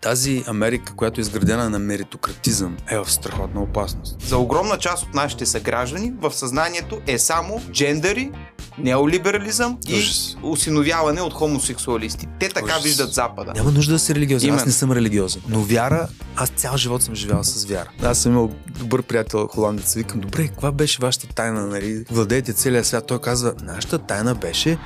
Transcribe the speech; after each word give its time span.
тази 0.00 0.44
Америка, 0.46 0.92
която 0.96 1.20
е 1.20 1.22
изградена 1.22 1.70
на 1.70 1.78
меритократизъм, 1.78 2.76
е 2.90 2.98
в 2.98 3.12
страхотна 3.12 3.62
опасност. 3.62 4.20
За 4.20 4.38
огромна 4.38 4.78
част 4.78 5.02
от 5.02 5.14
нашите 5.14 5.46
съграждани 5.46 6.12
в 6.20 6.32
съзнанието 6.34 7.00
е 7.06 7.18
само 7.18 7.62
джендъри, 7.72 8.30
неолиберализъм 8.78 9.78
и 9.88 9.94
Ужас. 9.98 10.36
осиновяване 10.42 11.20
от 11.22 11.32
хомосексуалисти. 11.32 12.26
Те 12.40 12.48
така 12.48 12.66
Ужас. 12.66 12.82
виждат 12.84 13.12
Запада. 13.12 13.52
Няма 13.56 13.70
нужда 13.70 13.92
да 13.92 13.98
си 13.98 14.14
религиозен. 14.14 14.48
Аз 14.50 14.52
Именно. 14.54 14.66
не 14.66 14.72
съм 14.72 14.92
религиозен. 14.92 15.42
Но 15.48 15.60
вяра, 15.62 16.08
аз 16.36 16.48
цял 16.48 16.76
живот 16.76 17.02
съм 17.02 17.14
живял 17.14 17.44
с 17.44 17.64
вяра. 17.64 17.90
Аз 18.02 18.18
съм 18.18 18.32
имал 18.32 18.50
добър 18.78 19.02
приятел 19.02 19.46
холандец. 19.46 19.94
Викам, 19.94 20.20
добре, 20.20 20.48
каква 20.48 20.72
беше 20.72 20.98
вашата 21.02 21.26
тайна, 21.26 21.66
нали? 21.66 22.04
Владеете 22.10 22.52
целия 22.52 22.84
свят. 22.84 23.06
Той 23.06 23.20
казва, 23.20 23.54
нашата 23.62 23.98
тайна 23.98 24.34
беше 24.34 24.78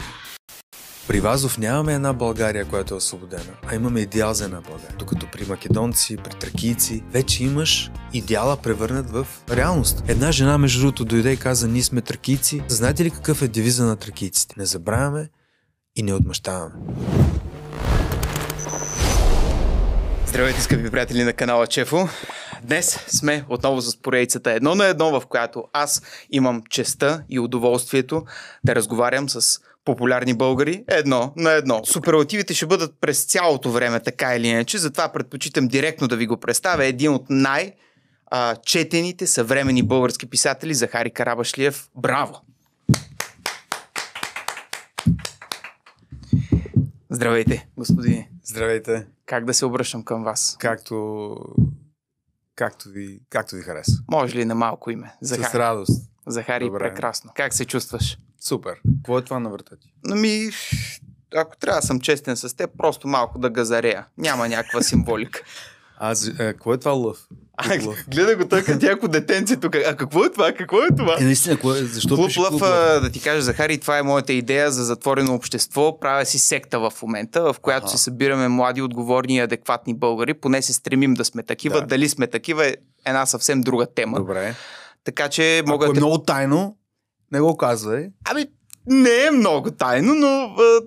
при 1.13 1.21
Вазов 1.21 1.59
нямаме 1.59 1.95
една 1.95 2.13
България, 2.13 2.65
която 2.65 2.95
е 2.95 2.97
освободена, 2.97 3.53
а 3.67 3.75
имаме 3.75 4.01
идеал 4.01 4.35
за 4.35 4.45
една 4.45 4.61
България. 4.61 4.97
Докато 4.99 5.27
при 5.33 5.45
македонци, 5.45 6.17
при 6.17 6.39
тракийци, 6.39 7.05
вече 7.11 7.45
имаш 7.45 7.91
идеала 8.13 8.57
превърнат 8.57 9.11
в 9.11 9.27
реалност. 9.51 10.03
Една 10.09 10.33
жена, 10.33 10.59
между 10.59 10.81
другото, 10.81 11.05
дойде 11.05 11.33
и 11.33 11.37
каза, 11.37 11.69
ние 11.69 11.83
сме 11.83 12.01
тракийци. 12.01 12.63
Знаете 12.69 13.05
ли 13.05 13.11
какъв 13.11 13.43
е 13.43 13.49
девиза 13.49 13.85
на 13.85 13.97
тракийците? 13.97 14.55
Не 14.59 14.67
забравяме 14.67 15.29
и 15.97 16.03
не 16.03 16.15
отмъщаваме. 16.15 16.75
Здравейте, 20.27 20.61
скъпи 20.61 20.91
приятели 20.91 21.25
на 21.25 21.33
канала 21.33 21.67
Чефо. 21.67 22.09
Днес 22.63 22.99
сме 23.09 23.45
отново 23.49 23.81
с 23.81 24.03
поредицата 24.03 24.53
едно 24.53 24.75
на 24.75 24.87
едно, 24.87 25.21
в 25.21 25.27
която 25.27 25.65
аз 25.73 26.03
имам 26.31 26.63
честа 26.71 27.23
и 27.29 27.39
удоволствието 27.39 28.25
да 28.65 28.75
разговарям 28.75 29.29
с 29.29 29.61
популярни 29.85 30.35
българи 30.35 30.85
едно 30.89 31.33
на 31.37 31.53
едно. 31.53 31.81
Суперлативите 31.85 32.55
ще 32.55 32.67
бъдат 32.67 32.95
през 33.01 33.25
цялото 33.25 33.71
време, 33.71 34.01
така 34.01 34.37
или 34.37 34.47
иначе, 34.47 34.79
затова 34.79 35.13
предпочитам 35.13 35.69
директно 35.69 36.09
да 36.09 36.17
ви 36.17 36.27
го 36.27 36.37
представя. 36.37 36.85
Един 36.85 37.13
от 37.13 37.25
най- 37.31 37.73
четените 38.67 39.27
съвремени 39.27 39.83
български 39.83 40.27
писатели 40.27 40.75
Захари 40.75 41.11
Карабашлиев. 41.11 41.89
Браво! 41.97 42.41
Здравейте, 47.11 47.69
господине. 47.77 48.31
Здравейте! 48.45 49.07
Как 49.27 49.45
да 49.45 49.55
се 49.55 49.65
обръщам 49.67 50.03
към 50.05 50.25
вас? 50.25 50.57
Както, 50.61 51.37
както, 52.55 52.89
ви, 52.89 53.21
както 53.31 53.55
ви 53.57 53.63
хареса. 53.63 53.93
Може 54.11 54.37
ли 54.37 54.45
на 54.45 54.55
малко 54.55 54.91
име? 54.91 55.15
С 55.23 55.29
Захари. 55.29 55.59
радост. 55.59 56.11
Захари, 56.27 56.65
Добре. 56.65 56.79
прекрасно. 56.79 57.31
Как 57.37 57.55
се 57.55 57.65
чувстваш? 57.65 58.19
Супер. 58.45 58.75
Какво 58.97 59.19
е 59.19 59.23
това 59.23 59.41
на 59.41 59.51
врата 59.51 59.77
ти? 59.77 59.93
Ами, 60.11 60.51
ако 61.37 61.57
трябва 61.57 61.81
да 61.81 61.87
съм 61.87 62.01
честен 62.01 62.37
с 62.37 62.57
теб, 62.57 62.71
просто 62.79 63.09
малко 63.09 63.39
да 63.39 63.51
газарея. 63.51 64.07
Няма 64.19 64.49
някаква 64.49 64.83
символика. 64.83 65.41
Аз, 65.99 66.29
е, 66.29 66.33
какво 66.37 66.75
е 66.75 66.79
това 66.79 66.93
лъв? 66.93 67.19
А, 67.57 67.87
лъв. 67.87 67.97
гледа 68.09 68.37
го 68.37 68.49
той 68.49 68.65
като 68.65 68.87
някакво 68.87 69.09
детенце 69.09 69.57
тук. 69.57 69.75
А 69.75 69.97
какво 69.97 70.25
е 70.25 70.31
това? 70.31 70.53
Какво 70.53 70.83
е 70.83 70.89
това? 70.97 71.17
Е, 71.21 71.25
наистина, 71.25 71.59
кое, 71.59 71.85
защо 71.85 72.17
Клуб 72.17 72.37
Лъв, 72.39 72.49
клуб 72.49 72.63
а, 72.63 72.67
лъв? 72.67 73.03
да 73.03 73.11
ти 73.11 73.21
кажа, 73.21 73.43
Захари, 73.43 73.79
това 73.79 73.99
е 73.99 74.03
моята 74.03 74.33
идея 74.33 74.71
за 74.71 74.85
затворено 74.85 75.35
общество. 75.35 76.01
Правя 76.01 76.25
си 76.25 76.39
секта 76.39 76.81
в 76.81 76.93
момента, 77.03 77.53
в 77.53 77.57
която 77.61 77.87
Аха. 77.87 77.97
се 77.99 78.05
събираме 78.05 78.49
млади, 78.49 78.83
отговорни 78.83 79.35
и 79.37 79.41
адекватни 79.41 79.95
българи. 79.95 80.35
Поне 80.35 80.63
се 80.63 80.73
стремим 80.73 81.15
да 81.15 81.25
сме 81.25 81.43
такива. 81.43 81.81
Да. 81.81 81.87
Дали 81.87 82.09
сме 82.09 82.27
такива 82.27 82.67
е 82.67 82.77
една 83.07 83.27
съвсем 83.27 83.61
друга 83.61 83.87
тема. 83.87 84.19
Добре. 84.19 84.55
Така 85.05 85.29
че 85.29 85.63
мога 85.67 85.87
Ако 85.87 85.97
е 85.97 85.99
много 85.99 86.19
тайно, 86.19 86.77
не 87.33 87.41
го 87.41 87.57
казвай. 87.57 88.09
Ами, 88.25 88.47
не 88.87 89.27
е 89.27 89.31
много 89.31 89.71
тайно, 89.71 90.15
но 90.15 90.55
а, 90.59 90.81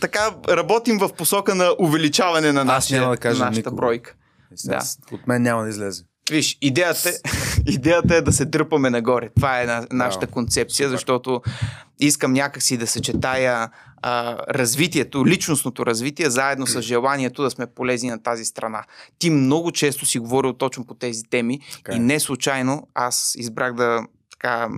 така 0.00 0.30
работим 0.48 0.98
в 0.98 1.12
посока 1.12 1.54
на 1.54 1.74
увеличаване 1.78 2.52
на 2.52 2.60
Аз 2.60 2.66
нашия, 2.66 3.00
няма 3.00 3.12
да 3.12 3.16
кажа 3.16 3.44
нашата 3.44 3.58
никога. 3.58 3.76
бройка. 3.76 4.14
Да. 4.64 4.80
От 5.12 5.26
мен 5.26 5.42
няма 5.42 5.62
да 5.62 5.68
излезе. 5.68 6.04
Виж, 6.30 6.58
идеята 6.60 7.08
е, 7.08 7.12
идеята 7.66 8.16
е 8.16 8.20
да 8.20 8.32
се 8.32 8.44
дърпаме 8.44 8.90
нагоре. 8.90 9.30
Това 9.36 9.62
е 9.62 9.66
на, 9.66 9.86
нашата 9.92 10.26
концепция, 10.26 10.88
защото 10.88 11.42
искам 12.00 12.32
някакси 12.32 12.76
да 12.76 12.86
съчетая 12.86 13.70
а, 14.02 14.38
развитието, 14.48 15.26
личностното 15.26 15.86
развитие, 15.86 16.30
заедно 16.30 16.66
с 16.66 16.82
желанието 16.82 17.42
да 17.42 17.50
сме 17.50 17.66
полезни 17.66 18.10
на 18.10 18.22
тази 18.22 18.44
страна. 18.44 18.84
Ти 19.18 19.30
много 19.30 19.72
често 19.72 20.06
си 20.06 20.18
говорил 20.18 20.52
точно 20.52 20.86
по 20.86 20.94
тези 20.94 21.22
теми 21.30 21.60
Така 21.72 21.92
е. 21.92 21.96
и 21.96 21.98
не 21.98 22.20
случайно 22.20 22.88
аз 22.94 23.34
избрах 23.38 23.74
да 23.74 24.00
така 24.30 24.68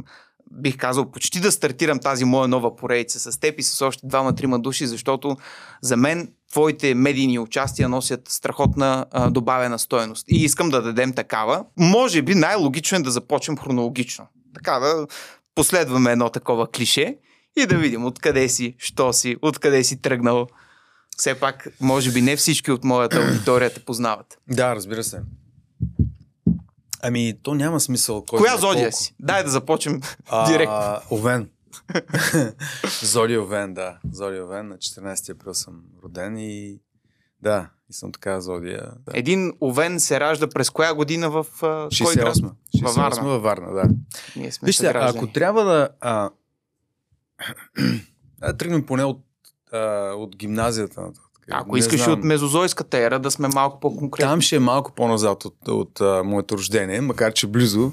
бих 0.54 0.76
казал, 0.76 1.10
почти 1.10 1.40
да 1.40 1.52
стартирам 1.52 1.98
тази 1.98 2.24
моя 2.24 2.48
нова 2.48 2.76
поредица 2.76 3.32
с 3.32 3.40
теб 3.40 3.58
и 3.58 3.62
с 3.62 3.86
още 3.86 4.06
двама-трима 4.06 4.58
души, 4.58 4.86
защото 4.86 5.36
за 5.82 5.96
мен 5.96 6.32
твоите 6.52 6.94
медийни 6.94 7.38
участия 7.38 7.88
носят 7.88 8.28
страхотна 8.28 9.06
а, 9.10 9.30
добавена 9.30 9.78
стоеност. 9.78 10.24
И 10.28 10.44
искам 10.44 10.70
да 10.70 10.82
дадем 10.82 11.12
такава. 11.12 11.64
Може 11.76 12.22
би 12.22 12.34
най-логично 12.34 12.98
е 12.98 13.02
да 13.02 13.10
започнем 13.10 13.58
хронологично. 13.58 14.26
Така 14.54 14.78
да 14.78 15.06
последваме 15.54 16.12
едно 16.12 16.28
такова 16.28 16.70
клише 16.70 17.16
и 17.56 17.66
да 17.66 17.76
видим 17.76 18.04
откъде 18.04 18.48
си, 18.48 18.74
що 18.78 19.12
си, 19.12 19.36
откъде 19.42 19.84
си 19.84 20.02
тръгнал. 20.02 20.46
Все 21.16 21.34
пак, 21.34 21.68
може 21.80 22.12
би 22.12 22.22
не 22.22 22.36
всички 22.36 22.70
от 22.70 22.84
моята 22.84 23.16
аудитория 23.16 23.74
те 23.74 23.80
познават. 23.80 24.38
Да, 24.48 24.74
разбира 24.76 25.04
се. 25.04 25.20
Ами, 27.06 27.34
то 27.42 27.54
няма 27.54 27.80
смисъл. 27.80 28.24
Кой 28.24 28.38
Коя 28.38 28.56
зодия 28.56 28.84
колко. 28.90 28.96
си? 28.96 29.14
Дай 29.20 29.44
да 29.44 29.50
започнем 29.50 30.00
А, 30.28 30.52
директно. 30.52 31.00
Овен. 31.10 31.50
Зодия 33.02 33.42
Овен, 33.42 33.74
да. 33.74 33.98
Зодия 34.12 34.44
Овен. 34.44 34.68
На 34.68 34.76
14 34.76 35.30
април 35.32 35.54
съм 35.54 35.82
роден 36.04 36.38
и 36.38 36.80
да, 37.42 37.70
и 37.90 37.92
съм 37.92 38.12
така 38.12 38.40
Зодия. 38.40 38.92
Да. 39.00 39.12
Един 39.18 39.52
овен 39.60 40.00
се 40.00 40.20
ражда 40.20 40.48
през 40.48 40.70
коя 40.70 40.94
година 40.94 41.30
в 41.30 41.46
а, 41.62 41.88
кой 42.04 42.14
град? 42.14 42.36
68. 42.36 42.52
68 42.76 42.84
Във 42.84 42.94
Варна. 42.94 43.22
във 43.28 43.42
Варна, 43.42 43.72
да. 43.72 43.84
Ние 44.36 44.52
сме 44.52 44.66
Вижте, 44.66 44.86
ако 44.94 45.26
трябва 45.26 45.64
да... 45.64 45.88
А, 46.00 46.30
да 48.40 48.56
тръгнем 48.56 48.86
поне 48.86 49.04
от, 49.04 49.24
а, 49.72 49.78
от 50.12 50.36
гимназията. 50.36 51.00
нататък. 51.00 51.24
Ако 51.50 51.76
искаш 51.76 52.04
знам. 52.04 52.18
от 52.18 52.24
мезозойската 52.24 52.98
ера 52.98 53.18
да 53.18 53.30
сме 53.30 53.48
малко 53.48 53.80
по-конкретни. 53.80 54.30
Там 54.30 54.40
ще 54.40 54.56
е 54.56 54.58
малко 54.58 54.92
по-назад 54.92 55.44
от, 55.44 55.68
от 55.68 56.00
а, 56.00 56.22
моето 56.24 56.58
рождение, 56.58 57.00
макар 57.00 57.32
че 57.32 57.46
близо, 57.46 57.92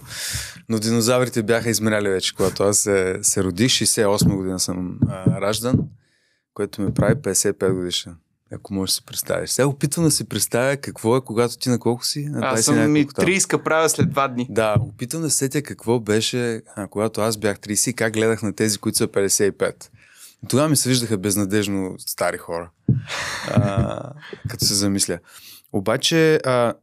но 0.70 0.80
динозаврите 0.80 1.44
бяха 1.44 1.70
измеряли 1.70 2.10
вече, 2.10 2.36
когато 2.36 2.64
аз 2.64 2.78
се, 2.78 3.20
се 3.22 3.44
родих. 3.44 3.72
68 3.72 4.36
година 4.36 4.60
съм 4.60 5.00
а, 5.10 5.42
раждан, 5.42 5.80
което 6.54 6.82
ме 6.82 6.94
прави 6.94 7.16
55 7.16 7.74
годишен. 7.74 8.16
Ако 8.54 8.74
можеш 8.74 8.92
да 8.92 8.96
си 8.96 9.06
представиш. 9.06 9.50
Сега 9.50 9.68
опитвам 9.68 10.06
да 10.06 10.12
си 10.12 10.30
представя 10.30 10.78
какво 10.78 11.18
е, 11.18 11.22
когато 11.22 11.58
ти 11.58 11.70
на 11.70 11.80
колко 11.80 12.06
си? 12.06 12.26
На 12.30 12.48
Аз 12.48 12.60
20 12.60 12.62
съм 12.62 12.92
ми 12.92 13.00
няколко 13.00 13.14
там. 13.14 13.26
30 13.26 13.64
правя 13.64 13.90
след 13.90 14.10
два 14.10 14.28
дни. 14.28 14.48
Да, 14.50 14.76
опитвам 14.80 15.22
да 15.22 15.30
се 15.30 15.38
сетя 15.38 15.62
какво 15.62 16.00
беше, 16.00 16.62
а, 16.76 16.88
когато 16.88 17.22
аз 17.22 17.38
бях 17.38 17.60
30 17.60 17.90
и 17.90 17.94
как 17.94 18.14
гледах 18.14 18.42
на 18.44 18.54
тези, 18.54 18.78
които 18.78 18.98
са 18.98 19.08
55. 19.08 19.74
Тогава 20.50 20.70
ми 20.70 20.76
се 20.76 20.90
виждаха 20.90 21.18
безнадежно 21.18 21.96
стари 22.00 22.38
хора, 22.38 22.70
а, 23.48 24.00
като 24.50 24.66
се 24.66 24.74
замисля. 24.74 25.20
Обаче, 25.74 26.36
а, 26.36 26.74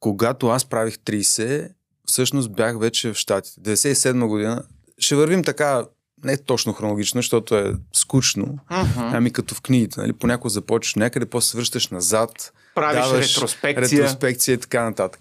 когато 0.00 0.48
аз 0.48 0.64
правих 0.64 0.94
30, 0.96 1.68
всъщност 2.06 2.52
бях 2.52 2.78
вече 2.78 3.12
в 3.12 3.16
Штатите. 3.16 3.60
97 3.60 4.26
година. 4.26 4.62
Ще 4.98 5.16
вървим 5.16 5.44
така, 5.44 5.84
не 6.24 6.36
точно 6.36 6.72
хронологично, 6.72 7.18
защото 7.18 7.56
е 7.56 7.72
скучно, 7.92 8.58
Мгм. 8.70 8.88
ами 8.96 9.30
като 9.32 9.54
в 9.54 9.60
книгите. 9.60 10.00
Нали? 10.00 10.12
Понякога 10.12 10.50
започваш 10.50 10.94
някъде, 10.94 11.26
после 11.26 11.50
се 11.50 11.56
връщаш 11.56 11.88
назад, 11.88 12.52
Правиш 12.74 13.00
даваш 13.02 13.36
ретроспекция, 13.36 13.98
ретроспекция 13.98 14.54
и 14.54 14.58
така 14.58 14.84
нататък. 14.84 15.20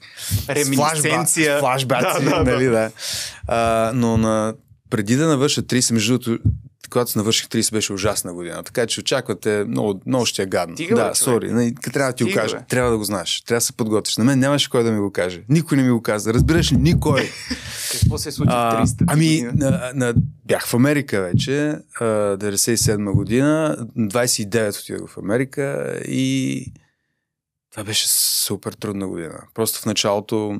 реминисценция. 0.50 1.58
С 1.58 1.60
флашбаци, 1.60 2.24
Да, 2.26 2.30
да, 2.30 2.44
да. 2.44 2.52
нали, 2.52 2.66
да. 2.66 2.92
А, 3.48 3.92
но 3.96 4.18
на, 4.18 4.54
преди 4.90 5.16
да 5.16 5.28
навърша 5.28 5.62
30, 5.64 5.94
между 5.94 6.18
другото, 6.20 6.44
когато 6.92 7.18
навърших 7.18 7.48
30, 7.48 7.72
беше 7.72 7.94
ужасна 7.94 8.34
година. 8.34 8.64
Така 8.64 8.88
че 8.88 9.00
очаквате 9.00 9.64
много, 9.68 10.02
много 10.06 10.26
ще 10.26 10.44
е 10.44 10.46
гадно. 10.46 10.76
Стига, 10.76 10.96
бе, 10.96 11.02
да, 11.02 11.16
сори. 11.16 11.52
нали, 11.52 11.76
Трябва 11.76 12.12
да 12.12 12.16
ти 12.16 12.24
го 12.24 12.30
кажа. 12.34 12.58
бе. 12.58 12.64
Трябва 12.70 12.92
да 12.92 12.98
го 12.98 13.04
знаеш. 13.04 13.42
Трябва 13.42 13.58
да 13.58 13.66
се 13.66 13.74
подготвиш. 13.74 14.18
На 14.18 14.24
мен 14.24 14.40
нямаше 14.40 14.70
кой 14.70 14.84
да 14.84 14.92
ми 14.92 15.00
го 15.00 15.12
каже. 15.12 15.44
Никой 15.50 15.78
не 15.78 15.84
ми 15.84 15.90
го 15.92 16.02
каза. 16.02 16.34
Разбираш 16.34 16.72
ли? 16.72 16.78
Никой. 16.78 17.30
Какво 17.92 18.18
се 18.18 18.32
случи 18.32 18.50
в 18.50 18.54
А, 18.54 18.86
30 18.86 19.04
ами, 19.08 19.42
на, 19.54 19.92
на, 19.96 20.14
бях 20.46 20.68
в 20.68 20.74
Америка 20.74 21.22
вече, 21.22 21.78
а, 22.00 22.06
97 22.06 23.12
година, 23.12 23.78
29 23.98 24.82
отидох 24.82 25.10
в 25.10 25.18
Америка 25.18 25.96
и 26.08 26.66
това 27.72 27.84
беше 27.84 28.06
супер 28.08 28.74
трудна 28.74 29.08
година. 29.08 29.44
Просто 29.54 29.80
в 29.80 29.86
началото 29.86 30.60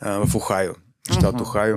а, 0.00 0.26
в 0.26 0.34
Охайо, 0.34 0.72
щат 1.12 1.34
Мгм. 1.34 1.42
Охайо. 1.42 1.76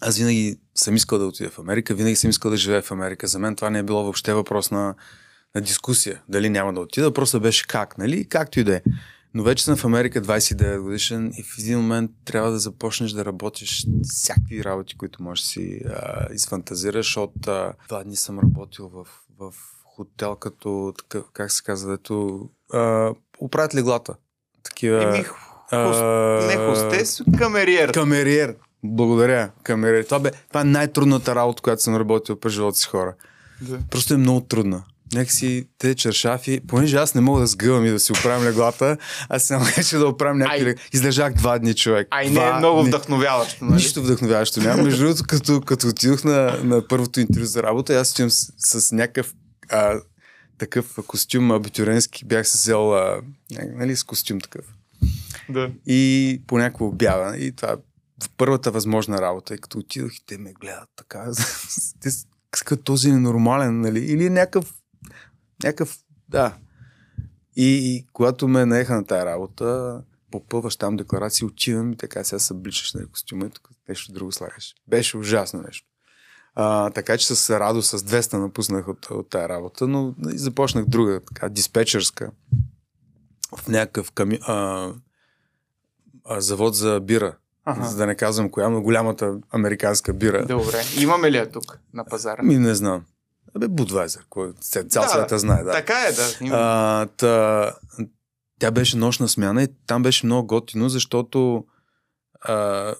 Аз 0.00 0.18
винаги 0.18 0.56
съм 0.74 0.96
искал 0.96 1.18
да 1.18 1.26
отида 1.26 1.50
в 1.50 1.58
Америка, 1.58 1.94
винаги 1.94 2.16
съм 2.16 2.30
искал 2.30 2.50
да 2.50 2.56
живея 2.56 2.82
в 2.82 2.90
Америка. 2.90 3.26
За 3.26 3.38
мен 3.38 3.56
това 3.56 3.70
не 3.70 3.78
е 3.78 3.82
било 3.82 4.02
въобще 4.02 4.34
въпрос 4.34 4.70
на, 4.70 4.94
на 5.54 5.60
дискусия. 5.60 6.22
Дали 6.28 6.50
няма 6.50 6.72
да 6.72 6.80
отида, 6.80 7.12
просто 7.12 7.40
беше 7.40 7.66
как, 7.66 7.98
нали? 7.98 8.28
Както 8.28 8.60
и 8.60 8.64
да 8.64 8.76
е. 8.76 8.82
Но 9.34 9.42
вече 9.42 9.64
съм 9.64 9.76
в 9.76 9.84
Америка 9.84 10.22
29 10.22 10.78
годишен 10.80 11.32
и 11.38 11.42
в 11.42 11.58
един 11.58 11.78
момент 11.78 12.10
трябва 12.24 12.50
да 12.50 12.58
започнеш 12.58 13.10
да 13.10 13.24
работиш 13.24 13.86
всякакви 14.02 14.64
работи, 14.64 14.96
които 14.96 15.22
можеш 15.22 15.44
да 15.44 15.48
си 15.48 15.80
а, 15.86 16.26
изфантазираш. 16.34 17.16
От 17.16 17.48
а, 17.48 17.72
два 17.88 18.04
дни 18.04 18.16
съм 18.16 18.38
работил 18.38 18.88
в, 18.88 19.06
в 19.38 19.54
хотел 19.84 20.36
като, 20.36 20.94
такъв, 20.98 21.24
как 21.32 21.52
се 21.52 21.62
казва, 21.62 21.90
дето 21.90 22.48
а, 22.72 23.12
оправят 23.38 23.74
леглата. 23.74 24.14
такива... 24.62 25.02
Еми, 25.02 25.24
хост... 25.24 26.02
не 26.46 26.56
хостес, 26.56 27.22
камериер. 27.38 27.92
Камериер. 27.92 28.56
Благодаря, 28.84 29.50
камериер. 29.62 30.04
Това, 30.04 30.18
бе, 30.18 30.30
това 30.48 30.60
е 30.60 30.64
най-трудната 30.64 31.34
работа, 31.34 31.62
която 31.62 31.82
съм 31.82 31.96
работил 31.96 32.36
през 32.36 32.52
живота 32.52 32.78
си 32.78 32.86
хора. 32.86 33.14
Да. 33.60 33.78
Просто 33.90 34.14
е 34.14 34.16
много 34.16 34.40
трудна. 34.40 34.84
Някакси 35.14 35.68
те 35.78 35.94
чершафи, 35.94 36.60
понеже 36.68 36.96
аз 36.96 37.14
не 37.14 37.20
мога 37.20 37.40
да 37.40 37.46
сгъвам 37.46 37.86
и 37.86 37.90
да 37.90 38.00
си 38.00 38.12
оправям 38.12 38.44
леглата, 38.44 38.96
аз 39.28 39.42
се 39.42 39.54
налагаше 39.54 39.96
да 39.96 40.08
оправям 40.08 40.38
някакви 40.38 40.60
Ай. 40.60 40.66
легла. 40.66 40.82
Издържах 40.92 41.34
два 41.34 41.58
дни 41.58 41.74
човек. 41.74 42.08
А 42.10 42.22
и 42.22 42.30
два 42.30 42.44
не 42.44 42.50
е 42.50 42.58
много 42.58 42.80
дни. 42.80 42.88
вдъхновяващо, 42.88 43.64
нали? 43.64 43.74
Нищо 43.74 44.02
вдъхновяващо 44.02 44.60
няма. 44.60 44.82
Между 44.82 45.04
другото, 45.04 45.24
като, 45.28 45.60
като 45.60 45.88
отидох 45.88 46.24
на, 46.24 46.58
на 46.64 46.88
първото 46.88 47.20
интервю 47.20 47.44
за 47.44 47.62
работа, 47.62 47.94
аз 47.94 48.12
отивам 48.12 48.30
с, 48.30 48.52
с 48.80 48.92
някакъв 48.92 49.34
а, 49.70 50.00
такъв 50.58 50.98
костюм 51.06 51.50
абитюренски. 51.50 52.24
Бях 52.24 52.48
се 52.48 52.58
взел 52.58 52.94
а, 52.94 53.20
нали, 53.74 53.96
с 53.96 54.02
костюм 54.02 54.40
такъв. 54.40 54.64
Да. 55.48 55.70
И 55.86 56.42
по 56.46 56.58
някаква 56.58 56.86
обява. 56.86 57.38
И 57.38 57.52
това 57.52 57.76
е 58.24 58.28
първата 58.36 58.70
възможна 58.70 59.20
работа. 59.20 59.54
И 59.54 59.58
като 59.58 59.78
отидох 59.78 60.16
и 60.16 60.26
те 60.26 60.38
ме 60.38 60.52
гледат 60.52 60.88
така. 60.96 61.32
те 62.00 62.10
като 62.64 62.82
този 62.82 63.12
ненормален, 63.12 63.80
нали? 63.80 64.00
Или 64.00 64.30
някакъв, 64.30 64.74
някакъв, 65.62 65.98
да. 66.28 66.56
И, 67.56 67.66
и 67.66 68.06
когато 68.12 68.48
ме 68.48 68.66
наеха 68.66 68.94
на 68.94 69.04
тая 69.04 69.26
работа, 69.26 70.00
попълваш 70.30 70.76
там 70.76 70.96
декларация, 70.96 71.46
отивам 71.46 71.92
и 71.92 71.96
така 71.96 72.24
сега 72.24 72.38
се 72.38 72.52
обличаш 72.52 72.94
на 72.94 73.06
костюма 73.06 73.46
и 73.46 73.50
тук 73.50 73.70
нещо 73.88 74.12
друго 74.12 74.32
слагаш. 74.32 74.74
Беше 74.88 75.16
ужасно 75.16 75.62
нещо. 75.62 75.88
А, 76.54 76.90
така 76.90 77.18
че 77.18 77.34
с 77.34 77.58
радост, 77.58 77.90
с 77.90 78.02
200 78.02 78.38
напуснах 78.38 78.88
от, 78.88 79.06
от 79.10 79.30
тая 79.30 79.48
работа, 79.48 79.86
но 79.88 80.14
и 80.32 80.38
започнах 80.38 80.84
друга, 80.84 81.20
така, 81.26 81.48
диспетчерска, 81.48 82.30
в 83.56 83.68
някакъв 83.68 84.12
ками, 84.12 84.38
а, 84.42 84.88
а, 86.24 86.40
завод 86.40 86.74
за 86.74 87.00
бира. 87.00 87.36
Ага. 87.64 87.84
За 87.84 87.96
да 87.96 88.06
не 88.06 88.14
казвам 88.14 88.50
коя, 88.50 88.68
но 88.68 88.82
голямата 88.82 89.38
американска 89.50 90.12
бира. 90.12 90.46
Добре. 90.46 90.82
Имаме 91.00 91.30
ли 91.30 91.36
я 91.36 91.50
тук 91.50 91.78
на 91.94 92.04
пазара? 92.04 92.42
Ми 92.42 92.58
не 92.58 92.74
знам. 92.74 93.04
Абе, 93.56 93.68
Будвайзер, 93.68 94.26
кой 94.28 94.52
цял 94.60 94.84
Да, 94.84 95.08
света 95.08 95.38
знае, 95.38 95.62
да. 95.62 95.72
Така 95.72 95.94
е, 96.08 96.12
да. 96.12 96.32
А, 96.52 97.06
та, 97.06 97.72
тя 98.58 98.70
беше 98.70 98.96
нощна 98.96 99.28
смяна 99.28 99.62
и 99.62 99.68
там 99.86 100.02
беше 100.02 100.26
много 100.26 100.46
готино, 100.46 100.88
защото 100.88 101.64
а, 102.40 102.94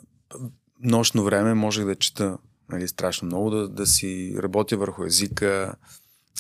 нощно 0.81 1.25
време 1.25 1.55
можех 1.55 1.85
да 1.85 1.95
чета 1.95 2.39
нали, 2.69 2.89
страшно 2.89 3.27
много, 3.27 3.51
да, 3.51 3.69
да 3.69 3.87
си 3.87 4.37
работя 4.39 4.77
върху 4.77 5.05
езика, 5.05 5.75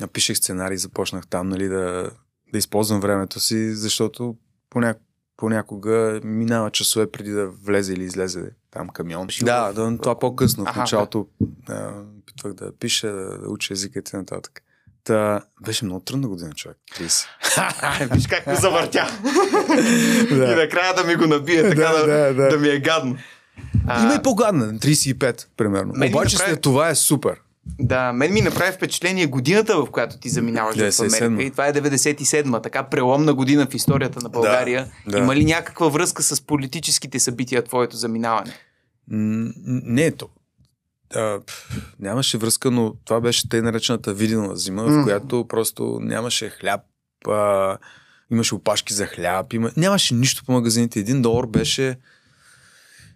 напишех 0.01 0.37
сценарий, 0.37 0.77
започнах 0.77 1.27
там 1.27 1.49
нали, 1.49 1.69
да, 1.69 2.11
да 2.53 2.59
използвам 2.59 3.01
времето 3.01 3.41
си, 3.41 3.75
защото 3.75 4.37
поня, 4.71 4.95
понякога 5.37 6.21
минава 6.25 6.71
часове 6.71 7.11
преди 7.11 7.31
да 7.31 7.47
влезе 7.47 7.93
или 7.93 8.05
излезе 8.05 8.43
там 8.71 8.89
камион. 8.89 9.27
Да, 9.43 9.73
да, 9.73 9.99
това 9.99 10.19
по-късно. 10.19 10.65
В 10.65 10.77
началото 10.77 11.27
а, 11.69 11.91
опитвах 12.21 12.53
да 12.53 12.73
пиша, 12.73 13.09
да, 13.09 13.39
да 13.39 13.49
уча 13.49 13.73
езика 13.73 13.99
и 13.99 14.03
т.н. 14.03 14.25
Та, 15.05 15.41
беше 15.61 15.85
много 15.85 16.01
трудна 16.01 16.29
година, 16.29 16.53
човек. 16.53 16.77
30. 16.93 17.27
Виж 18.15 18.27
как 18.27 18.45
го 18.45 18.55
завъртя. 18.55 19.07
И 20.31 20.35
да. 20.35 20.57
накрая 20.57 20.95
да 20.95 21.05
ми 21.05 21.17
го 21.17 21.27
набие, 21.27 21.63
така 21.71 21.75
Да, 21.83 21.99
да, 21.99 22.07
да, 22.07 22.35
да. 22.35 22.49
да 22.49 22.59
ми 22.59 22.69
е 22.69 22.79
гадно. 22.79 23.17
А, 23.87 24.03
Има 24.03 24.15
и 24.15 24.23
по-гадна, 24.23 24.67
35, 24.69 25.47
примерно. 25.57 25.93
Мен 25.93 26.01
ми 26.01 26.15
Обаче 26.15 26.37
направи- 26.37 26.53
след 26.53 26.61
това 26.61 26.89
е 26.89 26.95
супер. 26.95 27.41
Да, 27.79 28.13
мен 28.13 28.33
ми 28.33 28.41
направи 28.41 28.73
впечатление 28.73 29.27
годината, 29.27 29.77
в 29.77 29.91
която 29.91 30.19
ти 30.19 30.29
заминаваш 30.29 30.77
в 30.77 30.79
97-ма. 30.79 31.27
Америка. 31.27 31.47
И 31.47 31.51
това 31.51 31.67
е 31.67 31.73
97-ма, 31.73 32.63
така 32.63 32.83
преломна 32.83 33.35
година 33.35 33.67
в 33.71 33.75
историята 33.75 34.21
на 34.23 34.29
България. 34.29 34.91
да. 35.07 35.19
Има 35.19 35.37
ли 35.37 35.45
някаква 35.45 35.89
връзка 35.89 36.23
с 36.23 36.41
политическите 36.41 37.21
събития 37.21 37.65
твоето 37.65 37.97
заминаване? 37.97 38.53
М, 39.11 39.51
Не 39.67 40.11
то. 40.11 40.29
А, 41.15 41.39
нямаше 42.01 42.39
връзка, 42.39 42.71
но 42.71 42.95
това 43.05 43.21
беше 43.21 43.49
тъй 43.49 43.63
наречената 43.63 44.15
виденова 44.15 44.57
зима, 44.57 44.83
в 44.83 45.03
която 45.03 45.47
просто 45.49 45.99
нямаше 46.03 46.49
хляб, 46.51 46.81
а, 47.29 47.79
имаше 48.31 48.55
опашки 48.55 48.95
за 48.95 49.07
хляб, 49.07 49.53
има... 49.53 49.71
нямаше 49.77 50.15
нищо 50.15 50.45
по 50.45 50.53
магазините. 50.53 50.99
Един 51.01 51.23
долар 51.23 51.47
беше 51.47 51.97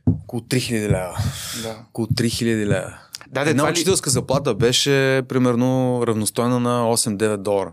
около 0.06 0.42
3000 0.42 0.88
лева. 0.88 1.16
Да. 1.62 1.84
Около 1.88 2.06
3000 2.06 2.66
лева. 2.66 2.98
Да, 3.32 3.44
де, 3.44 3.50
Една 3.50 3.60
това, 3.60 3.70
ли, 3.70 3.72
учителска 3.72 4.10
заплата 4.10 4.54
беше 4.54 5.22
примерно 5.28 6.02
равностойна 6.06 6.60
на 6.60 6.96
8-9 6.96 7.36
долара. 7.36 7.72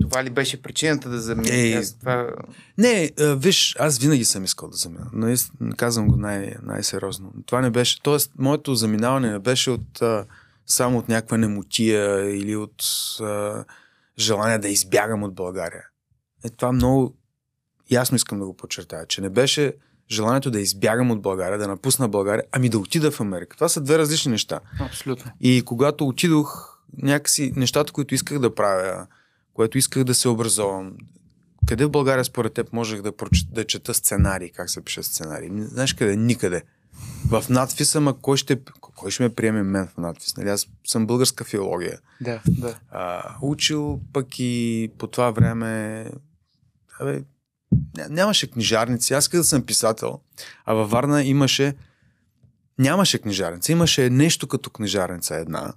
това 0.00 0.24
ли 0.24 0.30
беше 0.30 0.62
причината 0.62 1.08
да 1.08 1.20
заминеш? 1.20 1.50
Ей, 1.50 1.76
Аз 1.76 1.98
това... 1.98 2.30
Не, 2.78 3.10
а, 3.20 3.34
виж, 3.34 3.76
аз 3.78 3.98
винаги 3.98 4.24
съм 4.24 4.44
искал 4.44 4.68
да 4.68 4.76
замина. 4.76 5.06
Наистина, 5.12 5.74
казвам 5.76 6.08
го 6.08 6.16
най- 6.16 6.54
най-сериозно. 6.62 7.32
Това 7.46 7.60
не 7.60 7.70
беше, 7.70 8.02
т.е. 8.02 8.16
моето 8.38 8.74
заминаване 8.74 9.30
не 9.32 9.38
беше 9.38 9.70
от, 9.70 10.02
а, 10.02 10.24
само 10.66 10.98
от 10.98 11.08
някаква 11.08 11.36
немотия 11.36 12.30
или 12.36 12.56
от 12.56 12.82
а, 13.20 13.64
желание 14.18 14.58
да 14.58 14.68
избягам 14.68 15.22
от 15.22 15.34
България. 15.34 15.84
Е, 16.44 16.48
това 16.48 16.72
много 16.72 17.14
ясно 17.90 18.16
искам 18.16 18.38
да 18.38 18.46
го 18.46 18.56
подчертая, 18.56 19.06
че 19.06 19.20
не 19.20 19.28
беше 19.30 19.72
желанието 20.10 20.50
да 20.50 20.60
избягам 20.60 21.10
от 21.10 21.22
България, 21.22 21.58
да 21.58 21.68
напусна 21.68 22.08
България, 22.08 22.44
ами 22.52 22.68
да 22.68 22.78
отида 22.78 23.10
в 23.10 23.20
Америка. 23.20 23.56
Това 23.56 23.68
са 23.68 23.80
две 23.80 23.98
различни 23.98 24.32
неща. 24.32 24.60
Абсолютно. 24.80 25.32
И 25.40 25.62
когато 25.62 26.06
отидох, 26.06 26.78
някакси 27.02 27.52
нещата, 27.56 27.92
които 27.92 28.14
исках 28.14 28.38
да 28.38 28.54
правя, 28.54 29.06
което 29.54 29.78
исках 29.78 30.04
да 30.04 30.14
се 30.14 30.28
образовам, 30.28 30.92
къде 31.66 31.84
в 31.84 31.90
България 31.90 32.24
според 32.24 32.52
теб 32.52 32.72
можех 32.72 33.02
да, 33.02 33.16
прочета, 33.16 33.54
да 33.54 33.64
чета 33.64 33.94
сценарий, 33.94 34.50
как 34.50 34.70
се 34.70 34.84
пише 34.84 35.02
сценарий? 35.02 35.48
Не 35.48 35.66
Знаеш 35.66 35.92
къде? 35.92 36.16
Никъде. 36.16 36.62
В 37.28 37.44
надписа, 37.48 38.00
ма 38.00 38.14
кой 38.20 38.36
ще, 38.36 38.58
кой 38.80 39.10
ще 39.10 39.22
ме 39.22 39.34
приеме 39.34 39.62
мен 39.62 39.86
в 39.86 39.96
надпис? 39.96 40.36
Нали? 40.36 40.48
Аз 40.48 40.66
съм 40.86 41.06
българска 41.06 41.44
филология. 41.44 41.98
Да, 42.20 42.40
да. 42.48 42.78
А, 42.90 43.34
учил 43.42 44.00
пък 44.12 44.26
и 44.38 44.90
по 44.98 45.06
това 45.06 45.30
време... 45.30 46.04
Абе, 47.00 47.22
нямаше 48.08 48.50
книжарници. 48.50 49.14
Аз 49.14 49.24
исках 49.24 49.40
да 49.40 49.44
съм 49.44 49.62
писател, 49.62 50.20
а 50.64 50.74
във 50.74 50.90
Варна 50.90 51.24
имаше... 51.24 51.74
Нямаше 52.78 53.18
книжарница. 53.18 53.72
Имаше 53.72 54.10
нещо 54.10 54.46
като 54.48 54.70
книжарница 54.70 55.34
една. 55.34 55.72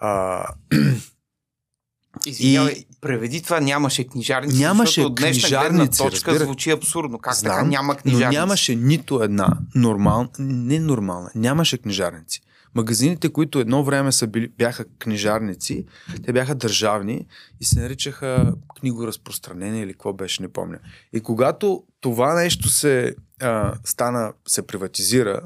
А, 0.00 0.44
Извинявай, 2.26 2.72
И- 2.72 2.86
преведи 3.00 3.42
това, 3.42 3.60
нямаше 3.60 4.06
книжарници, 4.06 4.58
Нямаше 4.58 5.00
защото 5.00 5.14
книжарници, 5.14 5.98
точка 5.98 6.30
разбира. 6.30 6.44
звучи 6.44 6.70
абсурдно. 6.70 7.18
Как 7.18 7.34
Знам, 7.34 7.54
така 7.54 7.66
няма 7.66 7.92
но 7.92 7.98
книжарници? 7.98 8.38
нямаше 8.38 8.76
нито 8.76 9.22
една 9.22 9.48
нормална, 9.74 10.28
не 10.38 10.78
нормална, 10.80 11.30
нямаше 11.34 11.78
книжарници. 11.78 12.40
Магазините, 12.74 13.32
които 13.32 13.58
едно 13.58 13.84
време 13.84 14.12
са 14.12 14.26
били, 14.26 14.48
бяха 14.48 14.84
книжарници, 14.98 15.84
те 16.24 16.32
бяха 16.32 16.54
държавни 16.54 17.26
и 17.60 17.64
се 17.64 17.80
наричаха 17.80 18.54
книгоразпространение 18.80 19.82
или 19.82 19.92
какво 19.92 20.12
беше, 20.12 20.42
не 20.42 20.48
помня. 20.48 20.78
И 21.12 21.20
когато 21.20 21.84
това 22.00 22.34
нещо 22.34 22.68
се 22.68 23.14
а, 23.40 23.74
стана, 23.84 24.32
се 24.48 24.66
приватизира, 24.66 25.40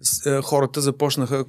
с, 0.00 0.26
а, 0.26 0.42
хората 0.42 0.80
започнаха 0.80 1.44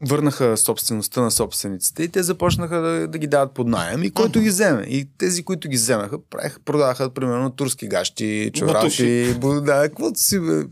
върнаха 0.00 0.56
собствеността 0.56 1.20
на 1.20 1.30
собствениците 1.30 2.02
и 2.02 2.08
те 2.08 2.22
започнаха 2.22 2.80
да, 2.80 3.08
да 3.08 3.18
ги 3.18 3.26
дават 3.26 3.54
под 3.54 3.66
найем 3.66 4.02
и 4.02 4.10
който 4.10 4.40
ги 4.40 4.48
вземе. 4.48 4.82
И 4.82 5.08
тези, 5.18 5.42
които 5.42 5.68
ги 5.68 5.76
вземаха, 5.76 6.18
правеха, 6.30 6.60
продаваха 6.64 7.10
примерно 7.10 7.50
турски 7.50 7.88
гащи, 7.88 8.50
чорапи, 8.54 9.34
да, 9.40 9.82
каквото 9.82 10.20
си, 10.20 10.40
бе, 10.40 10.64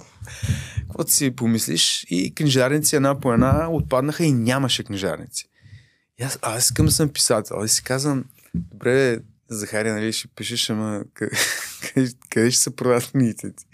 каквото 0.96 1.12
си 1.12 1.30
помислиш. 1.30 2.06
И 2.10 2.34
книжарници 2.34 2.96
една 2.96 3.20
по 3.20 3.32
една 3.32 3.70
отпаднаха 3.70 4.24
и 4.24 4.32
нямаше 4.32 4.84
книжарници. 4.84 5.44
И 6.20 6.22
аз, 6.22 6.38
аз 6.42 6.64
искам 6.64 6.86
да 6.86 6.92
съм 6.92 7.08
писател. 7.08 7.64
И 7.64 7.68
си 7.68 7.82
казвам, 7.82 8.24
добре, 8.54 9.18
Захария, 9.48 9.94
нали 9.94 10.12
ще 10.12 10.28
пишеш, 10.28 10.70
ама 10.70 11.04
къде, 11.14 12.10
къде, 12.30 12.50
ще 12.50 12.62
се 12.62 12.76
продават 12.76 13.10
книгите 13.10 13.52
ти? 13.52 13.64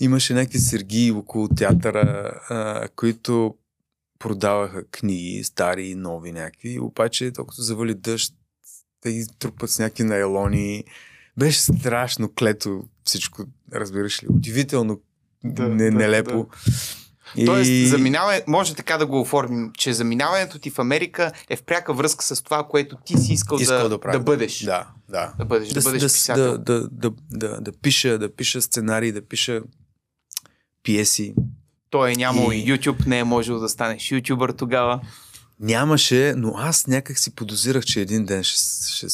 Имаше 0.00 0.34
някакви 0.34 0.58
сергии 0.58 1.10
около 1.10 1.48
театъра, 1.48 2.40
а, 2.48 2.88
които 2.96 3.54
продаваха 4.18 4.84
книги, 4.84 5.44
стари 5.44 5.86
и 5.86 5.94
нови 5.94 6.32
някакви, 6.32 6.78
обаче 6.78 7.32
толкова 7.32 7.62
завали 7.62 7.94
дъжд, 7.94 8.34
те 9.00 9.12
ги 9.12 9.26
трупат 9.38 9.70
с 9.70 9.78
някакви 9.78 10.04
найлони. 10.04 10.84
Беше 11.38 11.60
страшно 11.60 12.32
клето 12.38 12.84
всичко, 13.04 13.44
разбираш 13.72 14.22
ли? 14.22 14.26
Удивително 14.28 15.00
Да, 15.44 15.68
не, 15.68 15.90
да, 15.90 15.96
нелепо. 15.98 16.46
И... 17.36 17.46
Тоест, 17.46 17.90
заминаване, 17.90 18.42
може 18.46 18.74
така 18.74 18.98
да 18.98 19.06
го 19.06 19.20
оформим, 19.20 19.70
че 19.74 19.92
заминаването 19.92 20.58
ти 20.58 20.70
в 20.70 20.78
Америка 20.78 21.32
е 21.48 21.56
в 21.56 21.62
пряка 21.62 21.94
връзка 21.94 22.24
с 22.26 22.42
това, 22.42 22.64
което 22.64 22.96
ти 22.96 23.16
си 23.16 23.32
искал, 23.32 23.56
Искал 23.56 23.78
да, 23.78 23.88
да 23.88 24.00
правя. 24.00 24.18
да 24.18 24.24
бъдеш. 24.24 24.60
Да, 24.60 24.88
да. 25.08 25.32
Да 25.38 25.44
бъдеш, 25.44 25.68
да, 25.68 25.80
с- 25.80 25.84
бъдеш 25.84 26.02
с- 26.02 26.14
писател. 26.14 26.52
Да, 26.52 26.80
да, 26.80 26.88
да, 26.88 27.10
да, 27.30 27.60
да, 27.60 27.72
пиша, 27.72 28.18
да 28.18 28.34
пиша 28.34 28.62
сценарии, 28.62 29.12
да 29.12 29.22
пиша 29.22 29.60
пиеси. 30.82 31.34
Той 31.90 32.12
е 32.12 32.16
нямал 32.16 32.52
и... 32.52 32.56
И- 32.56 32.66
YouTube, 32.68 33.06
не 33.06 33.18
е 33.18 33.24
можел 33.24 33.58
да 33.58 33.68
станеш 33.68 34.12
ютубър 34.12 34.52
тогава. 34.52 35.00
Нямаше, 35.60 36.34
но 36.36 36.52
аз 36.56 36.86
някак 36.86 37.18
си 37.18 37.34
подозирах, 37.34 37.84
че 37.84 38.00
един 38.00 38.24
ден 38.24 38.44
ще, 38.44 38.58
ще, 38.88 39.06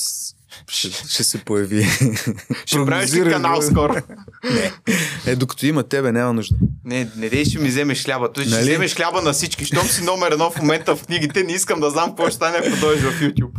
ще, 0.68 0.90
ще 0.90 1.24
се 1.24 1.38
появи. 1.38 1.84
Ще 2.66 2.84
правиш 2.86 3.12
ли 3.12 3.30
канал 3.30 3.62
скоро? 3.62 3.94
Не. 4.44 4.72
Е, 5.26 5.36
докато 5.36 5.66
има 5.66 5.82
тебе, 5.82 6.12
няма 6.12 6.32
нужда. 6.32 6.56
Не, 6.84 7.08
не 7.16 7.28
дей 7.28 7.44
ще 7.44 7.58
ми 7.58 7.68
вземеш 7.68 8.04
хляба. 8.04 8.32
Той 8.32 8.44
ще 8.44 8.52
Нали? 8.54 8.62
вземеш 8.64 8.94
хляба 8.96 9.22
на 9.22 9.32
всички. 9.32 9.64
Щом 9.64 9.88
си 9.88 10.04
номер 10.04 10.32
едно 10.32 10.50
в 10.50 10.58
момента 10.58 10.96
в 10.96 11.04
книгите, 11.06 11.42
не 11.42 11.52
искам 11.52 11.80
да 11.80 11.90
знам 11.90 12.08
какво 12.08 12.26
ще 12.26 12.34
стане, 12.36 12.56
ако 12.58 12.80
дойдеш 12.80 13.02
в 13.04 13.20
YouTube. 13.20 13.50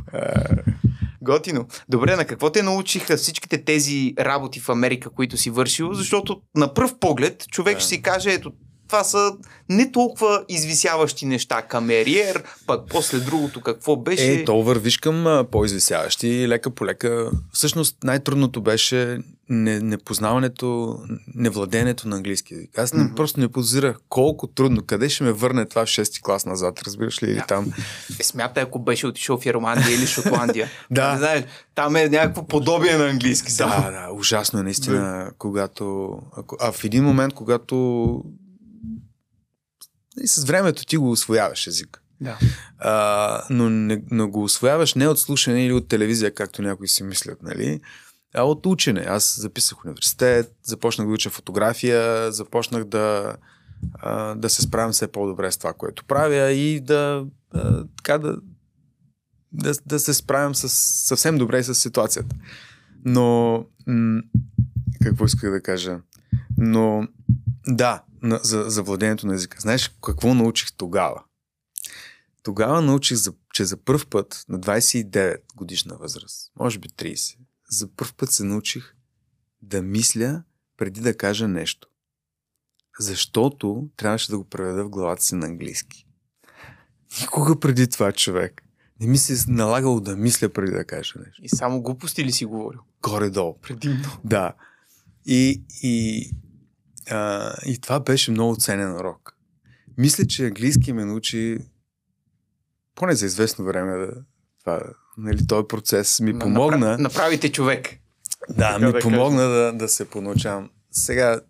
Готино. 1.21 1.67
Добре, 1.89 2.15
на 2.15 2.25
какво 2.25 2.49
те 2.49 2.63
научиха 2.63 3.17
всичките 3.17 3.63
тези 3.63 4.13
работи 4.19 4.59
в 4.59 4.69
Америка, 4.69 5.09
които 5.09 5.37
си 5.37 5.49
вършил? 5.49 5.93
Защото 5.93 6.41
на 6.55 6.73
пръв 6.73 6.99
поглед 6.99 7.45
човек 7.51 7.73
Да. 7.75 7.79
ще 7.79 7.89
си 7.89 8.01
каже, 8.01 8.29
ето, 8.33 8.51
това 8.88 9.04
са 9.04 9.32
не 9.70 9.92
толкова 9.92 10.44
извисяващи 10.50 11.25
неща. 11.25 11.62
Камериер, 11.62 12.44
пък 12.68 12.82
после 12.89 13.20
другото 13.20 13.62
какво 13.62 13.96
беше. 13.96 14.34
Е, 14.34 14.46
то 14.46 14.63
вървиш 14.63 14.98
към 14.98 15.46
по-извисяващи, 15.51 16.48
лека 16.48 16.70
по 16.70 16.86
лека. 16.86 17.32
Всъщност 17.54 17.98
най-трудното 18.04 18.62
беше 18.62 19.18
не, 19.50 19.80
непознаването, 19.80 20.98
невладението 21.36 22.08
на 22.08 22.15
английски 22.15 22.54
язик. 22.54 22.77
Аз 22.77 22.94
не, 22.94 23.04
Мгм. 23.04 23.15
просто 23.15 23.39
не 23.39 23.48
подозирах 23.48 23.98
колко 24.10 24.48
трудно, 24.48 24.82
къде 24.84 25.10
ще 25.10 25.24
ме 25.24 25.32
върне 25.32 25.65
това 25.65 25.86
в 25.86 25.89
6 25.89 26.22
клас 26.22 26.46
назад, 26.46 26.82
разбираш 26.82 27.24
ли, 27.24 27.27
или 27.27 27.36
Да. 27.36 27.46
там. 27.46 27.74
Е, 28.20 28.24
смятай, 28.24 28.63
ако 28.63 28.80
беше 28.80 29.08
отишъл 29.08 29.38
в 29.38 29.46
Ирландия 29.46 29.96
или 29.96 30.08
Шотландия. 30.08 30.68
Да. 30.92 31.12
Не 31.12 31.18
знаеш, 31.18 31.44
там 31.75 31.96
е 31.96 32.10
някакво 32.10 32.44
подобие 32.44 32.98
на 32.98 33.06
английски. 33.06 33.51
само. 33.51 33.84
Да, 33.84 33.92
да, 33.92 34.13
ужасно 34.13 34.60
е 34.60 34.63
наистина, 34.63 35.32
когато... 35.38 36.10
А 36.60 36.72
в 36.72 36.84
един 36.84 37.04
момент, 37.04 37.34
когато 37.34 38.24
и 40.22 40.27
с 40.27 40.43
времето 40.43 40.86
ти 40.86 40.98
го 40.98 41.12
освояваш 41.12 41.67
език. 41.67 42.01
да. 42.22 42.38
А, 42.79 43.43
но, 43.50 43.69
не, 43.69 44.03
но 44.12 44.27
го 44.27 44.43
освояваш 44.43 44.93
не 44.93 45.07
от 45.07 45.19
слушане 45.19 45.65
или 45.65 45.74
от 45.74 45.88
телевизия, 45.88 46.34
както 46.34 46.62
някои 46.62 46.88
си 46.88 47.03
мислят, 47.03 47.41
нали? 47.43 47.81
А 48.34 48.43
от 48.43 48.65
учене. 48.65 49.05
Аз 49.07 49.39
записах 49.39 49.86
университет, 49.86 50.55
започнах 50.63 51.07
да 51.07 51.13
уча 51.13 51.29
фотография, 51.29 52.31
започнах 52.31 52.84
да, 52.84 53.36
а, 53.93 54.36
да 54.36 54.50
се 54.50 54.62
справям 54.62 54.91
все 54.91 55.07
по-добре 55.07 55.51
с 55.51 55.57
това, 55.57 55.74
което 55.74 56.05
правя 56.05 56.51
и 56.51 56.79
да, 56.79 57.25
а, 57.53 57.86
така 57.98 58.17
да, 58.17 58.38
да, 59.51 59.74
да 59.86 60.00
се 60.00 60.13
справям 60.13 60.55
с, 60.55 60.69
съвсем 61.07 61.38
добре 61.38 61.63
с 61.63 61.75
ситуацията. 61.75 62.36
Но, 63.05 63.53
м- 63.88 64.22
какво 65.03 65.25
исках 65.25 65.51
да 65.51 65.62
кажа? 65.62 66.00
Но, 66.57 67.07
да, 67.67 68.03
на, 68.25 68.39
за, 68.44 68.63
за 68.67 68.84
владението 68.84 69.27
на 69.27 69.36
езика. 69.36 69.62
Знаеш 69.62 69.96
какво 70.03 70.34
научих 70.34 70.74
тогава? 70.74 71.24
Тогава 72.44 72.82
научих, 72.82 73.17
за, 73.17 73.34
че 73.53 73.65
за 73.65 73.77
първ 73.77 74.05
път 74.10 74.46
на 74.50 74.60
29 74.60 75.38
годишна 75.55 75.98
възраст, 75.98 76.51
може 76.60 76.79
би 76.79 76.89
30, 76.89 77.38
за 77.70 77.88
първ 77.88 78.13
път 78.17 78.32
се 78.32 78.44
научих 78.44 78.96
да 79.62 79.82
мисля 79.82 80.44
преди 80.77 81.01
да 81.01 81.17
кажа 81.17 81.48
нещо. 81.48 81.88
Защото 83.00 83.89
трябваше 83.98 84.32
да 84.32 84.38
го 84.38 84.44
преведа 84.44 84.84
в 84.84 84.89
главата 84.89 85.24
си 85.24 85.36
на 85.36 85.46
английски. 85.46 86.08
Никога 87.22 87.60
преди 87.60 87.89
това 87.89 88.12
човек. 88.12 88.62
Не 89.00 89.08
ми 89.08 89.17
се 89.17 89.34
е 89.34 89.38
налагало 89.48 90.00
да 90.00 90.15
мисля 90.15 90.50
преди 90.50 90.72
да 90.72 90.86
кажа 90.86 91.13
нещо. 91.25 91.41
И 91.44 91.50
само 91.50 91.82
глупости 91.82 92.25
ли 92.25 92.32
си 92.32 92.46
говорил? 92.46 92.79
Горе-долу. 93.01 93.58
Предимно. 93.62 94.17
Да. 94.24 94.53
И, 95.25 95.63
и, 95.84 96.32
а, 97.09 97.53
и 97.65 97.81
това 97.81 98.00
беше 98.00 98.31
много 98.31 98.55
ценен 98.55 98.95
урок. 98.95 99.35
Мисля, 99.97 100.25
че 100.25 100.45
английски 100.45 100.93
ме 100.93 101.05
научи 101.05 101.57
поне 102.95 103.15
за 103.15 103.25
известно 103.25 103.65
време 103.65 103.97
да, 103.97 104.12
това, 104.59 104.81
нали, 105.17 105.47
този 105.47 105.67
процес 105.67 106.19
ми 106.19 106.39
помогна. 106.39 106.77
Напра... 106.77 107.01
Направите 107.03 107.51
човек. 107.51 107.89
Да, 108.50 108.55
Така 108.74 108.85
ми 108.85 108.91
да 108.93 109.00
помогна 109.00 109.41
да, 109.41 109.74
да 109.74 109.89
се 109.89 110.09
понаучавам. 110.09 110.69
Сега, 110.91 111.41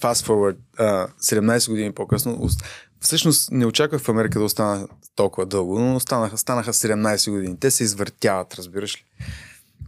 fast 0.00 0.26
forward, 0.26 0.56
а, 0.78 1.08
17 1.08 1.70
години 1.70 1.92
по-късно, 1.92 2.38
ост- 2.40 2.64
всъщност 3.00 3.50
не 3.50 3.66
очаквах 3.66 4.02
в 4.02 4.08
Америка 4.08 4.38
да 4.38 4.44
остана 4.44 4.88
толкова 5.16 5.46
дълго, 5.46 5.78
но 5.78 5.96
останаха, 5.96 6.38
станаха 6.38 6.72
17 6.72 7.30
години. 7.30 7.60
Те 7.60 7.70
се 7.70 7.84
извъртяват, 7.84 8.54
разбираш 8.54 8.96
ли. 8.96 9.04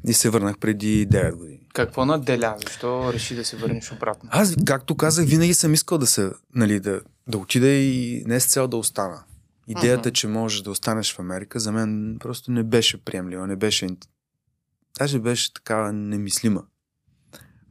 И 0.07 0.13
се 0.13 0.31
върнах 0.31 0.59
преди 0.59 1.09
9 1.09 1.35
години. 1.35 1.61
Какво 1.73 2.05
наделя? 2.07 2.57
Защо 2.67 3.13
реши 3.13 3.35
да 3.35 3.45
се 3.45 3.57
върнеш 3.57 3.93
обратно? 3.93 4.29
Аз, 4.33 4.55
както 4.67 4.97
казах, 4.97 5.27
винаги 5.27 5.55
съм 5.55 5.75
искал 5.75 5.99
да 5.99 6.07
се, 6.07 6.31
нали, 6.55 6.81
да, 6.81 7.01
да 7.29 7.39
отида 7.39 7.69
и 7.69 8.25
не 8.27 8.41
с 8.41 8.47
цел 8.47 8.69
да 8.69 8.77
остана. 8.77 9.25
Идеята, 9.69 10.09
Мгм. 10.09 10.15
че 10.15 10.29
можеш 10.29 10.61
да 10.63 10.71
останеш 10.71 11.15
в 11.15 11.19
Америка, 11.19 11.61
за 11.61 11.73
мен 11.73 12.17
просто 12.21 12.51
не 12.53 12.63
беше 12.63 13.05
приемлива, 13.05 13.47
не 13.47 13.57
беше... 13.57 13.89
Даже 14.99 15.19
беше 15.19 15.55
такава 15.55 15.93
немислима. 15.93 16.63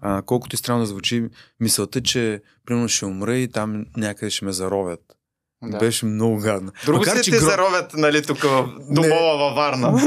А, 0.01 0.21
колкото 0.21 0.55
и 0.55 0.57
странно 0.57 0.85
звучи, 0.85 1.29
мисълта, 1.59 2.01
че 2.01 2.41
примерно 2.65 2.87
ще 2.87 3.05
умра 3.05 3.35
и 3.35 3.47
там 3.47 3.85
някъде 3.97 4.29
ще 4.29 4.45
ме 4.45 4.51
заровят. 4.51 5.17
Да. 5.63 5.77
Беше 5.77 6.05
много 6.05 6.37
гадно. 6.37 6.71
Друго 6.85 6.97
Макар, 6.99 7.21
че 7.21 7.31
те 7.31 7.37
гро- 7.37 7.43
заровят, 7.43 7.93
нали, 7.93 8.21
тук 8.21 8.37
в 8.39 8.69
домова 8.89 9.37
във 9.37 9.55
Варна. 9.55 10.01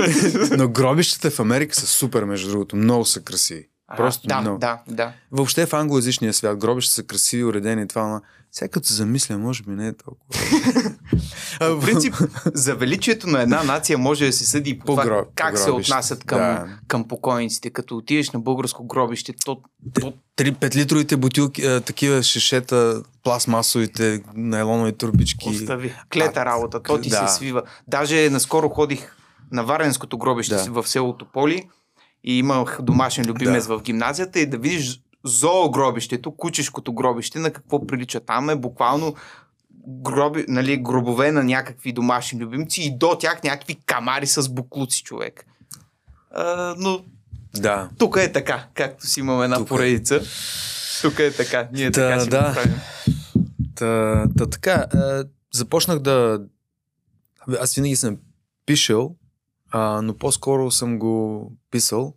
Но 0.59 0.69
гробищата 0.69 1.31
в 1.31 1.41
Америка 1.41 1.77
са 1.77 1.87
супер, 1.87 2.25
между 2.25 2.51
другото. 2.51 2.77
Много 2.77 3.05
са 3.05 3.23
красиви. 3.23 3.69
А, 3.89 3.97
Просто 3.97 4.29
да, 4.29 4.41
много. 4.41 4.59
да, 4.59 4.79
да. 4.89 5.13
Въобще 5.33 5.67
в 5.67 5.73
англоязичния 5.73 6.33
свят 6.35 6.59
гробища 6.59 6.95
са 6.95 7.03
красиви, 7.03 7.45
уредени 7.45 7.83
и 7.83 7.87
това, 7.87 8.21
сега 8.57 8.69
като 8.69 8.87
се 8.87 8.95
замисля, 8.95 9.39
може 9.39 9.63
би 9.63 9.71
не 9.71 9.89
е 9.89 9.93
толкова. 9.95 10.41
По 11.71 11.81
принцип, 11.81 12.15
за 12.47 12.75
величието 12.75 13.27
на 13.27 13.43
една 13.43 13.63
нация 13.63 13.99
може 13.99 14.27
да 14.27 14.33
се 14.33 14.47
съди 14.47 14.71
и 14.71 14.79
по, 14.79 14.85
По 14.87 14.93
това 14.93 15.05
гроб- 15.05 15.27
как 15.35 15.51
по 15.51 15.57
се 15.57 15.71
отнасят 15.71 16.25
към, 16.25 16.39
да. 16.39 16.67
към 16.89 17.09
покойниците. 17.09 17.71
Като 17.71 17.97
отидеш 17.97 18.31
на 18.31 18.41
българско 18.41 18.87
гробище, 18.87 19.35
то, 19.45 19.61
то 19.95 20.13
Три 20.37 20.53
5-литровите 20.53 21.17
бутилки, 21.17 21.63
а, 21.63 21.81
такива 21.81 22.23
шешета, 22.23 23.03
пластмасовите, 23.25 24.23
найлонови 24.35 24.93
турбички. 24.93 25.49
остави. 25.49 25.95
Клета 26.13 26.41
А, 26.41 26.45
работа, 26.45 26.83
то 26.83 27.01
ти 27.01 27.09
да. 27.09 27.29
се 27.29 27.35
свива. 27.35 27.63
Даже 27.89 28.31
наскоро 28.31 28.69
ходих 28.69 29.17
на 29.53 29.65
Варенското 29.65 30.19
гробище 30.19 30.55
Да. 30.55 30.65
в 30.73 30.89
селото 30.89 31.27
Поли 31.33 31.69
и 32.25 32.39
имах 32.39 32.79
домашен 32.83 33.27
любимец 33.27 33.67
в 33.67 33.81
гимназията 33.83 34.41
и 34.41 34.47
да 34.47 34.59
видиш 34.59 35.01
зоогробището, 35.27 36.37
кучешкото 36.37 36.93
гробище, 36.93 37.39
на 37.39 37.51
какво 37.53 37.87
прилича 37.87 38.21
там 38.21 38.51
е 38.51 38.57
буквално 38.57 39.15
гроби, 39.89 40.45
нали, 40.49 40.77
гробове 40.77 41.33
на 41.33 41.45
някакви 41.45 41.93
домашни 41.93 42.41
любимци 42.41 42.83
и 42.83 42.99
до 42.99 43.17
тях 43.21 43.43
някакви 43.43 43.75
камари 43.87 44.27
с 44.27 44.49
буклуци 44.49 45.03
човек. 45.03 45.47
А, 46.31 46.75
но 46.79 47.05
Да. 47.55 47.91
тук 47.99 48.17
е 48.17 48.33
така, 48.33 48.67
както 48.75 49.07
си 49.07 49.21
имаме 49.21 49.45
една 49.45 49.57
Тук 49.57 49.67
е. 49.67 49.69
поредица. 49.69 50.21
Тук 51.03 51.19
е 51.19 51.31
така. 51.33 51.69
Ние 51.73 51.91
Та, 51.91 52.09
така 52.09 52.21
си 52.21 52.29
да. 52.31 52.53
правим. 52.55 52.81
Та, 53.75 54.25
та 54.39 54.47
така, 54.47 54.87
а, 54.95 55.25
започнах 55.55 55.99
да... 55.99 56.41
Аз 57.61 57.75
винаги 57.75 57.97
съм 57.97 58.17
пишел, 58.67 59.15
а, 59.71 60.03
но 60.03 60.15
по-скоро 60.17 60.71
съм 60.71 60.99
го 60.99 61.53
писал. 61.71 62.15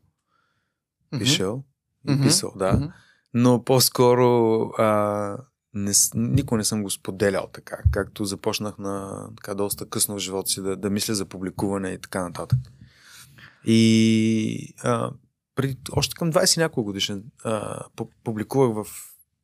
Пишел. 1.19 1.63
И 2.07 2.11
Мгм. 2.11 2.23
Писал, 2.23 2.53
да. 2.55 2.73
Мгм. 2.73 2.85
но 3.33 3.63
по-скоро 3.63 4.61
а, 4.77 5.37
не, 5.73 5.91
никога 6.15 6.57
не 6.57 6.63
съм 6.63 6.83
го 6.83 6.89
споделял 6.89 7.47
така, 7.53 7.77
както 7.91 8.25
започнах 8.25 8.77
на 8.77 9.25
така 9.37 9.55
доста 9.55 9.85
късно 9.85 10.15
в 10.15 10.19
живота 10.19 10.49
си 10.49 10.61
да, 10.61 10.75
да 10.75 10.89
мисля 10.89 11.15
за 11.15 11.25
публикуване 11.25 11.89
и 11.89 12.01
така 12.01 12.23
нататък. 12.23 12.59
И 13.65 14.73
а, 14.83 15.11
преди, 15.55 15.77
още 15.91 16.15
към 16.15 16.33
20 16.33 16.57
и 16.57 16.59
няколко 16.59 16.85
годишен 16.85 17.23
а, 17.43 17.83
пу- 17.97 18.09
публикувах 18.23 18.85
в, 18.85 18.91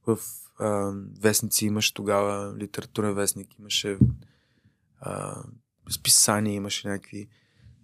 в 0.08 0.20
а, 0.60 0.92
вестници, 1.22 1.66
имаше 1.66 1.94
тогава 1.94 2.56
литературен 2.58 3.14
вестник, 3.14 3.60
имаше 3.60 3.98
а, 5.00 5.44
списания, 5.92 6.54
имаше 6.54 6.88
някакви 6.88 7.28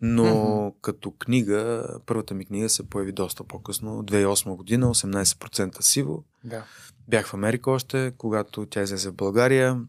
но 0.01 0.23
Мгм. 0.25 0.75
като 0.81 1.11
книга, 1.11 1.83
първата 2.05 2.33
ми 2.33 2.45
книга 2.45 2.69
се 2.69 2.83
появи 2.83 3.11
доста 3.11 3.43
по-късно, 3.43 4.03
2008 4.03 4.55
година, 4.55 4.87
18% 4.87 5.81
сиво. 5.81 6.23
Да. 6.43 6.63
Бях 7.07 7.27
в 7.27 7.33
Америка 7.33 7.71
още, 7.71 8.13
когато 8.17 8.65
тя 8.65 8.81
излезе 8.81 9.09
в 9.09 9.15
България. 9.15 9.81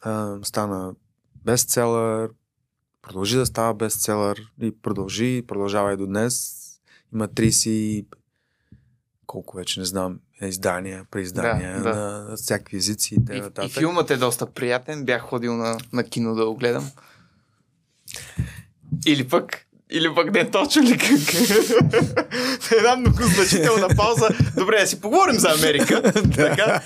А, 0.00 0.36
стана 0.42 0.94
бестселър, 1.36 2.30
продължи 3.02 3.36
да 3.36 3.46
става 3.46 3.74
бестселър 3.74 4.52
и 4.60 4.72
продължи, 4.72 5.44
продължава 5.48 5.92
и 5.92 5.96
до 5.96 6.06
днес. 6.06 6.60
Има 7.14 7.28
30 7.28 7.68
и- 7.68 8.06
колко 9.26 9.56
вече 9.56 9.80
не 9.80 9.86
знам, 9.86 10.20
издания, 10.42 11.06
преиздания 11.10 11.76
Да, 11.76 11.82
да. 11.84 11.96
на, 11.96 12.36
всякакви 12.36 12.76
езици 12.76 13.14
и 13.14 13.18
И, 13.32 13.42
и 13.62 13.68
филмът 13.68 14.10
е 14.10 14.16
доста 14.16 14.46
приятен. 14.46 15.04
Бях 15.04 15.22
ходил 15.22 15.56
на, 15.56 15.78
на 15.92 16.04
кино 16.04 16.34
да 16.34 16.46
го 16.46 16.56
гледам. 16.56 16.90
Или 19.06 19.24
пък 19.28 19.60
или 19.90 20.14
пък 20.14 20.32
не 20.34 20.50
точно 20.50 20.82
ли 20.82 20.98
как? 20.98 21.34
Една 22.78 22.96
много 22.96 23.22
значителна 23.22 23.88
пауза. 23.96 24.28
Добре, 24.56 24.80
да 24.80 24.86
си 24.86 25.00
поговорим 25.00 25.38
за 25.38 25.50
Америка. 25.50 26.02
така. 26.36 26.80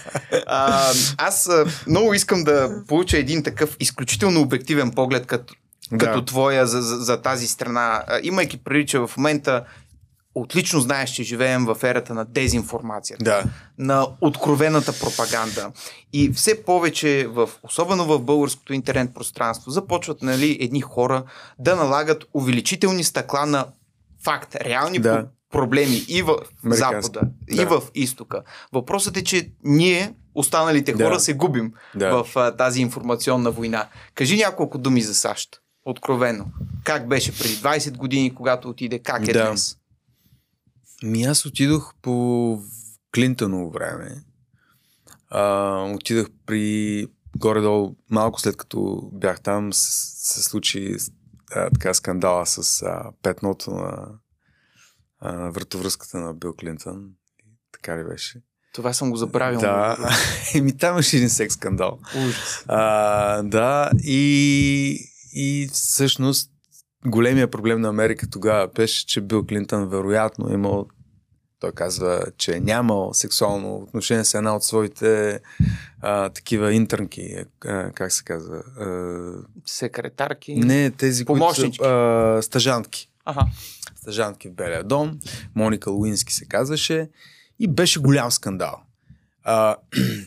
А, 0.47 0.93
аз 1.19 1.51
много 1.87 2.15
искам 2.15 2.45
да 2.45 2.83
получа 2.89 3.19
един 3.19 3.43
такъв 3.43 3.77
изключително 3.81 4.41
обективен 4.41 4.91
поглед 4.91 5.27
като 5.27 5.55
Да. 5.93 6.07
като 6.07 6.25
твоя 6.25 6.67
за, 6.67 6.83
за, 6.83 6.97
за 6.97 7.23
тази 7.23 7.47
страна, 7.47 8.03
имайки 8.23 8.57
предвид, 8.57 8.89
че 8.89 8.99
в 8.99 9.11
момента 9.17 9.65
отлично 10.41 10.81
знаеш, 10.81 11.11
че 11.11 11.23
живеем 11.23 11.65
в 11.65 11.77
ерата 11.83 12.15
на 12.15 12.25
дезинформацията, 12.25 13.25
Да. 13.25 13.45
на 13.79 14.07
откровената 14.21 14.93
пропаганда. 14.93 15.71
И 16.13 16.33
все 16.33 16.65
повече, 16.65 17.27
в, 17.27 17.51
особено 17.63 18.05
в 18.05 18.19
българското 18.19 18.73
интернет 18.73 19.15
пространство, 19.15 19.71
започват 19.71 20.23
нали, 20.23 20.59
едни 20.61 20.81
хора 20.81 21.25
да 21.59 21.77
налагат 21.77 22.25
увеличителни 22.35 23.05
стъкла 23.05 23.47
на 23.47 23.67
факт, 24.25 24.55
реални 24.55 24.99
Да. 24.99 25.11
да. 25.13 25.29
проблеми 25.53 26.05
и 26.09 26.23
в. 26.23 26.37
Запада, 26.65 27.21
Да. 27.51 27.63
и 27.63 27.65
в 27.65 27.83
Изтока. 27.95 28.43
Въпросът 28.73 29.17
е, 29.17 29.25
че 29.25 29.51
ние, 29.65 30.15
останалите 30.35 30.93
Да. 30.93 31.05
хора, 31.05 31.21
се 31.21 31.33
губим 31.35 31.73
Да. 31.95 32.25
в 32.25 32.37
а, 32.37 32.57
тази 32.57 32.81
информационна 32.81 33.51
война. 33.51 33.87
Кажи 34.15 34.37
няколко 34.37 34.79
думи 34.79 35.01
за 35.03 35.15
САЩ. 35.15 35.49
Откровено. 35.85 36.45
Как 36.85 37.09
беше 37.09 37.39
преди 37.39 37.55
20 37.55 37.97
години, 37.97 38.35
когато 38.35 38.69
отиде? 38.69 38.99
Как 38.99 39.29
е 39.29 39.33
Да. 39.33 39.47
днес? 39.47 39.78
Ми 41.03 41.25
аз 41.25 41.47
отидох 41.47 41.95
по 42.03 42.59
Клинтоново 43.15 43.71
време. 43.71 44.23
А, 45.31 45.83
отидах 45.95 46.27
при 46.47 47.07
горе-долу, 47.37 47.97
малко 48.11 48.41
след 48.41 48.57
като 48.57 49.11
бях 49.13 49.41
там, 49.41 49.73
се, 49.73 49.91
се 50.33 50.43
случи 50.43 50.97
а, 51.55 51.71
така 51.71 51.95
скандала 51.95 52.47
с 52.47 52.83
а, 52.83 53.13
петното 53.23 53.71
на 53.71 54.09
а, 55.21 55.51
вратовръзката 55.51 56.19
на 56.19 56.35
Бил 56.35 56.55
Клинтън. 56.55 57.11
Така 57.73 57.99
ли 57.99 58.05
беше? 58.05 58.43
Това 58.73 58.93
съм 58.93 59.11
го 59.11 59.17
забравил. 59.17 59.61
Да. 59.61 59.97
Еми 60.55 60.77
там 60.77 60.95
имаше 60.95 61.17
един 61.17 61.31
секс 61.31 61.55
скандал. 61.55 61.99
Ужас. 62.17 62.65
А, 62.69 63.43
да, 63.43 63.91
и, 64.05 64.99
и 65.33 65.69
всъщност 65.73 66.51
големия 67.07 67.51
проблем 67.51 67.81
на 67.81 67.89
Америка 67.89 68.31
тогава 68.31 68.69
беше, 68.75 69.07
че 69.07 69.21
Бил 69.21 69.47
Клинтън 69.47 69.89
вероятно 69.89 70.51
е 70.51 70.55
имал 70.55 70.87
той 71.61 71.73
казва, 71.73 72.25
че 72.37 72.57
е 72.57 72.61
нямал 72.61 73.15
сексуално 73.15 73.77
отношение 73.77 74.25
с 74.25 74.35
една 74.35 74.57
от 74.57 74.65
своите 74.65 75.41
а, 76.01 76.29
такива 76.29 76.73
интернки, 76.73 77.37
а, 77.65 77.91
как 77.91 78.13
се 78.13 78.25
казва? 78.25 78.57
А, 78.57 79.33
Секретарки. 79.67 80.55
не, 80.55 80.91
тези, 80.91 81.25
Помощнички. 81.25 81.79
които 81.79 81.85
са 81.85 82.37
а, 82.39 82.43
стажантки. 82.43 83.11
Аха. 83.25 83.47
Стажантки 83.97 84.49
в 84.49 84.55
Белия 84.55 84.85
дом. 84.85 85.19
Моника 85.55 85.91
Луински 85.91 86.33
се 86.33 86.45
казваше. 86.45 87.11
И 87.59 87.69
беше 87.69 88.01
голям 88.01 88.31
скандал. 88.31 88.81
А, 89.45 89.77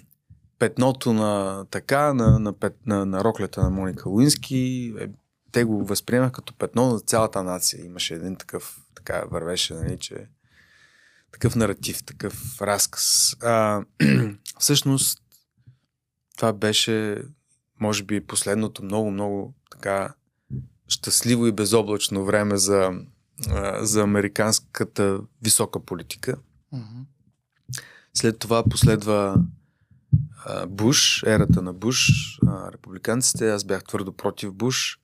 петното 0.59 1.13
на 1.13 1.65
така, 1.71 2.13
на, 2.13 2.39
на, 2.39 2.53
пет, 2.53 2.75
на, 2.85 3.05
на 3.05 3.23
роклята 3.23 3.63
на 3.63 3.69
Моника 3.69 4.09
Луински, 4.09 4.93
е, 4.99 5.07
те 5.51 5.63
го 5.63 5.85
възприемах 5.85 6.31
като 6.31 6.53
петно 6.53 6.93
на 6.93 6.99
цялата 6.99 7.43
нация. 7.43 7.85
Имаше 7.85 8.13
един 8.13 8.35
такъв, 8.35 8.81
така 8.95 9.23
вървеше, 9.31 9.73
нали, 9.73 9.97
че 9.99 10.27
такъв 11.31 11.55
наратив, 11.55 12.03
такъв 12.03 12.61
разказ. 12.61 13.35
А, 13.41 13.83
всъщност, 14.59 15.21
това 16.37 16.53
беше, 16.53 17.23
може 17.79 18.03
би, 18.03 18.27
последното 18.27 18.83
много, 18.83 19.11
много 19.11 19.53
така 19.71 20.13
щастливо 20.87 21.47
и 21.47 21.51
безоблачно 21.51 22.25
време 22.25 22.57
за, 22.57 22.91
за 23.79 24.01
американската 24.01 25.19
висока 25.41 25.79
политика. 25.79 26.37
След 28.13 28.39
това 28.39 28.63
последва 28.63 29.35
а, 30.45 30.67
Буш, 30.67 31.23
ерата 31.23 31.61
на 31.61 31.73
Буш, 31.73 32.09
а, 32.47 32.71
републиканците. 32.71 33.49
Аз 33.51 33.63
бях 33.63 33.83
твърдо 33.83 34.13
против 34.13 34.53
Буш. 34.53 35.00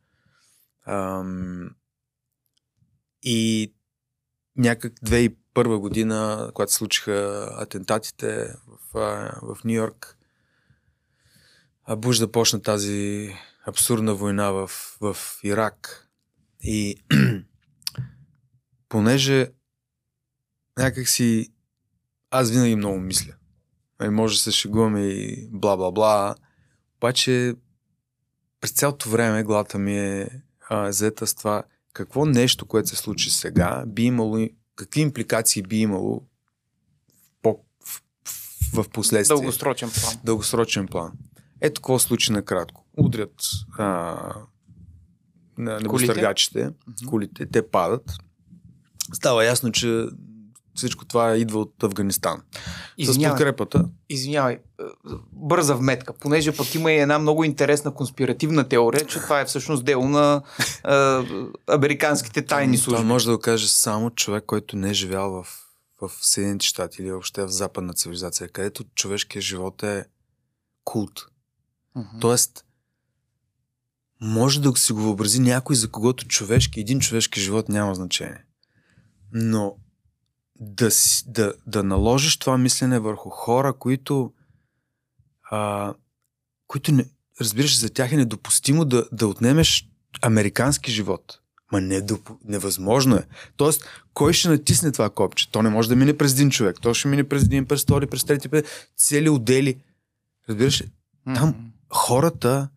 Ам, 0.88 1.70
и 3.24 3.74
някак 4.56 4.94
2001 4.94 5.78
година, 5.78 6.52
когато 6.54 6.74
случиха 6.74 7.50
атентатите 7.58 8.54
в, 8.94 8.94
в 9.42 9.58
Нью 9.64 9.74
Йорк, 9.74 10.18
Буш 11.96 12.18
започна 12.18 12.62
тази 12.62 13.34
абсурдна 13.68 14.16
война 14.16 14.52
в, 14.52 14.68
в 15.02 15.18
Ирак. 15.44 16.10
И 16.64 17.04
понеже 18.90 19.52
някак 20.78 21.08
си 21.08 21.54
аз 22.32 22.52
винаги 22.52 22.76
много 22.76 23.00
мисля. 23.00 23.34
Ай, 24.00 24.10
може 24.10 24.36
да 24.36 24.40
се 24.42 24.52
шегуваме 24.52 25.02
и 25.02 25.50
бла-бла-бла. 25.52 26.36
Обаче 26.98 27.56
през 28.62 28.72
цялото 28.72 29.10
време 29.10 29.44
главата 29.44 29.80
ми 29.80 30.00
е 30.00 30.30
а, 30.70 30.92
заета 30.92 31.28
с 31.28 31.36
това 31.36 31.64
какво 31.94 32.26
нещо, 32.26 32.66
което 32.66 32.90
се 32.90 32.96
случи 32.96 33.30
сега, 33.30 33.84
би 33.88 34.04
имало, 34.04 34.48
какви 34.76 35.02
импликации 35.02 35.62
би 35.62 35.80
имало 35.80 36.22
по, 37.42 37.60
в, 37.86 38.02
в, 38.74 38.84
в 38.84 38.90
последствие. 38.90 39.36
Дългосрочен 39.36 39.90
план. 39.90 40.16
Дългосрочен 40.24 40.88
план. 40.88 41.12
Ето 41.62 41.82
какво 41.82 42.00
случи 42.00 42.32
накратко. 42.32 42.86
Удрят 42.98 43.36
а, 43.78 43.86
на 45.58 45.80
небостъргачите, 45.80 46.70
колите, 47.08 47.46
те 47.46 47.68
падат. 47.68 48.12
Става 49.14 49.46
ясно, 49.46 49.72
че 49.72 50.06
всичко 50.78 51.06
това 51.06 51.38
идва 51.38 51.60
от 51.60 51.84
Афганистан. 51.84 52.42
С 52.52 52.60
Извинявай, 52.98 53.38
подкрепата. 53.38 53.86
извинявай, 54.10 54.54
е, 54.54 54.84
бърза 55.32 55.76
вметка, 55.76 56.14
понеже 56.14 56.58
пък 56.58 56.76
има 56.76 56.92
и 56.92 57.00
една 57.00 57.20
много 57.20 57.44
интересна 57.44 57.94
конспиративна 57.94 58.70
теория, 58.70 59.06
че 59.06 59.20
това 59.20 59.40
е 59.42 59.46
всъщност 59.46 59.86
дело 59.86 60.10
на 60.10 60.42
е, 60.88 60.94
американските 61.74 62.46
тайни 62.46 62.78
Това 62.78 62.84
служби. 62.84 63.08
може 63.08 63.26
да 63.26 63.32
го 63.32 63.40
каже 63.42 63.68
само 63.68 64.10
човек, 64.10 64.44
който 64.48 64.76
не 64.76 64.90
е 64.90 64.94
живял 64.94 65.32
в, 65.32 65.48
в 66.02 66.12
Съединените 66.22 66.66
щати 66.66 67.02
или 67.02 67.12
въобще 67.12 67.44
в 67.44 67.50
западна 67.50 67.94
цивилизация, 67.94 68.50
където 68.50 68.84
човешкият 68.96 69.46
живот 69.46 69.84
е 69.84 70.06
култ. 70.84 71.26
Мгм. 71.96 72.20
Тоест, 72.22 72.64
може 74.22 74.62
да 74.62 74.76
си 74.76 74.94
го 74.94 75.02
въобрази 75.02 75.40
някой, 75.40 75.76
за 75.76 75.92
когото 75.92 76.28
човешки, 76.28 76.80
един 76.80 77.00
човешки 77.00 77.42
живот 77.42 77.70
няма 77.70 77.96
значение. 77.96 78.44
Но 79.34 79.76
да, 80.60 80.90
да, 81.28 81.54
да 81.68 81.84
наложиш 81.84 82.38
това 82.38 82.58
мислене 82.58 83.00
върху 83.00 83.30
хора, 83.30 83.74
които, 83.74 84.34
а, 85.52 85.94
които 86.68 86.92
не, 86.92 87.06
разбираш, 87.42 87.80
за 87.80 87.90
тях 87.90 88.12
е 88.12 88.18
недопустимо 88.18 88.86
да, 88.86 89.06
да 89.12 89.28
отнемеш 89.28 89.90
американски 90.22 90.92
живот. 90.92 91.40
Ма 91.72 91.82
не, 91.82 92.02
невъзможно 92.46 93.16
е. 93.16 93.28
Тоест, 93.58 93.86
кой 94.14 94.34
ще 94.34 94.50
натисне 94.50 94.92
това 94.92 95.10
копче? 95.10 95.52
То 95.52 95.62
не 95.62 95.70
може 95.70 95.90
да 95.90 95.96
мине 95.96 96.18
през 96.18 96.34
един 96.34 96.50
човек. 96.50 96.78
То 96.82 96.94
ще 96.94 97.08
мине 97.08 97.30
през 97.30 97.44
един, 97.44 97.66
през 97.66 97.84
втори, 97.84 98.08
през 98.08 98.24
трети, 98.24 98.50
през 98.50 98.64
цели 98.98 99.30
отдели. 99.30 99.82
Разбираш, 100.50 100.82
ли? 100.82 100.90
там 101.36 101.72
хората 101.90 102.70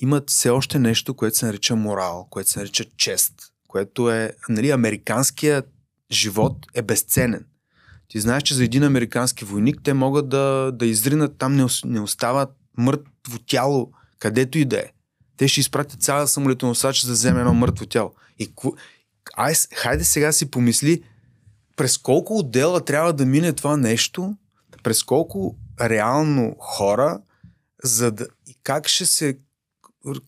имат 0.00 0.30
все 0.30 0.50
още 0.50 0.78
нещо, 0.78 1.14
което 1.14 1.36
се 1.36 1.46
нарича 1.46 1.76
морал, 1.76 2.26
което 2.30 2.50
се 2.50 2.58
нарича 2.58 2.84
чест, 2.96 3.34
което 3.68 4.10
е, 4.10 4.32
нали, 4.48 4.70
американският 4.70 5.72
живот 6.12 6.66
е 6.74 6.82
безценен. 6.82 7.46
Ти 8.08 8.20
знаеш, 8.20 8.42
че 8.42 8.54
за 8.54 8.64
един 8.64 8.82
американски 8.82 9.44
войник 9.44 9.80
те 9.84 9.94
могат 9.94 10.28
да, 10.28 10.72
да 10.74 10.86
изринат, 10.86 11.38
там 11.38 11.56
не, 11.56 11.66
не 11.84 12.00
остава 12.00 12.46
мъртво 12.78 13.38
тяло, 13.46 13.92
където 14.18 14.58
и 14.58 14.64
да 14.64 14.78
е. 14.78 14.86
Те 15.36 15.48
ще 15.48 15.60
изпратят 15.60 16.02
цяла 16.02 16.28
самолетоносач 16.28 17.02
за 17.02 17.08
да 17.08 17.12
вземе 17.12 17.40
едно 17.40 17.54
мъртво 17.54 17.86
тяло. 17.86 18.14
И. 18.38 18.52
Ай, 19.36 19.54
хайде 19.74 20.04
сега 20.04 20.32
си 20.32 20.50
помисли 20.50 21.02
през 21.76 21.98
колко 21.98 22.38
отдела 22.38 22.84
трябва 22.84 23.12
да 23.12 23.26
мине 23.26 23.52
това 23.52 23.76
нещо, 23.76 24.36
през 24.82 25.02
колко 25.02 25.56
реално 25.80 26.56
хора, 26.58 27.20
за 27.84 28.10
да... 28.10 28.26
И 28.46 28.56
как 28.62 28.88
ще 28.88 29.06
се 29.06 29.38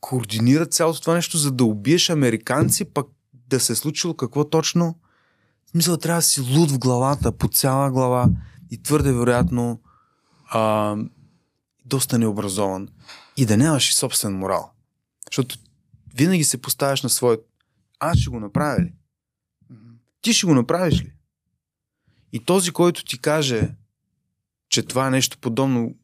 координира 0.01 0.66
цялото 0.66 1.01
това 1.01 1.14
нещо, 1.14 1.38
за 1.38 1.51
да 1.51 1.64
убиеш 1.64 2.11
американци, 2.11 2.85
пък 2.85 3.07
да 3.49 3.61
се 3.61 3.73
е 3.73 3.77
случило 3.77 4.14
какво 4.14 4.44
точно? 4.44 4.99
Смисъл, 5.75 5.97
трябва 5.97 6.19
да 6.19 6.23
си 6.23 6.41
луд 6.41 6.71
в 6.71 6.79
главата, 6.79 7.33
по 7.33 7.49
цяла 7.49 7.91
глава 7.91 8.29
и 8.71 8.83
твърде 8.83 9.13
вероятно 9.13 9.81
а, 10.47 10.97
доста 11.85 12.19
необразован. 12.19 12.89
И 13.37 13.47
да 13.47 13.57
нямаш 13.57 13.91
и 13.91 13.95
собствен 13.95 14.39
морал. 14.39 14.73
Защото 15.31 15.59
винаги 16.15 16.45
се 16.45 16.63
поставяш 16.63 17.03
на 17.03 17.09
своят 17.09 17.47
аз 17.99 18.19
ще 18.19 18.31
го 18.31 18.41
направя 18.41 18.83
ли? 18.83 18.93
Ти 20.21 20.33
ще 20.33 20.47
го 20.47 20.55
направиш 20.55 21.03
ли? 21.03 21.13
И 22.33 22.45
този, 22.45 22.71
който 22.71 23.05
ти 23.05 23.19
каже, 23.19 23.75
че 24.69 24.83
това 24.83 25.07
е 25.07 25.11
нещо 25.11 25.39
подобно, 25.39 25.95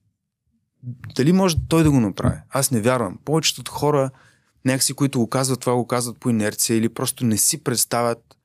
дали 1.17 1.33
може 1.33 1.57
той 1.69 1.83
да 1.83 1.91
го 1.91 2.01
направи? 2.01 2.37
Аз 2.51 2.71
не 2.71 2.81
вярвам. 2.81 3.19
Повечето 3.25 3.61
от 3.61 3.69
хора, 3.69 4.11
някакси, 4.65 4.95
които 4.95 5.19
го 5.19 5.29
казват, 5.29 5.61
това 5.61 5.75
го 5.75 5.87
казват 5.87 6.21
по 6.21 6.31
инерция 6.31 6.77
или 6.77 6.89
просто 6.89 7.25
не 7.25 7.37
си 7.37 7.65
представят 7.65 8.37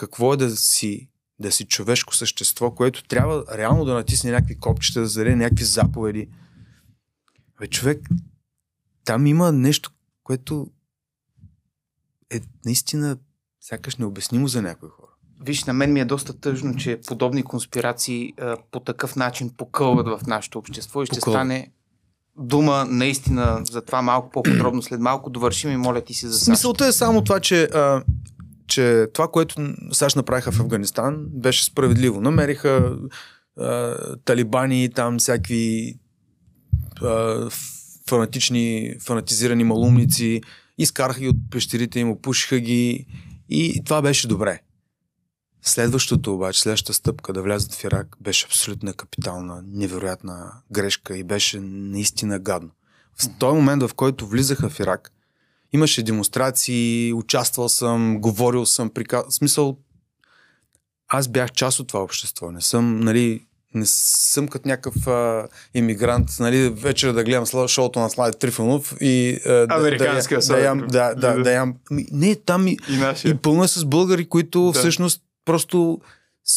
какво 0.00 0.34
е 0.34 0.36
да 0.36 0.56
си, 0.56 1.08
да 1.38 1.52
си 1.52 1.66
човешко 1.66 2.14
същество, 2.14 2.70
което 2.70 3.04
трябва 3.04 3.44
реално 3.54 3.84
да 3.84 3.94
натисне 3.94 4.30
някакви 4.30 4.58
копчета, 4.58 5.00
да 5.00 5.06
зададе 5.06 5.36
някакви 5.36 5.64
заповеди. 5.64 6.28
Бе, 7.60 7.66
човек, 7.66 8.08
там 9.04 9.26
има 9.26 9.52
нещо, 9.52 9.90
което 10.22 10.70
е 12.30 12.40
наистина 12.64 13.16
сякаш 13.60 13.96
необяснимо 13.96 14.48
за 14.48 14.62
някои 14.62 14.88
хора. 14.88 15.10
Виж, 15.40 15.64
на 15.64 15.72
мен 15.72 15.92
ми 15.92 16.00
е 16.00 16.04
доста 16.04 16.40
тъжно, 16.40 16.76
че 16.76 17.00
подобни 17.06 17.42
конспирации 17.42 18.32
а, 18.40 18.56
по 18.70 18.80
такъв 18.80 19.16
начин 19.16 19.50
покълват 19.56 20.06
в 20.06 20.26
нашето 20.26 20.58
общество 20.58 21.02
и 21.02 21.06
ще 21.06 21.18
Покълват. 21.18 21.38
стане 21.40 21.72
дума 22.38 22.84
наистина 22.88 23.62
за 23.70 23.82
това 23.82 24.02
малко 24.02 24.30
по-подробно 24.30 24.82
след 24.82 25.00
малко. 25.00 25.30
Довършим 25.30 25.70
и 25.70 25.76
моля 25.76 26.00
ти 26.00 26.14
се 26.14 26.28
за 26.28 26.34
САЩ. 26.34 26.44
Смисълта 26.44 26.86
е 26.86 26.92
само 26.92 27.24
това, 27.24 27.40
че, 27.40 27.62
а, 27.64 28.02
че 28.70 29.06
това, 29.14 29.28
което 29.28 29.74
САЩ 29.92 30.16
направиха 30.16 30.52
в 30.52 30.60
Афганистан, 30.60 31.26
беше 31.28 31.64
справедливо. 31.64 32.20
Намериха 32.20 32.96
а, 33.58 33.96
талибани, 34.24 34.90
там 34.94 35.18
всякакви 35.18 35.94
а, 37.02 37.48
фанатични, 38.08 38.94
фанатизирани 39.00 39.64
малумници, 39.64 40.40
изкараха 40.78 41.20
ги 41.20 41.28
от 41.28 41.36
пещерите 41.50 42.00
им, 42.00 42.10
опушиха 42.10 42.58
ги 42.60 43.06
и 43.48 43.82
това 43.84 44.02
беше 44.02 44.28
добре. 44.28 44.60
Следващото 45.62 46.34
обаче, 46.34 46.60
следващата 46.60 46.92
стъпка 46.92 47.32
да 47.32 47.42
влязат 47.42 47.74
в 47.74 47.84
Ирак 47.84 48.16
беше 48.20 48.46
абсолютна 48.46 48.92
капитална, 48.92 49.62
невероятна 49.66 50.52
грешка 50.72 51.16
и 51.16 51.24
беше 51.24 51.60
наистина 51.60 52.38
гадно. 52.38 52.70
В 53.22 53.38
този 53.38 53.56
момент, 53.56 53.82
в 53.82 53.94
който 53.94 54.26
влизаха 54.26 54.68
в 54.68 54.80
Ирак, 54.80 55.12
имаше 55.72 56.02
демонстрации, 56.02 57.12
участвал 57.12 57.68
съм, 57.68 58.20
говорил 58.20 58.66
съм, 58.66 58.90
прика... 58.90 59.24
в 59.28 59.34
смисъл, 59.34 59.76
аз 61.08 61.28
бях 61.28 61.52
част 61.52 61.80
от 61.80 61.88
това 61.88 62.00
общество. 62.00 62.50
Не 62.50 62.60
съм, 62.60 63.00
нали, 63.00 63.46
не 63.74 63.86
съм 63.86 64.48
като 64.48 64.68
някакъв 64.68 65.06
а, 65.06 65.48
иммигрант, 65.74 66.28
нали, 66.40 66.68
вечер 66.68 67.12
да 67.12 67.24
гледам 67.24 67.68
шоуто 67.68 68.00
на 68.00 68.10
Слави 68.10 68.32
Трифонов 68.38 68.94
и 69.00 69.40
а, 69.46 69.48
да, 69.52 69.66
Американския 69.70 70.36
да, 70.36 70.40
да, 70.40 70.46
Слави 70.46 70.64
ям, 70.64 70.78
да, 70.78 71.14
да, 71.14 71.14
Да. 71.14 71.42
да 71.42 71.52
ям. 71.52 71.74
Не, 71.90 72.34
там 72.36 72.66
и, 72.68 72.76
И 72.90 72.96
нашия. 72.96 73.30
и 73.30 73.36
пълно 73.36 73.64
е 73.64 73.68
с 73.68 73.84
българи, 73.84 74.28
които 74.28 74.70
Да. 74.74 74.78
всъщност 74.78 75.22
просто 75.44 76.00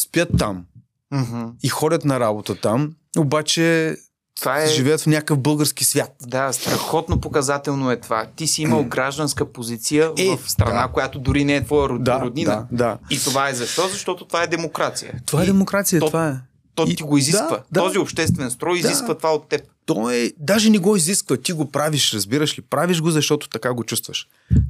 спят 0.02 0.28
там 0.38 0.64
Мгм. 1.12 1.44
и 1.62 1.68
ходят 1.68 2.04
на 2.04 2.20
работа 2.20 2.54
там, 2.54 2.94
обаче 3.18 3.96
Това 4.34 4.62
е... 4.62 4.66
живеят 4.66 5.00
в 5.00 5.06
някакъв 5.06 5.38
български 5.38 5.84
свят. 5.84 6.12
Да, 6.22 6.52
страхотно 6.52 7.20
показателно 7.20 7.90
е 7.90 7.96
това. 7.96 8.26
Ти 8.26 8.46
си 8.46 8.62
имал 8.62 8.84
гражданска 8.84 9.52
позиция 9.52 10.10
Е, 10.18 10.36
в 10.36 10.50
страна, 10.50 10.82
да. 10.82 10.88
която 10.88 11.18
дори 11.18 11.44
не 11.44 11.56
е 11.56 11.64
твоя 11.64 11.88
род- 11.88 12.02
Да, 12.02 12.20
роднина. 12.20 12.66
да, 12.72 12.84
да. 12.84 12.98
И 13.10 13.18
това 13.18 13.48
е 13.48 13.54
защо? 13.54 13.88
Защото 13.88 14.24
това 14.24 14.42
е 14.42 14.46
демокрация. 14.46 15.14
Това 15.26 15.42
е 15.42 15.46
демокрация, 15.46 16.00
то- 16.00 16.06
това 16.06 16.28
е. 16.28 16.34
То 16.74 16.86
ти 16.86 17.02
го 17.02 17.18
изисква. 17.18 17.48
да, 17.48 17.62
да. 17.72 17.80
Този 17.80 17.98
обществен 17.98 18.50
строй 18.50 18.72
Да. 18.74 18.88
изисква 18.88 19.14
това 19.14 19.34
от 19.34 19.48
теб. 19.48 19.62
Той 19.86 20.32
даже 20.38 20.70
не 20.70 20.78
го 20.78 20.96
изисква. 20.96 21.36
Ти 21.36 21.52
го 21.52 21.70
правиш, 21.70 22.14
разбираш 22.14 22.58
ли? 22.58 22.62
Правиш 22.62 23.00
го, 23.00 23.10
защото 23.10 23.48
така 23.48 23.72
го 23.72 23.84
чувстваш. 23.84 24.26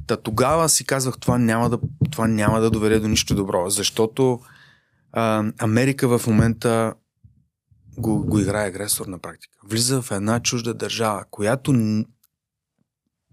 Та 0.07 0.17
тогава 0.17 0.69
си 0.69 0.85
казвах, 0.85 1.15
това 1.17 1.37
няма 1.37 1.69
да, 1.69 1.77
това 2.11 2.27
няма 2.27 2.59
да 2.59 2.69
доведе 2.69 2.99
до 2.99 3.07
нищо 3.07 3.35
добро, 3.35 3.69
защото 3.69 4.39
а, 5.13 5.43
Америка 5.59 6.07
в 6.09 6.27
момента 6.27 6.93
го, 7.97 8.25
го 8.25 8.39
играе 8.39 8.67
агресор 8.67 9.05
на 9.05 9.19
практика. 9.19 9.57
Влиза 9.63 10.01
в 10.01 10.11
една 10.11 10.39
чужда 10.39 10.73
държава, 10.73 11.23
която 11.31 11.73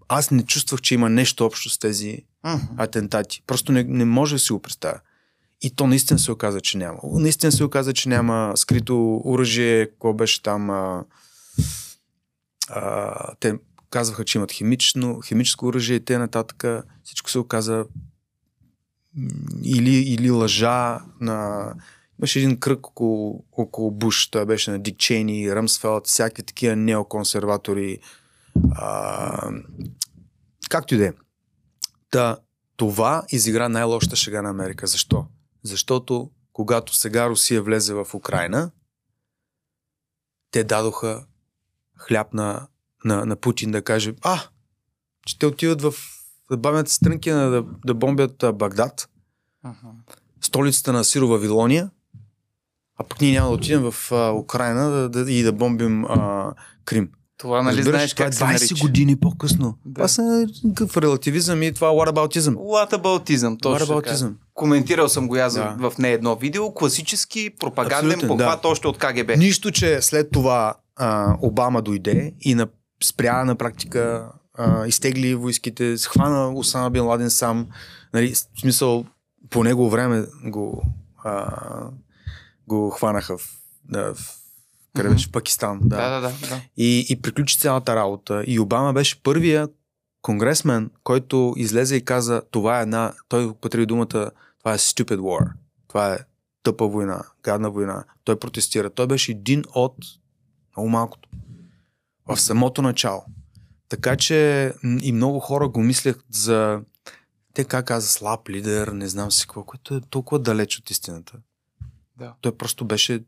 аз 0.07 0.31
не 0.31 0.45
чувствах, 0.45 0.81
че 0.81 0.93
има 0.93 1.09
нещо 1.09 1.45
общо 1.45 1.69
с 1.69 1.79
тези 1.79 2.25
Мгм. 2.43 2.65
атентати. 2.77 3.43
Просто 3.47 3.71
не, 3.71 3.83
не 3.83 4.05
може 4.05 4.35
да 4.35 4.39
си 4.39 4.53
го 4.53 4.59
представя. 4.59 4.99
И 5.61 5.71
то 5.71 5.87
наистина 5.87 6.19
се 6.19 6.31
оказа, 6.31 6.61
че 6.61 6.77
няма. 6.77 6.99
Наистина 7.03 7.51
се 7.51 7.63
оказа, 7.63 7.93
че 7.93 8.09
няма 8.09 8.53
скрито 8.55 9.21
оръжие, 9.25 9.85
какво 9.85 10.13
беше 10.13 10.41
там. 10.43 10.69
А, 10.69 11.03
а, 12.69 13.35
те 13.39 13.53
казваха, 13.89 14.25
че 14.25 14.37
имат 14.37 14.51
химично, 14.51 15.21
химическо 15.21 15.65
оръжие 15.65 15.95
и 15.95 16.05
те 16.05 16.17
нататък. 16.17 16.63
Всичко 17.03 17.29
се 17.29 17.39
оказа 17.39 17.85
или, 19.63 19.95
или 19.95 20.31
лъжа 20.31 20.99
на... 21.21 21.73
Имаше 22.19 22.39
един 22.39 22.59
кръг 22.59 22.87
около, 22.87 23.45
около 23.51 23.91
Буш, 23.91 24.27
той 24.27 24.45
беше 24.45 24.71
на 24.71 24.79
Дик 24.79 24.97
Чейни, 24.97 25.55
Ръмсфелд, 25.55 26.07
всякакви 26.07 26.43
такива 26.43 26.75
неоконсерватори. 26.75 27.99
А, 28.71 29.51
както 30.69 30.95
и 30.95 30.97
да 30.97 31.07
е. 31.07 31.11
Та, 32.11 32.37
това 32.75 33.23
изигра 33.29 33.69
най-лошата 33.69 34.15
шега 34.15 34.41
на 34.41 34.49
Америка. 34.49 34.87
Защо? 34.87 35.25
Защото 35.63 36.31
когато 36.53 36.95
сега 36.95 37.29
Русия 37.29 37.61
влезе 37.61 37.93
в 37.93 38.07
Украина, 38.13 38.71
те 40.51 40.63
дадоха 40.63 41.25
хляб 41.97 42.33
на, 42.33 42.67
на, 43.05 43.25
на 43.25 43.35
Путин 43.35 43.71
да 43.71 43.81
каже, 43.81 44.13
а, 44.21 44.39
че 45.25 45.39
те 45.39 45.45
отиват 45.45 45.81
в 45.81 45.93
да 46.51 46.57
бавят 46.57 46.89
стрънки 46.89 47.31
на 47.31 47.49
да, 47.49 47.63
да 47.85 47.93
бомбят 47.93 48.43
Багдад, 48.53 49.09
Мгм. 49.63 49.89
столицата 50.41 50.93
на 50.93 51.03
Сиро 51.03 51.27
Вавилония, 51.27 51.91
а 53.03 53.07
пък 53.09 53.21
ние 53.21 53.31
няма 53.31 53.47
да 53.47 53.53
отидем 53.53 53.91
в 53.91 54.11
а, 54.11 54.31
Украина 54.31 54.89
да, 54.89 55.09
да, 55.09 55.31
и 55.31 55.43
да 55.43 55.51
бомбим 55.51 56.05
а, 56.05 56.53
Крим. 56.85 57.09
Това 57.37 57.61
нали 57.61 57.77
Разбираш, 57.77 57.95
знаеш 57.95 58.13
това 58.13 58.25
как 58.25 58.33
е 58.33 58.37
се 58.37 58.43
20 58.43 58.47
нарича? 58.71 58.85
години 58.85 59.15
по-късно. 59.15 59.77
Да. 59.85 59.93
Това 59.93 60.07
са 60.07 60.47
какъв 60.75 60.97
релативизъм 60.97 61.63
и 61.63 61.73
това 61.73 61.87
whataboutism. 61.87 62.55
Whataboutism, 62.55 63.61
точно 63.61 64.01
така. 64.01 64.15
Whataboutism. 64.15 64.33
Коментирал 64.53 65.09
съм 65.09 65.27
го 65.27 65.35
аз 65.35 65.53
Да. 65.53 65.75
в 65.79 65.93
не 65.97 66.11
едно 66.11 66.35
видео. 66.35 66.73
Класически 66.73 67.49
пропаганден 67.59 68.19
похват 68.27 68.61
да. 68.61 68.67
още 68.67 68.87
от 68.87 68.97
КГБ. 68.97 69.37
Нищо, 69.37 69.71
че 69.71 70.01
след 70.01 70.31
това 70.31 70.73
а, 70.95 71.37
Обама 71.41 71.81
дойде 71.81 72.33
и 72.41 72.55
на, 72.55 72.67
спря 73.03 73.45
на 73.45 73.55
практика, 73.55 74.31
а, 74.57 74.87
изтегли 74.87 75.35
войските, 75.35 75.97
схвана 75.97 76.53
Осама 76.53 76.89
Бин 76.89 77.03
Ладен 77.03 77.29
сам. 77.29 77.67
Нали, 78.13 78.33
в 78.33 78.59
смисъл, 78.61 79.05
по 79.49 79.63
него 79.63 79.89
време 79.89 80.25
го, 80.45 80.83
а, 81.23 81.47
го 82.73 82.89
хванаха 82.89 83.37
в, 83.37 83.59
да, 83.83 84.15
в 84.15 84.43
беше? 84.93 85.27
В 85.27 85.31
Пакистан. 85.31 85.79
Да. 85.83 85.97
Да, 85.97 86.09
да, 86.09 86.21
да. 86.21 86.47
да. 86.47 86.61
И, 86.77 87.05
и 87.09 87.21
приключи 87.21 87.59
цялата 87.59 87.95
работа. 87.95 88.43
И 88.47 88.59
Обама 88.59 88.93
беше 88.93 89.23
първия 89.23 89.67
конгресмен, 90.21 90.91
който 91.03 91.53
излезе 91.57 91.95
и 91.95 92.05
каза, 92.05 92.41
това 92.51 92.79
е 92.79 92.81
една, 92.81 93.13
той 93.27 93.45
употреби 93.45 93.85
думата, 93.85 94.31
това 94.59 94.73
е 94.73 94.77
stupid 94.77 95.17
war. 95.17 95.51
Това 95.87 96.13
е 96.13 96.19
тъпа 96.63 96.87
война, 96.87 97.23
гадна 97.43 97.71
война. 97.71 98.03
Той 98.23 98.39
протестира. 98.39 98.89
Той 98.89 99.07
беше 99.07 99.31
един 99.31 99.63
от 99.75 99.95
много 100.77 100.89
малкото. 100.89 101.29
В 102.27 102.37
самото 102.37 102.81
начало. 102.81 103.23
Така 103.89 104.15
че 104.15 104.73
и 105.01 105.11
много 105.11 105.39
хора 105.39 105.69
го 105.69 105.83
мислех 105.83 106.15
за 106.29 106.81
те 107.53 107.63
как 107.63 107.85
каза 107.85 108.07
слаб 108.07 108.49
лидер, 108.49 108.87
не 108.87 109.07
знам 109.07 109.31
си 109.31 109.47
какво, 109.47 109.63
което 109.63 109.95
е 109.95 110.01
толкова 110.09 110.39
далеч 110.39 110.77
от 110.77 110.89
истината. 110.89 111.37
Да. 112.23 112.33
Той 112.41 112.57
просто 112.57 112.85
беше 112.85 113.23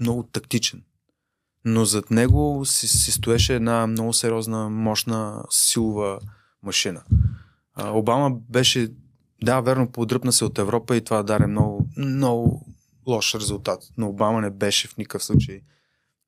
много 0.00 0.22
тактичен. 0.22 0.82
Но 1.64 1.84
зад 1.84 2.10
него 2.10 2.62
си, 2.64 2.88
си 2.88 3.12
стоеше 3.12 3.54
една 3.54 3.86
много 3.86 4.12
сериозна, 4.12 4.70
мощна, 4.70 5.44
силова 5.50 6.18
машина. 6.62 7.02
А, 7.74 7.90
Обама 7.90 8.30
беше, 8.30 8.92
да, 9.42 9.60
верно, 9.60 9.92
подръпна 9.92 10.32
се 10.32 10.44
от 10.44 10.58
Европа 10.58 10.96
и 10.96 11.04
това 11.04 11.22
даде 11.22 11.46
много, 11.46 11.88
много 11.96 12.66
лош 13.06 13.34
резултат. 13.34 13.82
Но 13.98 14.08
Обама 14.08 14.40
не 14.40 14.50
беше 14.50 14.88
в 14.88 14.96
никакъв 14.96 15.24
случай 15.24 15.60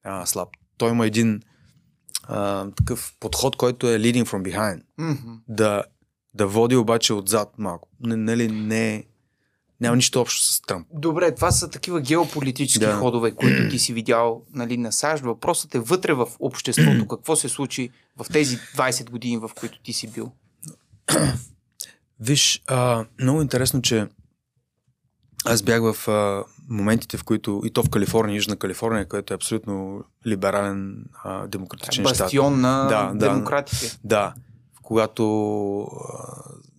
а, 0.04 0.26
слаб. 0.26 0.48
Той 0.78 0.90
има 0.90 1.06
един 1.06 1.42
а, 2.22 2.70
такъв 2.70 3.14
подход, 3.20 3.56
който 3.56 3.88
е 3.88 3.98
leading 3.98 4.24
from 4.24 4.42
behind. 4.42 4.82
Мгм. 4.98 5.32
Да, 5.48 5.82
да 6.34 6.46
води 6.46 6.76
обаче 6.76 7.12
отзад 7.12 7.58
малко. 7.58 7.88
Не, 8.00 8.16
нали, 8.16 8.48
не, 8.48 9.04
няма 9.80 9.96
нищо 9.96 10.20
общо 10.20 10.42
с 10.42 10.60
Тръмп. 10.60 10.86
Добре, 10.92 11.34
това 11.34 11.50
са 11.50 11.70
такива 11.70 12.00
геополитически 12.00 12.86
Да. 12.86 12.96
ходове, 12.96 13.30
които 13.30 13.70
ти 13.70 13.78
си 13.78 13.92
видял 13.92 14.42
нали, 14.52 14.76
на 14.76 14.92
САЩ. 14.92 15.22
Въпросът 15.24 15.74
е 15.74 15.78
вътре 15.78 16.12
в 16.12 16.26
обществото. 16.38 17.08
Какво 17.08 17.36
се 17.36 17.48
случи 17.48 17.90
в 18.16 18.26
тези 18.32 18.56
20 18.76 19.10
години, 19.10 19.36
в 19.36 19.50
които 19.60 19.78
ти 19.82 19.92
си 19.92 20.08
бил? 20.10 20.32
Виж, 22.20 22.62
а, 22.66 23.04
много 23.20 23.42
интересно, 23.42 23.82
че 23.82 24.06
аз 25.44 25.62
бях 25.62 25.94
в 25.94 26.08
а, 26.08 26.44
моментите, 26.68 27.16
в 27.16 27.24
които, 27.24 27.62
и 27.64 27.70
то 27.70 27.82
в 27.82 27.90
Калифорния, 27.90 28.36
Южна 28.36 28.56
Калифорния, 28.56 29.08
който 29.08 29.32
е 29.32 29.36
абсолютно 29.36 30.04
либерален, 30.26 31.04
а, 31.24 31.46
демократичен 31.46 32.04
щат. 32.04 32.18
Бастион 32.18 32.60
на 32.60 32.86
Да, 32.88 33.12
да. 33.14 33.28
демократите. 33.28 33.98
Да, 34.04 34.34
когато 34.82 35.80
а, 35.80 35.86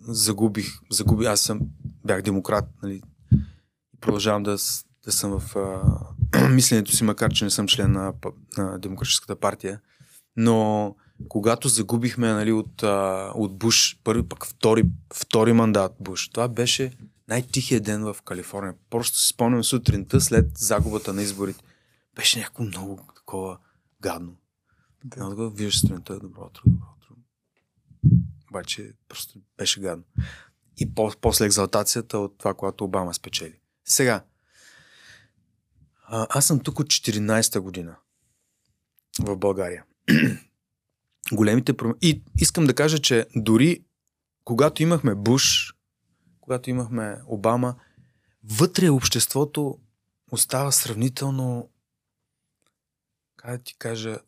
загубих, 0.07 0.67
загубих, 0.91 1.27
аз 1.27 1.41
съм, 1.41 1.59
бях 2.05 2.21
демократ, 2.21 2.65
нали, 2.83 3.01
продължавам 4.01 4.43
да, 4.43 4.57
да 5.05 5.11
съм 5.11 5.39
в 5.39 5.55
а, 5.55 6.49
мисленето 6.49 6.91
си, 6.91 7.03
макар 7.03 7.33
че 7.33 7.43
не 7.43 7.51
съм 7.51 7.67
член 7.67 7.91
на, 7.91 8.13
на 8.57 8.79
Демократическата 8.79 9.35
партия, 9.35 9.81
но 10.37 10.95
когато 11.27 11.67
загубихме 11.67 12.33
нали, 12.33 12.51
от, 12.51 12.83
а, 12.83 13.31
от 13.35 13.57
Буш, 13.57 13.99
първи 14.03 14.27
пък 14.27 14.45
втори, 14.45 14.83
втори 15.13 15.53
мандат 15.53 15.95
Буш, 15.99 16.29
това 16.29 16.47
беше 16.47 16.91
най-тихият 17.27 17.83
ден 17.83 18.03
в 18.03 18.17
Калифорния. 18.25 18.73
Просто 18.89 19.17
си 19.17 19.27
спомням 19.27 19.63
сутринта 19.63 20.21
след 20.21 20.57
загубата 20.57 21.13
на 21.13 21.21
изборите. 21.21 21.63
Беше 22.15 22.39
някакво 22.39 22.63
много 22.63 23.07
такова 23.15 23.57
гадно. 24.01 24.37
Да. 25.03 25.15
Едно 25.15 25.29
такова, 25.29 25.49
виждаш 25.49 25.79
сутринта, 25.79 26.19
добро 26.19 26.45
утро, 26.45 26.61
добро 26.65 26.85
утро. 26.97 27.15
Обаче 28.49 28.93
просто 29.09 29.39
беше 29.57 29.81
гадно. 29.81 30.03
И 30.77 30.93
по- 30.95 31.13
после 31.21 31.45
екзалтацията 31.45 32.17
от 32.17 32.37
това, 32.37 32.53
когато 32.53 32.83
Обама 32.83 33.13
спечели. 33.13 33.59
Сега, 33.85 34.23
а, 36.07 36.27
аз 36.29 36.45
съм 36.45 36.59
тук 36.59 36.79
от 36.79 36.87
14-та 36.87 37.61
година 37.61 37.95
в 39.19 39.37
България. 39.37 39.85
Големите 41.31 41.77
промени. 41.77 41.97
И 42.01 42.23
искам 42.37 42.65
да 42.65 42.73
кажа, 42.73 42.99
че 42.99 43.25
дори 43.35 43.83
когато 44.43 44.83
имахме 44.83 45.15
Буш, 45.15 45.75
когато 46.41 46.69
имахме 46.69 47.17
Обама, 47.27 47.75
вътре 48.43 48.89
обществото 48.89 49.79
остава 50.31 50.71
сравнително, 50.71 51.69
как 53.35 53.57
да 53.57 53.63
ти 53.63 53.75
кажа, 53.77 54.19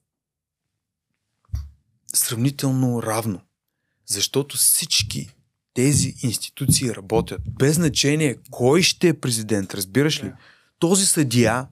сравнително 2.14 3.04
равно. 3.04 3.42
Защото 4.06 4.58
всички 4.58 5.37
тези 5.78 6.14
институции 6.24 6.96
работят. 6.96 7.42
Без 7.60 7.76
значение 7.76 8.38
кой 8.52 8.82
ще 8.82 9.08
е 9.08 9.14
президент, 9.14 9.74
разбираш 9.74 10.24
ли? 10.24 10.28
Да. 10.28 10.36
Този 10.80 11.06
съдия, 11.06 11.68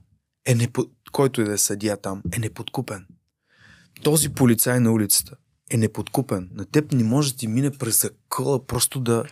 е 0.46 0.54
непо... 0.54 0.84
който 1.12 1.40
и 1.40 1.44
да 1.44 1.52
е 1.52 1.58
съдия 1.58 1.96
там, 1.96 2.22
е 2.32 2.38
неподкупен. 2.38 3.06
Този 4.02 4.28
полицай 4.28 4.80
на 4.80 4.92
улицата 4.92 5.36
е 5.70 5.76
неподкупен. 5.76 6.48
На 6.52 6.64
теб 6.64 6.92
не 6.92 7.04
може 7.04 7.32
да 7.32 7.38
ти 7.38 7.46
мине 7.46 7.70
през 7.70 8.02
закъла 8.02 8.66
просто 8.66 9.00
да... 9.00 9.24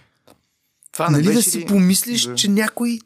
Това 0.93 1.11
нали 1.11 1.35
да 1.35 1.43
си 1.43 1.61
ли- 1.61 1.67
помислиш, 1.67 2.23
Да. 2.27 2.35
че 2.35 2.49
някой 2.49 2.99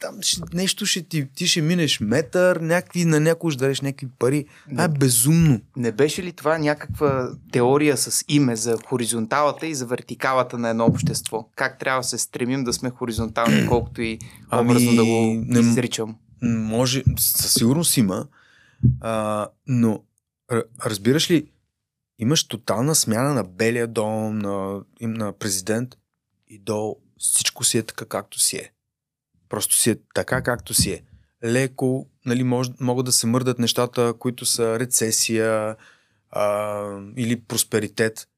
там 0.00 0.18
ще, 0.22 0.40
нещо 0.52 0.86
ще 0.86 1.02
ти, 1.02 1.28
ти 1.34 1.46
ще 1.46 1.62
минеш 1.62 2.00
метър, 2.00 2.56
някакви, 2.56 3.04
на 3.04 3.20
някой 3.20 3.50
ще 3.50 3.58
дадеш 3.58 3.80
някакви 3.80 4.06
пари. 4.18 4.46
Това 4.70 4.84
е 4.84 4.88
безумно. 4.88 5.60
Не 5.76 5.92
беше 5.92 6.22
ли 6.22 6.32
това 6.32 6.58
някаква 6.58 7.30
теория 7.52 7.96
с 7.96 8.24
име 8.28 8.56
за 8.56 8.78
хоризонталата 8.86 9.66
и 9.66 9.74
за 9.74 9.86
вертикалата 9.86 10.58
на 10.58 10.68
едно 10.68 10.84
общество? 10.84 11.48
Как 11.56 11.78
трябва 11.78 12.00
да 12.00 12.08
се 12.08 12.18
стремим 12.18 12.64
да 12.64 12.72
сме 12.72 12.90
хоризонтални, 12.90 13.66
колкото 13.68 14.02
и 14.02 14.18
Ами, 14.50 14.70
образно 14.70 14.94
да 14.94 15.04
го 15.04 15.42
не- 15.46 15.60
изричам? 15.60 16.16
Може, 16.42 17.02
със 17.18 17.54
сигурност 17.54 17.96
има, 17.96 18.26
а, 19.00 19.46
но 19.66 20.02
разбираш 20.84 21.30
ли, 21.30 21.50
имаш 22.18 22.44
тотална 22.48 22.94
смяна 22.94 23.34
на 23.34 23.44
Белия 23.44 23.86
дом, 23.86 24.38
на, 24.38 24.80
на 25.00 25.32
президент 25.32 25.88
и 26.48 26.58
долу 26.58 26.96
всичко 27.18 27.64
си 27.64 27.78
е 27.78 27.82
така 27.82 28.04
както 28.04 28.40
си 28.40 28.56
е. 28.56 28.72
Просто 29.48 29.74
си 29.74 29.90
е 29.90 29.96
така 30.14 30.42
както 30.42 30.74
си 30.74 30.90
е. 30.92 31.02
Леко, 31.44 32.06
нали, 32.26 32.42
мож, 32.42 32.68
могат 32.80 33.06
да 33.06 33.12
се 33.12 33.26
мърдат 33.26 33.58
нещата, 33.58 34.14
които 34.18 34.46
са 34.46 34.78
рецесия 34.78 35.76
а, 36.30 36.82
или 37.16 37.40
просперитет. 37.40 38.28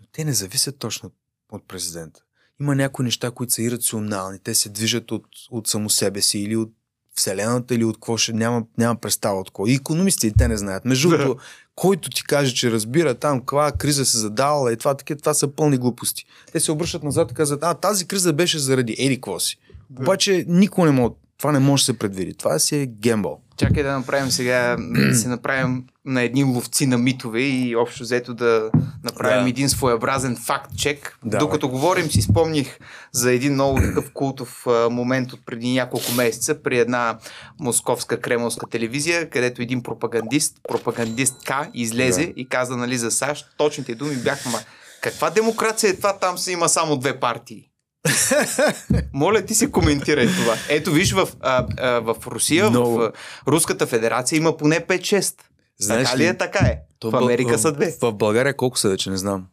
Но 0.00 0.06
те 0.12 0.24
не 0.24 0.32
зависят 0.32 0.78
точно 0.78 1.10
от 1.52 1.68
президента. 1.68 2.20
Има 2.60 2.74
някои 2.74 3.04
неща, 3.04 3.30
които 3.30 3.52
са 3.52 3.62
ирационални. 3.62 4.38
Те 4.38 4.54
се 4.54 4.68
движат 4.68 5.10
от, 5.10 5.26
от 5.50 5.66
само 5.66 5.90
себе 5.90 6.22
си 6.22 6.38
или 6.38 6.56
от 6.56 6.72
Вселената 7.14 7.74
или 7.74 7.84
от 7.84 7.96
какво 7.96 8.16
ще 8.16 8.32
няма, 8.32 8.62
няма 8.78 9.00
представа 9.00 9.40
от 9.40 9.50
какво. 9.50 9.66
И 9.66 9.74
економистите 9.74 10.36
те 10.38 10.48
не 10.48 10.56
знаят. 10.56 10.84
Между 10.84 11.10
Да. 11.10 11.18
другото, 11.18 11.40
който 11.74 12.10
ти 12.10 12.24
каже, 12.24 12.54
че 12.54 12.70
разбира 12.70 13.14
там 13.14 13.38
каква 13.40 13.72
криза 13.72 14.04
се 14.04 14.18
задала 14.18 14.72
и 14.72 14.76
това, 14.76 14.94
таки, 14.94 15.16
това 15.16 15.34
са 15.34 15.48
пълни 15.48 15.78
глупости. 15.78 16.26
Те 16.52 16.60
се 16.60 16.72
обръщат 16.72 17.02
назад 17.02 17.30
и 17.30 17.34
казват, 17.34 17.60
а 17.62 17.74
тази 17.74 18.06
криза 18.06 18.32
беше 18.32 18.58
заради 18.58 18.96
еди 18.98 19.16
какво 19.16 19.40
си. 19.40 19.58
Да. 19.90 20.02
Обаче 20.02 20.44
никой 20.48 20.84
не 20.84 21.00
може, 21.00 21.12
това 21.38 21.52
не 21.52 21.58
може 21.58 21.80
да 21.80 21.84
се 21.84 21.98
предвиди. 21.98 22.34
Това 22.34 22.58
си 22.58 22.76
е 22.76 22.86
гембъл. 22.86 23.40
Чакай 23.56 23.82
да 23.82 23.92
направим 23.98 24.30
сега, 24.30 24.76
да 24.80 25.14
се 25.14 25.28
направим 25.28 25.84
на 26.04 26.22
едни 26.22 26.44
ловци 26.44 26.86
на 26.86 26.98
митове 26.98 27.40
и 27.40 27.76
общо 27.76 28.02
взето 28.02 28.34
да 28.34 28.70
направим 29.04 29.44
Да. 29.44 29.48
един 29.48 29.68
своеобразен 29.68 30.36
факт-чек. 30.36 31.18
Да, 31.24 31.38
Докато 31.38 31.68
говорим, 31.68 32.10
си 32.10 32.22
спомних 32.22 32.78
за 33.12 33.32
един 33.32 33.52
много 33.52 33.80
такъв 33.80 34.12
култов 34.12 34.66
момент 34.90 35.32
от 35.32 35.46
преди 35.46 35.72
няколко 35.72 36.12
месеца 36.12 36.62
при 36.62 36.78
една 36.78 37.18
московска 37.58 38.20
кремълска 38.20 38.66
телевизия, 38.66 39.30
където 39.30 39.62
един 39.62 39.82
пропагандист, 39.82 40.56
пропагандистка, 40.68 41.70
излезе 41.74 42.26
Да. 42.26 42.32
и 42.36 42.48
каза 42.48 42.76
нали, 42.76 42.98
за 42.98 43.10
САЩ. 43.10 43.46
Точните 43.56 43.94
думи 43.94 44.16
бяха, 44.16 44.48
ма 44.48 44.58
каква 45.02 45.30
демокрация 45.30 45.90
е 45.90 45.96
това? 45.96 46.18
Там 46.18 46.38
се 46.38 46.52
има 46.52 46.68
само 46.68 46.96
две 46.96 47.20
партии. 47.20 47.66
Моля 49.12 49.44
ти 49.44 49.54
се 49.54 49.70
коментирай 49.70 50.26
това. 50.26 50.56
Ето 50.68 50.92
виж 50.92 51.12
в, 51.12 51.28
а, 51.40 51.66
а, 51.78 52.00
в 52.00 52.16
Русия, 52.26 52.70
Много. 52.70 52.98
в 52.98 53.02
а, 53.02 53.12
Руската 53.50 53.86
федерация 53.86 54.36
има 54.36 54.56
поне 54.56 54.86
5-6. 54.86 55.34
Знаеш 55.80 56.08
така 56.08 56.18
ли, 56.18 56.26
е? 56.26 56.36
Така 56.36 56.58
е. 56.58 56.80
То 56.98 57.10
в 57.10 57.14
Америка 57.14 57.58
в, 57.58 57.60
са 57.60 57.72
две. 57.72 57.90
В, 57.90 58.10
в 58.10 58.14
България 58.14 58.56
колко 58.56 58.78
са 58.78 58.88
вече, 58.88 59.10
не 59.10 59.16
знам. 59.16 59.46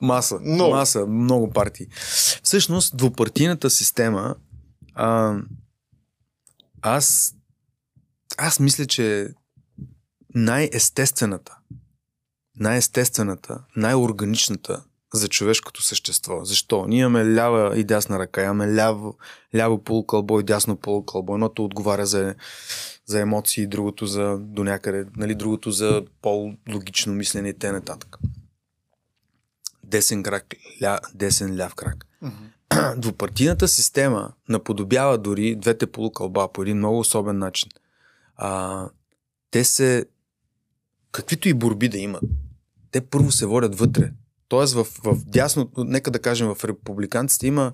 Маса. 0.00 0.38
Много. 0.40 0.74
Маса, 0.74 1.06
много 1.06 1.50
партии. 1.50 1.86
Всъщност, 2.42 2.96
двупартийната 2.96 3.70
система, 3.70 4.34
а, 4.94 5.36
аз, 6.82 7.34
аз 8.38 8.60
мисля, 8.60 8.86
че 8.86 9.28
най-естествената, 10.34 11.56
най-естествената, 12.56 13.64
най-органичната 13.76 14.82
за 15.14 15.28
човешкото 15.28 15.82
същество. 15.82 16.44
Защо? 16.44 16.86
Ние 16.86 17.00
имаме 17.00 17.34
лява 17.34 17.78
и 17.78 17.84
дясна 17.84 18.18
ръка, 18.18 18.44
имаме 18.44 18.74
ляво, 18.74 19.16
ляво 19.56 19.84
полукълбо 19.84 20.40
и 20.40 20.42
дясно 20.42 20.76
полукълбо. 20.76 21.34
Едното 21.34 21.64
отговаря 21.64 22.06
за, 22.06 22.34
за 23.06 23.20
емоции, 23.20 23.66
другото 23.66 24.06
за 24.06 24.38
до 24.40 24.64
някъде, 24.64 25.06
нали, 25.16 25.34
другото 25.34 25.70
за 25.70 26.02
по-логично 26.22 27.12
мислене 27.12 27.48
и 27.48 27.58
т.н. 27.58 27.82
Десен 29.84 30.22
крак, 30.22 30.54
ля, 30.82 30.98
десен 31.14 31.56
ляв 31.56 31.74
крак. 31.74 32.06
Двупартийната 32.96 33.68
система 33.68 34.32
наподобява 34.48 35.18
дори 35.18 35.56
двете 35.56 35.86
полукълба 35.86 36.52
по 36.52 36.62
един 36.62 36.76
много 36.76 36.98
особен 36.98 37.38
начин. 37.38 37.68
А, 38.36 38.88
те 39.50 39.64
се, 39.64 40.06
каквито 41.12 41.48
и 41.48 41.54
борби 41.54 41.88
да 41.88 41.98
имат, 41.98 42.22
те 42.90 43.00
първо 43.00 43.30
се 43.30 43.46
водят 43.46 43.78
вътре. 43.78 44.12
Тоест 44.50 44.74
в, 44.74 44.86
в 45.04 45.16
дясното, 45.26 45.84
нека 45.84 46.10
да 46.10 46.18
кажем 46.18 46.54
в 46.54 46.64
републиканците 46.64 47.46
има 47.46 47.72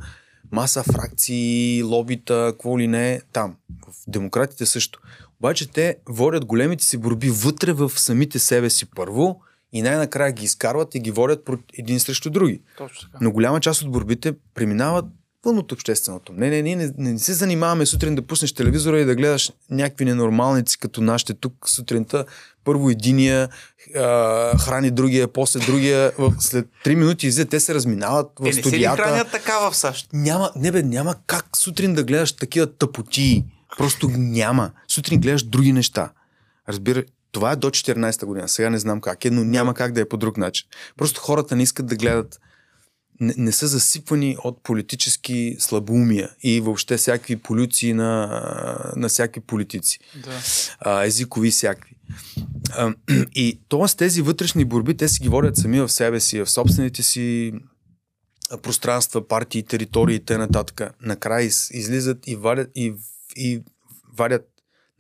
маса 0.53 0.83
фракции, 0.83 1.83
лобита, 1.83 2.49
какво 2.53 2.79
ли 2.79 2.89
не 2.89 3.13
е 3.13 3.21
там. 3.33 3.57
В 3.89 3.95
демократите 4.09 4.67
също. 4.67 5.01
Обаче 5.41 5.71
те 5.71 5.97
водят 6.09 6.45
големите 6.45 6.85
си 6.85 6.97
борби 6.97 7.31
вътре 7.31 7.73
в 7.73 7.91
самите 7.91 8.39
себе 8.39 8.71
си 8.71 8.87
първо 8.87 9.41
и 9.73 9.83
най-накрая 9.83 10.33
ги 10.33 10.45
изкарват 10.45 10.95
и 10.95 11.01
ги 11.01 11.11
водят 11.11 11.51
един 11.79 12.01
срещу 12.01 12.31
други. 12.31 12.61
Точно 12.79 13.09
така. 13.09 13.25
Но 13.25 13.33
голяма 13.33 13.61
част 13.61 13.83
от 13.83 13.91
борбите 13.91 14.35
преминават 14.55 15.05
вън 15.47 15.59
от 15.59 15.73
общественото. 15.73 16.33
Не, 16.33 16.51
не, 16.51 16.63
ние 16.63 16.77
не, 16.77 16.93
не, 16.99 17.13
не 17.13 17.19
се 17.19 17.33
занимаваме 17.33 17.87
сутрин 17.87 18.15
да 18.15 18.23
пуснеш 18.23 18.53
телевизора 18.53 19.01
и 19.01 19.05
да 19.05 19.15
гледаш 19.15 19.53
някакви 19.71 20.05
ненормалници, 20.05 20.79
като 20.79 21.01
нашите 21.01 21.35
тук 21.35 21.69
сутринта. 21.69 22.25
Първо 22.65 22.91
единия 22.91 23.49
а, 23.97 24.59
храни 24.59 24.91
другия, 24.91 25.29
после 25.29 25.61
другия. 25.61 26.13
В, 26.19 26.35
след 26.39 26.67
3 26.85 26.95
минути 26.95 27.27
излизат, 27.27 27.49
те 27.49 27.61
се 27.61 27.75
разминават 27.75 28.27
в 28.27 28.43
Те 28.43 28.43
не 28.43 28.53
се 28.53 28.61
студията. 28.61 29.03
хранят 29.03 29.31
така 29.31 29.71
в 29.71 29.77
САЩ? 29.77 30.09
Няма, 30.13 30.51
не 30.57 30.73
бе, 30.73 30.83
няма 30.83 31.15
как 31.27 31.57
сутрин 31.57 31.95
да 31.95 32.05
гледаш 32.05 32.33
такива 32.33 32.67
тъпотии. 32.67 33.45
Просто 33.79 34.09
няма. 34.09 34.71
Сутрин 34.89 35.21
гледаш 35.21 35.43
други 35.43 35.73
неща. 35.73 36.13
Разбира, 36.69 37.05
това 37.33 37.53
е 37.53 37.57
до 37.57 37.71
14-та 37.71 38.27
година. 38.27 38.49
Сега 38.49 38.71
не 38.71 38.79
знам 38.79 39.01
как 39.01 39.25
е, 39.25 39.31
но 39.31 39.45
няма 39.45 39.75
как 39.75 39.93
да 39.93 40.01
е 40.01 40.09
по 40.09 40.17
друг 40.17 40.37
начин. 40.37 40.69
Просто 40.97 41.21
хората 41.21 41.57
не 41.57 41.63
искат 41.63 41.87
да 41.87 41.97
гледат 41.97 42.41
не, 43.21 43.35
не 43.37 43.53
са 43.53 43.67
засипвани 43.67 44.37
от 44.45 44.63
политически 44.63 45.57
слабоумия 45.59 46.31
и 46.43 46.61
въобще 46.61 46.97
всякакви 46.97 47.37
полюции 47.37 47.93
на, 47.93 48.93
на 48.97 49.09
всякакви 49.09 49.41
политици. 49.41 49.99
Да. 50.25 50.41
А, 50.81 51.05
езикови 51.05 51.51
всякакви. 51.51 51.97
А, 52.71 52.95
и 53.35 53.61
т.е. 53.69 53.97
тези 53.97 54.23
вътрешни 54.23 54.65
борби, 54.65 54.97
те 54.97 55.09
си 55.09 55.23
ги 55.23 55.29
водят 55.29 55.57
сами 55.57 55.81
в 55.81 55.89
себе 55.89 56.21
си, 56.21 56.41
в 56.41 56.51
собствените 56.51 57.03
си 57.03 57.53
пространства, 58.63 59.29
партии, 59.29 59.63
територии 59.63 60.17
и 60.17 60.25
т.н. 60.25 60.49
Накрая 61.01 61.45
из, 61.45 61.71
излизат 61.71 62.19
и 62.27 62.37
вадят, 62.37 62.71
и, 62.75 62.95
и 63.37 63.63
вадят 64.19 64.49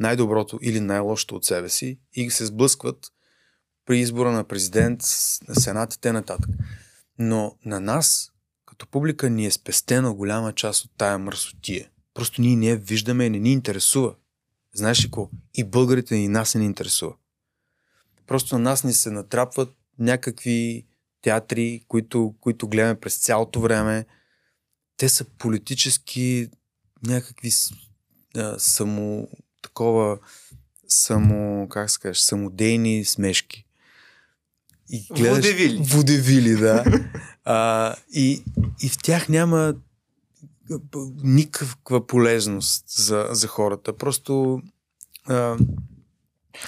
най-доброто 0.00 0.58
или 0.62 0.80
най-лошото 0.80 1.36
от 1.36 1.44
себе 1.44 1.68
си 1.68 1.98
и 2.14 2.30
се 2.30 2.46
сблъскват 2.46 2.98
при 3.86 4.00
избора 4.00 4.32
на 4.32 4.44
президент, 4.44 5.00
на 5.48 5.54
сенат 5.54 5.94
и 5.94 6.00
т.н. 6.00 6.22
Но 7.18 7.56
на 7.64 7.80
нас, 7.80 8.32
като 8.66 8.86
публика, 8.86 9.30
ни 9.30 9.46
е 9.46 9.50
спестена 9.50 10.14
голяма 10.14 10.52
част 10.52 10.84
от 10.84 10.90
тая 10.98 11.18
мръсотия. 11.18 11.90
Просто 12.14 12.40
ние 12.40 12.56
не 12.56 12.66
я 12.66 12.76
виждаме 12.76 13.24
и 13.24 13.30
не 13.30 13.38
ни 13.38 13.52
интересува. 13.52 14.14
Знаеш 14.74 15.00
ли 15.00 15.06
какво? 15.06 15.30
И 15.54 15.64
българите 15.64 16.16
и 16.16 16.28
нас 16.28 16.54
не 16.54 16.60
ни 16.60 16.66
интересува. 16.66 17.14
Просто 18.26 18.54
на 18.54 18.70
нас 18.70 18.84
ни 18.84 18.92
се 18.92 19.10
натрапват 19.10 19.74
някакви 19.98 20.86
театри, 21.22 21.84
които, 21.88 22.34
които 22.40 22.68
гледаме 22.68 23.00
през 23.00 23.18
цялото 23.18 23.60
време. 23.60 24.06
Те 24.96 25.08
са 25.08 25.24
политически 25.24 26.50
някакви 27.06 27.50
а, 28.36 28.58
само 28.58 29.28
такова 29.62 30.18
само, 30.88 31.68
как 31.68 31.90
се 31.90 32.14
самодейни 32.14 33.04
смешки. 33.04 33.65
И 34.90 35.06
гледаш... 35.16 35.36
Водевили. 35.36 35.82
Водевили, 35.82 36.56
да. 36.56 36.84
а, 37.44 37.94
и, 38.12 38.42
и 38.82 38.88
в 38.88 38.98
тях 38.98 39.28
няма 39.28 39.74
никаква 41.22 42.06
полезност 42.06 42.84
за, 42.88 43.28
за 43.30 43.46
хората. 43.48 43.96
Просто 43.96 44.62
а, 45.28 45.56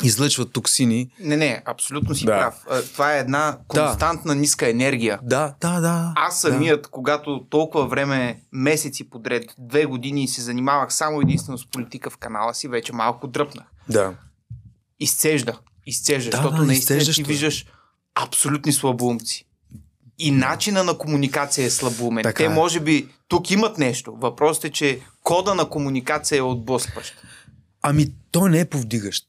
излъчват 0.02 0.52
токсини. 0.52 1.10
Не, 1.20 1.36
не, 1.36 1.62
абсолютно 1.64 2.14
си 2.14 2.24
Да. 2.24 2.38
прав. 2.38 2.84
Това 2.92 3.16
е 3.16 3.18
една 3.18 3.58
константна 3.68 4.34
ниска 4.34 4.70
енергия. 4.70 5.18
Да, 5.22 5.54
да, 5.60 5.80
да. 5.80 6.12
Аз 6.16 6.40
самият, 6.40 6.86
когато 6.86 7.46
толкова 7.50 7.86
време, 7.86 8.42
месеци 8.52 9.10
подред, 9.10 9.54
две 9.58 9.84
години 9.84 10.28
се 10.28 10.42
занимавах 10.42 10.94
само 10.94 11.20
единствено 11.20 11.58
с 11.58 11.66
политика 11.66 12.10
в 12.10 12.16
канала 12.16 12.54
си, 12.54 12.68
вече 12.68 12.92
малко 12.92 13.26
дръпнах. 13.26 13.66
Да. 13.88 14.14
Изцежда. 15.00 15.58
Изцежда, 15.86 16.30
Да, 16.30 16.36
защото 16.36 16.56
да, 16.56 16.64
наистина 16.64 17.00
ти 17.00 17.22
виждаш 17.22 17.66
абсолютни 18.22 18.72
слабоумци. 18.72 19.44
И 20.18 20.30
начина 20.30 20.84
на 20.84 20.98
комуникация 20.98 21.64
е 21.64 21.70
слабоумен. 21.70 22.22
Така 22.22 22.36
Те 22.36 22.44
е. 22.44 22.48
може 22.48 22.80
би 22.80 23.08
тук 23.28 23.50
имат 23.50 23.78
нещо. 23.78 24.16
Въпросът 24.16 24.64
е, 24.64 24.70
че 24.70 25.00
кода 25.22 25.54
на 25.54 25.68
комуникация 25.68 26.38
е 26.38 26.42
отблъскващ. 26.42 27.14
Ами, 27.82 28.06
той 28.30 28.50
не 28.50 28.60
е 28.60 28.64
повдигащ. 28.64 29.24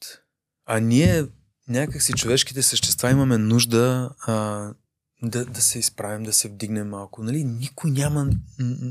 А 0.66 0.80
ние, 0.80 1.26
някакси 1.68 2.14
човешките 2.14 2.62
същества, 2.62 3.12
имаме 3.12 3.38
нужда 3.38 4.10
а, 4.20 4.68
да, 5.22 5.46
да 5.46 5.62
се 5.62 5.80
изправим, 5.80 6.24
да 6.24 6.34
се 6.34 6.48
вдигнем 6.48 6.90
малко. 6.90 7.24
Нали? 7.24 7.44
Никой 7.44 7.92
няма, 7.92 8.30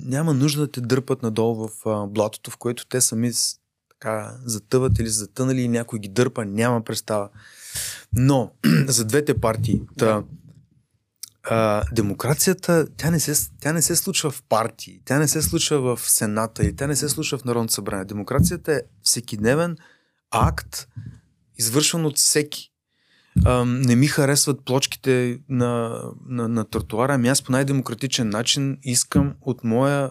няма 0.07 0.35
нужда 0.35 0.61
да 0.61 0.71
те 0.71 0.81
дърпат 0.81 1.23
надолу 1.23 1.69
в 1.69 1.87
а, 1.87 2.07
блатото, 2.07 2.51
в 2.51 2.57
което 2.57 2.87
те 2.87 3.01
сами 3.01 3.33
така 3.91 4.37
затъват 4.45 4.99
или 4.99 5.09
затънали 5.09 5.61
и 5.61 5.69
някой 5.69 5.99
ги 5.99 6.09
дърпа, 6.09 6.45
няма 6.45 6.85
представа. 6.85 7.29
Но 8.13 8.53
за 8.87 9.05
двете 9.05 9.41
партии, 9.41 9.83
та, 9.99 10.23
а, 11.43 11.85
демокрацията, 11.93 12.87
тя 12.97 13.11
не, 13.11 13.21
се, 13.21 13.51
тя 13.61 13.73
не 13.73 13.83
се 13.83 13.97
случва 13.97 14.31
в 14.31 14.43
партии, 14.49 15.01
тя 15.05 15.19
не 15.19 15.29
се 15.29 15.43
случва 15.43 15.97
в 15.97 16.11
Сената 16.11 16.65
и 16.65 16.77
тя 16.77 16.87
не 16.87 16.97
се 16.97 17.09
случва 17.09 17.39
в 17.39 17.45
Народното 17.45 17.73
събрание. 17.73 18.05
Демокрацията 18.05 18.73
е 18.73 18.81
всекидневен 19.03 19.77
акт, 20.31 20.89
извършван 21.59 22.07
от 22.07 22.17
всеки. 22.17 22.73
А, 23.45 23.65
не 23.65 23.97
ми 23.97 24.07
харесват 24.07 24.65
плочките 24.65 25.39
на, 25.49 26.03
на, 26.27 26.49
на 26.49 26.65
тротуара, 26.65 27.15
ами 27.15 27.29
аз 27.29 27.43
по 27.43 27.53
най-демократичен 27.53 28.29
начин 28.29 28.79
искам 28.83 29.35
от 29.41 29.65
моя 29.65 30.11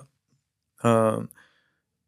а, 0.79 1.17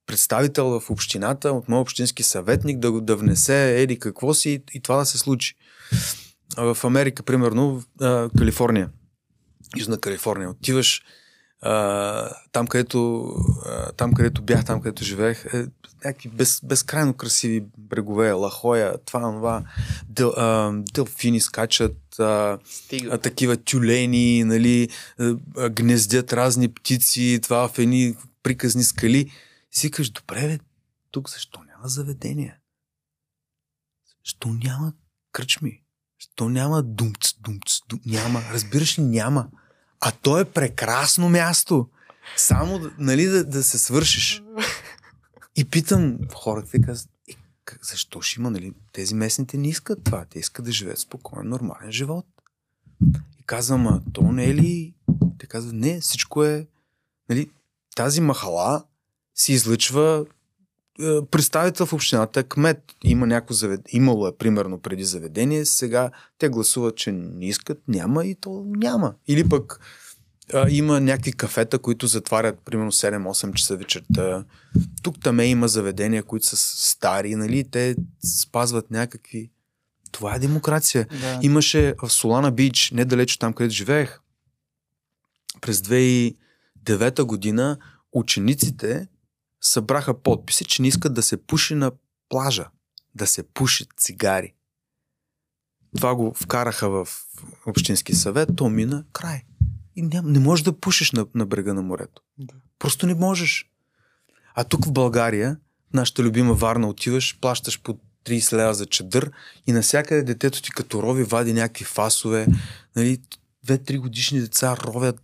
представител 0.09 0.79
в 0.79 0.89
общината, 0.89 1.51
от 1.51 1.69
моя 1.69 1.81
общински 1.81 2.23
съветник 2.23 2.79
да, 2.79 2.91
го- 2.91 3.01
да 3.01 3.15
внесе 3.15 3.81
еди 3.81 3.99
какво 3.99 4.33
си 4.33 4.49
и, 4.49 4.61
и 4.73 4.81
това 4.81 4.95
да 4.97 5.05
се 5.05 5.17
случи. 5.17 5.55
В 6.57 6.77
Америка, 6.83 7.23
примерно, 7.23 7.83
в 7.99 8.29
Калифорния, 8.37 8.89
Южна 9.77 9.97
Калифорния, 9.97 10.49
отиваш 10.49 11.01
а, 11.61 12.29
там, 12.51 12.67
където, 12.67 13.31
а, 13.65 13.91
там, 13.91 14.13
където 14.13 14.41
бях, 14.41 14.65
там, 14.65 14.81
където 14.81 15.03
живеех, 15.03 15.45
е, 15.53 15.65
някакви 16.05 16.29
без, 16.29 16.61
безкрайно 16.63 17.13
красиви 17.13 17.63
брегове, 17.77 18.31
лахоя, 18.31 18.97
това, 19.05 19.19
това, 19.19 19.63
дел, 20.09 20.33
а, 20.37 20.71
делфини 20.93 21.39
скачат, 21.41 22.19
а, 22.19 22.57
Стига. 22.65 23.09
а, 23.13 23.17
такива 23.17 23.57
тюлени, 23.57 24.43
нали, 24.43 24.89
а, 25.19 25.69
гнездят 25.69 26.33
разни 26.33 26.67
птици, 26.67 27.39
това 27.43 27.67
в 27.67 27.79
едни 27.79 28.15
приказни 28.43 28.83
скали. 28.83 29.31
Си 29.79 29.91
добре, 30.11 30.47
бе, 30.47 30.59
тук 31.11 31.29
защо 31.29 31.63
няма 31.63 31.87
заведения? 31.87 32.57
Защо 34.25 34.49
няма 34.49 34.93
кръчми? 35.31 35.83
Защо 36.21 36.49
няма 36.49 36.83
думц, 36.83 37.33
думц, 37.39 37.79
дум... 37.89 37.99
Няма. 38.05 38.41
Разбираш 38.41 38.99
ли, 38.99 39.03
няма. 39.03 39.49
А 39.99 40.11
то 40.11 40.39
е 40.39 40.51
прекрасно 40.51 41.29
място. 41.29 41.89
Само, 42.37 42.91
нали, 42.97 43.25
да, 43.25 43.45
да 43.45 43.63
се 43.63 43.77
свършиш. 43.77 44.43
И 45.55 45.65
питам 45.65 46.17
хората, 46.33 46.81
казват, 46.81 47.11
«Е, 47.29 47.33
защо 47.81 48.21
ще 48.21 48.41
има, 48.41 48.51
нали? 48.51 48.73
Тези 48.93 49.15
местните 49.15 49.57
не 49.57 49.67
искат 49.67 50.03
това. 50.03 50.25
Те 50.25 50.39
искат 50.39 50.65
да 50.65 50.71
живеят 50.71 50.99
спокоен, 50.99 51.49
нормален 51.49 51.91
живот. 51.91 52.25
И 53.39 53.43
казвам, 53.45 53.87
а 53.87 54.01
то 54.13 54.31
не 54.31 54.45
е 54.45 54.55
ли... 54.55 54.95
Те 55.37 55.47
казват, 55.47 55.73
не, 55.73 56.01
всичко 56.01 56.43
е... 56.43 56.67
Нали, 57.29 57.51
тази 57.95 58.21
махала 58.21 58.85
си 59.39 59.53
излъчва 59.53 60.25
е, 61.01 61.25
представител 61.31 61.85
в 61.85 61.93
общината, 61.93 62.43
кмет. 62.43 62.83
Има 63.03 63.27
някакво 63.27 63.53
завед... 63.53 63.81
Имало 63.89 64.27
е, 64.27 64.37
примерно, 64.37 64.79
преди 64.79 65.03
заведение, 65.03 65.65
сега 65.65 66.11
те 66.37 66.49
гласуват, 66.49 66.97
че 66.97 67.11
не 67.11 67.45
искат, 67.45 67.81
няма 67.87 68.25
и 68.25 68.35
то 68.35 68.63
няма. 68.67 69.13
Или 69.27 69.49
пък 69.49 69.79
а, 70.53 70.69
има 70.69 70.99
някакви 70.99 71.31
кафета, 71.31 71.79
които 71.79 72.07
затварят, 72.07 72.59
примерно 72.65 72.91
7-8 72.91 73.53
часа 73.53 73.77
вечерта. 73.77 74.45
Тук 75.03 75.15
там 75.23 75.39
има 75.39 75.67
заведения, 75.67 76.23
които 76.23 76.45
са 76.45 76.57
стари, 76.57 77.35
нали, 77.35 77.63
те 77.63 77.95
спазват 78.41 78.91
някакви... 78.91 79.51
Това 80.11 80.35
е 80.35 80.39
демокрация. 80.39 81.07
Да. 81.21 81.39
Имаше 81.41 81.93
в 82.03 82.09
Солана 82.09 82.51
Бич, 82.51 82.91
недалеч 82.91 83.33
от 83.33 83.39
там, 83.39 83.53
където 83.53 83.75
живеех, 83.75 84.19
през 85.61 85.81
2009 85.81 87.23
година 87.23 87.77
учениците 88.13 89.07
събраха 89.61 90.21
подписи, 90.21 90.65
че 90.65 90.81
не 90.81 90.87
искат 90.87 91.13
да 91.13 91.23
се 91.23 91.45
пуши 91.45 91.75
на 91.75 91.91
плажа, 92.29 92.69
да 93.15 93.27
се 93.27 93.43
пуши 93.43 93.85
цигари. 93.97 94.53
Това 95.95 96.15
го 96.15 96.33
вкараха 96.33 96.89
в 96.89 97.07
Общински 97.65 98.15
съвет, 98.15 98.49
то 98.55 98.69
мина 98.69 99.05
край. 99.13 99.43
И 99.95 100.01
ням, 100.01 100.31
не 100.31 100.39
можеш 100.39 100.63
да 100.63 100.79
пушиш 100.79 101.11
на, 101.11 101.25
на 101.35 101.45
брега 101.45 101.73
на 101.73 101.81
морето. 101.81 102.21
Да. 102.37 102.53
Просто 102.79 103.07
не 103.07 103.15
можеш. 103.15 103.69
А 104.55 104.63
тук 104.63 104.85
в 104.85 104.91
България, 104.91 105.57
нашата 105.93 106.23
любима 106.23 106.53
Варна, 106.53 106.87
отиваш, 106.87 107.39
плащаш 107.41 107.81
по 107.81 107.97
30 108.25 108.57
лева 108.57 108.73
за 108.73 108.85
чадър 108.85 109.31
и 109.67 109.71
навсякъде 109.71 110.23
детето 110.23 110.61
ти 110.61 110.71
като 110.71 111.03
рови 111.03 111.23
вади 111.23 111.53
някакви 111.53 111.85
фасове. 111.85 112.47
Нали, 112.95 113.21
две-три 113.63 113.97
годишни 113.97 114.39
деца 114.39 114.77
ровят. 114.77 115.21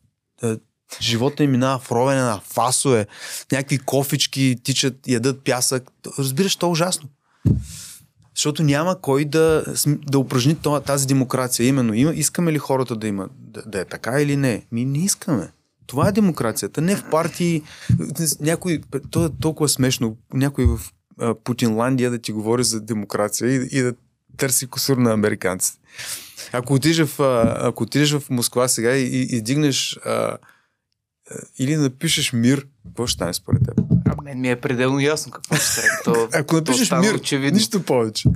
Живота 1.01 1.43
им 1.43 1.51
минава 1.51 1.79
в 1.79 1.91
ровене 1.91 2.21
на 2.21 2.41
фасове. 2.53 3.07
Някакви 3.51 3.77
кофички 3.77 4.55
тичат, 4.63 5.07
ядат 5.07 5.43
пясък. 5.43 5.83
Разбираш, 6.19 6.55
то 6.55 6.65
е 6.65 6.69
ужасно. 6.69 7.09
Защото 8.35 8.63
няма 8.63 9.01
кой 9.01 9.25
да, 9.25 9.63
да 9.85 10.19
упражни 10.19 10.57
тази 10.85 11.07
демокрация. 11.07 11.67
Именно, 11.67 11.93
искаме 11.93 12.51
ли 12.51 12.57
хората 12.57 12.95
да 12.95 13.07
има 13.07 13.29
да, 13.39 13.61
да 13.65 13.79
е 13.79 13.85
така 13.85 14.21
или 14.21 14.35
не? 14.35 14.65
Ми 14.71 14.85
не 14.85 14.97
искаме. 14.97 15.51
Това 15.87 16.07
е 16.07 16.11
демокрацията. 16.11 16.81
Не 16.81 16.95
в 16.95 17.09
партии. 17.09 17.61
Някой, 18.39 18.81
то 19.11 19.25
е 19.25 19.29
толкова 19.41 19.69
смешно. 19.69 20.17
Някой 20.33 20.65
в 20.65 20.79
Путинландия 21.43 22.11
да 22.11 22.19
ти 22.19 22.31
говори 22.31 22.63
за 22.63 22.81
демокрация 22.81 23.49
и, 23.49 23.67
и 23.71 23.81
да 23.81 23.93
търси 24.37 24.67
косур 24.67 24.97
на 24.97 25.13
американците. 25.13 25.79
Ако 26.51 26.73
отидеш 26.73 27.07
в, 27.07 27.19
ако 27.59 27.83
отидеш 27.83 28.11
в 28.11 28.29
Москва 28.29 28.67
сега 28.67 28.95
и, 28.95 29.03
и, 29.03 29.37
и 29.37 29.41
дигнеш 29.41 29.99
а, 30.05 30.37
или 31.59 31.75
напишеш 31.75 32.33
мир, 32.33 32.67
какво 32.85 33.07
ще 33.07 33.15
стане 33.15 33.33
според 33.33 33.65
теб? 33.65 33.79
А 34.05 34.21
мен 34.21 34.41
ми 34.41 34.49
е 34.49 34.61
пределно 34.61 34.99
ясно 34.99 35.31
какво 35.31 35.55
ще 35.55 35.65
стане. 35.65 35.87
То, 36.03 36.29
Ако 36.33 36.55
напишеш 36.55 36.87
стана 36.87 37.01
мир, 37.01 37.13
очевидно. 37.13 37.57
нищо 37.57 37.83
повече. 37.83 38.29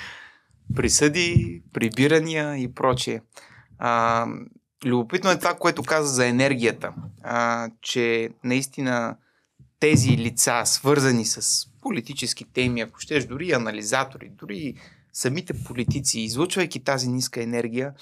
присъди, 0.76 1.62
прибирания 1.72 2.56
и 2.56 2.74
прочие. 2.74 3.22
А, 3.78 4.26
любопитно 4.84 5.30
е 5.30 5.38
това, 5.38 5.54
което 5.54 5.82
каза 5.82 6.14
за 6.14 6.26
енергията, 6.26 6.92
а, 7.22 7.68
че 7.82 8.30
наистина 8.44 9.16
тези 9.80 10.10
лица, 10.10 10.62
свързани 10.64 11.24
с 11.24 11.66
политически 11.80 12.44
теми, 12.44 12.80
ако 12.80 13.00
щеш, 13.00 13.24
дори 13.24 13.52
анализатори, 13.52 14.30
дори 14.38 14.74
самите 15.12 15.64
политици, 15.64 16.20
излъчвайки 16.20 16.84
тази 16.84 17.08
ниска 17.08 17.42
енергия, 17.42 17.92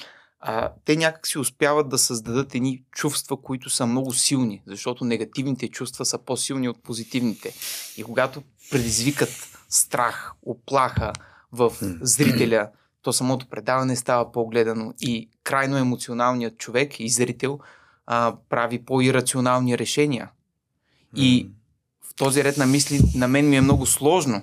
а, 0.40 0.72
те 0.85 0.96
някак 0.96 1.26
си 1.26 1.38
успяват 1.38 1.88
да 1.88 1.98
създадат 1.98 2.55
едни 2.55 2.83
чувства, 2.92 3.42
които 3.42 3.71
са 3.71 3.87
много 3.87 4.12
силни, 4.12 4.62
защото 4.67 5.04
негативните 5.04 5.69
чувства 5.69 6.04
са 6.04 6.19
по-силни 6.19 6.69
от 6.69 6.83
позитивните. 6.83 7.54
И 7.96 8.02
когато 8.02 8.42
предизвикат 8.71 9.58
страх, 9.69 10.33
оплаха 10.42 11.12
в 11.52 11.73
зрителя, 12.00 12.69
то 13.02 13.12
самото 13.12 13.46
предаване 13.46 13.96
става 13.96 14.33
по-гледано 14.33 14.94
и 15.00 15.31
крайно 15.44 15.77
емоционалният 15.77 16.58
човек 16.58 17.00
и 17.00 17.08
зрител 17.08 17.58
а, 18.06 18.37
прави 18.48 18.85
по-ирационални 18.85 19.79
решения. 19.79 20.31
И 21.17 21.50
в 22.02 22.15
този 22.15 22.44
ред 22.44 22.56
на 22.56 22.67
мисли 22.67 23.00
на 23.15 23.29
мен 23.29 23.48
ми 23.48 23.56
е 23.56 23.60
много 23.60 23.87
сложно 23.87 24.42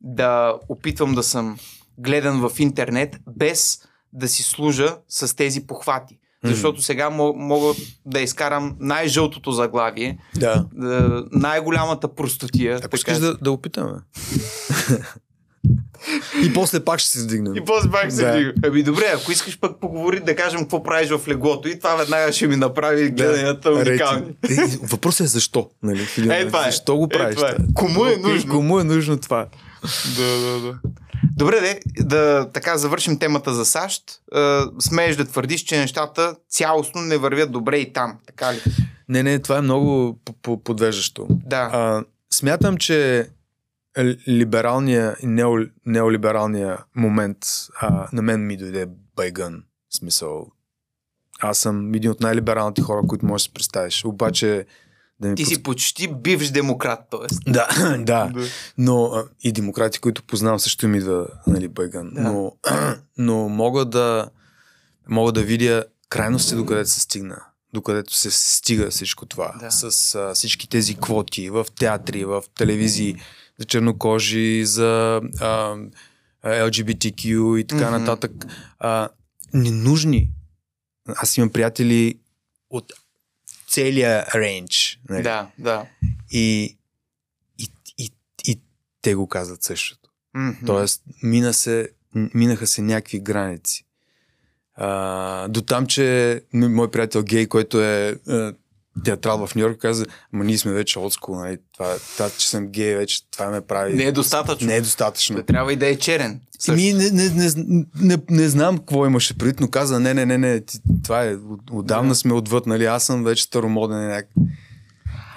да 0.00 0.58
опитвам 0.68 1.14
да 1.14 1.22
съм 1.22 1.58
гледан 1.98 2.48
в 2.48 2.60
интернет 2.60 3.16
без 3.26 3.87
да 4.12 4.28
си 4.28 4.42
служа 4.42 4.96
с 5.08 5.36
тези 5.36 5.60
похвати. 5.60 6.18
Защото 6.44 6.82
сега 6.82 7.04
мо- 7.06 7.36
мога 7.36 7.74
да 8.06 8.20
изкарам 8.20 8.76
най-жълтото 8.80 9.52
заглавие, 9.52 10.18
Да. 10.34 10.64
да, 10.74 11.24
най-голямата 11.32 12.08
простотия. 12.08 12.80
Ако 12.84 12.96
искаш 12.96 13.18
да, 13.18 13.36
да 13.36 13.52
опитаме. 13.52 13.92
И 16.44 16.52
после 16.52 16.80
пак 16.80 17.00
ще 17.00 17.10
се 17.10 17.18
издигнем. 17.18 17.56
И 17.56 17.60
после 17.62 17.90
пак 17.90 18.12
се 18.12 18.22
Да. 18.22 18.32
вдига. 18.32 18.52
Ами 18.64 18.82
добре, 18.82 19.04
ако 19.14 19.32
искаш 19.32 19.58
пък 19.58 19.80
поговори, 19.80 20.20
да 20.20 20.36
кажем 20.36 20.60
какво 20.60 20.82
правиш 20.82 21.10
в 21.10 21.28
леглото 21.28 21.68
и 21.68 21.78
това 21.78 21.94
веднага 21.94 22.32
ще 22.32 22.46
ми 22.46 22.56
направи 22.56 23.10
гледанията 23.10 23.70
уникални. 23.72 24.22
Рейтинг. 24.44 24.72
Е, 24.74 24.86
Въпросът 24.86 25.20
е 25.20 25.28
защо. 25.28 25.70
Нали? 25.82 26.06
Е, 26.18 26.46
това 26.46 26.62
е. 26.62 26.64
Защо 26.64 26.96
го 26.96 27.04
Е, 27.04 27.08
правиш? 27.08 27.36
това 27.36 27.48
е. 27.48 27.54
това? 27.54 27.64
Кому 27.74 28.04
е 28.04 28.16
нужно? 28.18 28.52
Кому 28.52 28.80
е 28.80 28.84
нужно 28.84 29.18
това? 29.18 29.46
Да, 30.16 30.38
да, 30.40 30.60
да. 30.60 30.74
Добре, 31.36 31.60
де, 31.60 31.80
да 32.04 32.50
така 32.52 32.78
завършим 32.78 33.18
темата 33.18 33.54
за 33.54 33.64
САЩ. 33.64 34.20
Е, 34.36 34.60
смееш 34.80 35.16
да 35.16 35.24
твърдиш, 35.24 35.60
че 35.60 35.78
нещата 35.78 36.34
цялостно 36.48 37.00
не 37.00 37.16
вървят 37.16 37.52
добре 37.52 37.78
и 37.78 37.92
там, 37.92 38.18
така 38.26 38.54
ли? 38.54 38.60
Не, 39.08 39.22
не, 39.22 39.38
това 39.38 39.58
е 39.58 39.62
много 39.62 40.18
подвеждащо. 40.64 41.26
Да. 41.30 41.70
А, 41.72 42.04
смятам, 42.30 42.76
че 42.76 43.28
либералния 44.28 45.16
и 45.22 45.26
нео, 45.26 45.56
неолибералния 45.86 46.78
момент 46.96 47.38
а, 47.80 48.08
на 48.12 48.22
мен 48.22 48.46
ми 48.46 48.56
дойде 48.56 48.88
байгън. 49.16 49.62
В 49.90 49.96
смисъл, 49.96 50.46
аз 51.40 51.58
съм 51.58 51.94
един 51.94 52.10
от 52.10 52.20
най-либералните 52.20 52.82
хора, 52.82 53.02
които 53.08 53.26
можеш 53.26 53.44
да 53.44 53.48
си 53.48 53.54
представиш. 53.54 54.04
Обаче 54.04 54.66
да 55.20 55.34
Ти 55.34 55.44
си 55.44 55.62
почти 55.62 56.08
бивш 56.14 56.48
демократ, 56.48 57.00
т.е. 57.10 57.50
Да, 57.52 57.96
да. 57.98 58.32
Но 58.78 59.04
а, 59.04 59.24
и 59.42 59.52
демократи, 59.52 59.98
които 59.98 60.22
познавам, 60.22 60.60
също 60.60 60.88
ми 60.88 60.98
идва 60.98 61.26
нали, 61.46 61.68
байгън. 61.68 62.10
Да. 62.14 62.20
Но, 62.22 62.52
но 63.18 63.48
мога 63.48 63.84
да 63.84 64.30
мога 65.08 65.32
да 65.32 65.42
видя 65.42 65.84
крайности, 66.08 66.54
докъдето 66.54 66.90
се 66.90 67.00
стигна. 67.00 67.40
Докъдето 67.74 68.14
се 68.14 68.30
стига 68.30 68.90
всичко 68.90 69.26
това. 69.26 69.54
Да. 69.60 69.70
С 69.70 70.14
а, 70.14 70.34
всички 70.34 70.68
тези 70.68 70.94
квоти 70.94 71.50
в 71.50 71.66
театри, 71.78 72.24
в 72.24 72.44
телевизии, 72.54 73.16
за 73.58 73.64
чернокожи, 73.64 74.66
за 74.66 75.20
а, 75.40 75.76
LGBTQ 76.44 77.58
и 77.58 77.64
така 77.66 77.90
Мгм. 77.90 77.98
нататък. 77.98 78.32
А, 78.78 79.08
ненужни. 79.54 80.30
Аз 81.16 81.36
имам 81.36 81.50
приятели 81.50 82.18
от 82.70 82.92
целия 83.68 84.26
рейндж. 84.34 84.98
Нали? 85.08 85.22
Да, 85.22 85.50
да. 85.58 85.86
И, 86.30 86.78
и, 87.58 87.68
и, 87.98 88.10
и 88.44 88.60
те 89.02 89.14
го 89.14 89.28
казват 89.28 89.62
същото. 89.62 90.10
Мгм. 90.34 90.66
Тоест, 90.66 91.02
мина 91.22 91.54
се, 91.54 91.88
минаха 92.14 92.66
се 92.66 92.82
някакви 92.82 93.20
граници. 93.20 93.84
А, 94.74 95.48
до 95.48 95.62
там, 95.62 95.86
че 95.86 96.40
мой 96.52 96.90
приятел 96.90 97.22
гей, 97.22 97.46
който 97.46 97.82
е, 97.82 98.18
е 98.28 98.52
театрал 99.04 99.46
в 99.46 99.54
Нью 99.54 99.62
Йорк, 99.62 99.78
каза, 99.78 100.04
ама 100.34 100.44
ние 100.44 100.58
сме 100.58 100.72
вече 100.72 100.98
отскул, 100.98 101.34
нали? 101.36 101.58
това, 101.74 101.96
това, 102.16 102.30
че 102.30 102.48
съм 102.48 102.66
гей, 102.66 102.94
вече 102.94 103.30
това 103.30 103.46
ме 103.46 103.60
прави... 103.60 103.94
Не 103.94 104.04
е 104.04 104.12
достатъчно. 104.12 104.66
не 104.66 104.76
е 104.76 104.80
достатъчно. 104.80 105.36
Да 105.36 105.42
трябва 105.42 105.72
и 105.72 105.76
да 105.76 105.86
е 105.86 105.96
черен. 105.96 106.40
Ми, 106.68 106.92
не, 106.92 107.10
не, 107.10 107.28
не, 107.30 107.50
не, 107.96 108.18
не 108.30 108.48
знам 108.48 108.78
какво 108.78 109.06
имаше 109.06 109.38
предвид, 109.38 109.60
но 109.60 109.68
каза, 109.68 110.00
не, 110.00 110.14
не, 110.14 110.26
не, 110.26 110.38
не, 110.38 110.60
ти, 110.60 110.78
това 111.02 111.24
е, 111.24 111.34
от- 111.34 111.70
отдавна 111.70 112.08
Да. 112.08 112.14
сме 112.14 112.32
отвъд, 112.32 112.66
нали, 112.66 112.84
аз 112.84 113.04
съм 113.04 113.24
вече 113.24 113.42
старомоден 113.42 113.98
някак. 114.00 114.30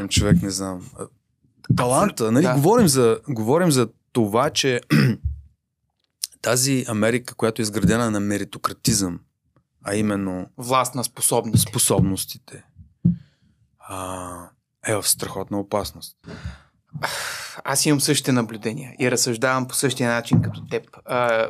Човек, 0.09 0.41
не 0.41 0.49
знам. 0.49 0.89
Таланта, 1.77 2.31
нали, 2.31 2.43
Да. 2.43 2.53
говорим, 2.53 2.87
за, 2.87 3.19
говорим 3.29 3.71
за 3.71 3.87
това, 4.11 4.49
че 4.49 4.81
тази 6.41 6.85
Америка, 6.87 7.35
която 7.35 7.61
е 7.61 7.63
изградена 7.63 8.11
на 8.11 8.19
меритократизъм, 8.19 9.19
а 9.83 9.95
именно 9.95 10.47
Власт 10.57 10.95
на 10.95 11.03
способност. 11.03 11.69
способностите, 11.69 12.63
а, 13.93 14.49
е 14.87 14.95
в 14.95 15.07
страхотна 15.07 15.59
опасност. 15.59 16.17
Аз 17.63 17.85
имам 17.85 18.01
същите 18.01 18.31
наблюдения 18.31 18.95
и 18.99 19.11
разсъждавам 19.11 19.67
по 19.67 19.75
същия 19.75 20.09
начин 20.09 20.41
като 20.41 20.65
теб. 20.67 20.83
А, 21.05 21.47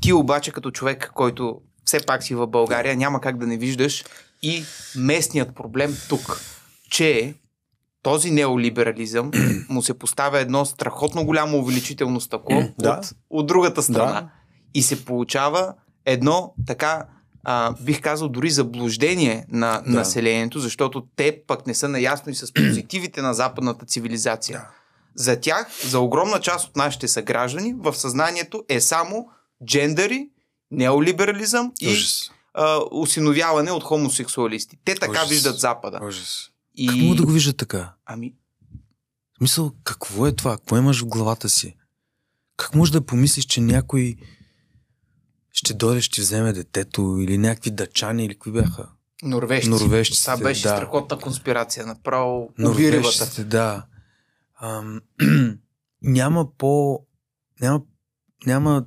ти 0.00 0.12
обаче 0.12 0.52
като 0.52 0.70
човек, 0.70 1.10
който 1.14 1.60
все 1.84 2.06
пак 2.06 2.22
си 2.22 2.34
в 2.34 2.46
България, 2.46 2.96
няма 2.96 3.20
как 3.20 3.38
да 3.38 3.46
не 3.46 3.56
виждаш 3.56 4.04
и 4.42 4.64
местният 4.96 5.54
проблем 5.54 5.96
тук, 6.08 6.40
че 6.90 7.34
този 8.02 8.30
неолиберализъм 8.30 9.30
му 9.68 9.82
се 9.82 9.98
поставя 9.98 10.38
едно 10.40 10.64
страхотно 10.64 11.24
голямо 11.24 11.58
увеличително 11.58 12.20
стъкло 12.20 12.62
Да. 12.78 12.98
от, 12.98 13.12
от 13.30 13.46
другата 13.46 13.82
страна. 13.82 14.20
Да. 14.20 14.30
И 14.74 14.82
се 14.82 15.04
получава 15.04 15.74
едно 16.04 16.54
така, 16.66 17.06
а, 17.44 17.74
бих 17.74 18.00
казал, 18.00 18.28
дори 18.28 18.50
заблуждение 18.50 19.46
на 19.48 19.80
Да. 19.80 19.90
населението, 19.90 20.58
защото 20.58 21.06
те 21.16 21.42
пък 21.46 21.66
не 21.66 21.74
са 21.74 21.88
наясно 21.88 22.32
и 22.32 22.34
с 22.34 22.52
позитивите 22.54 23.22
на 23.22 23.34
западната 23.34 23.86
цивилизация. 23.86 24.58
Да. 24.58 24.70
За 25.16 25.40
тях, 25.40 25.66
за 25.82 26.00
огромна 26.00 26.40
част 26.40 26.68
от 26.68 26.76
нашите 26.76 27.08
съграждани, 27.08 27.74
в 27.74 27.94
съзнанието 27.94 28.64
е 28.68 28.80
само 28.80 29.28
джендъри, 29.66 30.28
неолиберализъм 30.70 31.72
и 31.80 31.88
Ужас. 31.88 32.30
а, 32.54 32.80
усиновяване 32.92 33.72
от 33.72 33.84
хомосексуалисти. 33.84 34.78
Те 34.84 34.94
така 34.94 35.12
Ужас. 35.12 35.28
виждат 35.28 35.58
Запада. 35.58 36.00
Ужас. 36.02 36.50
И... 36.74 36.86
Как 36.88 36.96
мога 36.96 37.16
да 37.16 37.22
го 37.22 37.32
вижда 37.32 37.52
така? 37.52 37.92
Ами, 38.06 38.34
В 39.34 39.38
Смисъл, 39.38 39.72
какво 39.84 40.26
е 40.26 40.32
това? 40.32 40.56
Какво 40.56 40.76
имаш 40.76 41.00
в 41.00 41.06
главата 41.06 41.48
си? 41.48 41.76
Как 42.56 42.74
можеш 42.74 42.92
да 42.92 43.00
помислиш, 43.00 43.44
че 43.44 43.60
някой 43.60 44.16
ще 45.54 45.74
дойде, 45.74 46.00
ще 46.00 46.20
вземе 46.20 46.52
детето 46.52 47.18
или 47.20 47.38
някакви 47.38 47.70
дъчани 47.70 48.24
или 48.24 48.38
кои 48.38 48.52
бяха? 48.52 48.88
норвежци. 49.24 49.68
Норвежците, 49.68 50.24
Това 50.24 50.36
беше 50.36 50.62
да. 50.62 50.76
страхотна 50.76 51.18
конспирация. 51.18 51.86
Направо. 51.86 52.50
Норвежците, 52.58 53.44
да. 53.44 53.86
Ам, 54.60 55.00
няма 56.02 56.56
по... 56.58 57.00
Няма, 57.60 57.82
няма... 58.46 58.84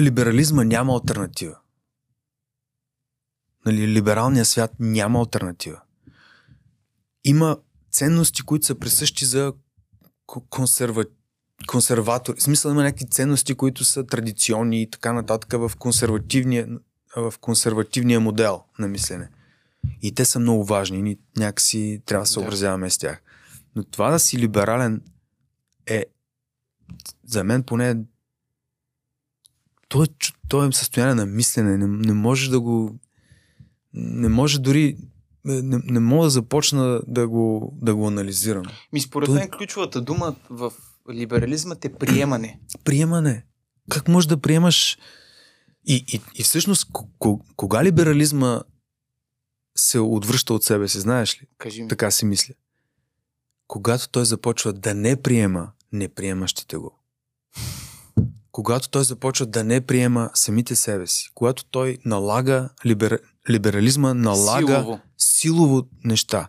Либерализма 0.00 0.64
няма 0.64 0.92
альтернатива. 0.94 1.58
Нали, 3.66 3.88
либералният 3.88 4.48
свят 4.48 4.72
няма 4.78 5.18
альтернатива. 5.18 5.80
Има 7.24 7.58
ценности, 7.90 8.42
които 8.42 8.66
са 8.66 8.74
присъщи 8.78 9.24
за 9.24 9.52
ко- 10.26 10.48
консерва... 10.50 11.04
консерватори. 11.66 12.40
В 12.40 12.42
смисъл 12.42 12.70
има 12.70 12.82
някакви 12.82 13.06
ценности, 13.06 13.54
които 13.54 13.84
са 13.84 14.06
традиционни 14.06 14.82
и 14.82 14.90
така 14.90 15.12
нататък 15.12 15.52
в 15.52 15.72
консервативния, 15.78 16.68
в 17.16 17.34
консервативния 17.40 18.20
модел 18.20 18.62
на 18.78 18.88
мислене. 18.88 19.28
И 20.02 20.14
те 20.14 20.24
са 20.24 20.38
много 20.40 20.64
важни. 20.64 21.02
Ние 21.02 21.16
някакси 21.36 22.02
трябва 22.06 22.22
да 22.22 22.26
се 22.26 22.30
Да. 22.30 22.40
съобразяваме 22.40 22.90
с 22.90 22.98
тях. 22.98 23.22
Но 23.76 23.84
това 23.84 24.10
да 24.10 24.18
си 24.18 24.38
либерален 24.38 25.02
е 25.86 26.04
за 27.24 27.44
мен 27.44 27.62
поне 27.62 27.96
то 29.88 30.02
е, 30.02 30.06
то 30.48 30.64
е 30.64 30.72
състояние 30.72 31.14
на 31.14 31.26
мислене. 31.26 31.76
Не, 31.76 31.86
не 31.86 32.12
можеш 32.12 32.48
да 32.48 32.60
го 32.60 32.98
не 33.94 34.28
може 34.28 34.58
дори 34.58 34.96
не, 35.44 35.80
не 35.84 36.00
мога 36.00 36.24
да 36.26 36.30
започна 36.30 37.00
да 37.06 37.28
го, 37.28 37.74
да 37.82 37.94
го 37.94 38.08
анализирам. 38.08 38.64
Ми 38.92 39.00
според 39.00 39.28
мен 39.28 39.50
ключовата 39.50 40.00
дума 40.00 40.36
в 40.50 40.72
либерализмът 41.14 41.84
е 41.84 41.92
приемане. 41.92 42.60
Приемане. 42.84 43.44
Как 43.90 44.08
можеш 44.08 44.28
да 44.28 44.36
приемаш 44.40 44.98
и, 45.86 46.04
и, 46.08 46.20
и 46.34 46.42
всъщност 46.42 46.88
ко- 46.92 47.08
ко- 47.18 47.40
кога 47.56 47.84
либерализма 47.84 48.62
се 49.76 49.98
отвръща 49.98 50.54
от 50.54 50.64
себе 50.64 50.88
си, 50.88 51.00
знаеш 51.00 51.42
ли? 51.42 51.46
Кажи 51.58 51.82
ми. 51.82 51.88
Така 51.88 52.10
си 52.10 52.24
мисля. 52.24 52.54
Когато 53.66 54.08
той 54.08 54.24
започва 54.24 54.72
да 54.72 54.94
не 54.94 55.22
приема 55.22 55.70
неприемащите 55.92 56.76
го. 56.76 56.98
Когато 58.52 58.88
той 58.88 59.04
започва 59.04 59.46
да 59.46 59.64
не 59.64 59.80
приема 59.80 60.30
самите 60.34 60.76
себе 60.76 61.06
си. 61.06 61.30
Когато 61.34 61.64
той 61.64 61.98
налага, 62.04 62.68
либер, 62.86 63.20
либерализма 63.50 64.14
налага 64.14 64.66
Силово. 64.66 65.00
силово 65.18 65.88
неща. 66.04 66.48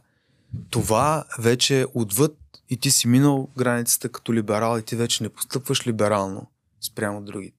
Това 0.70 1.26
вече 1.40 1.82
е 1.82 1.86
отвъд 1.94 2.38
и 2.70 2.78
ти 2.78 2.92
си 2.92 3.08
минал 3.08 3.48
границата 3.58 4.10
като 4.10 4.34
либерал 4.34 4.80
и 4.80 4.82
ти 4.82 4.96
вече 4.96 5.24
не 5.24 5.30
постъпваш 5.30 5.88
либерално 5.88 6.48
спрямо 6.82 7.22
другите. 7.22 7.58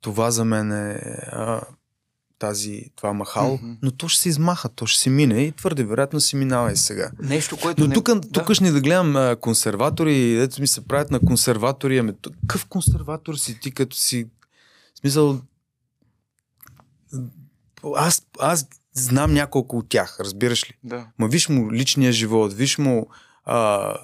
Това 0.00 0.30
за 0.30 0.44
мен 0.44 0.72
е 0.72 1.00
а, 1.32 1.60
тази, 2.38 2.90
това 2.96 3.12
махало, 3.12 3.54
Мгм. 3.54 3.72
но 3.82 3.90
то 3.90 4.08
ще 4.08 4.22
се 4.22 4.28
измаха, 4.28 4.68
то 4.68 4.86
ще 4.86 5.00
си 5.00 5.10
мине 5.10 5.42
и 5.42 5.52
твърде 5.52 5.84
вероятно 5.84 6.20
си 6.20 6.36
минава 6.36 6.72
и 6.72 6.76
сега. 6.76 7.10
Нещо, 7.18 7.56
което 7.56 7.80
Но 7.80 7.86
не... 7.86 7.94
тук, 7.94 8.06
да. 8.06 8.20
тук 8.20 8.52
ще 8.52 8.70
да 8.70 8.80
гледам 8.80 9.16
а, 9.16 9.36
консерватори, 9.36 10.42
ето 10.42 10.60
ми 10.60 10.66
се 10.66 10.88
правят 10.88 11.10
на 11.10 11.20
консерватори, 11.20 11.98
ами 11.98 12.12
какъв 12.40 12.66
консерватор 12.66 13.34
си 13.34 13.60
ти, 13.60 13.70
като 13.70 13.96
си... 13.96 14.28
В 14.94 14.98
смисъл... 14.98 15.40
Аз, 17.96 18.22
аз 18.38 18.66
знам 18.92 19.32
няколко 19.32 19.78
от 19.78 19.88
тях, 19.88 20.20
разбираш 20.20 20.70
ли? 20.70 20.74
Да. 20.84 21.06
Ма 21.18 21.28
виж 21.28 21.48
му 21.48 21.72
личния 21.72 22.12
живот, 22.12 22.52
виж 22.52 22.78
му 22.78 23.08
а, 23.44 23.94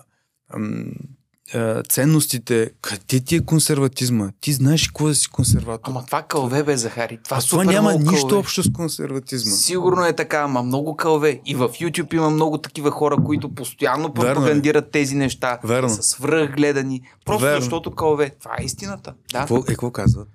ценностите, 1.90 2.70
къде 2.82 3.20
ти 3.20 3.36
е 3.36 3.44
консерватизма? 3.44 4.30
Ти 4.40 4.52
знаеш 4.52 4.86
какво 4.88 5.06
да 5.06 5.14
си 5.14 5.28
консерватор. 5.28 5.90
Ама 5.90 6.06
това 6.06 6.22
кълве 6.22 6.62
бе, 6.62 6.76
Захари. 6.76 7.18
Това, 7.24 7.36
а 7.36 7.40
това 7.40 7.40
супер 7.40 7.64
няма 7.64 7.90
много 7.90 8.10
нищо 8.10 8.26
кълве. 8.26 8.40
общо 8.40 8.62
с 8.62 8.72
консерватизма. 8.72 9.52
Сигурно 9.52 10.04
е 10.04 10.12
така, 10.12 10.38
ама 10.38 10.62
много 10.62 10.96
кълве. 10.96 11.40
И 11.46 11.54
в 11.54 11.68
YouTube 11.68 12.14
има 12.14 12.30
много 12.30 12.58
такива 12.58 12.90
хора, 12.90 13.16
които 13.24 13.54
постоянно 13.54 14.08
е. 14.08 14.12
пропагандират 14.14 14.90
тези 14.90 15.14
неща. 15.14 15.58
Верно. 15.64 15.88
Са 15.88 16.02
свръхгледани. 16.02 17.02
Просто 17.24 17.44
Верно. 17.44 17.60
защото 17.60 17.90
кълве. 17.90 18.30
Това 18.40 18.56
е 18.60 18.64
истината. 18.64 19.14
Да. 19.32 19.38
Какво, 19.38 19.56
е, 19.58 19.62
какво 19.62 19.90
казват? 19.90 20.28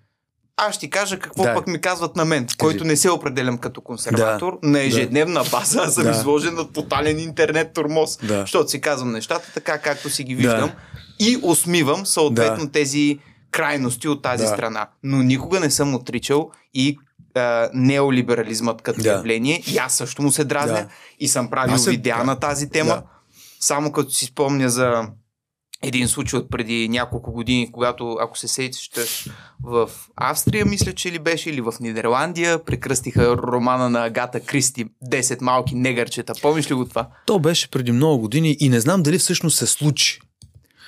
Аз 0.60 0.76
ще 0.76 0.80
ти 0.80 0.90
кажа 0.90 1.20
какво 1.20 1.44
Да. 1.44 1.54
пък 1.56 1.68
ми 1.68 1.82
казват 1.82 2.16
на 2.16 2.26
мен, 2.26 2.48
който 2.58 2.84
не 2.84 2.96
се 2.96 3.10
определям 3.10 3.58
като 3.58 3.82
консерватор. 3.82 4.60
На 4.64 4.80
ежедневна 4.82 5.44
база 5.44 5.82
аз 5.82 5.94
съм 5.96 6.04
Да. 6.04 6.10
изложен 6.12 6.56
на 6.56 6.68
тотален 6.68 7.20
интернет 7.20 7.74
турмоз. 7.74 8.18
Да. 8.18 8.40
Защото 8.40 8.70
си 8.70 8.82
казвам 8.82 9.12
нещата 9.12 9.52
така, 9.54 9.78
както 9.78 10.10
си 10.10 10.24
ги 10.24 10.36
виждам. 10.36 10.72
И 11.20 11.40
усмивам 11.44 12.06
съответно 12.06 12.66
Да. 12.66 12.72
тези 12.72 13.20
крайности 13.52 14.08
от 14.08 14.22
тази 14.22 14.44
Да. 14.44 14.50
страна. 14.50 14.88
Но 15.04 15.18
никога 15.18 15.60
не 15.60 15.72
съм 15.72 15.96
отричал 15.96 16.52
и 16.74 16.98
а, 17.36 17.70
неолиберализмът 17.74 18.82
като 18.82 19.02
Да. 19.02 19.10
явление. 19.10 19.64
И 19.68 19.78
аз 19.78 19.94
също 19.94 20.22
му 20.22 20.32
се 20.32 20.44
дразня. 20.44 20.74
Да. 20.74 20.88
И 21.20 21.28
съм 21.28 21.50
правил 21.50 21.78
се- 21.78 21.90
видеа 21.90 22.18
да. 22.18 22.24
на 22.24 22.36
тази 22.36 22.70
тема. 22.70 22.90
Да. 22.90 23.04
Само 23.60 23.92
като 23.92 24.12
си 24.12 24.26
спомня 24.26 24.70
за 24.70 25.04
един 25.84 26.08
случай 26.08 26.40
от 26.40 26.50
преди 26.50 26.90
няколко 26.90 27.32
години, 27.32 27.72
когато, 27.72 28.18
ако 28.22 28.38
се 28.38 28.48
сещаш, 28.48 29.30
в 29.64 29.90
Австрия, 30.16 30.66
мисля, 30.66 30.94
че 30.94 31.12
ли 31.12 31.20
беше, 31.20 31.50
или 31.50 31.62
в 31.62 31.74
Нидерландия, 31.80 32.66
прекръстиха 32.66 33.38
романа 33.38 33.90
на 33.90 34.06
Агата 34.06 34.40
Кристи 34.40 34.86
10 35.12 35.42
малки 35.42 35.76
негърчета. 35.76 36.34
Помниш 36.42 36.72
ли 36.72 36.74
го 36.74 36.86
това? 36.86 37.08
То 37.26 37.40
беше 37.40 37.72
преди 37.72 37.92
много 37.92 38.20
години 38.20 38.58
и 38.60 38.70
не 38.70 38.80
знам 38.80 39.04
дали 39.04 39.18
всъщност 39.18 39.58
се 39.58 39.66
случи. 39.68 40.20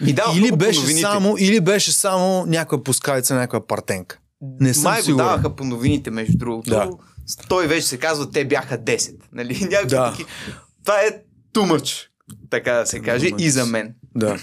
Ми 0.01 0.13
да, 0.13 0.23
или, 0.35 0.55
беше 0.55 0.87
само, 0.87 1.35
или 1.39 1.59
беше 1.59 1.91
само 1.91 2.45
някаква 2.45 2.83
пускавица, 2.83 3.35
някаква 3.35 3.67
партенка. 3.67 4.19
Не 4.59 4.73
съм 4.73 4.83
Май 4.83 4.99
го 4.99 5.05
сигурен. 5.05 5.25
даваха 5.25 5.55
по 5.55 5.63
новините, 5.63 6.11
между 6.11 6.37
другото. 6.37 6.69
Да. 6.69 6.89
Той 7.49 7.67
вече 7.67 7.87
се 7.87 7.97
казва, 7.97 8.31
те 8.31 8.45
бяха 8.45 8.77
10. 8.77 9.13
Нали? 9.33 9.59
Някакви 9.61 9.87
Да. 9.89 10.11
таки... 10.11 10.25
Това 10.85 10.99
е 11.01 11.21
much, 11.55 12.07
така 12.49 12.73
да 12.73 12.85
се 12.85 12.99
каже, 12.99 13.29
и 13.37 13.49
за 13.49 13.65
мен. 13.65 13.95
Да. 14.15 14.37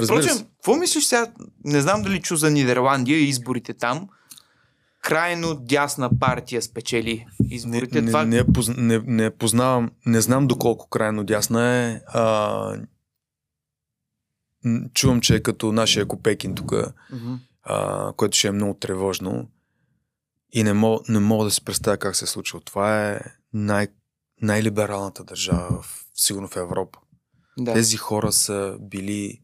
Разбира 0.00 0.16
Впрочем, 0.16 0.36
се. 0.36 0.44
какво 0.44 0.76
мислиш 0.76 1.04
сега? 1.04 1.32
Не 1.64 1.80
знам 1.80 2.02
дали 2.02 2.20
чу 2.22 2.36
за 2.36 2.50
Нидерландия 2.50 3.18
и 3.18 3.28
изборите 3.28 3.74
там. 3.74 4.08
Крайно 5.02 5.54
дясна 5.54 6.18
партия 6.18 6.62
спечели 6.62 7.26
Не, 7.40 7.54
изборите. 7.54 8.00
не, 8.02 8.06
Това... 8.08 8.24
не, 8.24 8.44
поз- 8.44 8.76
не, 8.76 8.98
не 8.98 9.30
познавам, 9.30 9.90
не 10.06 10.20
знам 10.20 10.46
доколко 10.46 10.88
крайно 10.88 11.24
дясна 11.24 11.68
е. 11.68 12.00
А, 12.06 12.76
чувам, 14.94 15.20
че 15.20 15.34
е 15.34 15.40
като 15.40 15.72
нашия 15.72 16.06
Копекин 16.06 16.54
тук, 16.54 16.72
а, 17.62 18.12
което 18.12 18.38
ще 18.38 18.48
е 18.48 18.52
много 18.52 18.74
тревожно. 18.74 19.48
И 20.52 20.62
не 20.62 20.72
мога, 20.72 21.04
не 21.08 21.18
мога 21.18 21.44
да 21.44 21.50
си 21.50 21.64
представя 21.64 21.96
как 21.96 22.16
се 22.16 22.24
е 22.24 22.28
случило. 22.28 22.60
Това 22.60 23.10
е 23.10 23.20
най, 23.52 23.88
най-либералната 24.42 25.24
държава, 25.24 25.82
в, 25.82 26.04
сигурно 26.14 26.48
в 26.48 26.56
Европа. 26.56 26.98
Да. 27.58 27.72
Тези 27.72 27.96
хора 27.96 28.32
са 28.32 28.76
били. 28.80 29.40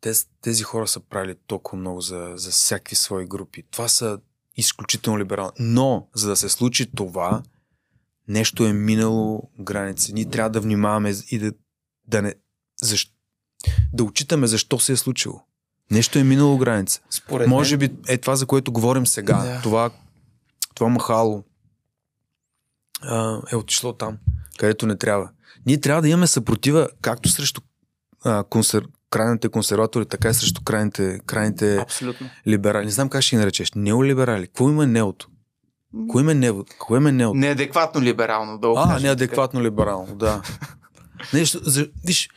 Тези, 0.00 0.24
тези 0.40 0.62
хора 0.62 0.88
са 0.88 1.00
правили 1.00 1.34
толкова 1.46 1.78
много 1.78 2.00
за, 2.00 2.32
за 2.34 2.50
всякакви 2.50 2.96
свои 2.96 3.26
групи. 3.26 3.62
Това 3.70 3.88
са 3.88 4.18
изключително 4.56 5.18
либерални. 5.18 5.52
Но, 5.58 6.08
за 6.14 6.28
да 6.28 6.36
се 6.36 6.48
случи 6.48 6.90
това, 6.90 7.42
нещо 8.28 8.66
е 8.66 8.72
минало 8.72 9.50
граници. 9.60 10.12
Ние 10.12 10.24
трябва 10.24 10.50
да 10.50 10.60
внимаваме 10.60 11.14
и 11.30 11.38
да, 11.38 11.52
да 12.06 12.22
не. 12.22 12.34
Защо, 12.82 13.12
да 13.92 14.04
отчитаме 14.04 14.46
защо 14.46 14.78
се 14.78 14.92
е 14.92 14.96
случило. 14.96 15.40
Нещо 15.90 16.18
е 16.18 16.24
минало 16.24 16.58
граница. 16.58 17.00
Според 17.10 17.48
Може 17.48 17.76
би 17.76 17.90
е 18.08 18.18
това, 18.18 18.36
за 18.36 18.46
което 18.46 18.72
говорим 18.72 19.06
сега. 19.06 19.38
Да. 19.38 19.60
Това, 19.62 19.90
това 20.74 20.88
махало 20.88 21.44
а, 23.02 23.40
е 23.52 23.56
отишло 23.56 23.92
там, 23.92 24.18
където 24.58 24.86
не 24.86 24.96
трябва. 24.96 25.30
Ние 25.66 25.80
трябва 25.80 26.02
да 26.02 26.08
имаме 26.08 26.26
съпротива 26.26 26.88
както 27.00 27.28
срещу 27.28 27.60
а, 28.24 28.44
консер... 28.44 28.86
крайните 29.10 29.48
консерватори, 29.48 30.06
така 30.06 30.28
и 30.28 30.34
срещу 30.34 30.62
крайните, 30.64 31.20
крайните 31.26 31.76
Абсолютно. 31.76 32.30
либерали. 32.46 32.84
Не 32.84 32.90
знам 32.90 33.08
как 33.08 33.22
ще 33.22 33.36
ги 33.36 33.40
наречеш. 33.40 33.72
Неолиберали. 33.72 34.46
Какво 34.46 34.68
има 34.68 34.86
неото? 34.86 35.28
Кое 36.08 36.22
има 36.22 36.34
нео? 36.34 36.64
Кое 36.78 36.98
има 36.98 37.12
неото? 37.12 37.38
Неадекватно 37.38 38.02
либерално, 38.02 38.58
да 38.58 38.72
А, 38.76 39.00
неадекватно 39.00 39.62
либерално, 39.62 40.14
да. 40.14 40.42
Нещо, 41.32 41.60
за, 41.62 41.88
виж, 42.04 42.28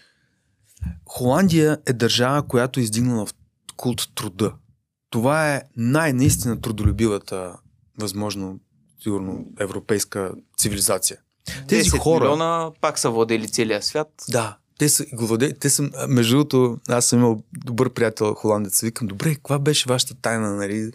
Холандия 1.05 1.77
е 1.85 1.93
държава, 1.93 2.47
която 2.47 2.79
е 2.79 2.83
издигнала 2.83 3.25
в 3.25 3.33
култ 3.77 4.07
труда. 4.15 4.53
Това 5.09 5.55
е 5.55 5.61
най-наистина 5.77 6.61
трудолюбивата, 6.61 7.55
възможно, 7.99 8.59
сигурно, 9.03 9.45
европейска 9.59 10.31
цивилизация. 10.57 11.17
Така. 11.45 11.67
Тези 11.67 11.89
10 11.89 11.97
хора... 11.97 12.23
милиона 12.23 12.71
пак 12.81 12.99
са 12.99 13.09
владели 13.09 13.47
целия 13.47 13.81
свят. 13.81 14.07
Да, 14.29 14.57
те 14.81 14.89
са, 14.89 15.05
владе, 15.13 15.53
те 15.53 15.69
са, 15.69 15.89
между 16.07 16.33
другото, 16.33 16.77
аз 16.89 17.05
съм 17.05 17.19
имал 17.19 17.43
добър 17.65 17.89
приятел 17.89 18.33
холандец. 18.33 18.81
Викам, 18.81 19.07
добре, 19.07 19.35
каква 19.35 19.59
беше 19.59 19.89
вашата 19.89 20.13
тайна, 20.21 20.55
нали? 20.55 20.91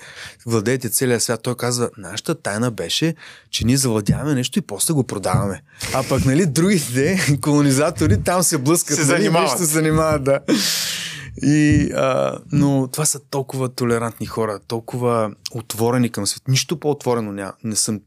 Владеете 0.46 0.90
целия 0.90 1.20
свят. 1.20 1.42
Той 1.42 1.56
казва, 1.56 1.90
нашата 1.98 2.34
тайна 2.34 2.70
беше, 2.70 3.14
че 3.50 3.64
ние 3.64 3.76
завладяваме 3.76 4.34
нещо 4.34 4.58
и 4.58 4.62
после 4.62 4.94
го 4.94 5.04
продаваме. 5.04 5.62
А 5.94 6.08
пък, 6.08 6.24
нали, 6.24 6.46
другите 6.46 7.38
колонизатори 7.40 8.22
там 8.22 8.42
се 8.42 8.58
блъскат. 8.58 8.96
Се 8.96 9.04
нали, 9.04 9.22
занимават. 9.22 9.50
Нещо 9.50 9.58
се 9.58 9.72
занимават, 9.72 10.24
да. 10.24 10.40
И, 11.42 11.90
а, 11.94 12.38
но 12.52 12.88
това 12.92 13.04
са 13.04 13.20
толкова 13.30 13.74
толерантни 13.74 14.26
хора, 14.26 14.60
толкова 14.66 15.34
отворени 15.52 16.10
към 16.10 16.26
свет. 16.26 16.42
Нищо 16.48 16.80
по-отворено 16.80 17.32
ня, 17.32 17.52
не 17.64 17.76
съм 17.76 18.00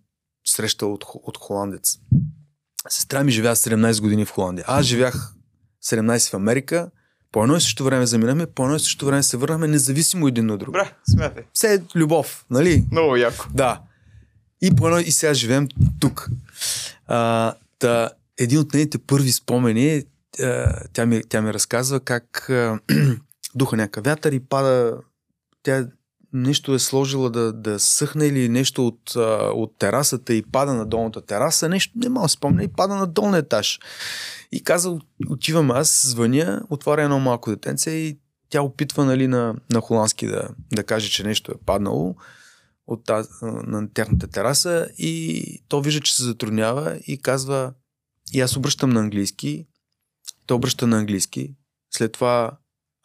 срещал 0.48 0.94
от, 0.94 1.06
от 1.24 1.38
холандец. 1.38 1.98
Сестра 2.90 3.24
ми 3.24 3.32
живя 3.32 3.56
17 3.56 4.02
години 4.02 4.26
в 4.26 4.32
Холандия. 4.32 4.66
Аз 4.68 4.86
живях 4.86 5.34
17 5.86 6.32
в 6.32 6.34
Америка. 6.34 6.90
По 7.32 7.44
едно 7.44 7.56
и 7.56 7.62
също 7.62 7.84
време 7.84 8.06
заминахме, 8.06 8.46
по 8.46 8.64
едно 8.64 8.76
и 8.76 8.80
също 8.80 9.06
време 9.06 9.24
се 9.24 9.38
върнахме, 9.38 9.68
независимо 9.68 10.28
един 10.28 10.52
от 10.52 10.60
друг. 10.60 10.68
Добре, 10.68 10.94
смятай. 11.10 11.44
Все 11.54 11.74
е 11.74 11.80
любов, 11.96 12.46
нали? 12.50 12.86
Много 12.92 13.16
яко. 13.16 13.46
Да. 13.54 13.82
И 14.62 14.76
по 14.76 14.88
едно 14.88 15.00
и 15.00 15.12
сега 15.12 15.34
живеем 15.34 15.68
тук. 16.00 16.30
А, 17.08 17.54
та, 17.80 18.10
един 18.38 18.60
от 18.60 18.74
нейните 18.74 18.98
първи 18.98 19.32
спомени, 19.32 20.04
а, 20.40 20.74
тя, 20.94 21.06
ми, 21.06 21.22
тя 21.30 21.42
ми 21.42 21.54
разказва 21.54 22.00
как 22.00 22.50
а, 22.50 22.80
духа 23.56 23.78
някакъв 23.78 24.04
вятър 24.04 24.32
и 24.32 24.40
пада, 24.40 24.98
тя 25.64 25.88
нещо 26.34 26.74
е 26.74 26.80
сложила 26.80 27.30
да, 27.30 27.54
да 27.54 27.80
съхне 27.80 28.26
или 28.26 28.50
нещо 28.50 28.88
от, 28.88 29.16
от 29.56 29.78
терасата 29.78 30.34
и 30.34 30.42
пада 30.42 30.74
на 30.74 30.86
долната 30.86 31.22
тераса, 31.22 31.70
нещо, 31.70 31.94
не 31.96 32.10
мога 32.10 32.30
спомня, 32.30 32.64
и 32.64 32.68
пада 32.68 32.96
на 32.96 33.08
долния 33.08 33.40
етаж. 33.40 33.80
И 34.52 34.64
каза, 34.64 35.00
отивам 35.30 35.72
аз, 35.72 36.08
звъня, 36.08 36.62
отваря 36.70 37.04
едно 37.04 37.20
малко 37.20 37.50
детенце 37.50 37.92
и 37.92 38.20
тя 38.50 38.62
опитва 38.62 39.06
нали, 39.06 39.28
на, 39.28 39.56
на 39.74 39.82
холандски 39.82 40.28
да, 40.28 40.50
да 40.74 40.84
каже, 40.84 41.10
че 41.10 41.24
нещо 41.24 41.52
е 41.52 41.66
паднало 41.66 42.16
от 42.88 43.06
таз, 43.06 43.28
на 43.42 43.90
тяхната 43.94 44.28
тераса 44.28 44.88
и 44.98 45.44
то 45.68 45.82
вижда, 45.82 46.02
че 46.02 46.16
се 46.16 46.24
затруднява 46.24 47.00
и 47.08 47.22
казва, 47.22 47.74
и 48.34 48.42
аз 48.42 48.58
обръщам 48.58 48.90
на 48.90 49.00
английски, 49.00 49.68
той 50.46 50.56
обръща 50.56 50.88
на 50.88 50.98
английски, 50.98 51.56
след 51.92 52.12
това 52.12 52.58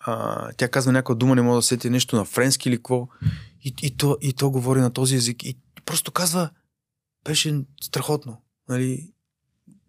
а, 0.07 0.49
тя 0.57 0.69
казва 0.69 0.93
някаква 0.93 1.15
дума, 1.15 1.35
не 1.35 1.43
мога 1.43 1.57
да 1.57 1.63
сети 1.63 1.91
нещо 1.91 2.17
на 2.17 2.25
френски 2.25 2.69
или 2.69 2.77
какво, 2.77 3.09
и, 3.65 3.75
и, 3.83 3.97
то, 3.97 4.19
и 4.21 4.33
то 4.33 4.51
говори 4.51 4.81
на 4.81 4.93
този 4.93 5.17
език. 5.17 5.45
И 5.45 5.59
просто 5.87 6.13
казва, 6.13 6.51
беше 7.25 7.61
страхотно, 7.83 8.43
нали, 8.69 9.13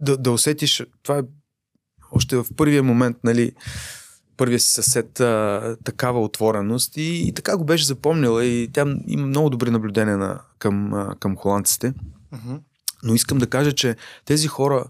да, 0.01 0.18
да 0.18 0.32
усетиш, 0.32 0.84
това 1.03 1.18
е 1.18 1.22
още 2.11 2.38
в 2.38 2.45
първия 2.55 2.84
момент, 2.84 3.18
нали, 3.24 3.51
първия 4.38 4.59
си 4.59 4.74
съсед 4.74 5.20
а, 5.20 5.78
такава 5.84 6.24
отвореност. 6.24 6.97
И, 6.97 7.28
и 7.28 7.34
така 7.34 7.57
го 7.57 7.66
беше 7.66 7.86
запомнила. 7.86 8.45
И 8.45 8.70
тя 8.74 8.86
има 9.07 9.28
много 9.28 9.49
добри 9.49 9.72
наблюдения 9.72 10.18
на, 10.18 10.41
към, 10.59 10.93
а, 10.93 11.16
към 11.20 11.36
холандците. 11.36 11.93
Мгм. 12.32 12.55
Но 13.03 13.13
искам 13.13 13.38
да 13.38 13.47
кажа, 13.47 13.72
че 13.72 13.95
тези 14.26 14.47
хора, 14.47 14.86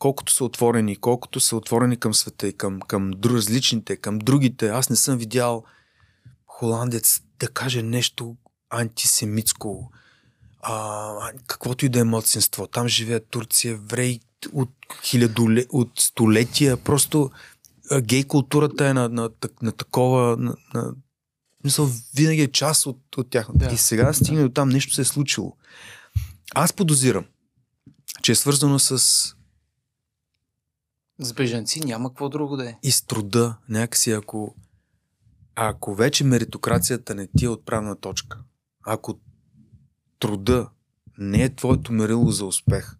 колкото 0.00 0.32
са 0.32 0.44
отворени, 0.44 0.96
колкото 0.96 1.40
са 1.40 1.56
отворени 1.56 1.96
към 1.96 2.14
света 2.14 2.48
и 2.48 2.52
към, 2.52 2.80
към 2.80 3.12
различните, 3.24 3.96
към 3.96 4.18
другите, 4.18 4.68
аз 4.68 4.90
не 4.90 4.96
съм 4.96 5.18
видял 5.18 5.64
холандец 6.46 7.20
да 7.38 7.48
каже 7.48 7.82
нещо 7.82 8.36
антисемитско, 8.70 9.90
а, 10.62 11.32
каквото 11.46 11.86
и 11.86 11.88
да 11.88 12.00
е 12.00 12.04
младсинство. 12.04 12.66
Там 12.66 12.88
живеят 12.88 13.26
турци, 13.30 13.68
евреи 13.68 14.20
от, 14.52 14.70
хилядоле, 15.04 15.64
от 15.70 15.90
столетия. 15.98 16.76
Просто 16.76 17.30
а, 17.90 18.00
гей 18.00 18.24
културата 18.24 18.86
е 18.86 18.94
на, 18.94 19.08
на, 19.08 19.22
на, 19.22 19.30
на 19.62 19.72
такова... 19.72 20.36
На, 20.36 20.54
на, 20.74 20.94
мисъл, 21.64 21.90
винаги 22.14 22.42
е 22.42 22.52
част 22.52 22.86
от, 22.86 23.16
от 23.16 23.30
тях. 23.30 23.48
Да. 23.54 23.72
И 23.72 23.76
сега 23.76 24.12
стигне 24.12 24.42
до 24.42 24.48
там, 24.48 24.68
нещо 24.68 24.94
се 24.94 25.00
е 25.00 25.04
случило. 25.04 25.56
Аз 26.54 26.72
подозирам, 26.72 27.24
че 28.22 28.32
е 28.32 28.34
свързано 28.34 28.78
с 28.78 29.34
С 31.20 31.32
бежанци 31.32 31.80
няма 31.80 32.10
какво 32.10 32.28
друго 32.28 32.56
да 32.56 32.68
е. 32.68 32.76
И 32.82 32.90
с 32.90 33.02
труда, 33.02 33.56
някакси 33.68 34.10
ако, 34.10 34.54
ако 35.54 35.94
вече 35.94 36.24
меритокрацията 36.24 37.14
не 37.14 37.28
ти 37.38 37.44
е 37.44 37.48
отправна 37.48 37.96
точка, 37.96 38.38
ако 38.86 39.18
труда 40.18 40.68
не 41.18 41.42
е 41.42 41.54
твоето 41.54 41.92
мерило 41.92 42.30
за 42.30 42.46
успех, 42.46 42.96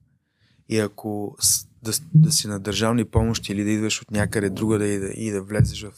и 0.69 0.79
ако 0.79 1.37
да, 1.83 1.93
да 2.15 2.33
си 2.33 2.49
на 2.49 2.61
държавни 2.61 3.05
помощи 3.05 3.53
или 3.53 3.65
да 3.65 3.71
идваш 3.71 4.03
от 4.03 4.11
някъде 4.11 4.51
друга 4.51 4.79
да 4.79 4.87
и, 4.87 4.99
да 4.99 5.07
и 5.07 5.31
да 5.31 5.43
влезеш 5.43 5.83
в... 5.83 5.93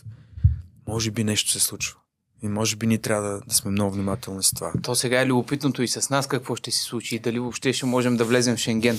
Може 0.88 1.10
би 1.10 1.24
нещо 1.24 1.50
се 1.50 1.60
случва. 1.60 1.98
И 2.42 2.48
може 2.48 2.76
би 2.76 2.86
ние 2.86 2.98
трябва 2.98 3.28
да, 3.28 3.40
да 3.40 3.54
сме 3.54 3.70
много 3.70 3.94
внимателни 3.94 4.42
с 4.42 4.50
това. 4.50 4.72
То 4.82 4.94
сега 4.94 5.20
е 5.20 5.26
любопитното 5.26 5.82
и 5.82 5.88
с 5.88 6.10
нас 6.10 6.26
какво 6.26 6.56
ще 6.56 6.70
се 6.70 6.82
случи 6.82 7.16
и 7.16 7.18
дали 7.18 7.38
въобще 7.38 7.72
ще 7.72 7.86
можем 7.86 8.16
да 8.16 8.24
влезем 8.24 8.56
в 8.56 8.58
Шенген. 8.58 8.98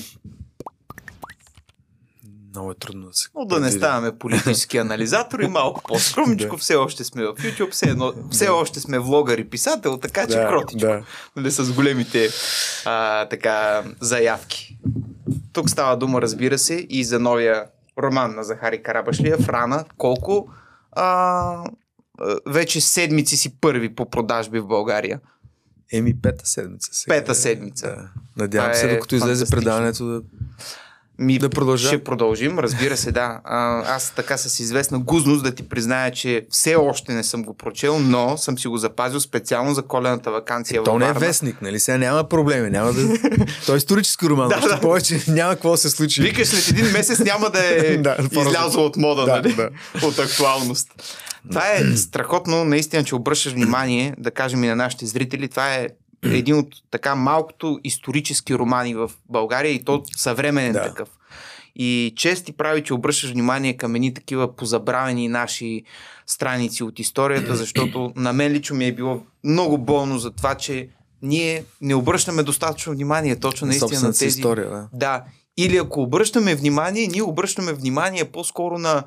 Много 2.55 2.71
е 2.71 2.75
трудно 2.75 3.07
да 3.07 3.13
се... 3.13 3.27
Но 3.35 3.45
да 3.45 3.59
не 3.59 3.71
ставаме 3.71 4.17
политически 4.17 4.77
анализатори, 4.77 5.47
малко 5.47 5.81
по-скромничко, 5.87 6.57
все 6.57 6.75
още 6.75 7.03
сме 7.03 7.23
в 7.23 7.33
YouTube, 7.33 7.71
все, 7.71 7.89
едно, 7.89 8.13
все 8.31 8.49
още 8.49 8.79
сме 8.79 8.99
влогър 8.99 9.37
и 9.37 9.49
писател, 9.49 9.97
така 9.97 10.27
че 10.27 10.37
Да, 10.37 10.47
кротичко. 10.47 10.87
да. 10.87 11.03
нали, 11.35 11.51
с 11.51 11.73
големите 11.73 12.29
а, 12.85 13.25
така, 13.25 13.83
заявки. 13.99 14.77
Тук 15.53 15.69
става 15.69 15.97
дума, 15.97 16.21
разбира 16.21 16.57
се, 16.57 16.87
и 16.89 17.03
за 17.03 17.19
новия 17.19 17.65
роман 18.03 18.35
на 18.35 18.43
Захари 18.43 18.83
Карабашлиев, 18.83 19.49
Рана, 19.49 19.85
колко 19.97 20.49
а, 20.91 21.63
вече 22.45 22.81
седмици 22.81 23.37
си 23.37 23.59
първи 23.61 23.95
по 23.95 24.09
продажби 24.09 24.59
в 24.59 24.67
България. 24.67 25.19
Еми, 25.91 26.21
пета 26.21 26.45
седмица 26.45 26.89
сега. 26.93 27.15
Пета 27.15 27.35
седмица. 27.35 27.87
Да. 27.87 28.09
Надявам 28.37 28.73
се, 28.73 28.89
е 28.89 28.93
докато 28.93 29.15
излезе 29.15 29.45
предаването 29.45 30.05
да... 30.05 30.21
Ми, 31.19 31.39
Да 31.39 31.49
продължа? 31.49 31.87
Ще 31.87 32.03
продължим, 32.03 32.59
разбира 32.59 32.97
се, 32.97 33.11
да. 33.11 33.39
А, 33.43 33.83
аз 33.95 34.13
така 34.15 34.37
с 34.37 34.59
известна 34.59 34.99
гузност 34.99 35.43
да 35.43 35.55
ти 35.55 35.69
призная, 35.69 36.11
че 36.11 36.45
все 36.49 36.75
още 36.75 37.13
не 37.13 37.23
съм 37.23 37.43
го 37.43 37.53
прочел, 37.53 37.99
но 37.99 38.37
съм 38.37 38.59
си 38.59 38.67
го 38.67 38.77
запазил 38.77 39.19
специално 39.19 39.73
за 39.73 39.81
колената 39.81 40.31
вакансия 40.31 40.81
Е, 40.81 40.83
То 40.83 40.99
не 40.99 41.07
е 41.07 41.13
вестник, 41.13 41.61
нали? 41.61 41.79
Сега 41.79 41.97
няма 41.97 42.23
проблеми. 42.23 42.69
Няма 42.69 42.93
да... 42.93 43.19
Той 43.65 43.75
е 43.75 43.77
исторически 43.77 44.25
роман. 44.25 44.49
Да, 44.49 44.59
да. 44.59 44.79
повече 44.79 45.19
няма 45.27 45.53
какво 45.53 45.77
се 45.77 45.89
случи. 45.89 46.21
Викаш 46.21 46.47
след 46.47 46.77
един 46.77 46.91
месец 46.91 47.19
няма 47.19 47.49
да 47.49 47.59
е 47.65 47.97
Да, 48.03 48.17
излязло 48.31 48.85
от 48.85 48.95
мода, 48.97 49.25
Да, 49.25 49.31
нали? 49.31 49.53
да. 49.53 49.69
от 50.07 50.19
актуалност. 50.19 50.87
Това 51.49 51.63
е 51.71 51.97
страхотно, 51.97 52.65
наистина, 52.65 53.03
че 53.03 53.15
обръщаш 53.15 53.53
внимание, 53.53 54.13
да 54.17 54.31
кажем 54.31 54.63
и 54.63 54.67
на 54.67 54.75
нашите 54.75 55.05
зрители, 55.05 55.47
това 55.47 55.73
е 55.75 55.87
един 56.23 56.55
от 56.55 56.67
така 56.91 57.15
малкото 57.15 57.79
исторически 57.83 58.55
романи 58.55 58.95
в 58.95 59.11
България 59.29 59.71
и 59.71 59.83
то 59.83 60.03
съвременен 60.17 60.73
Да. 60.73 60.83
такъв. 60.83 61.09
И 61.75 62.13
чест 62.15 62.45
ти 62.45 62.53
прави, 62.53 62.83
че 62.83 62.93
обръщаш 62.93 63.31
внимание 63.31 63.77
към 63.77 63.95
едни 63.95 64.13
такива 64.13 64.55
позабравени 64.55 65.27
наши 65.27 65.83
страници 66.27 66.83
от 66.83 66.99
историята, 66.99 67.55
защото 67.55 68.13
на 68.15 68.33
мен 68.33 68.51
лично 68.51 68.75
ми 68.75 68.85
е 68.85 68.91
било 68.91 69.21
много 69.43 69.77
болно 69.77 70.17
за 70.17 70.31
това, 70.31 70.55
че 70.55 70.89
ние 71.21 71.63
не 71.81 71.95
обръщаме 71.95 72.43
достатъчно 72.43 72.93
внимание 72.93 73.39
точно 73.39 73.67
наистина 73.67 74.01
на 74.01 74.11
тези 74.11 74.25
история, 74.25 74.69
да. 74.69 74.87
да. 74.93 75.23
Или 75.57 75.77
ако 75.77 76.01
обръщаме 76.01 76.55
внимание, 76.55 77.07
ние 77.07 77.23
обръщаме 77.23 77.73
внимание 77.73 78.25
по-скоро 78.25 78.77
на 78.77 79.03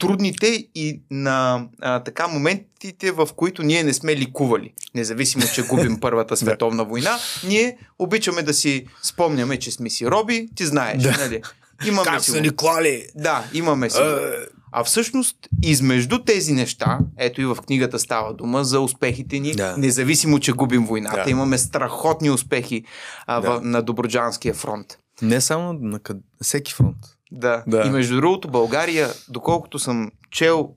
трудните 0.00 0.46
и 0.74 1.00
на 1.10 1.66
а, 1.80 2.02
така 2.02 2.28
моментите, 2.28 3.10
в 3.12 3.28
които 3.36 3.62
ние 3.62 3.84
не 3.84 3.92
сме 3.94 4.16
ликували. 4.16 4.72
Независимо, 4.94 5.44
че 5.54 5.62
губим 5.62 5.98
Първата 6.00 6.36
световна 6.36 6.84
война, 6.84 7.18
ние 7.46 7.76
обичаме 7.98 8.42
да 8.42 8.54
си 8.54 8.86
спомняме, 9.02 9.56
че 9.58 9.70
сме 9.70 9.90
си 9.90 10.06
роби, 10.06 10.48
ти 10.54 10.66
знаеш, 10.66 11.02
Да. 11.02 11.16
нали? 11.18 11.42
Имаме 11.86 12.04
Как 12.04 12.24
си 12.24 12.30
са 12.30 12.40
ни 12.40 12.56
клали? 12.56 13.04
Да, 13.14 13.44
имаме 13.54 13.90
си. 13.90 13.98
Е, 14.00 14.46
А 14.72 14.84
всъщност, 14.84 15.36
измежду 15.62 16.18
тези 16.18 16.52
неща, 16.52 16.98
ето 17.18 17.40
и 17.40 17.44
в 17.44 17.56
книгата 17.66 17.98
става 17.98 18.34
дума 18.34 18.64
за 18.64 18.80
успехите 18.80 19.38
ни, 19.38 19.54
Да. 19.54 19.76
независимо, 19.76 20.40
че 20.40 20.52
губим 20.52 20.84
войната. 20.86 21.22
Да. 21.24 21.30
Имаме 21.30 21.58
страхотни 21.58 22.30
успехи 22.30 22.84
а, 23.26 23.40
Да. 23.40 23.50
в, 23.50 23.60
на 23.64 23.82
Доброджанския 23.82 24.54
фронт. 24.54 24.98
Не 25.22 25.40
само 25.40 25.72
на 25.72 25.98
къд... 25.98 26.16
всеки 26.42 26.74
фронт. 26.74 26.96
Да. 27.32 27.64
Да. 27.66 27.82
И 27.86 27.90
между 27.90 28.16
другото, 28.16 28.48
България, 28.48 29.08
доколкото 29.28 29.78
съм 29.78 30.10
чел 30.30 30.70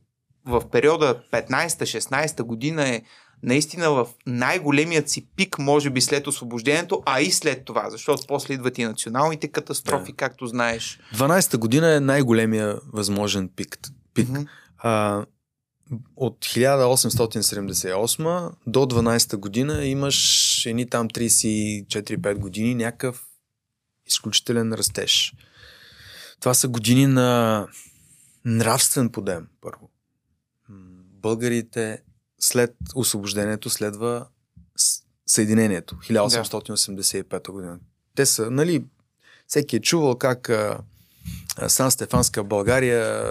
в 0.46 0.64
периода 0.72 1.24
15-16 1.32 2.44
година 2.44 2.90
е 2.90 3.02
наистина 3.44 3.92
в 3.92 4.08
най-големият 4.28 5.10
си 5.10 5.28
пик, 5.36 5.60
може 5.60 5.90
би 5.90 6.02
след 6.02 6.28
освобождението, 6.28 7.04
а 7.06 7.22
и 7.22 7.32
след 7.32 7.66
това, 7.66 7.90
защото 7.90 8.24
после 8.28 8.54
идват 8.54 8.78
и 8.78 8.86
националните 8.86 9.48
катастрофи, 9.48 10.12
Да. 10.12 10.16
както 10.16 10.48
знаеш. 10.48 11.00
12-та 11.16 11.58
година 11.58 11.96
е 11.96 12.00
най-големия 12.00 12.80
възможен 12.94 13.50
пик. 13.56 13.78
пик. 14.14 14.30
Мгм. 14.30 14.42
А, 14.78 15.26
от 16.16 16.46
1878 16.46 18.52
до 18.68 18.80
12-та 18.80 19.38
година 19.38 19.86
имаш 19.86 20.66
едни 20.66 20.90
там 20.90 21.10
34-5 21.10 22.36
години 22.36 22.76
някакъв 22.76 23.24
изключителен 24.08 24.74
растеж. 24.74 25.34
Това 26.44 26.54
са 26.54 26.68
години 26.68 27.08
на 27.08 27.68
нравствен 28.46 29.10
подем, 29.10 29.48
първо. 29.62 29.90
Българите 31.22 32.02
след 32.40 32.76
освобождението 32.96 33.70
следва 33.70 34.28
Съединението, 35.26 35.96
1885 35.96 37.52
година. 37.52 37.80
Те 38.16 38.26
са, 38.26 38.52
нали, 38.52 38.86
всеки 39.48 39.76
е 39.76 39.80
чувал 39.80 40.18
как 40.18 40.52
Сан 41.68 41.92
Стефанска 41.92 42.44
България, 42.44 43.26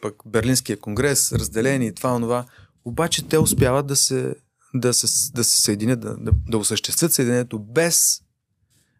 пък 0.00 0.14
Берлинския 0.26 0.80
конгрес, 0.80 1.32
разделени 1.32 1.86
и 1.86 1.94
това, 1.94 2.14
онова. 2.14 2.44
Обаче 2.84 3.28
те 3.28 3.38
успяват 3.38 3.86
да 3.86 3.96
се, 3.96 4.34
да 4.74 4.94
се, 4.94 5.32
да 5.32 5.44
се 5.44 5.62
съединят, 5.62 6.00
да, 6.00 6.16
да, 6.16 6.32
да 6.48 6.58
осъществят 6.58 7.12
съединението 7.12 7.58
без, 7.58 8.22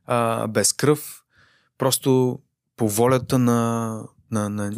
а, 0.06 0.46
без 0.46 0.72
кръв, 0.72 1.24
просто 1.78 2.40
по 2.76 2.88
волята 2.88 3.38
на, 3.38 4.00
на, 4.30 4.48
на 4.48 4.72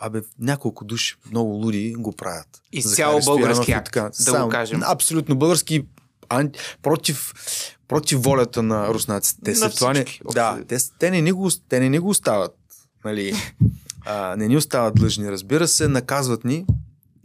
абе, 0.00 0.22
няколко 0.38 0.84
души, 0.84 1.16
много 1.30 1.50
луди 1.50 1.94
го 1.98 2.12
правят. 2.12 2.48
Изцяло 2.72 2.90
Захари 3.12 3.22
Стоянов 3.22 3.40
български 3.40 3.70
и 3.70 3.74
акт, 3.74 3.84
така. 3.84 4.00
да 4.00 4.08
го 4.08 4.14
Само- 4.14 4.48
кажем. 4.48 4.80
Абсолютно 4.84 5.36
български 5.36 5.84
ан... 6.28 6.50
против, 6.82 7.32
против 7.88 8.20
волята 8.20 8.62
на 8.62 8.88
руснаците. 8.88 9.40
Те, 9.44 9.60
На 9.60 9.70
това 9.70 9.92
не, 9.92 10.04
да, 10.34 10.50
общо. 10.50 10.66
те, 10.66 10.76
те, 10.98 11.10
не 11.10 11.20
ни 11.20 11.32
го, 11.32 11.50
те 11.68 11.80
не 11.80 11.88
ни 11.88 11.98
го 11.98 12.08
остават. 12.08 12.56
Нали, 13.04 13.32
а, 14.04 14.36
не 14.36 14.48
ни 14.48 14.56
остават 14.56 14.94
длъжни, 14.94 15.30
разбира 15.30 15.68
се, 15.68 15.88
наказват 15.88 16.44
ни, 16.44 16.66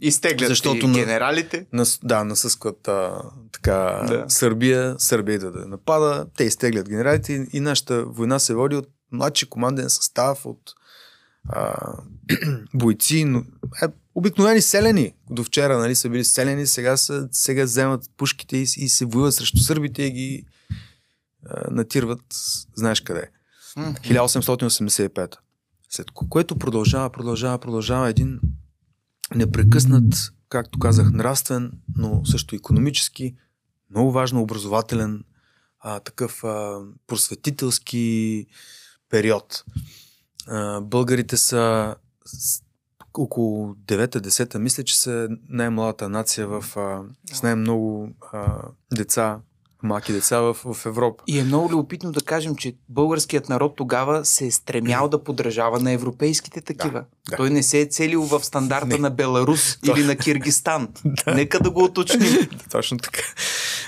Изтеглят 0.00 0.48
Защото 0.48 0.88
на- 0.88 0.94
генералите. 0.94 1.66
нас, 1.72 2.00
да, 2.02 2.24
насъскват 2.24 2.88
а, 2.88 3.22
така, 3.52 3.74
да. 4.08 4.24
Сърбия, 4.28 4.94
Сърбия 4.98 5.38
да, 5.38 5.50
да 5.50 5.66
напада, 5.66 6.26
те 6.36 6.44
изтеглят 6.44 6.88
генералите 6.88 7.32
и, 7.32 7.46
и 7.52 7.60
нашата 7.60 8.04
война 8.04 8.38
се 8.38 8.54
води 8.54 8.76
от 8.76 8.88
младши 9.12 9.48
команден 9.48 9.90
състав, 9.90 10.46
от 10.46 10.74
а, 11.48 11.76
бойци, 12.74 13.24
но, 13.24 13.38
е, 13.82 13.86
обикновени 14.14 14.62
селени. 14.62 15.14
До 15.30 15.44
вчера 15.44 15.78
нали, 15.78 15.94
са 15.94 16.08
били 16.08 16.24
селени, 16.24 16.66
сега, 16.66 16.96
са, 16.96 17.28
сега 17.32 17.64
вземат 17.64 18.10
пушките 18.16 18.56
и, 18.56 18.62
и 18.62 18.88
се 18.88 19.04
воюват 19.04 19.34
срещу 19.34 19.58
сърбите 19.58 20.02
и 20.02 20.10
ги 20.10 20.44
а, 21.46 21.70
натирват, 21.70 22.22
знаеш 22.74 23.00
къде. 23.00 23.30
М. 23.76 23.94
1885. 23.94 25.36
След 25.90 26.10
ко- 26.10 26.28
което 26.28 26.58
продължава, 26.58 27.10
продължава, 27.10 27.58
продължава 27.58 28.08
един 28.08 28.40
непрекъснат, 29.34 30.14
както 30.48 30.78
казах, 30.78 31.10
нравствен, 31.12 31.72
но 31.96 32.24
също 32.24 32.54
економически, 32.54 33.34
много 33.90 34.12
важно 34.12 34.42
образователен, 34.42 35.24
а, 35.80 36.00
такъв 36.00 36.44
а, 36.44 36.80
просветителски 37.06 38.46
период. 39.10 39.64
Българите 40.82 41.36
са 41.36 41.94
около 43.14 43.74
9-10, 43.74 44.58
мисля, 44.58 44.84
че 44.84 44.98
са 44.98 45.28
най-младата 45.48 46.08
нация 46.08 46.46
в, 46.46 46.64
а, 46.76 47.02
с 47.34 47.42
най-много 47.42 48.08
а, 48.32 48.62
деца, 48.94 49.38
малки 49.82 50.12
деца 50.12 50.40
в, 50.40 50.54
в 50.54 50.86
Европа. 50.86 51.24
И 51.26 51.38
е 51.38 51.44
много 51.44 51.70
любопитно 51.70 52.12
да 52.12 52.20
кажем, 52.20 52.56
че 52.56 52.74
българският 52.88 53.48
народ 53.48 53.76
тогава 53.76 54.24
се 54.24 54.46
е 54.46 54.50
стремял 54.50 55.08
да 55.08 55.24
подражава 55.24 55.80
на 55.80 55.92
европейските 55.92 56.60
такива. 56.60 57.04
да. 57.30 57.36
Той 57.36 57.50
не 57.50 57.62
се 57.62 57.80
е 57.80 57.86
целил 57.86 58.22
в 58.22 58.44
стандарта 58.44 58.86
Не. 58.86 58.98
на 58.98 59.10
Беларус 59.10 59.78
или 59.96 60.04
на 60.04 60.16
Киргистан. 60.16 60.88
Нека 61.26 61.60
да 61.60 61.70
го 61.70 61.84
уточним. 61.84 62.48
Точно 62.70 62.98
така. 62.98 63.22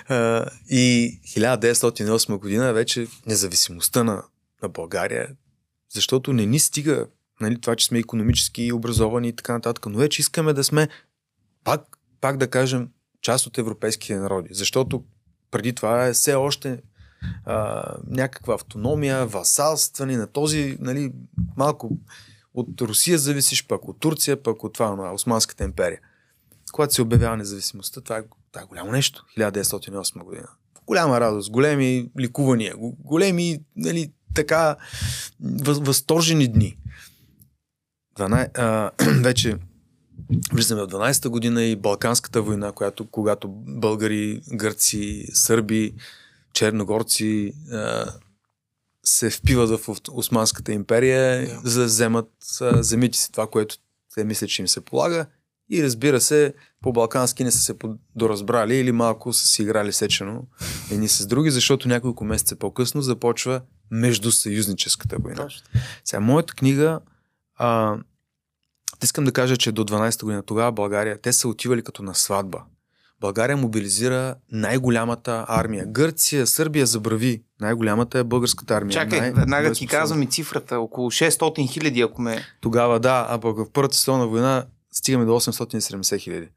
А, 0.08 0.46
и 0.70 1.18
1908 1.36 2.38
година 2.38 2.72
вече 2.72 3.06
независимостта 3.26 4.04
на, 4.04 4.22
на 4.62 4.68
България, 4.68 5.28
защото 5.94 6.32
не 6.32 6.46
ни 6.46 6.58
стига 6.58 7.06
нали, 7.40 7.60
това, 7.60 7.76
че 7.76 7.86
сме 7.86 7.98
економически 7.98 8.72
образовани 8.72 9.28
и 9.28 9.32
така 9.32 9.52
нататък, 9.52 9.86
но 9.86 9.98
вече 9.98 10.20
искаме 10.20 10.52
да 10.52 10.64
сме 10.64 10.88
пак, 11.64 11.98
пак 12.20 12.36
да 12.36 12.50
кажем 12.50 12.88
част 13.22 13.46
от 13.46 13.58
европейските 13.58 14.16
народи, 14.16 14.48
защото 14.52 15.04
преди 15.50 15.72
това 15.72 16.06
е 16.06 16.12
все 16.12 16.34
още 16.34 16.82
а, 17.44 17.84
някаква 18.06 18.54
автономия, 18.54 19.26
васалстване 19.26 20.16
на 20.16 20.26
този 20.26 20.76
нали, 20.80 21.12
малко 21.56 21.98
от 22.54 22.80
Русия 22.80 23.18
зависиш, 23.18 23.66
пък 23.66 23.88
от 23.88 24.00
Турция, 24.00 24.42
пък 24.42 24.64
от 24.64 24.72
това, 24.72 24.96
на 24.96 25.12
Османската 25.12 25.64
империя. 25.64 26.00
Когато 26.72 26.94
се 26.94 27.02
обявява 27.02 27.36
независимостта, 27.36 28.00
това 28.00 28.18
е, 28.18 28.22
това 28.52 28.62
е 28.62 28.66
голямо 28.66 28.92
нещо. 28.92 29.24
1908 29.38 30.24
година. 30.24 30.48
Голяма 30.86 31.20
радост, 31.20 31.50
големи 31.50 32.10
ликувания, 32.18 32.74
големи, 32.98 33.60
нали, 33.76 34.12
така, 34.34 34.76
възторжени 35.40 36.48
дни. 36.48 36.76
12, 38.18 38.58
а, 38.58 38.90
вече 39.22 39.56
влизаме 40.52 40.82
в 40.82 40.86
12-та 40.86 41.28
година 41.28 41.62
и 41.62 41.76
Балканската 41.76 42.42
война, 42.42 42.72
която, 42.72 43.10
когато 43.10 43.48
българи, 43.52 44.42
гърци, 44.52 45.26
сърби, 45.34 45.94
черногорци 46.52 47.52
а, 47.72 48.04
се 49.04 49.30
впиват 49.30 49.70
в 49.70 49.88
Османската 50.12 50.72
империя, 50.72 51.46
yeah. 51.46 51.60
за 51.64 51.80
да 51.80 51.86
вземат 51.86 52.30
а, 52.60 52.82
земите 52.82 53.18
си 53.18 53.32
това, 53.32 53.46
което 53.46 53.76
те 54.14 54.24
мислят, 54.24 54.50
че 54.50 54.62
им 54.62 54.68
се 54.68 54.80
полага. 54.80 55.26
И 55.72 55.82
разбира 55.82 56.20
се, 56.20 56.54
по-балкански 56.82 57.44
не 57.44 57.50
са 57.50 57.58
се 57.58 57.74
доразбрали 58.16 58.76
или 58.76 58.92
малко 58.92 59.32
са 59.32 59.46
си 59.46 59.62
играли 59.62 59.92
сечено 59.92 60.46
едни 60.90 61.08
с 61.08 61.26
други, 61.26 61.50
защото 61.50 61.88
няколко 61.88 62.24
месеца 62.24 62.56
по-късно 62.56 63.02
започва 63.02 63.60
междусъюзническата 63.90 65.16
война. 65.18 65.48
Сега, 66.04 66.20
моята 66.20 66.54
книга 66.54 67.00
а, 67.56 67.96
искам 69.04 69.24
да 69.24 69.32
кажа, 69.32 69.56
че 69.56 69.72
до 69.72 69.84
12-та 69.84 70.24
година 70.24 70.42
тогава 70.42 70.72
България, 70.72 71.20
те 71.20 71.32
са 71.32 71.48
отивали 71.48 71.82
като 71.82 72.02
на 72.02 72.14
сватба. 72.14 72.62
България 73.20 73.56
мобилизира 73.56 74.34
най-голямата 74.52 75.44
армия. 75.48 75.86
Гърция, 75.86 76.46
Сърбия 76.46 76.86
забрави. 76.86 77.42
Най-голямата 77.60 78.18
е 78.18 78.24
българската 78.24 78.74
армия. 78.74 78.92
Чакай, 78.92 79.20
най- 79.20 79.32
веднага 79.32 79.72
ти 79.72 79.86
казвам 79.86 80.22
и 80.22 80.26
цифрата. 80.26 80.78
Около 80.78 81.10
600 81.10 81.70
хиляди, 81.70 82.00
ако 82.00 82.22
ме... 82.22 82.44
Тогава 82.60 83.00
да, 83.00 83.26
а 83.30 83.38
пък 83.38 83.56
в 83.56 83.66
Първата 83.72 83.96
световна 83.96 84.26
война 84.26 84.66
стигаме 84.92 85.24
до 85.24 85.32
870 85.32 86.18
хиляди. 86.18 86.48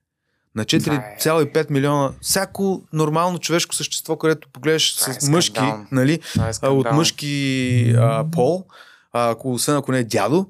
На 0.55 0.65
4,5 0.65 1.71
милиона. 1.71 2.11
Всяко 2.21 2.83
нормално 2.93 3.39
човешко 3.39 3.75
същество, 3.75 4.17
където 4.17 4.47
погледаш 4.53 4.95
с 4.95 5.27
е 5.27 5.31
мъжки, 5.31 5.61
нали, 5.91 6.19
е 6.63 6.67
от 6.67 6.91
мъжки 6.91 7.95
а, 7.97 8.25
пол, 8.31 8.65
а, 9.13 9.29
ако, 9.31 9.53
освен 9.53 9.75
ако 9.75 9.91
не 9.91 9.99
е 9.99 10.03
дядо, 10.03 10.47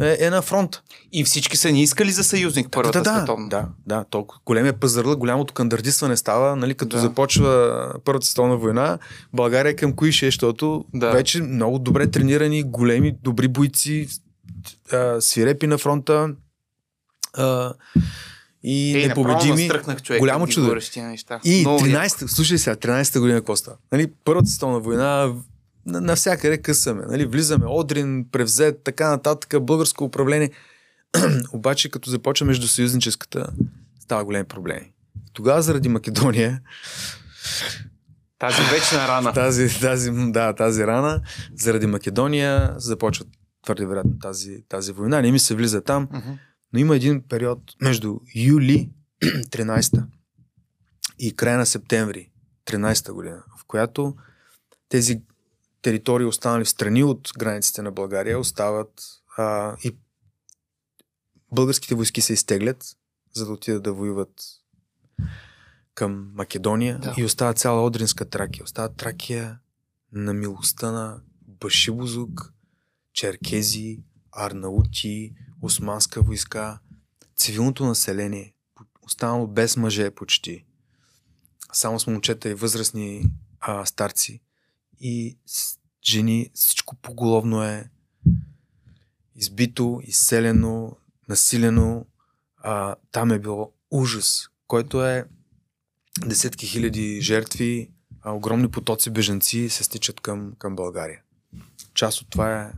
е, 0.00 0.16
е 0.20 0.30
на 0.30 0.42
фронт. 0.42 0.82
И 1.12 1.24
всички 1.24 1.56
са 1.56 1.72
ни 1.72 1.82
искали 1.82 2.12
за 2.12 2.24
съюзник 2.24 2.68
първата 2.70 3.02
да, 3.02 3.12
да, 3.12 3.16
световна. 3.16 3.48
Да, 3.48 3.66
да. 3.86 4.04
Толкова 4.04 4.40
големия 4.46 4.72
пазарлък, 4.72 5.18
голямото 5.18 5.54
кандардисване 5.54 6.16
става, 6.16 6.56
нали, 6.56 6.74
като 6.74 6.96
да. 6.96 7.02
започва 7.02 7.92
Първата 8.04 8.26
световна 8.26 8.56
война, 8.56 8.98
България 9.32 9.70
е 9.70 9.76
към 9.76 9.92
кои 9.92 10.12
ще, 10.12 10.26
защото 10.26 10.84
да. 10.94 11.10
вече 11.10 11.42
много 11.42 11.78
добре 11.78 12.10
тренирани, 12.10 12.62
големи, 12.62 13.16
добри 13.22 13.48
бойци, 13.48 14.08
а, 14.92 15.20
свирепи 15.20 15.66
на 15.66 15.78
фронта. 15.78 16.28
А, 17.34 17.72
и 18.64 18.96
Ей, 18.96 19.08
непобедими. 19.08 19.68
човек, 20.02 20.20
голямо 20.20 20.46
чудо. 20.46 20.76
И 21.44 21.64
13, 21.64 22.26
слушай 22.26 22.58
сега, 22.58 22.76
13-та 22.76 23.20
година 23.20 23.42
Коста. 23.42 23.76
Нали, 23.92 24.12
Първата 24.24 24.48
световна 24.48 24.80
война 24.80 25.34
навсякъде 25.86 26.58
късаме. 26.58 27.02
Нали? 27.08 27.26
Влизаме 27.26 27.64
Одрин, 27.68 28.26
превзет, 28.32 28.80
така 28.84 29.08
нататък, 29.08 29.64
българско 29.64 30.04
управление. 30.04 30.50
Обаче, 31.52 31.88
като 31.88 32.10
започва 32.10 32.46
между 32.46 32.68
съюзническата, 32.68 33.46
става 34.00 34.24
големи 34.24 34.44
проблеми. 34.44 34.92
Тогава 35.32 35.62
заради 35.62 35.88
Македония 35.88 36.60
тази 38.38 38.62
вечна 38.62 39.08
рана. 39.08 39.32
тази, 39.34 39.80
тази, 39.80 40.10
да, 40.10 40.52
тази 40.52 40.86
рана. 40.86 41.20
Заради 41.54 41.86
Македония 41.86 42.74
започва 42.76 43.24
твърде 43.64 43.86
вероятно 43.86 44.18
тази, 44.18 44.64
тази 44.68 44.92
война. 44.92 45.22
Не 45.22 45.32
ми 45.32 45.38
се 45.38 45.54
влиза 45.54 45.80
там. 45.80 46.06
Uh-huh. 46.06 46.38
Но 46.74 46.80
има 46.80 46.96
един 46.96 47.22
период 47.22 47.76
между 47.80 48.20
юли 48.34 48.90
13 49.22 50.04
и 51.18 51.36
края 51.36 51.58
на 51.58 51.66
септември 51.66 52.30
13 52.66 53.12
година, 53.12 53.44
в 53.60 53.64
която 53.64 54.16
тези 54.88 55.22
територии, 55.82 56.26
останали 56.26 56.64
в 56.64 56.68
страни 56.68 57.04
от 57.04 57.30
границите 57.38 57.82
на 57.82 57.92
България, 57.92 58.38
остават 58.38 59.02
а, 59.36 59.76
и 59.84 59.96
българските 61.52 61.94
войски 61.94 62.20
се 62.20 62.32
изтеглят, 62.32 62.84
за 63.32 63.46
да 63.46 63.52
отидат 63.52 63.82
да 63.82 63.92
воюват 63.92 64.42
към 65.94 66.32
Македония 66.34 66.98
да. 66.98 67.14
и 67.18 67.24
остава 67.24 67.54
цяла 67.54 67.84
Одринска 67.84 68.24
Тракия. 68.24 68.64
Остава 68.64 68.88
Тракия 68.88 69.58
на 70.12 70.34
милостта 70.34 70.92
на 70.92 71.20
Башибозук, 71.48 72.52
Черкези, 73.12 74.02
Арнаути, 74.32 75.34
Османска 75.64 76.22
войска, 76.22 76.78
цивилното 77.36 77.84
население, 77.84 78.54
останало 79.02 79.46
без 79.46 79.76
мъже 79.76 80.10
почти. 80.10 80.64
Само 81.72 82.00
с 82.00 82.06
момчета 82.06 82.48
и 82.48 82.54
възрастни 82.54 83.24
а, 83.60 83.86
старци 83.86 84.40
и 85.00 85.38
жени, 86.04 86.50
всичко 86.54 86.96
поголовно 86.96 87.62
е 87.62 87.90
избито, 89.36 90.00
изселено, 90.04 90.96
насилено. 91.28 92.06
А, 92.56 92.96
там 93.12 93.30
е 93.30 93.38
било 93.38 93.72
ужас, 93.90 94.48
който 94.66 95.04
е 95.04 95.24
десетки 96.26 96.66
хиляди 96.66 97.20
жертви, 97.20 97.90
а, 98.22 98.32
огромни 98.32 98.70
потоци 98.70 99.10
беженци 99.10 99.68
се 99.68 99.84
стичат 99.84 100.20
към, 100.20 100.52
към 100.58 100.76
България. 100.76 101.23
Част 101.94 102.20
от 102.20 102.30
това 102.30 102.62
е 102.62 102.70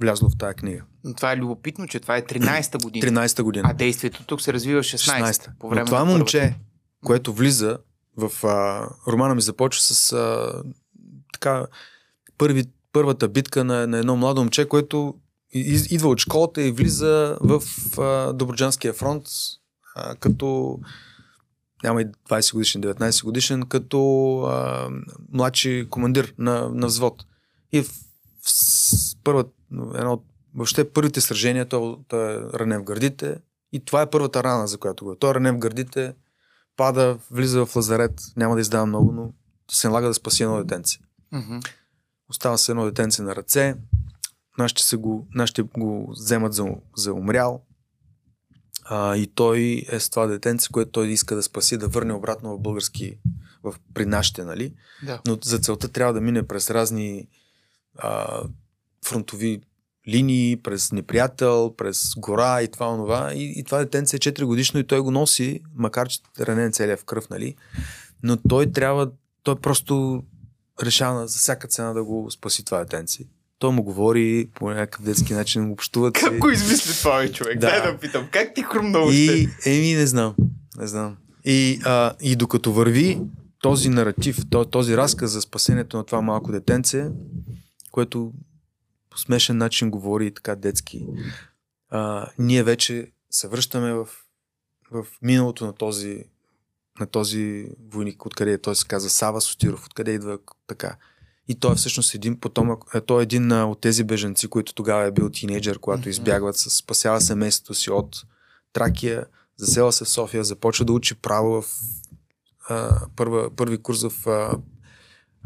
влязло 0.00 0.28
в 0.28 0.38
тази 0.38 0.54
книга. 0.54 0.82
Но 1.04 1.14
това 1.14 1.32
е 1.32 1.36
любопитно, 1.36 1.88
че 1.88 2.00
това 2.00 2.16
е 2.16 2.22
13-та 2.22 2.78
година. 2.78 3.06
13-та 3.06 3.42
година. 3.42 3.68
А 3.70 3.74
действието 3.74 4.24
тук 4.26 4.42
се 4.42 4.52
развива 4.52 4.80
16-та. 4.80 5.32
16-та. 5.32 5.52
По 5.58 5.68
време 5.68 5.80
Но 5.80 5.86
това 5.86 6.00
е 6.00 6.04
момче, 6.04 6.56
което 7.04 7.32
влиза 7.32 7.78
в 8.16 8.46
а, 8.46 8.88
романа 9.12 9.34
ми 9.34 9.42
започва 9.42 9.82
с 9.82 10.12
а, 10.12 10.52
така 11.32 11.66
първи, 12.38 12.64
първата 12.92 13.28
битка 13.28 13.64
на, 13.64 13.86
на 13.86 13.98
едно 13.98 14.16
младо 14.16 14.40
момче, 14.40 14.68
което 14.68 15.14
из, 15.52 15.90
идва 15.90 16.08
от 16.08 16.18
школата 16.18 16.62
и 16.62 16.72
влиза 16.72 17.38
в 17.40 17.62
а, 17.98 18.32
Доброджанския 18.32 18.92
фронт 18.92 19.26
а, 19.96 20.14
като 20.14 20.78
няма 21.84 22.02
и 22.02 22.06
20 22.06 22.52
годишен, 22.52 22.82
19 22.82 23.24
годишен, 23.24 23.62
като 23.62 24.38
а, 24.40 24.88
младши 25.32 25.86
командир 25.90 26.34
на, 26.38 26.68
на 26.68 26.86
взвод. 26.86 27.24
И 27.74 27.82
в, 27.82 27.88
в 27.88 29.16
първа, 29.24 29.44
едно, 29.72 30.22
въобще 30.54 30.92
първите 30.92 31.20
сражения, 31.20 31.68
той, 31.68 31.96
той 32.08 32.34
е 32.34 32.38
ранен 32.54 32.80
в 32.80 32.84
гърдите 32.84 33.36
и 33.72 33.84
това 33.84 34.02
е 34.02 34.10
първата 34.10 34.44
рана, 34.44 34.66
за 34.66 34.78
която 34.78 35.04
го 35.04 35.12
е. 35.12 35.18
Той 35.18 35.30
е 35.30 35.34
ранен 35.34 35.54
в 35.54 35.58
гърдите, 35.58 36.14
пада, 36.76 37.18
влиза 37.30 37.66
в 37.66 37.76
лазарет, 37.76 38.20
няма 38.36 38.54
да 38.54 38.60
издава 38.60 38.86
много, 38.86 39.12
но 39.12 39.32
се 39.70 39.88
налага 39.88 40.08
да 40.08 40.14
спаси 40.14 40.42
едно 40.42 40.56
детенце. 40.56 40.98
Mm-hmm. 41.32 41.68
Остава 42.30 42.58
се 42.58 42.72
едно 42.72 42.84
детенце 42.84 43.22
на 43.22 43.36
ръце, 43.36 43.74
нашите, 44.58 44.82
се 44.82 44.96
го, 44.96 45.28
нашите 45.34 45.62
го 45.62 46.10
вземат 46.10 46.54
за, 46.54 46.66
за 46.96 47.12
умрял 47.12 47.62
а, 48.84 49.16
и 49.16 49.26
той 49.26 49.84
е 49.88 50.00
с 50.00 50.10
това 50.10 50.26
детенце, 50.26 50.68
което 50.72 50.90
той 50.90 51.08
иска 51.08 51.34
да 51.34 51.42
спаси, 51.42 51.76
да 51.76 51.88
върне 51.88 52.12
обратно 52.12 52.56
в 52.56 52.60
български, 52.60 53.18
в, 53.62 53.74
при 53.94 54.06
нашите, 54.06 54.44
нали? 54.44 54.74
Да. 55.06 55.20
Но 55.26 55.38
за 55.42 55.58
целта 55.58 55.88
трябва 55.88 56.12
да 56.12 56.20
мине 56.20 56.46
през 56.46 56.70
разни 56.70 57.28
а, 57.98 58.42
фронтови 59.04 59.60
линии, 60.08 60.56
през 60.56 60.92
неприятел, 60.92 61.74
през 61.76 62.14
гора 62.16 62.62
и 62.62 62.68
това, 62.68 62.88
онова. 62.88 63.32
И, 63.34 63.54
и 63.56 63.64
това 63.64 63.78
детенце 63.78 64.16
е 64.16 64.18
4 64.18 64.44
годишно 64.44 64.80
и 64.80 64.86
той 64.86 65.00
го 65.00 65.10
носи, 65.10 65.60
макар 65.74 66.08
че 66.08 66.18
ранен 66.40 66.72
целия 66.72 66.96
в 66.96 67.04
кръв, 67.04 67.30
нали? 67.30 67.54
Но 68.22 68.36
той 68.36 68.72
трябва, 68.72 69.10
той 69.42 69.56
просто 69.56 70.22
решава 70.82 71.26
за 71.26 71.38
всяка 71.38 71.68
цена 71.68 71.92
да 71.92 72.04
го 72.04 72.30
спаси 72.30 72.64
това 72.64 72.78
детенци. 72.78 73.28
Той 73.58 73.72
му 73.72 73.82
говори 73.82 74.48
по 74.54 74.70
някакъв 74.70 75.04
детски 75.04 75.34
начин, 75.34 75.70
общуват 75.70 76.14
Как 76.14 76.38
го 76.38 76.50
измисли 76.50 76.92
това, 76.92 77.28
човек? 77.28 77.58
Да. 77.58 77.66
Дай 77.66 77.92
да 77.92 77.98
питам. 77.98 78.28
Как 78.30 78.54
ти 78.54 78.62
хрумна? 78.62 78.98
И, 79.10 79.48
еми, 79.66 79.94
не 79.94 80.06
знам. 80.06 80.34
Не 80.78 80.86
знам. 80.86 81.16
И, 81.44 81.80
а, 81.84 82.14
и 82.20 82.36
докато 82.36 82.72
върви 82.72 83.20
този 83.60 83.88
наратив, 83.88 84.38
този 84.70 84.96
разказ 84.96 85.30
за 85.30 85.40
спасението 85.40 85.96
на 85.96 86.04
това 86.04 86.20
малко 86.20 86.52
детенце, 86.52 87.08
което 87.94 88.32
по 89.10 89.18
смешен 89.18 89.56
начин 89.56 89.90
говори 89.90 90.34
така 90.34 90.56
детски, 90.56 91.06
а, 91.90 92.30
ние 92.38 92.62
вече 92.62 93.12
се 93.30 93.48
връщаме 93.48 93.92
в, 93.92 94.08
в 94.90 95.06
миналото 95.22 95.66
на 95.66 95.72
този 95.72 96.24
на 97.00 97.06
този 97.06 97.68
войник, 97.92 98.26
откъде 98.26 98.52
е, 98.52 98.58
той 98.58 98.76
се 98.76 98.86
казва 98.86 99.10
Сава 99.10 99.40
Сотиров, 99.40 99.86
откъде 99.86 100.12
идва 100.12 100.38
така. 100.66 100.96
И 101.48 101.54
той 101.54 101.72
е 101.72 101.74
всъщност 101.74 102.14
един 102.14 102.40
потомък, 102.40 102.84
е, 102.94 103.00
той 103.00 103.22
е 103.22 103.22
един 103.22 103.52
от 103.52 103.80
тези 103.80 104.04
беженци, 104.04 104.48
които 104.48 104.74
тогава 104.74 105.04
е 105.04 105.10
бил 105.10 105.30
тинейджър, 105.30 105.78
когато 105.78 106.08
избягват, 106.08 106.56
спасява 106.56 107.20
семейството 107.20 107.74
си 107.74 107.90
от 107.90 108.16
Тракия, 108.72 109.26
засела 109.56 109.92
се 109.92 110.04
в 110.04 110.08
София, 110.08 110.44
започва 110.44 110.84
да 110.84 110.92
учи 110.92 111.14
право 111.14 111.62
в 111.62 111.64
а, 112.68 113.06
първа, 113.16 113.50
първи 113.56 113.78
курс 113.78 114.02
в 114.02 114.26
а, 114.26 114.58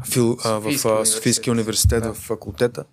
фил, 0.03 0.37
а, 0.43 0.49
в 0.51 1.05
Софийския 1.05 1.51
университет, 1.51 2.03
Да. 2.03 2.13
в 2.13 2.17
факултета 2.17 2.83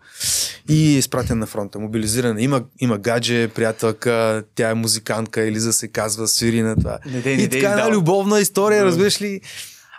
и 0.68 0.94
е 0.94 0.98
изпратен 0.98 1.38
на 1.38 1.46
фронта, 1.46 1.78
мобилизиран. 1.78 2.38
Има, 2.38 2.62
има 2.78 2.98
гадже, 2.98 3.48
приятелка, 3.48 4.44
тя 4.54 4.70
е 4.70 4.74
музикантка, 4.74 5.42
Елиза 5.42 5.72
се 5.72 5.88
казва, 5.88 6.28
свири 6.28 6.62
на 6.62 6.76
това. 6.76 6.98
Не 7.07 7.12
и 7.12 7.16
не 7.16 7.22
дей, 7.22 7.48
така 7.50 7.57
една 7.66 7.80
издал. 7.80 7.90
любовна 7.90 8.40
история, 8.40 8.80
Да. 8.80 8.86
разбираш 8.86 9.20
ли? 9.20 9.40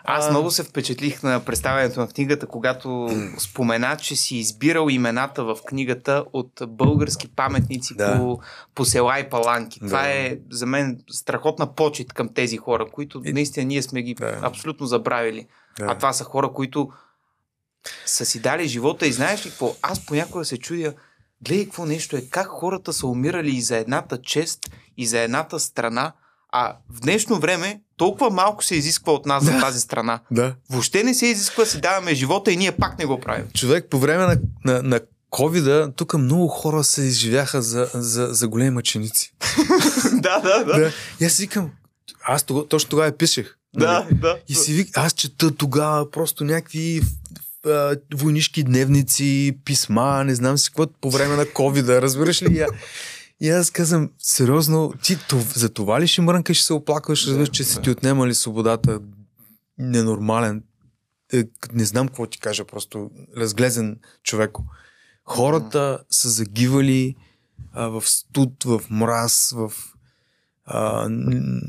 Аз 0.09 0.27
А, 0.27 0.29
много 0.29 0.51
се 0.51 0.63
впечатлих 0.63 1.23
на 1.23 1.45
представянето 1.45 1.99
на 1.99 2.07
книгата, 2.07 2.47
когато 2.47 3.09
спомена, 3.37 3.97
че 3.97 4.15
си 4.15 4.35
избирал 4.35 4.89
имената 4.89 5.43
в 5.43 5.57
книгата 5.65 6.25
от 6.33 6.51
български 6.67 7.27
паметници 7.27 7.93
Да. 7.95 8.17
по, 8.17 8.39
по 8.75 8.85
села 8.85 9.19
и 9.19 9.29
паланки. 9.29 9.79
Това 9.79 10.01
Да. 10.01 10.09
е 10.09 10.37
за 10.51 10.65
мен 10.65 10.99
страхотна 11.11 11.73
почет 11.73 12.13
към 12.13 12.33
тези 12.33 12.57
хора, 12.57 12.85
които 12.91 13.21
наистина 13.25 13.65
ние 13.65 13.81
сме 13.81 14.01
ги 14.01 14.13
Да. 14.13 14.39
абсолютно 14.41 14.85
забравили. 14.85 15.47
Да. 15.79 15.85
А 15.85 15.95
това 15.95 16.13
са 16.13 16.23
хора, 16.23 16.51
които 16.53 16.89
са 18.05 18.25
си 18.25 18.39
дали 18.41 18.67
живота 18.67 19.07
и 19.07 19.11
знаеш 19.11 19.45
ли 19.45 19.49
какво? 19.49 19.75
Аз 19.81 20.05
понякога 20.05 20.45
се 20.45 20.57
чудя, 20.57 20.93
гледай 21.41 21.65
какво 21.65 21.85
нещо 21.85 22.17
е, 22.17 22.21
как 22.21 22.47
хората 22.47 22.93
са 22.93 23.07
умирали 23.07 23.55
и 23.55 23.61
за 23.61 23.77
едната 23.77 24.21
чест, 24.21 24.59
и 24.97 25.05
за 25.05 25.19
едната 25.19 25.59
страна, 25.59 26.13
а 26.49 26.77
в 26.89 26.99
днешно 26.99 27.39
време 27.39 27.81
толкова 27.97 28.29
малко 28.29 28.63
се 28.63 28.75
изисква 28.75 29.13
от 29.13 29.25
нас 29.25 29.43
за 29.43 29.51
Да. 29.51 29.59
тази 29.59 29.79
страна. 29.79 30.19
Да. 30.31 30.55
Въобще 30.69 31.03
не 31.03 31.13
се 31.13 31.25
изисква 31.25 31.63
да 31.63 31.69
си 31.69 31.81
даваме 31.81 32.15
живота 32.15 32.51
и 32.51 32.57
ние 32.57 32.71
пак 32.71 32.99
не 32.99 33.05
го 33.05 33.19
правим. 33.19 33.45
Човек, 33.53 33.85
по 33.89 33.99
време 33.99 34.25
на, 34.25 34.37
на, 34.65 34.83
на 34.83 34.99
COVID-а, 35.31 35.91
тук 35.91 36.13
много 36.13 36.47
хора 36.47 36.83
се 36.83 37.01
изживяха 37.01 37.61
за, 37.61 37.89
за, 37.93 38.27
за 38.31 38.47
големи 38.47 38.69
мъченици. 38.69 39.33
да, 40.13 40.39
да, 40.39 40.63
Да. 40.63 40.91
И 41.19 41.25
аз 41.25 41.31
си 41.33 41.41
викам, 41.41 41.69
аз 42.23 42.43
тога, 42.43 42.67
точно 42.67 42.89
тогава 42.89 43.11
пишех. 43.11 43.57
Да, 43.75 43.91
нали? 43.93 44.15
да. 44.15 44.37
И 44.47 44.55
си 44.55 44.73
вик, 44.73 44.97
аз 44.97 45.13
чета 45.13 45.55
тогава 45.55 46.11
просто 46.11 46.43
някакви 46.43 47.01
войнишки 48.13 48.63
дневници, 48.63 49.57
писма, 49.65 50.23
не 50.23 50.35
знам 50.35 50.57
си 50.57 50.69
какво 50.69 50.87
по 51.01 51.11
време 51.11 51.35
на 51.35 51.45
COVID-а, 51.45 52.01
разбираш 52.01 52.41
ли? 52.41 52.65
И, 53.39 53.49
аз 53.49 53.71
казвам, 53.71 54.11
сериозно, 54.19 54.93
ти 55.03 55.17
за 55.55 55.69
това 55.69 56.01
ли 56.01 56.07
ще 56.07 56.21
мрънкаш 56.21 56.59
и 56.59 56.63
се 56.63 56.73
оплакваш, 56.73 57.27
разбираш, 57.27 57.49
че 57.49 57.63
са 57.63 57.81
ти 57.81 57.89
отнемали 57.89 58.35
свободата? 58.35 59.01
Ненормален. 59.77 60.63
Е, 61.33 61.43
не 61.73 61.85
знам 61.85 62.07
какво 62.07 62.27
ти 62.27 62.39
кажа, 62.39 62.65
просто 62.65 63.11
разглезен 63.37 63.99
човек. 64.23 64.51
Хората 65.23 65.99
са 66.09 66.29
загивали 66.29 67.15
а, 67.71 67.87
в 67.87 68.09
студ, 68.09 68.63
в 68.63 68.81
мраз, 68.89 69.53
в 69.55 69.73
а, 70.65 71.09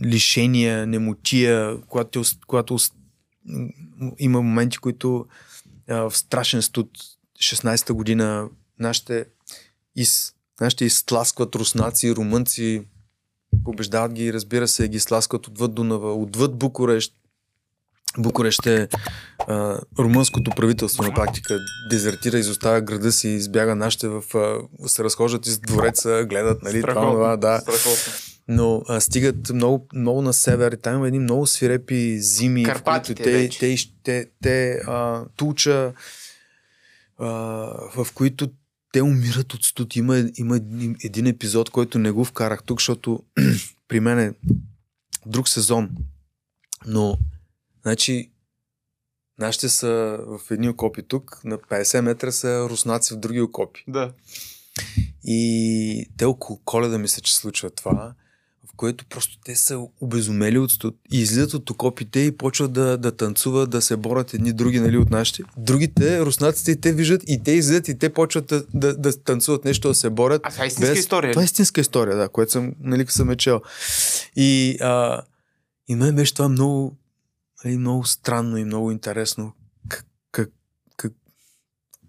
лишения, 0.05 0.87
немотия, 0.87 1.81
когато, 1.89 2.23
когато 2.47 2.79
има 4.19 4.43
моменти, 4.43 4.79
които 4.79 5.27
а, 5.89 6.11
в 6.11 6.17
страшен 6.17 6.63
студ 6.63 6.91
16-та 7.39 7.95
година 7.95 8.49
нашите, 8.79 9.27
из, 9.97 10.35
нашите 10.61 10.85
изтласкват 10.85 11.55
руснаци, 11.55 12.15
румънци, 12.15 12.83
побеждават 13.65 14.13
ги, 14.13 14.33
разбира 14.33 14.69
се, 14.69 14.89
ги 14.89 14.97
изтласкват 14.97 15.47
отвъд 15.47 15.75
Дунава, 15.75 16.15
отвъд 16.15 16.59
Букурещ. 16.59 17.15
Букурещ 18.19 18.67
е 18.67 18.89
а, 19.49 19.79
румънското 19.99 20.51
правителство 20.51 21.03
на 21.03 21.15
практика 21.15 21.59
дезертира, 21.91 22.39
изоставя 22.39 22.81
града 22.81 23.13
си, 23.13 23.29
избяга 23.29 23.75
нашите 23.75 24.09
в... 24.09 24.23
А, 24.35 24.89
се 24.89 25.05
разхождат 25.05 25.47
из 25.47 25.59
двореца, 25.59 26.27
гледат, 26.29 26.63
нали, 26.63 26.81
това, 26.81 26.93
Страхотно, 26.93 27.13
това, 27.13 27.37
да. 27.37 27.61
страхотно. 27.61 28.13
Но 28.49 28.83
а, 28.89 29.01
стигат 29.01 29.51
много, 29.55 29.87
много 29.95 30.23
на 30.23 30.33
север. 30.33 30.73
и 30.73 30.77
Там 30.77 30.95
има 30.95 31.07
едни 31.07 31.19
много 31.19 31.47
свирепи 31.47 32.19
зими. 32.21 32.65
в 32.65 32.69
Карпатите 32.69 33.15
които 33.15 33.31
те, 33.31 33.33
вече. 33.33 33.59
те, 33.59 33.77
те, 34.03 34.27
те 34.43 34.81
а, 34.87 35.25
туча, 35.37 35.93
а, 37.19 37.27
в 37.97 38.07
които 38.15 38.49
те 38.93 39.03
умират 39.03 39.55
от 39.55 39.65
студ. 39.65 39.97
Има, 39.97 40.31
има 40.37 40.57
един- 40.57 41.27
епизод, 41.27 41.71
който 41.71 41.99
не 41.99 42.11
го 42.11 42.25
вкарах 42.25 42.63
тук, 42.63 42.81
защото 42.81 43.23
при 43.89 44.01
мен 44.01 44.19
е 44.19 44.35
друг 45.27 45.49
сезон. 45.49 45.91
Но, 46.87 47.19
значи, 47.83 48.31
нашите 49.39 49.69
са 49.69 50.19
в 50.27 50.41
едни 50.51 50.69
окопи 50.69 51.03
тук, 51.03 51.41
на 51.45 51.59
50 51.59 52.01
метра 52.01 52.33
са 52.33 52.67
руснаци 52.71 53.15
в 53.15 53.19
други 53.19 53.41
окопи. 53.41 53.85
Да. 53.89 54.13
И 55.25 56.11
те 56.17 56.25
около 56.25 56.61
коледа 56.65 56.99
мисля, 56.99 57.23
че 57.23 57.37
случва 57.37 57.71
това, 57.71 58.15
което 58.79 59.05
просто 59.07 59.39
те 59.45 59.57
са 59.57 59.87
обезумели 60.01 60.59
от 60.59 60.73
студ 60.73 60.97
и 61.13 61.21
излизат 61.21 61.55
от 61.55 61.71
окопите 61.71 62.21
и 62.21 62.37
почват 62.37 62.73
да, 62.73 62.99
да 62.99 63.17
танцуват, 63.17 63.71
да 63.71 63.83
се 63.83 63.97
борят 63.97 64.35
едни 64.35 64.53
други, 64.53 64.81
нали, 64.81 64.97
от 64.97 65.11
нашите. 65.11 65.43
Другите, 65.57 66.21
руснаците, 66.21 66.71
и 66.71 66.81
те 66.81 66.93
виждат 66.93 67.23
и 67.27 67.43
те 67.43 67.53
излизат 67.53 67.89
и 67.89 67.99
те 67.99 68.13
почват 68.13 68.47
да, 68.47 68.65
да, 68.75 68.97
да 68.97 69.23
танцуват 69.23 69.65
нещо, 69.65 69.89
да 69.89 69.95
се 69.95 70.11
борят. 70.11 70.43
А 70.45 70.51
това 70.51 70.65
е 70.65 70.67
истинска 70.67 70.99
история. 70.99 71.33
Това 71.33 71.43
е 71.43 71.45
истинска 71.45 71.81
история, 71.81 72.17
да, 72.17 72.29
което 72.29 72.53
съм, 72.53 72.73
нали, 72.81 73.07
съм 73.09 73.31
е 73.31 73.37
чел. 73.37 73.61
И, 74.37 74.79
а, 74.81 75.23
и 75.89 75.95
мен 75.95 76.15
беше 76.15 76.35
това 76.35 76.49
много, 76.49 76.97
нали, 77.65 77.77
много 77.77 78.05
странно 78.05 78.57
и 78.57 78.65
много 78.65 78.91
интересно. 78.91 79.53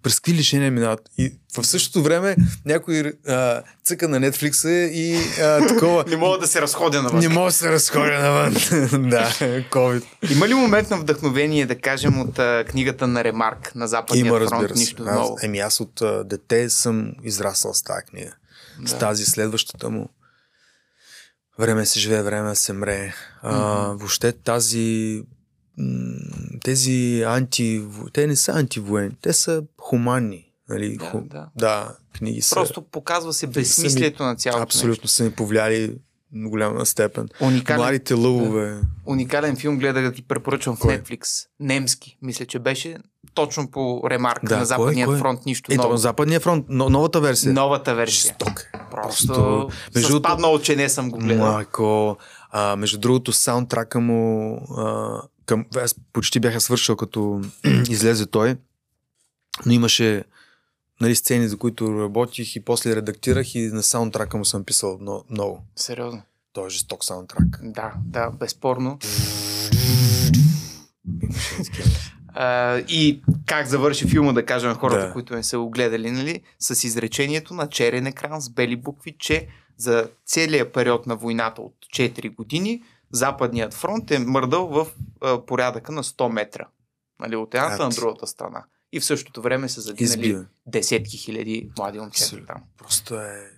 През 0.04 0.16
какви 0.16 0.34
лишения 0.34 0.72
минават. 0.72 1.00
И 1.18 1.34
в 1.54 1.64
същото 1.64 2.04
време 2.04 2.36
някой 2.66 3.14
а, 3.28 3.62
цъка 3.84 4.08
на 4.08 4.20
Netflix 4.22 4.68
и 4.88 5.16
а, 5.42 5.68
такова. 5.68 6.04
Не 6.08 6.18
мога 6.18 6.38
да 6.38 6.48
се 6.48 6.62
разходя 6.62 7.02
на 7.02 7.10
вас. 7.10 7.24
Не 7.24 7.30
мога 7.30 7.46
да 7.46 7.52
се 7.52 7.72
разходя 7.72 8.20
навън. 8.20 8.54
да, 9.10 9.32
COVID. 9.72 10.04
Има 10.32 10.48
ли 10.48 10.54
момент 10.54 10.90
на 10.90 10.98
вдъхновение, 10.98 11.66
да 11.66 11.76
кажем, 11.78 12.20
от 12.20 12.40
а, 12.40 12.66
книгата 12.70 13.08
на 13.08 13.24
Ремарк 13.24 13.76
на 13.76 13.88
Западния 13.88 14.26
Има, 14.26 14.38
фронт? 14.38 14.52
разбира 14.52 14.70
се. 14.70 14.80
Нищо 14.80 15.04
Аз, 15.04 15.16
ново. 15.16 15.38
еми 15.44 15.60
аз 15.60 15.80
от 15.80 16.02
а, 16.02 16.24
дете 16.24 16.70
съм 16.70 17.14
израсъл 17.24 17.74
с 17.74 17.84
тази 17.84 18.06
книга. 18.06 18.32
С 18.86 18.92
Да. 18.92 18.98
тази 18.98 19.26
следващата 19.26 19.90
му. 19.90 20.10
Време 21.60 21.86
се 21.86 22.00
живее, 22.00 22.22
време 22.22 22.56
се 22.56 22.74
мре. 22.74 23.14
А, 23.42 23.82
Мгм. 23.84 23.98
въобще 23.98 24.32
тази 24.32 25.22
тези 26.70 26.98
анти... 27.24 27.82
Те 28.14 28.28
не 28.28 28.36
са 28.36 28.52
антивоенни, 28.52 29.12
те 29.22 29.34
са 29.34 29.64
хуманни. 29.80 30.46
Нали? 30.70 30.98
Да, 30.98 31.06
Ху- 31.06 31.22
да. 31.22 31.48
да, 31.56 31.96
книги 32.14 32.42
са... 32.42 32.56
Просто 32.56 32.82
показва 32.82 33.34
се 33.34 33.48
безсмислието 33.48 34.24
на 34.24 34.36
цялото 34.36 34.64
Абсолютно 34.64 35.08
са 35.08 35.24
ни 35.24 35.32
повлияли 35.32 35.88
в 36.36 36.50
голяма 36.50 36.86
степен. 36.86 37.24
нещо. 37.24 37.46
Уникален, 37.46 37.80
Младите 37.80 38.14
лъвове. 38.14 38.82
уникален 39.06 39.56
филм 39.56 39.78
гледах 39.78 40.04
да 40.04 40.12
ти 40.12 40.22
препоръчвам 40.22 40.76
в 40.76 40.80
Кой? 40.80 40.98
Netflix. 40.98 41.46
Немски, 41.60 42.18
мисля, 42.22 42.46
че 42.46 42.60
беше 42.60 42.98
точно 43.34 43.72
по 43.72 44.02
ремарк 44.06 44.46
Да, 44.46 44.58
на? 44.58 44.66
Западния 44.66 45.08
Кой? 45.08 45.18
фронт. 45.18 45.46
Нищо 45.46 45.72
Ето, 45.72 45.82
ново. 45.82 45.92
на 45.92 45.98
Западния 45.98 46.40
фронт, 46.40 46.66
но, 46.70 46.90
новата 46.90 47.22
версия. 47.22 47.54
Новата 47.54 47.96
версия. 47.96 48.22
Жесток 48.22 48.60
е. 48.60 48.80
Просто, 48.92 49.28
Просто, 49.28 49.70
между 49.96 50.08
с 50.08 50.12
другото- 50.12 50.30
паднало, 50.30 50.60
че 50.60 50.76
не 50.76 50.90
съм 50.90 51.10
го 51.12 51.18
гледал. 51.18 51.52
Майко, 51.52 52.18
а, 52.52 52.76
между 52.76 53.00
другото, 53.00 53.32
саундтрака 53.32 54.00
му 54.00 54.56
а, 54.78 55.22
към, 55.50 55.66
аз 55.76 55.96
почти 56.14 56.40
бяха 56.40 56.62
свършил 56.62 56.96
като 56.96 57.42
излезе 57.90 58.26
той, 58.26 58.56
но 59.66 59.72
имаше 59.72 60.24
нали, 61.02 61.16
сцени, 61.16 61.48
за 61.48 61.58
които 61.58 62.02
работих 62.02 62.56
и 62.56 62.66
после 62.66 62.96
редактирах 62.96 63.56
и 63.56 63.62
на 63.62 63.84
саундтрака 63.84 64.38
му 64.38 64.46
съм 64.46 64.64
писал 64.64 64.98
но, 65.02 65.24
много. 65.30 65.64
Сериозно. 65.76 66.22
Той 66.54 66.68
е 66.68 66.70
жесток 66.70 67.04
саундтрак. 67.06 67.60
Да, 67.64 67.94
да, 68.06 68.30
безспорно. 68.30 69.00
А, 72.34 72.78
и 72.78 73.22
как 73.46 73.68
завърши 73.68 74.08
филма, 74.08 74.34
да 74.34 74.46
кажем 74.46 74.74
хората, 74.74 75.08
Да. 75.08 75.14
които 75.14 75.36
не 75.36 75.44
са 75.44 75.60
го 75.60 75.70
гледали, 75.70 76.12
нали? 76.12 76.42
С 76.60 76.84
изречението 76.84 77.54
на 77.54 77.70
черен 77.70 78.08
екран 78.08 78.42
с 78.42 78.50
бели 78.50 78.76
букви, 78.76 79.16
че 79.20 79.48
за 79.78 80.10
целия 80.26 80.72
период 80.72 81.08
на 81.08 81.16
войната 81.16 81.62
от 81.62 81.76
4 81.96 82.36
години 82.36 82.82
Западният 83.12 83.74
фронт 83.74 84.12
е 84.12 84.20
мърдал 84.20 84.68
в 84.68 84.88
а, 85.22 85.46
порядъка 85.46 85.92
на 85.92 86.04
100 86.04 86.30
метра. 86.30 86.68
Нали, 87.20 87.36
от 87.36 87.54
едната 87.54 87.84
на 87.84 87.90
другата 87.90 88.28
страна. 88.28 88.66
И 88.92 89.00
в 89.00 89.06
същото 89.06 89.42
време 89.42 89.70
са 89.70 89.82
загинали 89.82 90.28
Избива. 90.28 90.46
десетки 90.66 91.18
хиляди 91.18 91.72
млади 91.78 92.00
момчета 92.00 92.46
там. 92.46 92.64
Просто 92.78 93.20
е... 93.20 93.52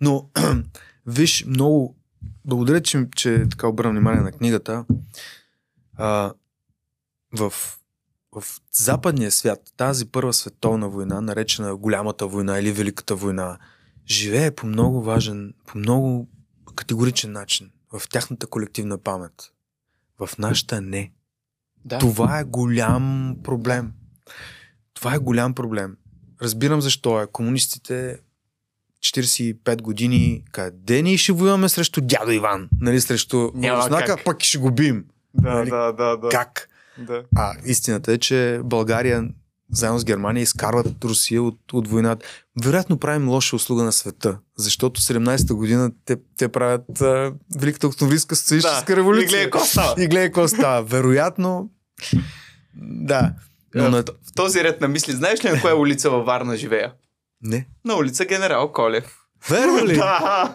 Но, 0.00 0.30
виж, 1.06 1.44
много... 1.44 1.96
Благодаря, 2.44 2.82
че, 2.82 3.06
че 3.16 3.46
така 3.50 3.68
обърна 3.68 3.90
внимание 3.90 4.20
на 4.20 4.32
книгата. 4.32 4.84
А, 5.96 6.32
в, 7.32 7.52
в 8.32 8.44
западния 8.72 9.30
свят 9.30 9.60
тази 9.76 10.06
първа 10.06 10.32
световна 10.32 10.88
война, 10.88 11.20
наречена 11.20 11.76
голямата 11.76 12.26
война 12.26 12.58
или 12.58 12.72
великата 12.72 13.14
война, 13.14 13.58
живее 14.06 14.50
по 14.50 14.66
много 14.66 15.02
важен, 15.02 15.54
по 15.66 15.78
много 15.78 16.28
категоричен 16.74 17.32
начин 17.32 17.70
в 17.92 18.02
тяхната 18.08 18.46
колективна 18.46 18.98
памет. 18.98 19.32
В 20.18 20.38
нашата 20.38 20.80
не. 20.80 21.12
Да. 21.84 21.98
Това 21.98 22.38
е 22.38 22.44
голям 22.44 23.36
проблем. 23.44 23.92
Това 24.94 25.14
е 25.14 25.18
голям 25.18 25.54
проблем. 25.54 25.96
Разбирам 26.42 26.80
защо 26.80 27.22
е. 27.22 27.26
Комунистите 27.26 28.18
45 29.00 29.82
години, 29.82 30.44
къде 30.52 31.02
ние 31.02 31.16
ще 31.16 31.32
воюваме 31.32 31.68
срещу 31.68 32.00
дядо 32.00 32.30
Иван? 32.30 32.68
Нали, 32.80 33.00
срещу 33.00 33.50
Няма 33.54 33.78
Руснака, 33.82 34.06
как. 34.06 34.24
пък 34.24 34.42
ще 34.42 34.58
го 34.58 34.70
бием. 34.70 35.04
Да, 35.34 35.54
Нали? 35.54 35.70
да, 35.70 35.92
да, 35.92 36.16
да. 36.16 36.28
Как? 36.28 36.68
Да. 36.98 37.24
А 37.36 37.54
истината 37.64 38.12
е, 38.12 38.18
че 38.18 38.60
България 38.64 39.28
заедно 39.72 39.98
с 39.98 40.04
Германия 40.04 40.42
изкарват 40.42 41.04
Русия 41.04 41.42
от, 41.42 41.72
от 41.72 41.88
войната. 41.88 42.26
Вероятно 42.64 42.98
правим 42.98 43.28
лоша 43.28 43.56
услуга 43.56 43.82
на 43.82 43.92
света, 43.92 44.38
защото 44.56 45.00
17-та 45.00 45.54
година 45.54 45.90
те, 46.04 46.16
те 46.36 46.48
правят 46.48 47.00
а, 47.00 47.32
Великата 47.58 47.86
октомврийска 47.88 48.36
социалистическа 48.36 48.92
Да, 48.92 48.96
революция. 48.96 49.24
и 49.24 49.28
гледай 49.28 49.44
какво 49.44 49.64
става. 49.64 50.02
И 50.02 50.06
гледай 50.06 50.26
какво 50.26 50.48
става. 50.48 50.82
Вероятно, 50.82 51.70
да. 52.82 53.32
Но 53.74 53.84
Но 53.84 53.90
на... 53.90 54.02
В 54.02 54.32
този 54.34 54.64
ред 54.64 54.80
на 54.80 54.88
мисли, 54.88 55.12
знаеш 55.12 55.44
ли 55.44 55.50
на 55.50 55.60
коя 55.60 55.76
улица 55.76 56.10
във 56.10 56.26
Варна 56.26 56.56
живея? 56.56 56.92
Не. 57.42 57.66
На 57.84 57.96
улица 57.96 58.24
Генерал 58.24 58.72
Колев. 58.72 59.16
Верно 59.50 59.86
ли? 59.86 59.96
Да. 59.96 60.54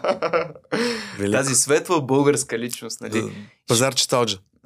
Велико. 1.18 1.32
Тази 1.38 1.54
светла 1.54 2.00
българска 2.02 2.58
личност, 2.58 3.00
нали? 3.00 3.22
Да. 3.22 3.28
Пазар 3.68 3.94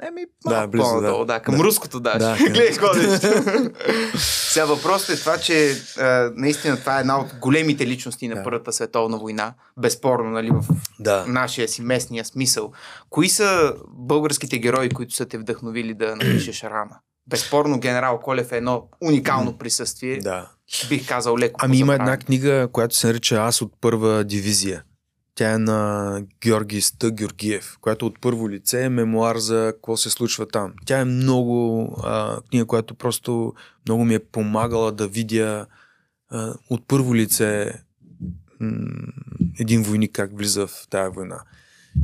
Еми, 0.03 0.27
Да, 0.47 0.55
малко 0.55 0.71
близо, 0.71 0.85
по-надолу, 0.85 1.25
да. 1.25 1.33
да. 1.35 1.41
Към 1.43 1.57
Да. 1.57 1.65
руското 1.65 2.01
даже. 2.01 2.19
Да, 2.19 2.31
Да, 2.31 2.37
към 2.37 2.53
Гледай 2.53 2.71
да 2.71 3.71
Сега 4.19 4.65
въпросът 4.65 5.17
е 5.17 5.21
това, 5.21 5.39
че 5.39 5.75
а, 5.99 6.31
наистина 6.37 6.77
това 6.77 6.97
е 6.97 7.01
една 7.01 7.21
от 7.21 7.35
големите 7.41 7.87
личности 7.87 8.29
на 8.29 8.35
Да. 8.35 8.43
Първата 8.43 8.73
световна 8.73 9.19
война. 9.19 9.55
Безспорно, 9.77 10.31
нали, 10.31 10.51
в 10.51 10.65
Да. 11.01 11.25
нашия 11.29 11.69
си 11.69 11.83
местния 11.83 12.25
смисъл. 12.25 12.73
Кои 13.11 13.29
са 13.29 13.75
българските 13.89 14.59
герои, 14.59 14.89
които 14.91 15.15
са 15.15 15.27
те 15.27 15.39
вдъхновили 15.39 15.95
да 15.95 16.17
напишеш 16.17 16.63
рана? 16.63 16.99
Безспорно, 17.27 17.79
генерал 17.81 18.21
Колев 18.21 18.53
е 18.53 18.57
едно 18.57 18.89
уникално 19.05 19.59
присъствие. 19.59 20.19
Да. 20.19 20.49
Бих 20.89 21.09
казал 21.09 21.39
леко. 21.39 21.61
Ами 21.63 21.79
има 21.79 21.95
една 21.95 22.17
книга, 22.17 22.69
която 22.73 22.97
се 22.97 23.07
нарича 23.07 23.37
Аз 23.37 23.63
от 23.63 23.73
първа 23.81 24.25
дивизия. 24.25 24.83
Тя 25.39 25.53
е 25.53 25.59
на 25.59 26.23
Георги 26.41 26.81
Ста 26.81 27.11
Георгиев, 27.11 27.79
която 27.81 28.07
от 28.07 28.21
първо 28.21 28.51
лице 28.51 28.85
е 28.85 28.89
мемуар 28.89 29.37
за 29.37 29.73
какво 29.75 29.97
се 29.97 30.11
случва 30.11 30.49
там. 30.49 30.73
Тя 30.87 31.01
е 31.01 31.05
много 31.05 31.83
а, 32.05 32.41
книга, 32.41 32.67
която 32.67 32.95
просто 32.95 33.55
много 33.87 34.05
ми 34.05 34.15
е 34.15 34.19
помагала 34.19 34.93
да 34.93 35.09
видя 35.09 35.67
а, 36.31 36.55
от 36.71 36.89
първо 36.89 37.15
лице 37.15 37.73
м- 38.61 39.13
един 39.59 39.83
войник 39.83 40.13
как 40.13 40.39
влиза 40.39 40.67
в 40.67 40.87
тая 40.91 41.11
война. 41.11 41.41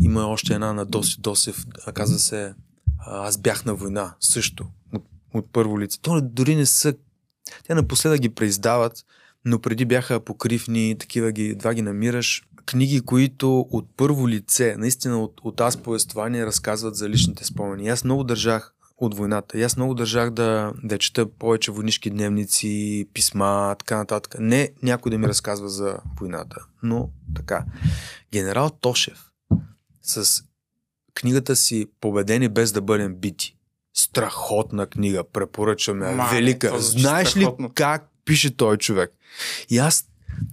Има 0.00 0.26
още 0.26 0.54
една 0.54 0.72
на 0.72 0.84
Доси 0.84 1.20
Досев, 1.20 1.64
казва 1.94 2.18
се 2.18 2.54
Аз 2.98 3.38
бях 3.38 3.64
на 3.64 3.74
война, 3.74 4.14
също, 4.20 4.66
от, 4.92 5.04
от 5.34 5.52
първо 5.52 5.80
лице. 5.80 5.98
То 6.02 6.20
дори 6.22 6.56
не 6.56 6.66
са 6.66 6.94
те 7.66 7.74
напоследък 7.74 8.20
ги 8.20 8.28
преиздават, 8.28 9.04
но 9.44 9.58
преди 9.58 9.84
бяха 9.84 10.20
покривни, 10.20 10.96
такива 10.98 11.32
ги, 11.32 11.48
едва 11.48 11.74
ги 11.74 11.82
намираш. 11.82 12.42
Книги, 12.66 13.00
които 13.00 13.60
от 13.60 13.88
първо 13.96 14.28
лице, 14.28 14.74
наистина 14.78 15.22
от, 15.22 15.40
от 15.42 15.60
аз 15.60 15.76
повествование, 15.76 16.46
разказват 16.46 16.96
за 16.96 17.08
личните 17.08 17.44
спомени. 17.44 17.88
Аз 17.88 18.04
много 18.04 18.24
държах 18.24 18.74
от 18.96 19.16
войната. 19.16 19.58
И 19.58 19.62
аз 19.62 19.76
много 19.76 19.94
държах 19.94 20.30
да, 20.30 20.72
да 20.84 20.98
чета 20.98 21.26
повече 21.26 21.70
войнишки 21.70 22.10
дневници, 22.10 23.06
писма, 23.14 23.76
така 23.78 23.96
нататък. 23.96 24.36
Не 24.38 24.70
някой 24.82 25.10
да 25.10 25.18
ми 25.18 25.28
разказва 25.28 25.68
за 25.68 25.98
войната, 26.20 26.66
но 26.82 27.10
така. 27.36 27.64
Генерал 28.32 28.70
Тошев 28.70 29.30
с 30.02 30.44
книгата 31.14 31.56
си 31.56 31.86
Победени 32.00 32.48
без 32.48 32.72
да 32.72 32.80
бъдем 32.80 33.14
бити. 33.14 33.56
Страхотна 33.94 34.86
книга, 34.86 35.24
препоръчваме. 35.32 36.28
Велика. 36.30 36.80
Знаеш 36.80 37.36
ли 37.36 37.40
страхотно. 37.40 37.70
как 37.74 38.08
пише 38.24 38.56
той 38.56 38.76
човек? 38.76 39.10
И 39.70 39.78
аз 39.78 40.06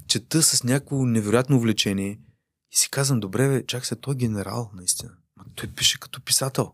чета 0.08 0.44
с 0.44 0.64
някакво 0.64 1.06
невероятно 1.06 1.58
увлечение 1.58 2.20
и 2.72 2.78
си 2.78 2.90
казвам, 2.90 3.20
добре, 3.20 3.50
бе, 3.50 3.66
чак 3.66 3.86
се, 3.86 3.96
той 3.96 4.14
е 4.14 4.18
генерал, 4.18 4.72
наистина. 4.74 5.12
Ма 5.38 5.44
той 5.56 5.70
пише 5.70 6.00
като 6.00 6.22
писател. 6.22 6.72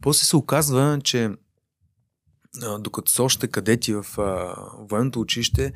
После 0.00 0.24
се 0.24 0.36
оказва, 0.36 1.00
че 1.04 1.30
а, 2.62 2.78
докато 2.78 3.12
са 3.12 3.22
още 3.22 3.48
кадети 3.48 3.94
в 3.94 4.06
а, 4.18 4.54
военното 4.78 5.20
училище, 5.20 5.72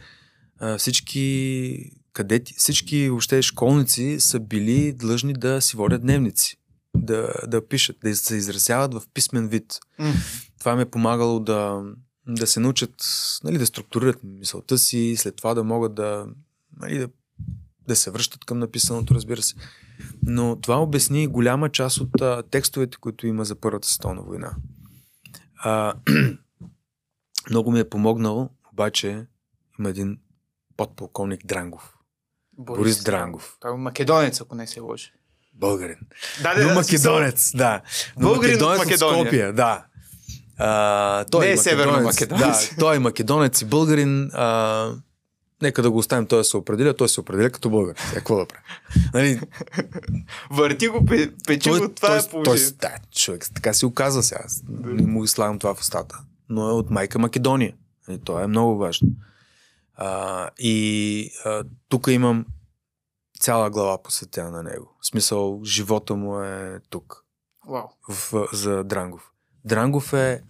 а, 0.58 0.78
всички 0.78 1.90
кадети, 2.12 2.54
всички 2.58 3.08
въобще 3.08 3.42
школници 3.42 4.16
са 4.20 4.40
били 4.40 4.92
длъжни 4.92 5.32
да 5.32 5.60
си 5.60 5.76
водят 5.76 6.02
дневници, 6.02 6.56
да, 6.96 7.32
да 7.46 7.68
пишат, 7.68 7.96
да 8.04 8.16
се 8.16 8.36
изразяват 8.36 8.94
в 8.94 9.02
писмен 9.14 9.48
вид. 9.48 9.78
М. 9.98 10.12
Това 10.58 10.76
ме 10.76 10.82
е 10.82 10.90
помагало 10.90 11.40
да, 11.40 11.82
да 12.28 12.46
се 12.46 12.60
научат, 12.60 12.94
нали, 13.44 13.58
да 13.58 13.66
структурират 13.66 14.20
мисълта 14.24 14.78
си, 14.78 15.14
след 15.18 15.36
това 15.36 15.54
да 15.54 15.64
могат 15.64 15.94
да, 15.94 16.26
нали, 16.80 16.98
да, 16.98 17.08
да 17.88 17.96
се 17.96 18.10
връщат 18.10 18.44
към 18.44 18.58
написаното, 18.58 19.14
разбира 19.14 19.42
се. 19.42 19.54
Но 20.22 20.60
това 20.60 20.82
обясни 20.82 21.26
голяма 21.26 21.68
част 21.68 22.00
от 22.00 22.20
а, 22.20 22.42
текстовете, 22.50 22.96
които 23.00 23.26
има 23.26 23.44
за 23.44 23.54
Първата 23.54 23.88
световна 23.88 24.22
война. 24.22 24.54
А, 25.58 25.94
много 27.50 27.70
ми 27.70 27.80
е 27.80 27.88
помогнал, 27.88 28.50
обаче 28.72 29.26
има 29.78 29.88
един 29.88 30.18
подполковник 30.76 31.46
Дрангов. 31.46 31.92
Борис 32.58 33.04
Дрангов. 33.04 33.56
Той 33.60 33.74
е 33.74 33.76
македонец, 33.76 34.40
ако 34.40 34.54
не 34.54 34.66
се 34.66 34.80
лъжи. 34.80 35.12
Българин. 35.54 35.96
Да, 36.42 36.66
Но 36.66 36.74
македонец, 36.74 37.52
да. 37.56 37.82
Но 38.16 38.28
Българин 38.28 38.54
от 38.54 38.60
македонец 38.60 38.78
Македония. 38.78 39.24
Скопия, 39.24 39.52
да. 39.52 39.86
А, 40.58 41.24
той 41.24 41.44
Не 41.44 41.50
е 41.50 41.54
е 41.54 41.56
северно 41.56 42.02
македонец. 42.02 42.70
Да, 42.70 42.76
той 42.78 42.96
е 42.96 42.98
македонец 42.98 43.60
и 43.60 43.64
българин. 43.64 44.30
А, 44.32 44.92
нека 45.62 45.82
да 45.82 45.90
го 45.90 45.98
оставим 45.98 46.26
той 46.26 46.38
да 46.38 46.44
се 46.44 46.56
определя. 46.56 46.96
Той 46.96 47.08
се 47.08 47.20
определя 47.20 47.50
като 47.50 47.70
българин. 47.70 48.02
Сега, 48.02 48.14
какво 48.14 48.36
да 48.36 48.46
прави? 48.46 48.62
Нали, 49.14 49.40
Върти 50.50 50.88
го, 50.88 51.06
пе- 51.06 51.32
печи 51.46 51.70
го, 51.70 51.88
това 51.94 52.08
той, 52.08 52.18
е 52.18 52.30
положение. 52.30 52.70
той, 52.80 52.90
да, 52.90 52.96
човек, 53.14 53.46
така 53.54 53.72
си 53.72 53.86
оказа 53.86 54.22
сега. 54.22 54.44
Не 54.68 55.06
му 55.06 55.26
слагам 55.26 55.58
това 55.58 55.74
в 55.74 55.80
устата. 55.80 56.18
Но 56.48 56.68
е 56.68 56.72
от 56.72 56.90
майка 56.90 57.18
Македония. 57.18 57.74
Нали, 58.08 58.20
това 58.24 58.42
е 58.42 58.46
много 58.46 58.78
важно. 58.78 59.08
А, 59.94 60.50
и 60.58 61.30
а, 61.44 61.64
тук 61.88 62.06
имам 62.06 62.46
цяла 63.40 63.70
глава 63.70 64.02
посветена 64.02 64.50
на 64.50 64.62
него. 64.62 64.96
В 65.00 65.06
смисъл, 65.06 65.60
живота 65.64 66.16
му 66.16 66.40
е 66.42 66.80
тук 66.90 67.24
Вау. 67.68 67.86
в, 68.08 68.48
за 68.52 68.84
Дрангов. 68.84 69.30
Дрангов 69.64 70.12
е 70.12 70.42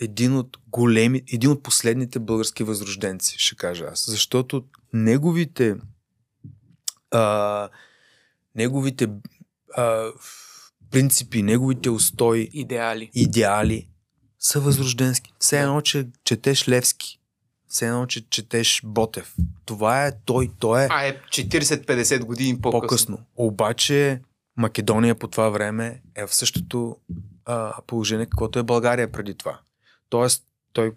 един 0.00 0.36
от 0.36 0.56
големи, 0.68 1.22
един 1.32 1.50
от 1.50 1.62
последните 1.62 2.18
български 2.18 2.64
възрожденци, 2.64 3.38
ще 3.38 3.56
кажа 3.56 3.84
аз. 3.92 4.06
Защото 4.10 4.64
неговите 4.92 5.76
а, 7.10 7.68
неговите 8.54 9.08
а, 9.76 10.06
принципи, 10.90 11.42
неговите 11.42 11.90
устои, 11.90 12.50
Идеали. 12.52 13.10
идеали 13.14 13.88
са 14.38 14.60
възрожденски. 14.60 15.32
Все 15.38 15.60
едно, 15.60 15.80
че 15.80 16.08
четеш 16.24 16.68
Левски. 16.68 17.20
Все 17.68 17.86
едно, 17.86 18.06
че 18.06 18.28
четеш 18.30 18.80
Ботев. 18.84 19.34
Това 19.64 20.06
е 20.06 20.12
той. 20.24 20.50
Той 20.58 20.82
е 20.84 20.88
А 20.90 21.06
е 21.06 21.18
40-50 21.22 22.24
години 22.24 22.60
по-късно. 22.60 22.80
по-късно. 22.80 23.18
Обаче 23.36 24.20
Македония 24.56 25.14
по 25.14 25.28
това 25.28 25.48
време 25.48 26.02
е 26.14 26.26
в 26.26 26.34
същото 26.34 26.96
а, 27.44 27.82
положение, 27.86 28.26
каквото 28.26 28.58
е 28.58 28.62
България 28.62 29.12
преди 29.12 29.34
това. 29.34 29.60
Тоест, 30.10 30.44
той 30.72 30.92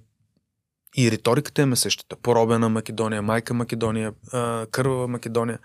и 0.98 1.12
риториката 1.12 1.62
им 1.62 1.74
е 1.74 1.76
същата. 1.76 2.16
Поробена 2.16 2.70
Македония, 2.70 3.22
майка 3.22 3.54
Македония, 3.54 4.14
кървава 4.72 5.08
Македония. 5.08 5.60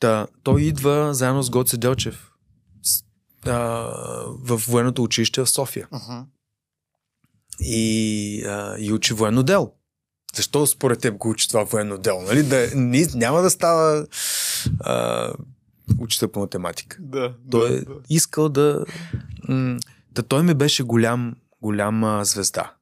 Та, 0.00 0.26
той 0.42 0.62
идва 0.62 1.14
заедно 1.14 1.42
с 1.42 1.50
Гоце 1.50 1.76
Делчев 1.76 2.30
в 3.46 4.62
военното 4.68 5.02
училище 5.02 5.40
в 5.40 5.50
София 5.50 5.88
Мгм. 5.92 6.20
и, 7.60 8.44
а, 8.46 8.76
и 8.78 8.92
учи 8.92 9.14
военно 9.14 9.42
дело. 9.42 9.74
Защо 10.34 10.66
според 10.66 11.00
теб 11.00 11.16
го 11.16 11.30
учи 11.30 11.48
това 11.48 11.64
военно 11.64 11.98
дело? 11.98 12.22
Нали? 12.22 12.42
Да, 12.42 12.70
ни, 12.74 13.06
няма 13.14 13.42
да 13.42 13.50
става 13.50 14.06
а, 14.80 15.32
учител 15.98 16.28
по 16.28 16.40
математика. 16.40 16.96
Да, 17.00 17.34
Той 17.50 17.68
да, 17.68 17.76
е 17.76 17.80
да. 17.80 17.94
искал 18.10 18.48
да... 18.48 18.84
М- 19.48 19.78
да 20.12 20.22
той 20.22 20.42
ми 20.42 20.54
беше 20.54 20.82
голям, 20.82 21.36
голяма 21.64 22.24
звезда. 22.24 22.72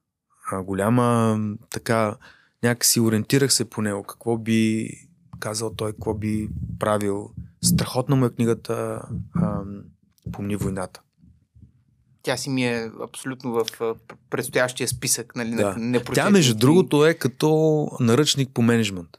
А, 0.51 0.63
голяма 0.63 1.37
така... 1.69 2.17
Някакси 2.63 2.99
ориентирах 2.99 3.53
се 3.53 3.69
по 3.69 3.81
него. 3.81 4.03
Какво 4.03 4.37
би 4.37 4.89
казал 5.39 5.73
той, 5.73 5.91
какво 5.91 6.13
би 6.13 6.49
правил. 6.79 7.29
Страхотна 7.63 8.15
му 8.15 8.25
е 8.25 8.29
книгата 8.29 9.01
а, 9.35 9.61
Помни 10.31 10.55
войната. 10.55 11.01
Тя 12.23 12.37
си 12.37 12.49
ми 12.49 12.65
е 12.67 12.91
абсолютно 13.01 13.51
в 13.51 13.65
предстоящия 14.29 14.87
списък, 14.87 15.35
нали, 15.35 15.55
Да. 15.55 15.75
на 15.77 16.03
Тя, 16.03 16.29
между 16.29 16.55
другото, 16.55 17.05
е 17.05 17.13
като 17.13 17.87
наръчник 17.99 18.49
по 18.53 18.61
менеджмент. 18.61 19.09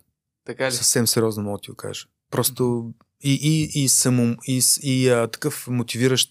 Така 0.47 0.67
ли? 0.67 0.73
Съвсем 0.73 1.07
сериозно 1.07 1.43
мога 1.43 1.59
да 1.59 1.63
ти 1.63 1.71
го 1.71 1.77
кажа. 1.77 2.07
Просто 2.31 2.93
и, 3.21 3.33
и, 3.43 3.85
и, 3.85 3.89
само, 3.89 4.37
и, 4.47 4.63
и 4.83 5.09
а, 5.09 5.29
такъв 5.29 5.69
мотивиращ 5.69 6.31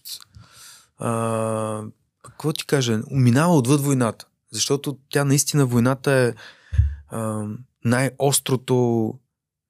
а, 0.98 1.82
какво 2.24 2.52
ти 2.52 2.66
кажа, 2.66 3.02
минава 3.10 3.56
отвъд 3.56 3.80
войната. 3.80 4.26
Защото 4.52 4.98
тя 5.10 5.24
наистина 5.24 5.66
войната 5.66 6.12
е 6.12 6.34
а, 7.08 7.46
най-острото 7.84 9.10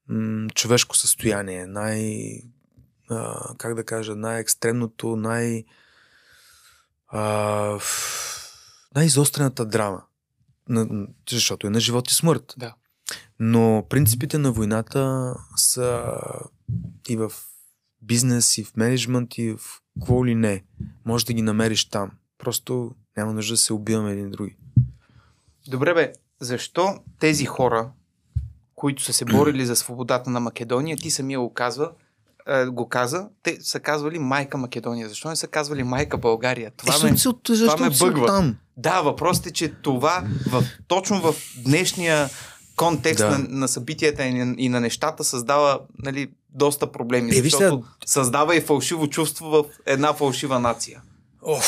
м, 0.08 0.48
човешко 0.54 0.96
състояние, 0.96 1.66
най... 1.66 2.30
А, 3.10 3.54
как 3.58 3.74
да 3.74 3.84
кажа, 3.84 4.16
най-екстремното, 4.16 5.16
най... 5.16 5.64
А, 7.08 7.78
най-изострената 8.94 9.66
драма. 9.66 10.02
На, 10.68 11.06
защото 11.30 11.66
е 11.66 11.70
на 11.70 11.80
живот 11.80 12.10
и 12.10 12.14
смърт. 12.14 12.54
Да. 12.58 12.74
Но 13.38 13.86
принципите 13.90 14.38
на 14.38 14.52
войната 14.52 15.34
са 15.56 16.04
и 17.08 17.16
в 17.16 17.32
бизнес, 18.02 18.58
и 18.58 18.64
в 18.64 18.76
менеджмент, 18.76 19.38
и 19.38 19.52
в 19.52 19.60
какво 20.00 20.26
ли 20.26 20.34
не. 20.34 20.64
Може 21.04 21.26
да 21.26 21.32
ги 21.32 21.42
намериш 21.42 21.84
там. 21.84 22.10
Просто 22.44 22.90
няма 23.16 23.32
нужда 23.32 23.52
да 23.52 23.58
се 23.58 23.72
убиваме 23.72 24.12
един 24.12 24.30
други. 24.30 24.56
Добре 25.68 25.94
бе, 25.94 26.12
защо 26.40 26.88
тези 27.18 27.44
хора, 27.44 27.90
които 28.74 29.02
са 29.02 29.12
се 29.12 29.24
борили 29.24 29.66
за 29.66 29.76
свободата 29.76 30.30
на 30.30 30.40
Македония, 30.40 30.96
ти 30.96 31.10
самия 31.10 31.40
го 31.40 31.52
казва, 31.54 31.90
е, 32.48 32.66
го 32.66 32.88
каза, 32.88 33.28
те 33.42 33.58
са 33.60 33.80
казвали 33.80 34.18
майка 34.18 34.58
Македония. 34.58 35.08
Защо 35.08 35.28
не 35.28 35.36
са 35.36 35.46
казвали 35.46 35.82
майка 35.82 36.18
България? 36.18 36.72
Това, 36.76 36.94
Е, 36.94 37.02
ме, 37.02 37.10
защо- 37.10 37.32
това 37.32 37.56
защо 37.56 37.82
ме 37.82 37.90
бъгва. 37.90 38.26
там? 38.26 38.56
Да, 38.76 39.00
въпросът 39.02 39.46
е, 39.46 39.52
че 39.52 39.68
това 39.72 40.24
в, 40.48 40.64
точно 40.88 41.20
в 41.22 41.34
днешния 41.58 42.28
контекст 42.76 43.18
Да. 43.20 43.30
на, 43.30 43.46
на 43.48 43.68
събитията 43.68 44.24
и 44.24 44.34
на, 44.34 44.54
и 44.58 44.68
на 44.68 44.80
нещата 44.80 45.24
създава 45.24 45.80
нали, 45.98 46.30
доста 46.50 46.92
проблеми. 46.92 47.30
Е, 47.30 47.42
защото 47.42 47.84
създава 48.06 48.56
и 48.56 48.60
фалшиво 48.60 49.06
чувство 49.08 49.46
в 49.46 49.64
една 49.86 50.12
фалшива 50.12 50.58
нация. 50.60 51.02
Оф, 51.42 51.64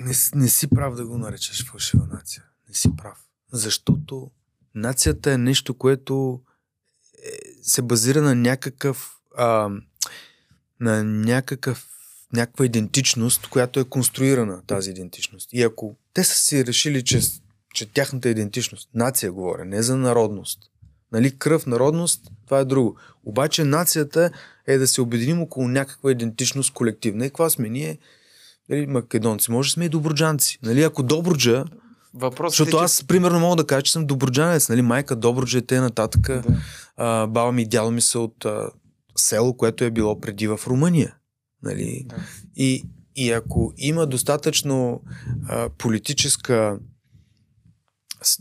не, 0.00 0.12
не 0.34 0.48
си 0.48 0.70
прав 0.70 0.94
да 0.94 1.06
го 1.06 1.18
наречеш 1.18 1.66
фалшива 1.66 2.06
нация. 2.06 2.44
Не 2.68 2.74
си 2.74 2.96
прав. 2.96 3.18
Защото 3.52 4.30
нацията 4.74 5.32
е 5.32 5.38
нещо, 5.38 5.74
което 5.74 6.40
е, 7.24 7.30
се 7.62 7.82
базира 7.82 8.22
на 8.22 8.34
някакъв 8.34 9.18
а, 9.36 9.70
на 10.80 11.04
някакъв 11.04 11.88
някаква 12.32 12.64
идентичност, 12.64 13.46
която 13.46 13.80
е 13.80 13.84
конструирана 13.84 14.62
тази 14.66 14.90
идентичност. 14.90 15.48
И 15.52 15.62
ако 15.62 15.96
те 16.14 16.24
са 16.24 16.34
си 16.34 16.66
решили, 16.66 17.04
че, 17.04 17.20
че 17.74 17.92
тяхната 17.92 18.28
идентичност, 18.28 18.88
нация 18.94 19.32
говоря, 19.32 19.64
не 19.64 19.82
за 19.82 19.96
народност, 19.96 20.58
нали, 21.12 21.38
кръв, 21.38 21.66
народност, 21.66 22.30
това 22.44 22.58
е 22.58 22.64
друго. 22.64 22.96
Обаче 23.24 23.64
нацията 23.64 24.30
е 24.66 24.78
да 24.78 24.86
се 24.86 25.00
обединим 25.00 25.42
около 25.42 25.68
някаква 25.68 26.10
идентичност 26.10 26.72
колективна. 26.72 27.26
И 27.26 27.28
каква 27.28 27.50
сме 27.50 27.68
ние? 27.68 27.98
Нали, 28.70 28.86
македонци, 28.86 29.50
може 29.50 29.68
да 29.68 29.72
сме 29.72 29.84
и 29.84 29.88
добруджанци. 29.88 30.58
Нали, 30.62 30.82
ако 30.82 31.02
Добруджа, 31.02 31.64
Въпросът 32.14 32.52
защото 32.52 32.76
е, 32.76 32.80
че... 32.80 32.84
аз, 32.84 33.04
примерно, 33.04 33.40
мога 33.40 33.56
да 33.56 33.66
кажа, 33.66 33.82
че 33.82 33.92
съм 33.92 34.06
добруджанец, 34.06 34.68
нали, 34.68 34.82
майка 34.82 35.16
Добруджа 35.16 35.58
и 35.58 35.66
те 35.66 35.80
нататък. 35.80 36.20
Да. 36.22 36.42
А, 36.96 37.26
баба 37.26 37.52
ми 37.52 37.62
и 37.62 37.68
дядо 37.68 37.90
ми 37.90 38.00
са 38.00 38.20
от 38.20 38.44
а, 38.44 38.70
село, 39.16 39.56
което 39.56 39.84
е 39.84 39.90
било 39.90 40.20
преди 40.20 40.46
в 40.46 40.60
Румъния. 40.66 41.14
Нали? 41.62 42.04
Да. 42.08 42.16
И, 42.56 42.84
и 43.16 43.32
ако 43.32 43.72
има 43.76 44.06
достатъчно 44.06 45.02
а, 45.48 45.68
политическа 45.78 46.78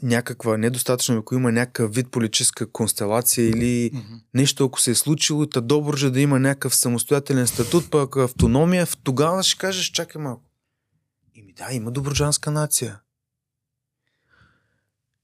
някаква, 0.03 0.57
недостатъчно, 0.57 1.17
ако 1.17 1.35
има 1.35 1.51
някакъв 1.51 1.93
вид 1.95 2.11
политическа 2.11 2.71
констелация 2.71 3.49
или 3.49 3.91
Мгм. 3.93 4.13
нещо, 4.33 4.65
ако 4.65 4.81
се 4.81 4.91
е 4.91 4.95
случило, 4.95 5.45
та 5.45 5.61
Добруджа 5.61 6.11
да 6.11 6.19
има 6.21 6.39
някакъв 6.39 6.75
самостоятелен 6.75 7.47
статут, 7.47 7.89
пък 7.91 8.15
автономия, 8.15 8.85
в- 8.85 8.97
тогава 8.97 9.43
ще 9.43 9.57
кажеш, 9.57 9.85
чакай 9.85 10.21
малко. 10.21 10.43
Ими 11.35 11.53
да, 11.53 11.67
има 11.71 11.91
добруджанска 11.91 12.51
нация. 12.51 12.99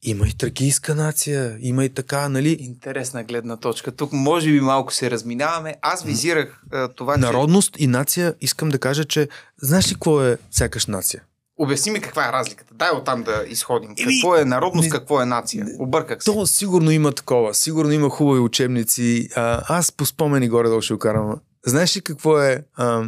Има 0.02 0.28
и 0.28 0.34
тракийска 0.34 0.96
нация, 0.96 1.58
има 1.62 1.86
и 1.86 1.90
така, 1.90 2.30
нали? 2.30 2.58
Интересна 2.60 3.24
гледна 3.24 3.58
точка. 3.58 3.92
Тук 3.92 4.12
може 4.14 4.52
би 4.52 4.60
малко 4.60 4.94
се 4.94 5.12
разминаваме. 5.12 5.76
Аз 5.82 6.04
визирах 6.04 6.64
а, 6.72 6.88
това, 6.88 7.14
че... 7.14 7.20
Народност 7.20 7.76
и 7.80 7.88
нация, 7.88 8.36
искам 8.42 8.70
да 8.70 8.80
кажа, 8.80 9.06
че 9.06 9.28
знаеш 9.62 9.90
ли 9.90 9.94
какво 9.94 10.24
е 10.24 10.38
сякаш 10.52 10.86
нация? 10.86 11.24
Обясни 11.64 11.92
ми 11.92 12.02
каква 12.02 12.30
е 12.30 12.32
разликата. 12.32 12.74
Дай 12.74 12.90
оттам 12.90 13.24
да 13.24 13.46
изходим. 13.48 13.94
Еми, 13.98 14.14
Какво 14.22 14.36
е 14.36 14.46
народност, 14.46 14.86
не- 14.86 14.90
какво 14.90 15.22
е 15.22 15.26
нация? 15.26 15.66
Обърках 15.80 16.24
се. 16.24 16.32
То 16.32 16.46
сигурно 16.46 16.92
има 16.92 17.12
такова, 17.12 17.54
сигурно 17.54 17.92
има 17.92 18.10
хубави 18.10 18.40
учебници. 18.40 19.30
А, 19.36 19.64
аз 19.68 19.92
по 19.92 20.06
спомени 20.06 20.50
горе-долу 20.50 20.82
ще 20.82 20.94
го 20.94 21.00
карам. 21.00 21.42
Знаеш 21.66 21.98
ли 21.98 22.02
какво 22.02 22.42
е, 22.42 22.64
а, 22.74 23.06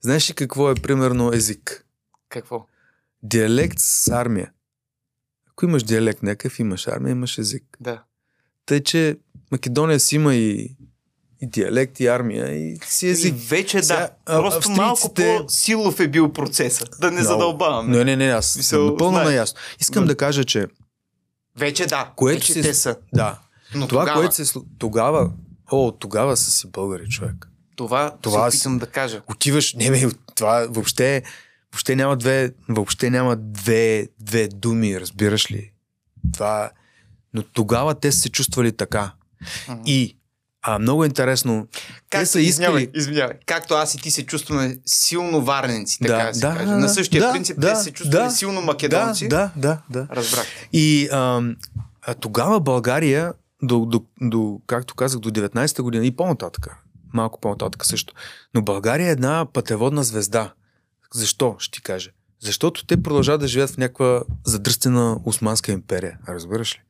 знаеш 0.00 0.30
ли 0.30 0.34
какво 0.34 0.70
е 0.70 0.74
примерно 0.74 1.32
език? 1.32 1.86
Какво? 2.28 2.66
Диалект 3.22 3.78
с 3.78 4.08
армия. 4.08 4.50
Ако 5.50 5.64
имаш 5.64 5.82
диалект 5.82 6.22
някакъв, 6.22 6.58
имаш 6.58 6.88
армия, 6.88 7.12
имаш 7.12 7.38
език. 7.38 7.64
Да. 7.80 8.02
Тъй, 8.66 8.82
че 8.82 9.18
Македония 9.50 10.00
си 10.00 10.16
има 10.16 10.34
и, 10.34 10.76
и 11.44 11.48
диалект, 11.48 12.00
и 12.00 12.06
армия, 12.06 12.52
и 12.52 12.78
си 12.84 13.08
език. 13.08 13.34
И 13.34 13.38
вече 13.38 13.82
Сега, 13.82 13.96
да. 13.96 14.10
а, 14.26 14.40
Просто 14.40 14.70
малко 14.70 14.92
австрийците- 14.98 15.38
по-силов 15.38 16.00
е 16.00 16.08
бил 16.08 16.32
процеса. 16.32 16.84
Да 17.00 17.06
не 17.06 17.12
Много. 17.12 17.26
задълбаваме. 17.26 17.96
Не, 17.96 18.04
не, 18.06 18.16
не, 18.16 18.26
аз 18.26 18.56
Мисъл, 18.56 18.78
съм 18.78 18.86
напълно 18.86 19.12
знаеш. 19.12 19.26
наясно. 19.26 19.58
Искам 19.80 20.04
Да. 20.04 20.08
да 20.08 20.16
кажа, 20.16 20.44
че 20.44 20.66
Вече 21.56 21.86
да. 21.86 22.12
Което 22.16 22.38
вече 22.38 22.52
си- 22.52 22.62
те 22.62 22.74
са. 22.74 22.96
да, 23.12 23.38
Но 23.74 23.88
това, 23.88 24.02
тогава, 24.02 24.20
което 24.20 24.34
се 24.36 24.44
тогава, 24.78 25.30
о, 25.70 25.92
тогава 25.92 26.36
са 26.36 26.50
си 26.50 26.66
българи, 26.66 27.08
човек. 27.08 27.48
това, 27.76 28.16
това 28.22 28.50
се 28.50 28.56
опитам 28.56 28.78
да 28.78 28.86
кажа. 28.86 29.22
Отиваш, 29.28 29.74
не 29.74 29.90
бе, 29.90 30.02
това 30.34 30.66
въобще, 30.70 31.22
въобще 31.72 31.96
няма 31.96 32.16
две, 32.16 32.50
въобще 32.68 33.10
няма 33.10 33.36
две, 33.36 34.08
две 34.20 34.48
думи, 34.48 35.00
разбираш 35.00 35.50
ли? 35.50 35.72
Това, 36.32 36.70
но 37.34 37.42
тогава 37.42 37.94
те 37.94 38.12
са 38.12 38.20
се 38.20 38.28
чувствали 38.28 38.72
така. 38.72 39.12
Мгм. 39.68 39.82
И 39.86 40.16
а, 40.66 40.78
много 40.78 41.04
интересно, 41.04 41.66
те 41.72 41.80
Както, 42.10 42.26
са 42.26 42.40
извинявай, 42.40 42.82
искали... 42.82 42.98
извинявай. 43.00 43.36
Както 43.46 43.74
аз 43.74 43.94
и 43.94 43.98
ти 43.98 44.10
се 44.10 44.26
чувстваме 44.26 44.78
силно 44.86 45.40
варненци, 45.42 45.98
така 45.98 46.14
Да, 46.14 46.26
да, 46.26 46.34
се 46.34 46.40
да, 46.40 46.52
каже. 46.52 46.64
да, 46.66 46.76
На 46.76 46.88
същия 46.88 47.22
да, 47.22 47.32
принцип 47.32 47.60
да, 47.60 47.74
те 47.74 47.80
се 47.80 47.90
чувствали 47.90 48.24
да, 48.24 48.30
силно 48.30 48.60
македонци. 48.62 49.28
да, 49.28 49.50
да, 49.56 49.78
да. 49.90 50.06
Разбрах. 50.10 50.46
И 50.72 51.08
а, 51.12 51.42
а 52.02 52.14
тогава 52.14 52.60
България, 52.60 53.32
до, 53.62 53.86
до, 53.86 54.04
до, 54.20 54.60
както 54.66 54.94
казах, 54.94 55.20
до 55.20 55.30
19-та 55.30 55.82
година 55.82 56.06
и 56.06 56.16
по-нататък, 56.16 56.76
малко 57.12 57.40
по-нататък 57.40 57.86
също, 57.86 58.14
но 58.54 58.62
България 58.62 59.08
е 59.08 59.12
една 59.12 59.46
пътеводна 59.52 60.04
звезда. 60.04 60.52
Защо, 61.14 61.56
ще 61.58 61.76
ти 61.76 61.82
кажа? 61.82 62.10
Защото 62.40 62.86
те 62.86 63.02
продължават 63.02 63.40
да 63.40 63.48
живеят 63.48 63.70
в 63.70 63.76
някаква 63.76 64.22
задръстена 64.44 65.20
Османска 65.24 65.72
империя. 65.72 66.18
Разбираш 66.28 66.74
ли? 66.74 66.80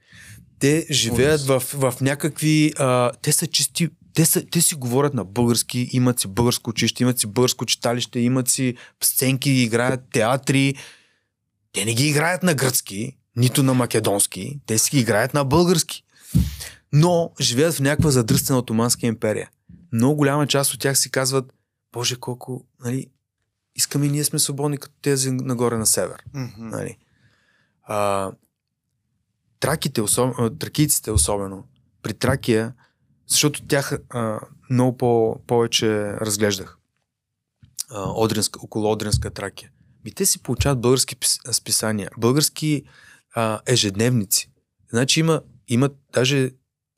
Те 0.65 0.87
живеят 0.91 1.41
в, 1.41 1.61
в 1.61 1.95
някакви... 2.01 2.73
А, 2.79 3.13
те 3.23 3.33
са 3.33 3.47
чисти... 3.47 3.89
Те, 4.15 4.25
са, 4.25 4.47
те 4.47 4.61
си 4.61 4.75
говорят 4.75 5.15
на 5.15 5.25
български, 5.25 5.89
имат 5.93 6.21
си 6.21 6.29
българско 6.29 6.71
училище, 6.71 7.03
имат 7.03 7.19
си 7.19 7.27
българско 7.27 7.67
читалище, 7.67 8.21
имат 8.21 8.49
си 8.49 8.75
сценки, 9.03 9.51
играят 9.51 10.01
театри. 10.13 10.75
Те 11.73 11.85
не 11.85 11.95
ги 11.95 12.09
играят 12.09 12.43
на 12.43 12.55
гръцки, 12.55 13.17
нито 13.37 13.63
на 13.63 13.75
македонски, 13.75 14.61
те 14.67 14.79
си 14.79 14.91
ги 14.91 15.01
играят 15.01 15.35
на 15.35 15.45
български. 15.45 16.05
Но 16.93 17.33
живеят 17.41 17.75
в 17.75 17.81
някаква 17.81 18.11
задръстена 18.11 18.59
Отоманска 18.59 19.07
империя. 19.07 19.51
Много 19.93 20.17
голяма 20.17 20.47
част 20.47 20.75
от 20.75 20.81
тях 20.81 20.99
си 20.99 21.11
казват, 21.11 21.53
Боже, 21.93 22.17
колко, 22.17 22.65
нали, 22.85 23.07
искаме 23.77 24.07
и 24.07 24.11
ние 24.11 24.25
сме 24.25 24.39
свободни 24.39 24.79
като 24.79 24.95
тези 25.03 25.31
нагоре 25.31 25.77
на 25.77 25.87
север. 25.87 26.23
Мгм. 26.35 26.69
Нали. 26.69 26.97
А, 27.83 28.31
траките, 29.65 30.03
особ... 30.03 30.59
тракийците 30.59 31.11
особено, 31.11 31.65
при 32.03 32.15
Тракия, 32.15 32.75
защото 33.27 33.67
тях 33.67 33.99
а, 34.11 34.41
много 34.71 34.97
по- 34.97 35.41
повече 35.47 36.13
разглеждах 36.13 36.79
а, 37.91 38.11
Одринска, 38.11 38.61
около 38.63 38.93
Одринска 38.93 39.31
Тракия. 39.31 39.71
И 40.05 40.13
те 40.13 40.27
си 40.27 40.43
получават 40.43 40.81
български 40.81 41.17
пис- 41.17 41.53
списания, 41.53 42.11
български 42.19 42.83
а, 43.35 43.61
ежедневници. 43.67 44.51
Значи 44.91 45.21
има, 45.21 45.43
имат 45.69 45.97
даже 46.13 46.51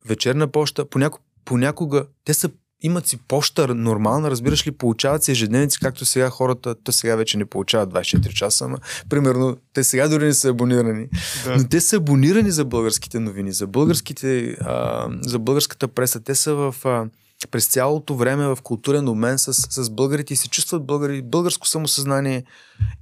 вечерна 0.06 0.52
поща, 0.52 0.88
понякога, 0.88 1.24
понякога 1.44 2.06
те 2.24 2.34
са 2.34 2.50
имат 2.82 3.06
си 3.06 3.18
поща 3.28 3.74
нормална, 3.74 4.30
разбираш 4.30 4.66
ли, 4.66 4.70
получават 4.70 5.22
си 5.22 5.30
ежедневници, 5.30 5.78
както 5.80 6.06
сега 6.06 6.30
хората, 6.30 6.74
то 6.74 6.92
сега 6.92 7.16
вече 7.16 7.38
не 7.38 7.44
получават 7.44 7.90
24 7.90 8.32
часа, 8.32 8.64
ама 8.64 8.78
примерно 9.08 9.56
те 9.74 9.84
сега 9.84 10.08
дори 10.08 10.24
не 10.24 10.34
са 10.34 10.48
абонирани. 10.48 11.08
Да. 11.44 11.56
Но 11.56 11.68
те 11.68 11.80
са 11.80 11.96
абонирани 11.96 12.50
за 12.50 12.64
българските 12.64 13.20
новини, 13.20 13.52
за, 13.52 13.66
българските, 13.66 14.56
а, 14.60 15.08
за 15.20 15.38
българската 15.38 15.88
преса. 15.88 16.20
Те 16.20 16.34
са 16.34 16.54
в, 16.54 16.74
а, 16.84 17.06
през 17.50 17.66
цялото 17.66 18.14
време 18.14 18.46
в 18.46 18.58
културен 18.62 19.08
обмен 19.08 19.38
с, 19.38 19.52
с 19.54 19.90
българите 19.90 20.34
и 20.34 20.36
се 20.36 20.48
чувстват 20.48 20.86
българи. 20.86 21.22
Българско 21.22 21.66
самосъзнание 21.66 22.44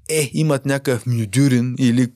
е, 0.09 0.31
имат 0.33 0.67
някакъв 0.67 1.07
мюдюрин 1.07 1.75
или, 1.79 2.13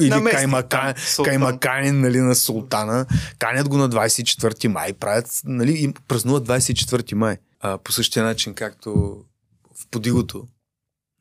или 0.00 0.08
Наместник 0.08 0.34
каймака, 0.34 0.68
там, 0.68 0.94
султан. 0.96 1.30
каймаканин 1.30 2.00
нали, 2.00 2.20
на 2.20 2.34
султана. 2.34 3.06
Канят 3.38 3.68
го 3.68 3.76
на 3.76 3.88
24 3.88 4.68
май, 4.68 4.92
правят, 4.92 5.40
нали, 5.44 5.84
и 5.84 5.94
празнуват 6.08 6.48
24 6.48 7.14
май. 7.14 7.36
А, 7.60 7.78
по 7.78 7.92
същия 7.92 8.24
начин, 8.24 8.54
както 8.54 8.90
в 9.80 9.86
подигото 9.90 10.46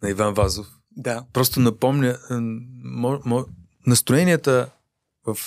на 0.03 0.09
Иван 0.09 0.33
Вазов. 0.33 0.67
Да. 0.91 1.23
Просто 1.33 1.59
напомня 1.59 2.17
мо, 2.83 3.19
мо, 3.25 3.45
настроенията 3.87 4.69
в 5.25 5.37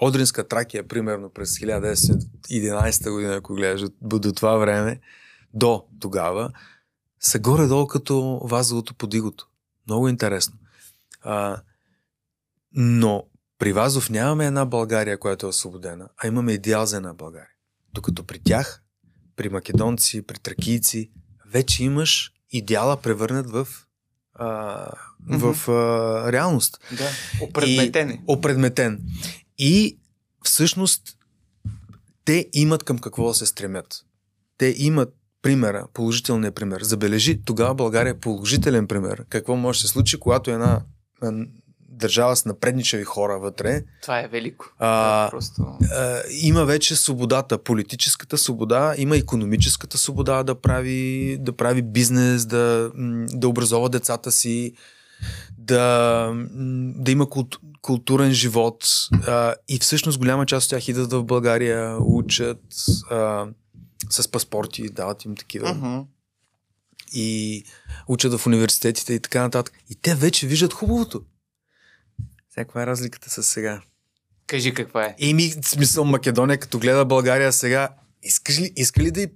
Одринска 0.00 0.48
Тракия, 0.48 0.88
примерно 0.88 1.30
през 1.30 1.58
1911 1.58 3.10
година, 3.10 3.34
ако 3.34 3.54
гледаш 3.54 3.82
до 4.02 4.32
това 4.32 4.56
време, 4.56 5.00
до 5.54 5.84
тогава, 6.00 6.52
са 7.20 7.38
горе-долу 7.38 7.86
като 7.86 8.40
вазовото 8.44 8.94
подигото. 8.94 9.48
Много 9.86 10.08
интересно. 10.08 10.54
А, 11.22 11.60
Но 12.72 13.24
при 13.58 13.72
Вазов 13.72 14.10
нямаме 14.10 14.46
една 14.46 14.64
България, 14.64 15.18
която 15.18 15.46
е 15.46 15.48
освободена, 15.48 16.08
а 16.16 16.26
имаме 16.26 16.52
идеал 16.52 16.86
за 16.86 16.96
една 16.96 17.14
България. 17.14 17.48
Докато 17.94 18.24
при 18.24 18.38
тях, 18.38 18.82
при 19.36 19.48
македонци, 19.48 20.22
при 20.22 20.38
тракийци, 20.38 21.10
вече 21.46 21.84
имаш 21.84 22.32
идеала 22.50 22.96
превърнат 22.96 23.50
в, 23.50 23.68
а, 24.34 24.90
в 25.28 25.68
а, 25.68 26.32
реалност. 26.32 26.78
Да, 26.98 27.10
опредметен 27.44 28.10
е. 28.10 28.22
Опредметен. 28.26 29.02
И 29.58 29.98
всъщност 30.44 31.02
те 32.24 32.48
имат 32.52 32.84
към 32.84 32.98
какво 32.98 33.28
да 33.28 33.34
се 33.34 33.46
стремят. 33.46 34.04
Те 34.58 34.74
имат 34.78 35.14
примера, 35.42 35.86
положителният 35.92 36.54
пример. 36.54 36.82
Забележи, 36.82 37.42
тогава 37.44 37.74
България 37.74 38.10
е 38.10 38.18
положителен 38.18 38.86
пример. 38.86 39.24
Какво 39.28 39.56
може 39.56 39.80
да 39.80 39.86
се 39.86 39.92
случи, 39.92 40.20
когато 40.20 40.50
една 40.50 40.82
държава 41.98 42.36
с 42.36 42.44
напредничави 42.44 43.04
хора 43.04 43.38
вътре. 43.38 43.82
Това 44.02 44.20
е 44.20 44.28
велико. 44.28 44.66
А, 44.78 45.24
Да, 45.24 45.30
просто... 45.30 45.62
а, 45.92 46.20
има 46.30 46.64
вече 46.64 46.96
свободата, 46.96 47.58
политическата 47.58 48.38
свобода, 48.38 48.94
има 48.98 49.16
економическата 49.16 49.98
свобода 49.98 50.42
да 50.42 50.54
прави, 50.54 51.36
да 51.40 51.52
прави 51.52 51.82
бизнес, 51.82 52.46
да, 52.46 52.90
да 53.32 53.48
образова 53.48 53.88
децата 53.88 54.32
си, 54.32 54.72
да, 55.58 56.32
да 56.96 57.10
има 57.10 57.30
култ, 57.30 57.56
културен 57.82 58.32
живот. 58.32 58.84
А, 59.26 59.54
и 59.68 59.78
всъщност 59.78 60.18
голяма 60.18 60.46
част 60.46 60.64
от 60.66 60.70
тях 60.70 60.88
идват 60.88 61.12
в 61.12 61.24
България, 61.24 61.96
учат 62.00 62.62
а, 63.10 63.46
с 64.10 64.28
паспорти, 64.30 64.88
дават 64.88 65.24
им 65.24 65.36
такива 65.36 65.74
Мгм. 65.74 65.98
и 67.14 67.64
учат 68.08 68.34
в 68.40 68.46
университетите 68.46 69.14
и 69.14 69.20
така 69.20 69.42
нататък. 69.42 69.74
И 69.90 69.94
те 69.94 70.14
вече 70.14 70.46
виждат 70.46 70.72
хубавото. 70.72 71.22
Сега, 72.58 72.64
каква 72.64 72.82
е 72.82 72.86
разликата 72.86 73.30
с 73.30 73.42
сега? 73.42 73.80
Кажи 74.46 74.74
каква 74.74 75.04
е. 75.04 75.14
Еми, 75.20 75.52
в 75.62 75.68
смисъл 75.68 76.04
Македония, 76.04 76.58
като 76.58 76.78
гледа 76.78 77.04
България 77.04 77.52
сега, 77.52 77.88
искаш 78.22 78.60
ли, 78.60 78.72
иска 78.76 79.02
ли 79.02 79.10
да, 79.10 79.22
и, 79.22 79.28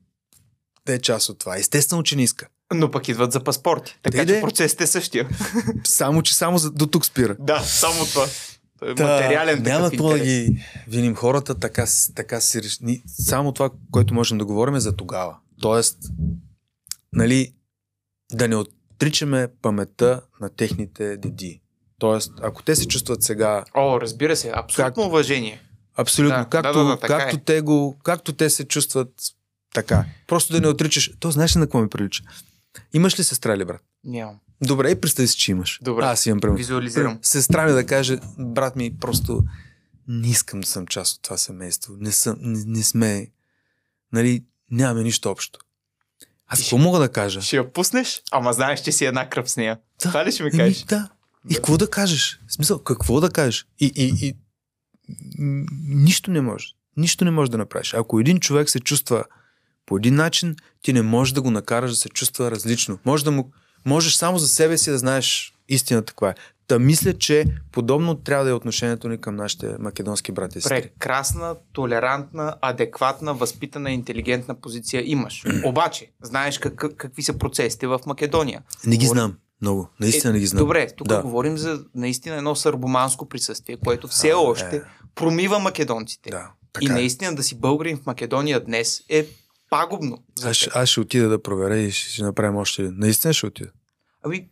да 0.86 0.94
е 0.94 0.98
част 0.98 1.28
от 1.28 1.38
това? 1.38 1.56
Естествено, 1.56 2.02
че 2.02 2.16
не 2.16 2.22
иска. 2.22 2.48
Но 2.74 2.90
пък 2.90 3.08
идват 3.08 3.32
за 3.32 3.44
паспорти. 3.44 3.98
Така 4.02 4.18
Те 4.18 4.26
че 4.26 4.34
де. 4.34 4.40
процесът 4.40 4.80
е 4.80 4.86
същия. 4.86 5.28
Само, 5.84 6.22
че 6.22 6.34
само 6.34 6.58
за, 6.58 6.70
до 6.70 6.86
тук 6.86 7.06
спира. 7.06 7.36
да, 7.40 7.60
само 7.60 8.04
това. 8.04 8.26
Е 8.82 8.94
Та, 8.94 9.06
материален 9.06 9.62
няма 9.62 9.90
какво 9.90 10.08
да 10.08 10.18
ги 10.18 10.64
виним 10.88 11.14
хората, 11.14 11.54
така, 11.54 11.84
така 12.14 12.40
си 12.40 12.58
реш- 12.58 12.80
ни- 12.80 13.02
Само 13.08 13.52
това, 13.52 13.70
което 13.90 14.14
можем 14.14 14.38
да 14.38 14.44
говорим 14.44 14.74
е 14.74 14.80
за 14.80 14.92
тогава. 14.92 15.36
Тоест, 15.60 15.98
нали, 17.12 17.54
да 18.32 18.48
не 18.48 18.56
отричаме 18.56 19.48
паметта 19.62 20.20
на 20.40 20.48
техните 20.48 21.16
деди. 21.16 21.61
Тоест, 22.02 22.32
ако 22.42 22.62
те 22.62 22.76
се 22.76 22.88
чувстват 22.88 23.22
сега 23.22 23.64
О, 23.74 24.00
разбира 24.00 24.36
се, 24.36 24.52
абсолютно 24.54 25.02
уважение. 25.02 25.62
Абсолютно. 25.96 26.38
Да, 26.38 26.44
както, 26.44 26.78
да, 26.78 26.84
да, 26.84 26.98
както 26.98 27.36
е. 27.36 27.40
те 27.44 27.60
го, 27.60 27.98
както 28.02 28.32
те 28.32 28.50
се 28.50 28.64
чувстват 28.64 29.08
така. 29.74 30.04
Просто 30.26 30.52
да 30.52 30.60
не 30.60 30.68
отричаш. 30.68 31.10
То 31.20 31.30
знаеш 31.30 31.56
ли 31.56 31.60
на 31.60 31.66
какво 31.66 31.80
ми 31.80 31.88
прилича? 31.88 32.22
Имаш 32.92 33.18
ли 33.18 33.24
сестра 33.24 33.54
или 33.54 33.64
брат? 33.64 33.82
Нямам. 34.04 34.38
Добре, 34.62 34.90
и 34.90 35.00
представи 35.00 35.28
си, 35.28 35.36
че 35.36 35.50
имаш. 35.50 35.78
Добре. 35.82 36.04
Аз 36.04 36.26
имам 36.26 36.40
пример. 36.40 36.56
Визуализирам. 36.56 37.18
Сестра 37.22 37.66
ми 37.66 37.72
да 37.72 37.86
каже, 37.86 38.18
брат 38.38 38.76
ми, 38.76 38.98
просто 39.00 39.42
не 40.08 40.28
искам 40.28 40.60
да 40.60 40.66
съм 40.66 40.86
част 40.86 41.16
от 41.16 41.22
това 41.22 41.36
семейство. 41.36 41.94
Не, 41.98 42.12
съм, 42.12 42.36
не, 42.40 42.62
не 42.66 42.82
сме, 42.82 43.26
нали, 44.12 44.44
нямаме 44.70 45.02
нищо 45.02 45.30
общо. 45.30 45.60
Аз 46.46 46.60
какво 46.60 46.78
мога 46.78 46.98
да 46.98 47.08
кажа? 47.08 47.42
Ще 47.42 47.56
я 47.56 47.72
пуснеш, 47.72 48.22
ама 48.30 48.52
знаеш, 48.52 48.80
че 48.80 48.92
си 48.92 49.04
една 49.04 49.28
кръв 49.28 49.50
с 49.50 49.56
нея. 49.56 49.78
Да. 50.02 50.08
Това 50.08 50.24
ли 50.24 50.32
ще 50.32 50.42
ми 50.42 50.50
Еми, 50.52 50.58
кажеш? 50.58 50.82
да. 50.82 51.08
И 51.50 51.54
какво 51.54 51.76
да 51.76 51.90
кажеш? 51.90 52.40
В 52.48 52.52
смисъл, 52.52 52.78
какво 52.78 53.20
да 53.20 53.30
кажеш? 53.30 53.66
И, 53.80 53.92
и, 53.96 54.26
и 54.26 54.34
нищо 55.88 56.30
не 56.30 56.40
може. 56.40 56.66
Нищо 56.96 57.24
не 57.24 57.30
можеш 57.30 57.50
да 57.50 57.58
направиш. 57.58 57.94
Ако 57.94 58.20
един 58.20 58.40
човек 58.40 58.70
се 58.70 58.80
чувства 58.80 59.24
по 59.86 59.96
един 59.96 60.14
начин, 60.14 60.56
ти 60.82 60.92
не 60.92 61.02
можеш 61.02 61.32
да 61.32 61.42
го 61.42 61.50
накараш 61.50 61.90
да 61.90 61.96
се 61.96 62.08
чувства 62.08 62.50
различно. 62.50 62.98
Може 63.04 63.24
да 63.24 63.30
му, 63.30 63.50
можеш 63.84 64.14
само 64.14 64.38
за 64.38 64.48
себе 64.48 64.78
си 64.78 64.90
да 64.90 64.98
знаеш 64.98 65.54
истината 65.68 66.12
каква 66.12 66.30
е. 66.30 66.34
Та 66.66 66.78
мисля, 66.78 67.18
че 67.18 67.44
подобно 67.72 68.14
трябва 68.14 68.44
да 68.44 68.50
е 68.50 68.54
отношението 68.54 69.08
ни 69.08 69.20
към 69.20 69.36
нашите 69.36 69.74
македонски 69.78 70.32
брати 70.32 70.58
и 70.58 70.60
сестри. 70.60 70.82
Прекрасна, 70.82 71.56
толерантна, 71.72 72.56
адекватна, 72.60 73.34
възпитана, 73.34 73.90
интелигентна 73.90 74.60
позиция 74.60 75.02
имаш. 75.10 75.44
Обаче, 75.64 76.10
знаеш 76.22 76.58
как, 76.58 76.96
какви 76.96 77.22
са 77.22 77.38
процесите 77.38 77.86
в 77.86 78.00
Македония. 78.06 78.62
Не 78.86 78.96
ги 78.96 79.06
знам 79.06 79.36
много. 79.62 79.88
Наистина 80.00 80.32
не 80.32 80.38
ги 80.38 80.46
знам. 80.46 80.58
Добре, 80.58 80.88
тук 80.96 81.08
Да. 81.08 81.22
говорим 81.22 81.58
за 81.58 81.84
наистина 81.94 82.36
едно 82.36 82.54
сърбоманско 82.54 83.28
присъствие, 83.28 83.76
което 83.76 84.08
все 84.08 84.30
А, 84.30 84.36
още 84.36 84.76
е. 84.76 84.80
промива 85.14 85.58
македонците. 85.58 86.30
Да, 86.30 86.50
И 86.60 86.72
така 86.72 86.92
е. 86.92 86.94
наистина 86.94 87.34
да 87.34 87.42
си 87.42 87.54
българин 87.54 87.96
в 87.96 88.06
Македония 88.06 88.64
днес 88.64 89.02
е 89.08 89.26
пагубно. 89.70 90.18
Аз, 90.44 90.68
аз 90.74 90.88
ще 90.88 91.00
отида 91.00 91.28
да 91.28 91.42
проверя 91.42 91.76
и 91.76 91.90
ще, 91.90 92.10
ще 92.10 92.22
направим 92.22 92.56
още. 92.56 92.82
Наистина 92.82 93.32
ще 93.34 93.46
отида. 93.46 93.70
Ами, 94.24 94.48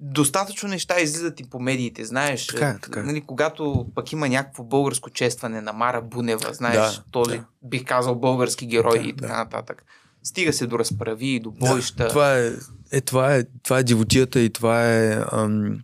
достатъчно 0.00 0.68
неща 0.68 1.00
излизат 1.00 1.40
и 1.40 1.50
по 1.50 1.60
медиите, 1.60 2.04
знаеш. 2.04 2.46
Така 2.46 2.66
е, 2.66 2.70
е, 2.70 2.78
така 2.78 3.00
е. 3.00 3.02
Нали, 3.02 3.20
когато 3.20 3.86
пък 3.94 4.12
има 4.12 4.28
някакво 4.28 4.64
българско 4.64 5.10
честване 5.10 5.60
на 5.60 5.72
Мара 5.72 6.02
Бунева, 6.02 6.54
знаеш, 6.54 6.76
Да, 6.76 7.04
този, 7.10 7.36
да. 7.36 7.44
бих 7.62 7.84
казал, 7.84 8.14
български 8.14 8.66
герой 8.66 8.98
Да, 8.98 9.08
и 9.08 9.16
така 9.16 9.32
да. 9.32 9.38
нататък. 9.38 9.84
Стига 10.22 10.52
се 10.52 10.66
до 10.66 10.78
разправи 10.78 11.26
и 11.26 11.40
до 11.40 11.50
бойща. 11.50 12.02
Да, 12.02 12.08
това 12.08 12.38
е, 12.38 12.50
е, 12.92 13.00
това 13.00 13.34
е, 13.34 13.44
това 13.62 13.78
е 13.78 13.82
дивотията 13.82 14.40
и 14.40 14.50
това 14.50 14.86
е, 14.86 15.24
ам, 15.32 15.82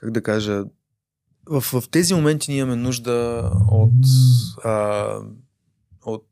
как 0.00 0.10
да 0.10 0.22
кажа, 0.22 0.64
в, 1.46 1.60
в 1.60 1.88
тези 1.90 2.14
моменти 2.14 2.50
ние 2.50 2.60
имаме 2.60 2.76
нужда 2.76 3.50
от, 3.70 4.06
а, 4.64 5.06
от 6.04 6.26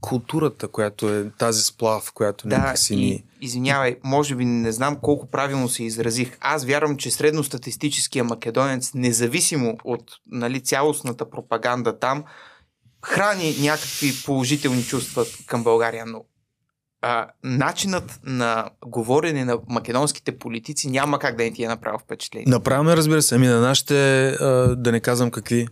културата, 0.00 0.68
която 0.68 1.14
е 1.14 1.30
тази 1.38 1.62
сплав, 1.62 2.12
която 2.12 2.48
Да, 2.48 2.58
някакси 2.58 2.96
ни... 2.96 3.24
извинявай, 3.40 3.96
може 4.04 4.34
би 4.34 4.44
не 4.44 4.72
знам 4.72 4.96
колко 5.02 5.26
правилно 5.26 5.68
се 5.68 5.84
изразих. 5.84 6.36
Аз 6.40 6.64
вярвам, 6.64 6.96
че 6.96 7.10
средностатистическия 7.10 8.24
македонец, 8.24 8.94
независимо 8.94 9.78
от 9.84 10.12
нали, 10.26 10.60
цялостната 10.60 11.30
пропаганда 11.30 11.98
там, 11.98 12.24
храни 13.04 13.56
някакви 13.60 14.12
положителни 14.24 14.84
чувства 14.84 15.24
към 15.46 15.64
България, 15.64 16.06
но 16.06 16.24
а, 17.06 17.26
начинът 17.44 18.20
на 18.24 18.70
говорене 18.82 19.44
на 19.44 19.58
македонските 19.68 20.38
политици 20.38 20.90
няма 20.90 21.18
как 21.18 21.36
да 21.36 21.42
не 21.42 21.52
ти 21.52 21.64
е 21.64 21.68
направил 21.68 21.98
впечатление. 21.98 22.46
Направяме, 22.48 22.96
разбира 22.96 23.22
се, 23.22 23.34
ами 23.34 23.46
на 23.46 23.60
нашите, 23.60 23.94
а, 24.30 24.46
да 24.76 24.92
не 24.92 25.00
казвам 25.00 25.30
какви, 25.30 25.68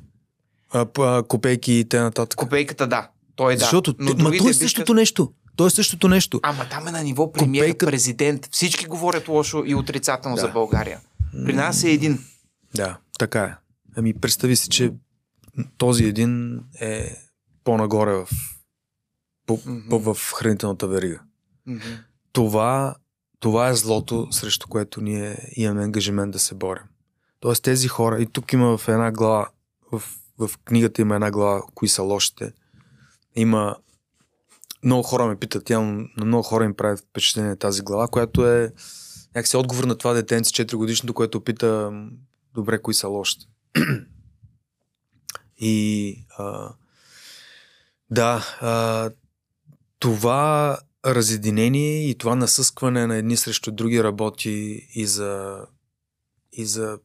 а, 0.71 0.87
а, 0.99 1.23
копейки 1.23 1.73
и 1.73 1.85
т.н. 1.85 2.03
нататък. 2.03 2.39
Копейката 2.39 2.87
да, 2.87 3.09
той 3.37 3.53
е 3.53 3.57
да. 3.57 3.61
Защото, 3.61 3.95
но 3.99 4.07
те, 4.07 4.15
ма 4.15 4.23
то 4.23 4.29
е 4.29 4.39
биха- 4.39 4.55
същото 4.55 4.95
нещо. 4.95 5.33
То 5.57 5.67
е 5.67 5.71
същото 5.71 6.09
нещо. 6.09 6.41
Ама 6.43 6.69
там 6.71 6.89
е 6.89 6.93
на 6.93 7.03
ниво 7.03 7.33
премиер, 7.33 7.65
Копейка- 7.65 7.87
президент. 7.87 8.49
Всички 8.51 8.87
говорят 8.87 9.29
лошо 9.29 9.63
и 9.67 9.75
отрицателно 9.75 10.37
Да. 10.37 10.41
за 10.41 10.49
България. 10.49 11.01
При 11.45 11.53
нас 11.53 11.85
е 11.85 11.91
един. 11.91 12.19
Да, 12.75 12.99
така 13.19 13.43
е. 13.43 13.55
Ами 13.97 14.15
представи 14.15 14.57
си, 14.57 14.69
че 14.69 14.93
този 15.79 16.05
един 16.05 16.61
е 16.81 17.17
по-нагоре 17.65 18.13
в, 18.13 18.29
по, 19.47 19.61
Мгм. 19.67 19.89
по, 19.89 20.15
в 20.15 20.33
хранителната 20.35 20.89
верига. 20.89 21.21
Мгм. 21.67 21.81
Това, 22.33 22.95
това 23.41 23.69
е 23.69 23.75
злото, 23.75 24.29
срещу 24.31 24.69
което 24.69 25.01
ние 25.01 25.53
имаме 25.57 25.85
ангажимент 25.85 26.33
да 26.33 26.39
се 26.39 26.55
борим. 26.55 26.83
Тоест 27.41 27.63
тези 27.63 27.89
хора, 27.89 28.23
и 28.23 28.27
тук 28.27 28.53
има 28.53 28.79
в 28.79 28.89
една 28.89 29.13
глава, 29.13 29.49
в, 29.93 30.03
в 30.39 30.51
книгата 30.65 31.03
има 31.03 31.15
една 31.15 31.31
глава, 31.31 31.63
кои 31.75 31.89
са 31.89 32.03
лошите. 32.03 32.53
Има 33.35 33.77
много 34.85 35.03
хора 35.03 35.27
ме 35.27 35.37
питат, 35.37 35.71
явно 35.71 36.09
на 36.17 36.25
много 36.25 36.43
хора 36.43 36.65
им 36.65 36.75
прави 36.75 36.97
впечатление 36.97 37.57
тази 37.57 37.83
глава, 37.83 38.09
която 38.09 38.47
е 38.47 38.73
някакси 39.35 39.57
отговор 39.57 39.85
на 39.85 39.99
това 39.99 40.13
детенце 40.13 40.65
4 40.65 40.77
годишното, 40.77 41.15
което 41.15 41.45
пита 41.45 41.93
добре, 42.55 42.83
кои 42.83 42.95
са 42.95 43.09
лошите. 43.09 43.47
И 45.59 46.17
а, 46.39 46.73
да, 48.11 48.45
а, 48.61 49.11
това 50.03 50.79
разединение 51.07 52.11
и 52.11 52.15
това 52.15 52.35
насъскване 52.35 53.07
на 53.07 53.17
едни 53.17 53.37
срещу 53.37 53.71
други 53.71 54.03
работи 54.03 54.51
и 54.95 55.07
за, 55.07 55.57
и 56.53 56.65
за, 56.67 56.99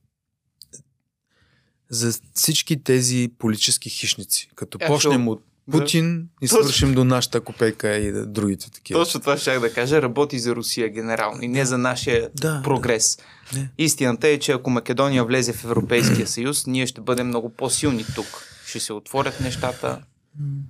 за 1.90 2.14
всички 2.34 2.84
тези 2.84 3.30
политически 3.40 3.90
хищници. 3.90 4.50
Като 4.56 4.78
Е, 4.82 4.88
почнем 4.88 5.22
шо- 5.22 5.28
от 5.28 5.44
Путин 5.72 6.30
и 6.42 6.48
Точно. 6.48 6.64
свършим 6.64 6.94
до 6.94 7.04
нашата 7.04 7.42
копейка 7.42 7.90
и 7.90 8.12
да- 8.12 8.26
другите 8.26 8.72
такива. 8.72 9.00
Точно 9.00 9.20
това 9.20 9.38
ще 9.38 9.60
да 9.60 9.74
кажа. 9.74 10.02
Работи 10.02 10.40
за 10.40 10.56
Русия 10.56 10.90
генерално 10.90 11.44
и 11.44 11.48
не 11.48 11.66
за 11.66 11.78
нашия 11.78 12.30
Да, 12.36 12.62
прогрес. 12.64 13.18
Не. 13.54 13.70
Истината 13.78 14.28
е, 14.28 14.40
че 14.40 14.52
ако 14.52 14.70
Македония 14.70 15.26
влезе 15.26 15.54
в 15.54 15.64
Европейския 15.64 16.28
съюз, 16.28 16.68
ние 16.68 16.88
ще 16.88 17.02
бъдем 17.02 17.28
много 17.28 17.50
по-силни 17.50 18.06
тук. 18.16 18.26
Ще 18.66 18.80
се 18.80 18.94
отворят 18.94 19.40
нещата, 19.40 20.02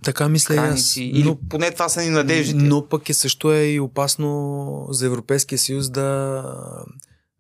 Така 0.04 0.30
мисля 0.30 0.56
и 0.56 0.58
аз. 0.58 0.66
граници. 0.66 1.04
Или 1.04 1.24
Но, 1.24 1.40
поне 1.50 1.72
това 1.72 1.90
са 1.90 2.02
ни 2.02 2.10
надеждите. 2.10 2.58
но 2.58 2.88
пък 2.90 3.10
е 3.10 3.14
също 3.14 3.52
е 3.52 3.64
и 3.64 3.80
опасно 3.80 4.88
за 4.90 5.06
Европейския 5.06 5.60
съюз 5.60 5.90
да, 5.90 6.86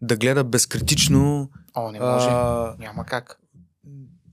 да 0.02 0.18
гледа 0.18 0.44
безкритично 0.44 1.49
О, 1.74 1.91
не 1.91 1.99
може. 1.99 2.28
а, 2.30 2.76
Няма 2.80 3.06
как. 3.06 3.40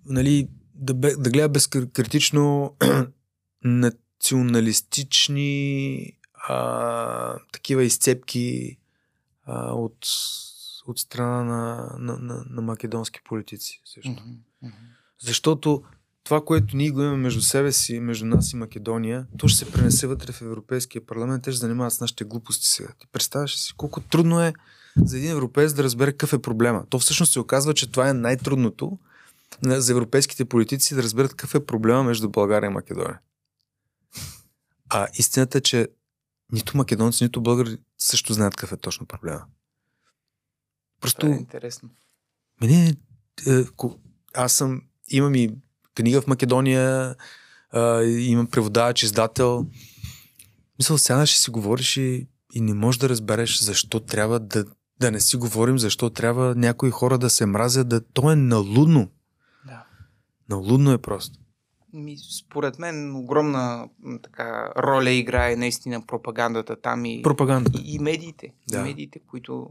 нали, 0.06 0.48
да, 0.74 0.94
да 0.94 1.30
гледа 1.30 1.48
безкритично 1.48 2.74
националистични 3.64 6.12
а, 6.48 7.38
такива 7.52 7.84
изцепки 7.84 8.76
а, 9.46 9.72
от, 9.72 10.06
от 10.86 10.98
страна 10.98 11.44
на, 11.44 11.94
на, 11.98 12.18
на, 12.18 12.44
на 12.50 12.62
македонски 12.62 13.20
политици. 13.24 13.80
Също. 13.84 14.10
Mm-hmm. 14.10 14.70
Защото 15.22 15.82
това, 16.24 16.44
което 16.44 16.76
ние 16.76 16.90
го 16.90 17.00
имаме 17.00 17.16
между 17.16 17.42
себе 17.42 17.72
си, 17.72 18.00
между 18.00 18.26
нас 18.26 18.52
и 18.52 18.56
Македония, 18.56 19.26
то 19.38 19.48
ще 19.48 19.64
се 19.64 19.72
пренесе 19.72 20.06
вътре 20.06 20.32
в 20.32 20.42
Европейския 20.42 21.06
парламент. 21.06 21.44
Те 21.44 21.52
ще 21.52 21.60
занимават 21.60 21.92
с 21.92 22.00
нашите 22.00 22.24
глупости 22.24 22.66
сега. 22.66 22.92
Ти 22.98 23.06
представяш 23.12 23.56
си 23.56 23.74
колко 23.76 24.00
трудно 24.00 24.40
е 24.40 24.52
за 24.96 25.18
един 25.18 25.30
европеец 25.30 25.72
да 25.72 25.82
разбере 25.82 26.12
какъв 26.12 26.32
е 26.32 26.42
проблема. 26.42 26.86
То 26.90 26.98
всъщност 26.98 27.32
се 27.32 27.40
оказва, 27.40 27.74
че 27.74 27.90
това 27.90 28.08
е 28.08 28.12
най-трудното 28.12 28.98
за 29.62 29.92
европейските 29.92 30.44
политици 30.44 30.94
да 30.94 31.02
разберат 31.02 31.30
какъв 31.30 31.54
е 31.54 31.66
проблема 31.66 32.02
между 32.02 32.30
България 32.30 32.68
и 32.68 32.72
Македония. 32.72 33.20
А 34.88 35.08
истината 35.14 35.58
е, 35.58 35.60
че 35.60 35.88
нито 36.52 36.76
македонци, 36.76 37.24
нито 37.24 37.42
българи 37.42 37.78
също 37.98 38.32
знаят 38.32 38.56
какъв 38.56 38.72
е 38.72 38.80
точно 38.80 39.06
проблема. 39.06 39.44
Просто... 41.00 41.20
Това 41.20 41.34
е 41.34 41.38
интересно. 41.38 41.90
Мене, 42.60 42.96
е, 43.46 43.64
аз 44.34 44.52
съм, 44.52 44.82
имам 45.10 45.34
и 45.34 45.54
книга 45.94 46.20
в 46.20 46.26
Македония, 46.26 47.14
а, 47.70 48.02
имам 48.02 48.46
преводач, 48.46 49.02
издател. 49.02 49.66
Мисля, 50.78 50.98
сега 50.98 51.26
ще 51.26 51.38
си 51.38 51.50
говориш 51.50 51.96
и, 51.96 52.28
и 52.54 52.60
не 52.60 52.74
можеш 52.74 52.98
да 52.98 53.08
разбереш 53.08 53.60
защо 53.60 54.00
трябва 54.00 54.40
да, 54.40 54.64
да 55.00 55.10
не 55.10 55.20
си 55.20 55.36
говорим, 55.36 55.78
защо 55.78 56.10
трябва 56.10 56.54
някои 56.54 56.90
хора 56.90 57.18
да 57.18 57.30
се 57.30 57.46
мразят, 57.46 57.88
да 57.88 58.00
то 58.00 58.30
е 58.30 58.36
налудно. 58.36 59.08
Да. 59.66 59.84
Налудно 60.48 60.92
е 60.92 60.98
просто. 60.98 61.38
Ми, 61.92 62.16
според 62.18 62.78
мен 62.78 63.16
огромна 63.16 63.88
така, 64.22 64.72
роля 64.78 65.10
играе 65.10 65.56
наистина 65.56 66.06
пропагандата 66.06 66.80
там 66.80 67.04
и, 67.04 67.22
пропагандата. 67.22 67.78
и, 67.84 67.94
и 67.94 67.98
медиите. 67.98 68.52
Да. 68.68 68.78
И 68.78 68.82
медиите, 68.82 69.20
които 69.30 69.70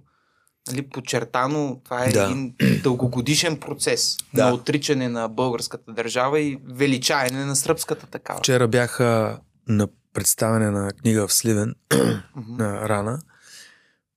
нали, 0.67 0.89
подчертано, 0.89 1.81
това 1.83 2.05
е 2.05 2.11
Да. 2.11 2.23
един 2.23 2.53
дългогодишен 2.83 3.59
процес 3.59 4.17
Да. 4.33 4.45
на 4.45 4.53
отричане 4.53 5.09
на 5.09 5.27
българската 5.27 5.93
държава 5.93 6.39
и 6.39 6.59
величаене 6.65 7.45
на 7.45 7.55
сръбската 7.55 8.07
такава. 8.07 8.39
Вчера 8.39 8.67
бяха 8.67 9.39
на 9.67 9.87
представяне 10.13 10.69
на 10.71 10.91
книга 10.91 11.27
в 11.27 11.33
Сливен, 11.33 11.75
на 12.49 12.89
Рана. 12.89 13.21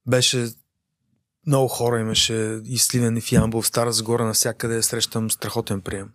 Беше 0.09 0.49
много 1.47 1.69
хора 1.69 2.01
имаше 2.01 2.61
и 2.65 2.79
в 2.79 2.83
Сливен, 2.83 3.17
и 3.17 3.21
в 3.21 3.33
Ямбол, 3.33 3.63
в 3.63 3.67
Стара 3.67 3.93
Загора, 3.93 4.25
навсякъде 4.25 4.83
срещам 4.83 5.31
страхотен 5.31 5.81
прием. 5.81 6.09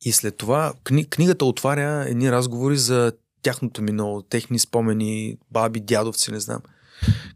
И 0.00 0.12
след 0.12 0.36
това 0.36 0.72
кни, 0.84 1.08
книгата 1.10 1.44
отваря 1.44 2.04
едни 2.08 2.32
разговори 2.32 2.76
за 2.76 3.12
тяхното 3.42 3.82
минало, 3.82 4.22
техни 4.22 4.58
спомени, 4.58 5.38
баби, 5.50 5.80
дядовци, 5.80 6.32
не 6.32 6.40
знам 6.40 6.60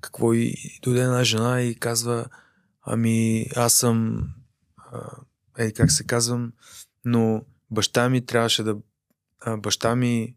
какво. 0.01 0.33
И 0.33 0.79
дойде 0.83 1.01
една 1.01 1.25
жена 1.25 1.61
и 1.63 1.75
казва, 1.75 2.27
ами 2.83 3.47
аз 3.57 3.75
съм, 3.75 4.29
ей 5.59 5.73
как 5.73 5.93
се 5.93 6.05
казвам, 6.05 6.53
но 7.05 7.43
баща 7.71 8.09
ми 8.09 8.27
трябваше 8.27 8.63
да, 8.63 8.77
баща 9.59 9.97
ми 9.97 10.35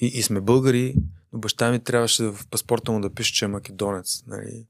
и, 0.00 0.06
и 0.06 0.22
сме 0.22 0.40
българи, 0.40 0.94
но 1.32 1.38
баща 1.38 1.70
ми 1.70 1.84
трябваше 1.84 2.24
в 2.24 2.38
паспорта 2.50 2.92
му 2.92 3.00
да 3.00 3.14
пише, 3.14 3.34
че 3.34 3.44
е 3.44 3.48
македонец. 3.48 4.24
Нали? 4.26 4.66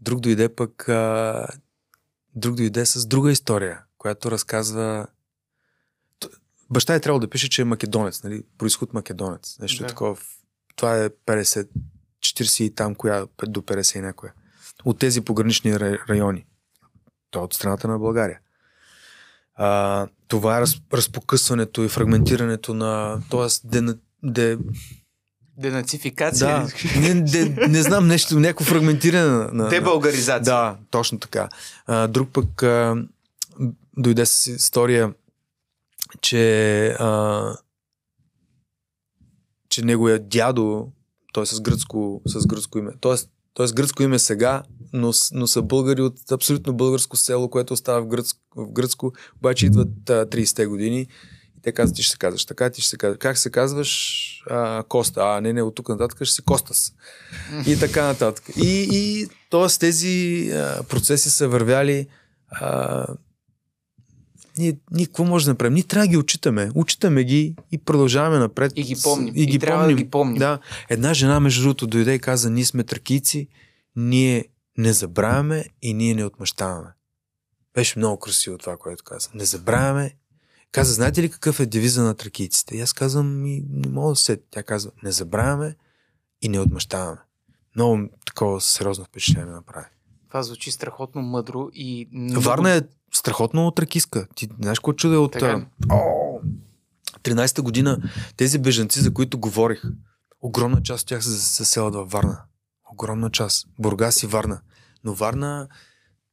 Друг 0.00 0.20
дойде 0.20 0.54
пък, 0.54 0.88
а, 0.88 1.46
друг 2.34 2.56
дойде 2.56 2.86
с 2.86 3.06
друга 3.06 3.32
история, 3.32 3.82
която 3.98 4.30
разказва 4.30 5.06
баща 6.70 6.94
е 6.94 7.00
трябвало 7.00 7.20
да 7.20 7.30
пише, 7.30 7.50
че 7.50 7.62
е 7.62 7.64
македонец, 7.64 8.22
нали? 8.22 8.42
происход 8.58 8.94
македонец. 8.94 9.58
Нещо 9.60 9.82
Да. 9.82 9.84
да. 9.84 9.88
такова. 9.88 10.16
Това 10.76 11.04
е 11.04 11.10
50, 11.10 11.68
40 12.20 12.62
и 12.62 12.70
там, 12.70 12.94
коя 12.94 13.26
до 13.42 13.60
50 13.62 13.96
и 13.96 14.00
някоя. 14.00 14.32
От 14.84 14.98
тези 14.98 15.20
погранични 15.20 15.72
ра- 15.72 16.08
райони. 16.08 16.46
То 17.30 17.38
е 17.38 17.42
от 17.42 17.54
страната 17.54 17.88
на 17.88 17.98
България. 17.98 18.38
А, 19.54 20.06
това 20.28 20.58
е 20.58 20.60
раз, 20.60 20.76
разпокъсването 20.92 21.82
и 21.82 21.88
фрагментирането 21.88 22.74
на... 22.74 23.20
Тоест, 23.30 23.62
де, 23.64 23.82
де, 24.22 24.58
Денацификация. 25.56 26.48
да, 26.48 26.68
не, 27.00 27.14
де, 27.14 27.68
не 27.68 27.82
знам 27.82 28.06
нещо, 28.06 28.40
някакво 28.40 28.64
фрагментиране 28.64 29.26
на 29.28 29.52
на- 29.52 29.68
Дебългаризация. 29.68 30.40
да, 30.44 30.76
точно 30.90 31.18
така. 31.18 31.48
А, 31.86 32.06
друг 32.06 32.30
пък 32.32 32.62
а, 32.62 32.96
дойде 33.96 34.26
с 34.26 34.46
история, 34.46 35.14
че, 36.20 36.86
а, 36.88 37.52
че 39.68 39.82
неговия 39.82 40.18
дядо, 40.18 40.92
той 41.32 41.46
с 41.46 41.60
гръцко, 41.60 42.22
с 42.26 42.46
гръцко 42.46 42.78
име, 42.78 42.92
т.е. 43.00 43.14
той 43.54 43.68
с 43.68 43.72
гръцко 43.72 44.02
име 44.02 44.18
сега, 44.18 44.62
но, 44.92 45.12
но 45.32 45.46
са 45.46 45.62
българи 45.62 46.02
от 46.02 46.32
абсолютно 46.32 46.72
българско 46.72 47.16
село, 47.16 47.50
което 47.50 47.72
остава 47.72 48.00
в 48.00 48.06
гръцко, 48.06 48.40
в 48.56 48.72
гръцко 48.72 49.12
обаче 49.36 49.66
идват 49.66 50.10
а, 50.10 50.26
30-те 50.26 50.66
години 50.66 51.06
и 51.58 51.62
те 51.62 51.72
казват, 51.72 51.96
ти 51.96 52.02
ще 52.02 52.12
се 52.12 52.18
казваш 52.18 52.44
така, 52.44 52.70
ти 52.70 52.80
ще 52.80 52.90
се 52.90 52.96
казваш. 52.96 53.18
Как 53.20 53.38
се 53.38 53.50
казваш? 53.50 54.42
А, 54.50 54.82
Коста. 54.88 55.20
А, 55.24 55.40
не, 55.40 55.52
не, 55.52 55.62
от 55.62 55.74
тук 55.74 55.88
нататък 55.88 56.24
ще 56.24 56.34
си 56.34 56.42
Костас. 56.42 56.92
И 57.66 57.78
така 57.78 58.06
нататък. 58.06 58.44
И, 58.56 58.88
и 58.92 59.28
т.е. 59.50 59.78
тези 59.80 60.50
а, 60.54 60.82
процеси 60.82 61.30
са 61.30 61.48
вървяли. 61.48 62.06
А, 62.50 63.06
ние, 64.58 64.76
ние 64.90 65.06
какво 65.06 65.24
може 65.24 65.44
да 65.44 65.50
направим? 65.50 65.74
Ние 65.74 65.82
трябва 65.82 66.06
да 66.06 66.10
ги 66.10 66.16
отчитаме. 66.16 66.70
Учитаме 66.74 67.24
ги 67.24 67.54
и 67.72 67.78
продължаваме 67.78 68.38
напред. 68.38 68.72
И 68.76 68.82
ги 68.82 68.96
помним. 69.02 69.34
И, 69.36 69.42
И 69.42 69.46
ги 69.46 69.58
трябва 69.58 69.82
да 69.82 69.88
помним. 69.88 70.04
ги 70.04 70.10
помним. 70.10 70.38
Да. 70.38 70.58
Една 70.88 71.14
жена, 71.14 71.40
между 71.40 71.62
другото, 71.62 71.86
дойде 71.86 72.14
и 72.14 72.18
каза, 72.18 72.50
ние 72.50 72.64
сме 72.64 72.84
тракийци, 72.84 73.48
ние 73.96 74.44
не 74.78 74.92
забравяме 74.92 75.64
и 75.82 75.94
ние 75.94 76.14
не 76.14 76.24
отмъщаваме. 76.24 76.88
Беше 77.74 77.98
много 77.98 78.18
красиво 78.18 78.58
това, 78.58 78.76
което 78.76 79.04
каза. 79.04 79.28
Не 79.34 79.44
забравяме. 79.44 80.14
Каза, 80.72 80.92
знаете 80.92 81.22
ли 81.22 81.30
какъв 81.30 81.60
е 81.60 81.66
девиза 81.66 82.02
на 82.02 82.14
тракийците? 82.14 82.76
И 82.76 82.80
аз 82.80 82.92
казвам, 82.92 83.42
ми, 83.42 83.62
не 83.70 83.88
мога 83.88 84.12
да 84.12 84.16
се. 84.16 84.40
Тя 84.50 84.62
казва, 84.62 84.90
не 85.02 85.12
забравяме 85.12 85.76
и 86.42 86.48
не 86.48 86.60
отмъщаваме. 86.60 87.18
Много 87.76 88.08
такова 88.26 88.60
сериозно 88.60 89.04
впечатление 89.04 89.52
направи. 89.52 89.86
Това 90.28 90.42
звучи 90.42 90.70
страхотно 90.70 91.22
мъдро 91.22 91.68
и... 91.72 92.08
много- 92.12 92.40
Варна 92.40 92.74
е 92.74 92.80
страхотно 93.14 93.70
тракиска. 93.70 94.26
Ти 94.34 94.48
знаеш 94.60 94.78
какво 94.78 94.92
чудо 94.92 95.14
е 95.14 95.18
от... 95.18 95.32
Така. 95.32 95.66
а, 95.90 95.94
О, 95.94 96.40
13-та 97.22 97.62
година 97.62 97.98
тези 98.36 98.58
бежанци, 98.58 99.00
за 99.00 99.14
които 99.14 99.38
говорих, 99.38 99.82
огромна 100.40 100.82
част 100.82 101.02
от 101.02 101.08
тях 101.08 101.24
се 101.24 101.30
заселват 101.30 101.94
във 101.94 102.10
Варна. 102.10 102.42
Огромна 102.92 103.30
част. 103.30 103.66
Бургас 103.78 104.22
и 104.22 104.26
Варна. 104.26 104.60
Но 105.04 105.14
Варна 105.14 105.68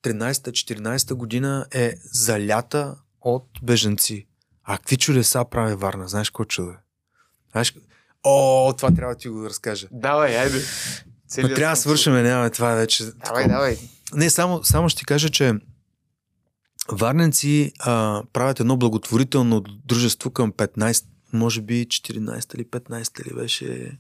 13-14 0.04 1.14
година 1.14 1.66
е 1.74 1.94
залята 2.04 2.96
от 3.22 3.48
бежанци. 3.64 4.28
А 4.64 4.78
какви 4.78 4.98
чудеса 4.98 5.46
прави 5.52 5.76
Варна? 5.76 6.08
Знаеш 6.08 6.30
какво 6.30 6.46
чудо 6.46 6.70
е? 6.72 6.78
Знаеш... 7.52 7.76
О, 8.24 8.74
това 8.78 8.92
трябва 8.92 9.14
да 9.14 9.20
ти 9.20 9.30
го 9.30 9.46
разкажа. 9.46 9.88
Давай, 9.92 10.38
айде. 10.38 10.62
Но 11.38 11.54
трябва 11.54 11.76
да 11.76 11.82
свършим, 11.82 12.14
няма 12.14 12.50
това 12.50 12.74
вече. 12.74 13.04
Давай, 13.04 13.20
такова. 13.24 13.48
давай. 13.48 13.78
Не, 14.14 14.30
само, 14.30 14.64
само 14.64 14.90
ще 14.90 15.00
ти 15.00 15.06
кажа, 15.06 15.30
че 15.30 15.54
Варненци 16.92 17.72
а, 17.80 18.24
правят 18.34 18.60
едно 18.60 18.78
благотворително 18.78 19.62
дружество 19.62 20.32
към 20.32 20.52
15, 20.52 21.06
може 21.34 21.62
би 21.62 21.86
14 21.86 22.56
или 22.56 22.66
15 22.66 23.28
ли 23.28 23.36
беше 23.36 24.00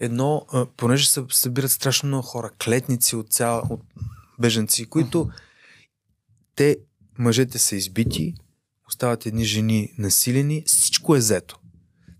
едно, 0.00 0.46
а, 0.52 0.66
понеже 0.76 1.08
се 1.08 1.24
събират 1.30 1.70
страшно 1.70 2.06
много 2.06 2.22
хора, 2.22 2.50
клетници 2.64 3.16
от 3.16 3.32
цяла, 3.32 3.62
от 3.70 3.80
беженци, 4.38 4.86
които 4.86 5.30
те, 6.56 6.76
мъжете 7.18 7.58
са 7.58 7.76
избити, 7.76 8.34
остават 8.88 9.26
едни 9.26 9.44
жени 9.44 9.94
насилени, 9.98 10.62
всичко 10.66 11.16
е 11.16 11.18
взето. 11.18 11.58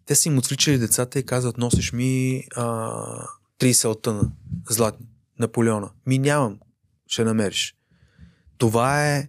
Те 0.07 0.15
са 0.15 0.29
им 0.29 0.39
отвличали 0.39 0.79
децата 0.79 1.19
и 1.19 1.27
казват, 1.27 1.59
носиш 1.59 1.93
ми 1.93 2.45
а, 2.57 2.93
30 3.59 3.89
лтъна 3.89 4.31
златни, 4.71 5.07
Наполеона. 5.39 5.91
Ми 6.07 6.19
нямам, 6.19 6.59
ще 7.07 7.25
намериш. 7.25 7.75
Това 8.59 9.09
е 9.17 9.29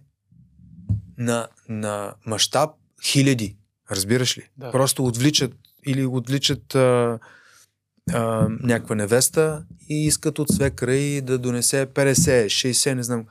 на, 1.18 1.48
на 1.68 2.14
мащаб 2.26 2.70
хиляди. 3.04 3.56
Разбираш 3.90 4.38
ли? 4.38 4.48
Да. 4.56 4.70
Просто 4.72 5.04
отвличат 5.04 5.54
или 5.86 6.06
отвличат 6.06 6.74
а, 6.74 7.18
а, 8.12 8.48
някаква 8.48 8.94
невеста 8.94 9.64
и 9.88 10.06
искат 10.06 10.38
от 10.38 10.48
свекра 10.48 10.94
и 10.94 11.20
да 11.20 11.38
донесе 11.38 11.86
50, 11.86 12.46
60, 12.46 12.94
не 12.94 13.02
знам. 13.02 13.26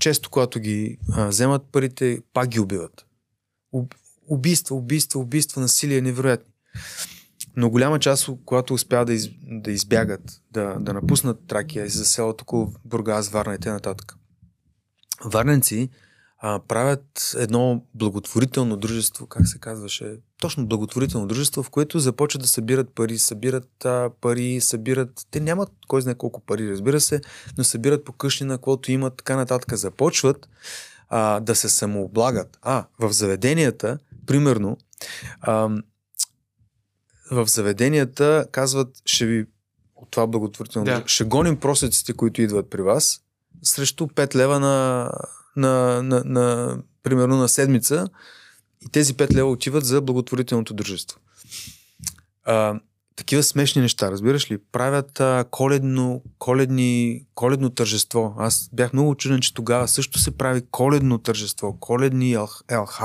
Често, 0.00 0.30
когато 0.30 0.60
ги 0.60 0.98
а, 1.12 1.26
вземат 1.26 1.62
парите, 1.72 2.22
пак 2.32 2.48
ги 2.48 2.60
убиват. 2.60 3.06
Уб- 3.74 3.94
Убийства, 4.28 4.76
убийства, 4.76 5.20
убийства, 5.20 5.60
насилие 5.60 6.00
невероятни. 6.00 6.52
Но 7.56 7.70
голяма 7.70 7.98
част, 7.98 8.30
когато 8.44 8.74
успяват 8.74 9.06
да, 9.06 9.12
из, 9.12 9.30
да 9.42 9.70
избягат, 9.70 10.42
да, 10.52 10.76
да 10.80 10.92
напуснат 10.92 11.46
Тракия 11.46 11.86
и 11.86 11.90
се 11.90 11.98
заселят 11.98 12.42
около 12.42 12.72
Бургас, 12.84 13.28
Варна 13.28 13.54
и 13.54 13.58
т.н. 13.58 13.94
Варненци 15.24 15.90
а, 16.42 16.60
правят 16.68 17.34
едно 17.36 17.82
благотворително 17.94 18.76
дружество, 18.76 19.26
как 19.26 19.48
се 19.48 19.58
казваше, 19.58 20.16
точно 20.40 20.66
благотворително 20.66 21.26
дружество, 21.26 21.62
в 21.62 21.70
което 21.70 21.98
започват 21.98 22.42
да 22.42 22.48
събират 22.48 22.94
пари, 22.94 23.18
събират 23.18 23.84
а, 23.84 24.10
пари, 24.20 24.60
събират, 24.60 25.26
те 25.30 25.40
нямат 25.40 25.70
кой 25.88 26.02
знае 26.02 26.14
колко 26.14 26.40
пари, 26.40 26.70
разбира 26.70 27.00
се, 27.00 27.20
но 27.58 27.64
събират 27.64 28.04
по 28.04 28.12
къщи 28.12 28.44
на 28.44 28.54
каквото 28.54 28.92
имат, 28.92 29.16
така 29.16 29.36
нататък. 29.36 29.74
Започват 29.74 30.48
а, 31.08 31.40
да 31.40 31.54
се 31.54 31.68
самооблагат. 31.68 32.58
А, 32.62 32.84
в 32.98 33.12
заведенията, 33.12 33.98
примерно, 34.26 34.76
а, 35.40 35.68
в 37.30 37.46
заведенията 37.46 38.46
казват, 38.52 38.88
ще 39.06 39.26
ви 39.26 39.46
от 39.96 40.10
това 40.10 40.26
благотворително. 40.26 40.84
Да. 40.84 41.02
Ще 41.06 41.24
гоним 41.24 41.56
просеците, 41.56 42.12
които 42.12 42.42
идват 42.42 42.70
при 42.70 42.82
вас, 42.82 43.20
срещу 43.62 44.06
5 44.06 44.34
лева 44.34 44.60
на, 44.60 45.10
на, 45.56 46.02
на, 46.02 46.22
на, 46.24 46.78
примерно 47.02 47.36
на 47.36 47.48
седмица 47.48 48.08
и 48.86 48.88
тези 48.88 49.14
5 49.14 49.34
лева 49.34 49.50
отиват 49.50 49.84
за 49.84 50.00
благотворителното 50.00 50.74
дружество. 50.74 51.18
А, 52.44 52.80
такива 53.16 53.42
смешни 53.42 53.82
неща, 53.82 54.10
разбираш 54.10 54.50
ли? 54.50 54.58
Правят 54.72 55.20
а, 55.20 55.44
коледно, 55.50 56.22
коледни, 56.38 57.24
коледно 57.34 57.70
тържество. 57.70 58.34
Аз 58.38 58.70
бях 58.72 58.92
много 58.92 59.14
чуден, 59.14 59.40
че 59.40 59.54
тогава 59.54 59.88
също 59.88 60.18
се 60.18 60.36
прави 60.36 60.62
коледно 60.70 61.18
тържество, 61.18 61.76
коледни 61.80 62.36
ел- 62.36 62.80
ЛХ 62.80 63.00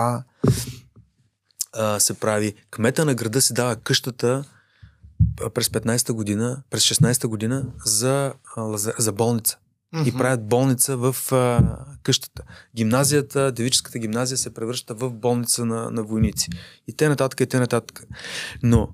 а, 1.75 1.99
се 1.99 2.13
прави. 2.13 2.53
Кмета 2.71 3.05
на 3.05 3.15
града 3.15 3.41
си 3.41 3.53
дава 3.53 3.75
къщата 3.75 4.43
през 5.53 5.67
15-та 5.67 6.13
година, 6.13 6.63
през 6.69 6.83
16-та 6.83 7.27
година 7.27 7.65
за, 7.85 8.33
за, 8.57 8.93
за 8.97 9.11
болница. 9.11 9.57
И 9.93 9.97
Мгм. 10.09 10.17
правят 10.17 10.47
болница 10.47 10.97
в 10.97 11.15
а, 11.31 11.61
къщата. 12.03 12.43
Гимназията, 12.75 13.51
девическата 13.51 13.99
гимназия 13.99 14.37
се 14.37 14.53
превръща 14.53 14.93
в 14.93 15.09
болница 15.09 15.65
на, 15.65 15.91
на 15.91 16.03
войници. 16.03 16.49
И 16.87 16.93
те 16.93 17.09
нататък, 17.09 17.39
и 17.39 17.45
те 17.45 17.59
нататък. 17.59 18.03
Но 18.63 18.89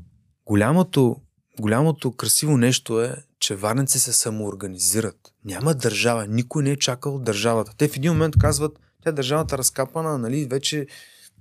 голямото, 0.45 1.15
голямото 1.59 2.11
красиво 2.11 2.57
нещо 2.57 3.01
е, 3.01 3.15
че 3.39 3.55
варненци 3.55 3.99
се 3.99 4.13
самоорганизират. 4.13 5.33
Няма 5.45 5.73
държава. 5.73 6.27
Никой 6.27 6.63
не 6.63 6.71
е 6.71 6.77
чакал 6.77 7.19
държавата. 7.19 7.73
Те 7.77 7.87
в 7.87 7.97
един 7.97 8.11
момент 8.11 8.35
казват, 8.39 8.79
тя 9.03 9.11
държавата 9.11 9.57
разкапана, 9.57 10.17
нали, 10.17 10.45
вече 10.45 10.87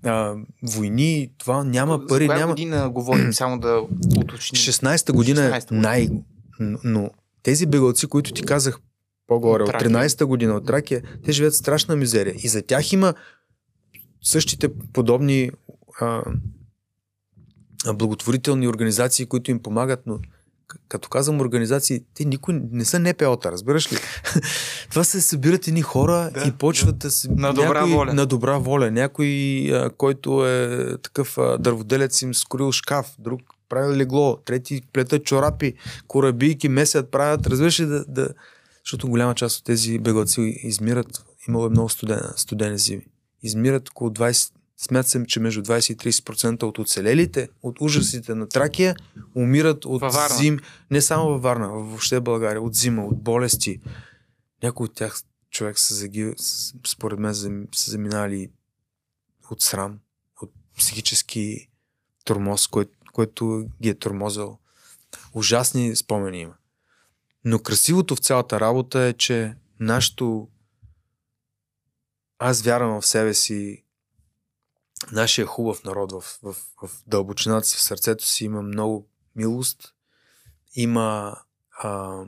а, 0.04 0.34
войни, 0.62 1.30
това 1.38 1.64
няма 1.64 2.06
пари, 2.06 2.24
За 2.24 2.28
коя 2.28 2.38
няма... 2.38 2.52
година 2.52 2.90
говорим, 2.90 3.32
само 3.32 3.58
да 3.58 3.82
уточним? 4.16 4.58
16-та 4.58 5.12
година 5.12 5.44
е 5.44 5.50
16-та 5.50 5.66
година. 5.74 5.82
най... 5.82 6.08
Но, 6.84 7.10
тези 7.42 7.66
бегалци, 7.66 8.06
които 8.06 8.32
ти 8.32 8.42
казах 8.42 8.80
по-горе, 9.26 9.62
От 9.62 9.68
от 9.68 9.72
Тракия. 9.72 9.90
13-та 9.90 10.26
година 10.26 10.54
от 10.54 10.66
Тракия, 10.66 11.02
те 11.24 11.32
живеят 11.32 11.54
страшна 11.54 11.96
мизерия. 11.96 12.34
И 12.42 12.48
за 12.48 12.62
тях 12.62 12.92
има 12.92 13.14
същите 14.22 14.68
подобни 14.92 15.50
а, 16.00 16.22
благотворителни 17.94 18.68
организации, 18.68 19.26
които 19.26 19.50
им 19.50 19.62
помагат, 19.62 20.02
но 20.06 20.18
като 20.88 21.08
казвам 21.08 21.40
организации, 21.40 22.00
те 22.14 22.24
никой 22.24 22.60
не 22.72 22.84
са 22.84 22.98
НПО-та, 22.98 23.52
разбираш 23.52 23.92
ли? 23.92 23.96
Това 24.90 25.04
се 25.04 25.20
събират 25.20 25.68
едни 25.68 25.82
хора 25.82 26.30
Да, 26.34 26.48
и 26.48 26.52
почват 26.52 26.98
да, 26.98 27.10
се... 27.10 27.28
На 27.30 27.52
добра 27.52 27.80
някой, 27.80 27.92
воля. 27.92 28.14
На 28.14 28.26
добра 28.26 28.58
воля. 28.58 28.90
Някой, 28.90 29.28
а, 29.72 29.90
който 29.90 30.46
е 30.46 30.96
такъв 31.02 31.38
а, 31.38 31.58
дърводелец 31.58 32.22
им 32.22 32.34
скорил 32.34 32.72
шкаф, 32.72 33.06
друг 33.18 33.40
прави 33.70 33.96
легло, 33.96 34.36
трети 34.36 34.82
плетат 34.92 35.24
чорапи, 35.24 35.74
корабийки, 36.08 36.68
месят, 36.68 37.10
правят, 37.10 37.46
разбираш 37.46 37.80
ли 37.80 37.86
да, 37.86 38.04
да... 38.08 38.28
Защото 38.84 39.08
голяма 39.08 39.34
част 39.34 39.58
от 39.58 39.64
тези 39.64 39.98
бегалци 39.98 40.40
измират, 40.62 41.24
имало 41.48 41.66
е 41.66 41.70
много 41.70 41.88
студени 42.36 42.78
зими. 42.78 43.02
Измират 43.42 43.88
около 43.88 44.10
20, 44.10 44.52
смят 44.82 45.08
се, 45.08 45.24
че 45.26 45.40
между 45.40 45.62
20 45.62 45.92
и 45.92 46.12
30% 46.12 46.62
от 46.62 46.78
оцелелите, 46.78 47.48
от 47.62 47.80
ужасите 47.80 48.34
на 48.34 48.48
Тракия, 48.48 48.96
умират 49.36 49.84
от 49.84 50.02
зим, 50.38 50.58
не 50.90 51.00
само 51.00 51.28
във 51.28 51.42
Варна, 51.42 51.68
въобще 51.68 52.18
в 52.18 52.22
България, 52.22 52.62
от 52.62 52.74
зима, 52.74 53.04
от 53.04 53.22
болести. 53.22 53.80
Някои 54.62 54.84
от 54.84 54.94
тях 54.94 55.22
човек 55.50 55.78
са 55.78 55.94
загив... 55.94 56.34
според 56.86 57.18
мен 57.18 57.34
са 57.74 57.90
заминали 57.90 58.50
от 59.50 59.62
срам, 59.62 59.98
от 60.42 60.52
психически 60.78 61.68
тормоз, 62.24 62.66
кой... 62.66 62.84
който 63.12 63.66
ги 63.82 63.88
е 63.88 63.94
тормозил. 63.94 64.58
Ужасни 65.32 65.96
спомени 65.96 66.40
има. 66.40 66.54
Но 67.44 67.58
красивото 67.58 68.16
в 68.16 68.18
цялата 68.18 68.60
работа 68.60 69.00
е, 69.00 69.12
че 69.12 69.54
нашето 69.80 70.48
аз 72.38 72.62
вярвам 72.62 73.00
в 73.00 73.06
себе 73.06 73.34
си 73.34 73.84
нашия 75.12 75.46
хубав 75.46 75.84
народ 75.84 76.12
в, 76.12 76.20
в, 76.42 76.56
в 76.82 76.90
дълбочината 77.06 77.66
си, 77.66 77.76
в 77.76 77.82
сърцето 77.82 78.26
си 78.26 78.44
има 78.44 78.62
много 78.62 79.08
милост, 79.36 79.94
има 80.74 81.36
а, 81.78 82.22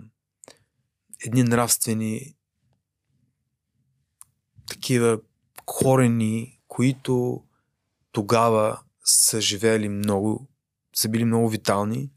едни 1.27 1.43
нравствени 1.43 2.37
такива 4.67 5.21
корени, 5.65 6.61
които 6.69 7.45
тогава 8.13 8.81
са 9.05 9.41
живеели 9.41 9.89
много, 9.89 10.49
са 10.95 11.09
били 11.09 11.25
много 11.25 11.49
витални 11.49 12.11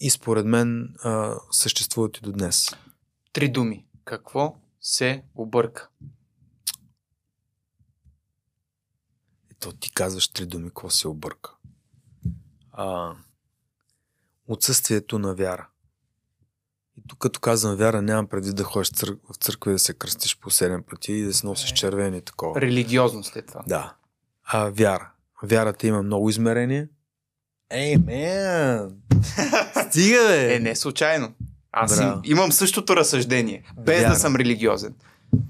и 0.00 0.10
според 0.10 0.46
мен 0.46 0.94
а, 1.02 1.34
съществуват 1.50 2.18
и 2.18 2.20
до 2.20 2.32
днес. 2.32 2.68
Три 3.32 3.48
думи. 3.48 3.86
Какво 4.04 4.56
се 4.80 5.22
обърка? 5.34 5.88
То 9.60 9.72
ти 9.72 9.92
казваш 9.92 10.28
три 10.28 10.46
думи, 10.46 10.68
какво 10.68 10.90
се 10.90 11.08
обърка. 11.08 11.50
А, 12.72 13.12
отсъствието 14.48 15.18
на 15.18 15.34
вяра. 15.34 15.68
И 16.98 17.02
тук 17.08 17.18
като 17.18 17.40
казвам 17.40 17.76
вяра, 17.76 18.02
нямам 18.02 18.26
предвид 18.26 18.56
да 18.56 18.64
ходиш 18.64 18.88
в 18.88 18.94
цър... 18.94 19.16
в 19.32 19.36
църква 19.36 19.70
и 19.70 19.74
да 19.74 19.78
се 19.78 19.94
кръстиш 19.94 20.38
по 20.38 20.50
7 20.50 20.82
пъти 20.82 21.12
и 21.12 21.22
да 21.22 21.34
се 21.34 21.46
носиш 21.46 21.70
Е. 21.70 21.74
червени 21.74 22.18
и 22.18 22.22
такова. 22.22 22.60
Религиозност 22.60 23.36
е 23.36 23.42
това. 23.42 23.62
Да. 23.66 23.94
А 24.44 24.64
вяра. 24.64 25.10
Вярата 25.42 25.86
има 25.86 26.02
много 26.02 26.30
измерения. 26.30 26.88
Ей, 27.70 27.96
мен! 27.96 28.96
Стига, 29.90 30.18
бе! 30.28 30.54
Е, 30.54 30.58
не 30.60 30.76
случайно. 30.76 31.32
Аз 31.72 31.96
Браво. 31.96 32.20
им, 32.24 32.32
имам 32.32 32.52
същото 32.52 32.96
разсъждение, 32.96 33.62
без 33.78 34.00
Вяра. 34.00 34.10
да 34.12 34.16
съм 34.18 34.36
религиозен. 34.36 34.94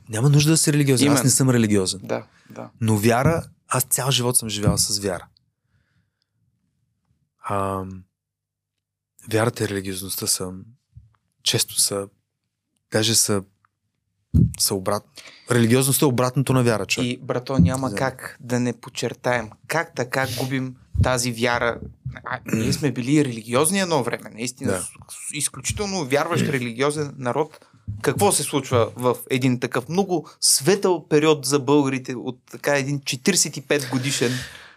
Няма 0.09 0.29
нужда 0.29 0.51
да 0.51 0.57
си 0.57 0.73
религиозен. 0.73 1.09
Аз 1.09 1.13
Именно. 1.13 1.25
не 1.25 1.31
съм 1.31 1.51
религиозен. 1.51 2.01
Да, 2.03 2.27
да. 2.51 2.71
Но 2.81 2.97
вяра, 2.97 3.45
аз 3.71 3.85
цял 3.85 4.11
живот 4.11 4.37
съм 4.37 4.49
живял 4.49 4.79
с 4.79 4.99
вяра. 4.99 5.27
А, 7.43 7.85
вярата 9.33 9.65
и 9.65 9.69
религиозността 9.69 10.27
са 10.27 10.53
често 11.43 11.81
са 11.81 12.09
даже 12.93 13.15
са, 13.15 13.43
са 14.59 14.75
обратно. 14.75 15.11
Религиозността 15.51 16.05
е 16.05 16.09
обратното 16.09 16.53
на 16.53 16.63
вяра, 16.63 16.87
човек. 16.87 17.11
И, 17.11 17.17
брато, 17.23 17.59
няма 17.59 17.91
Да. 17.91 17.97
как 17.97 18.37
да 18.41 18.61
не 18.61 18.73
подчертаем. 18.73 19.51
Как 19.67 19.95
така 19.95 20.27
губим 20.39 20.77
тази 21.03 21.33
вяра? 21.33 21.81
А, 22.25 22.41
ние 22.47 22.73
сме 22.73 22.93
били 22.93 23.25
религиозни 23.25 23.81
едно 23.81 24.03
време, 24.03 24.31
наистина. 24.31 24.73
Да. 24.73 24.89
Изключително 25.33 26.05
вярващ 26.05 26.43
религиозен 26.49 27.15
народ. 27.19 27.67
Какво 28.03 28.33
се 28.33 28.43
случва 28.43 28.91
в 28.97 29.17
един 29.31 29.61
такъв 29.61 29.89
много 29.89 30.29
светъл 30.41 31.09
период 31.09 31.47
за 31.47 31.59
българите 31.59 32.15
от 32.15 32.39
така 32.51 32.77
един 32.77 33.01
45 33.01 33.91
годишен? 33.91 34.33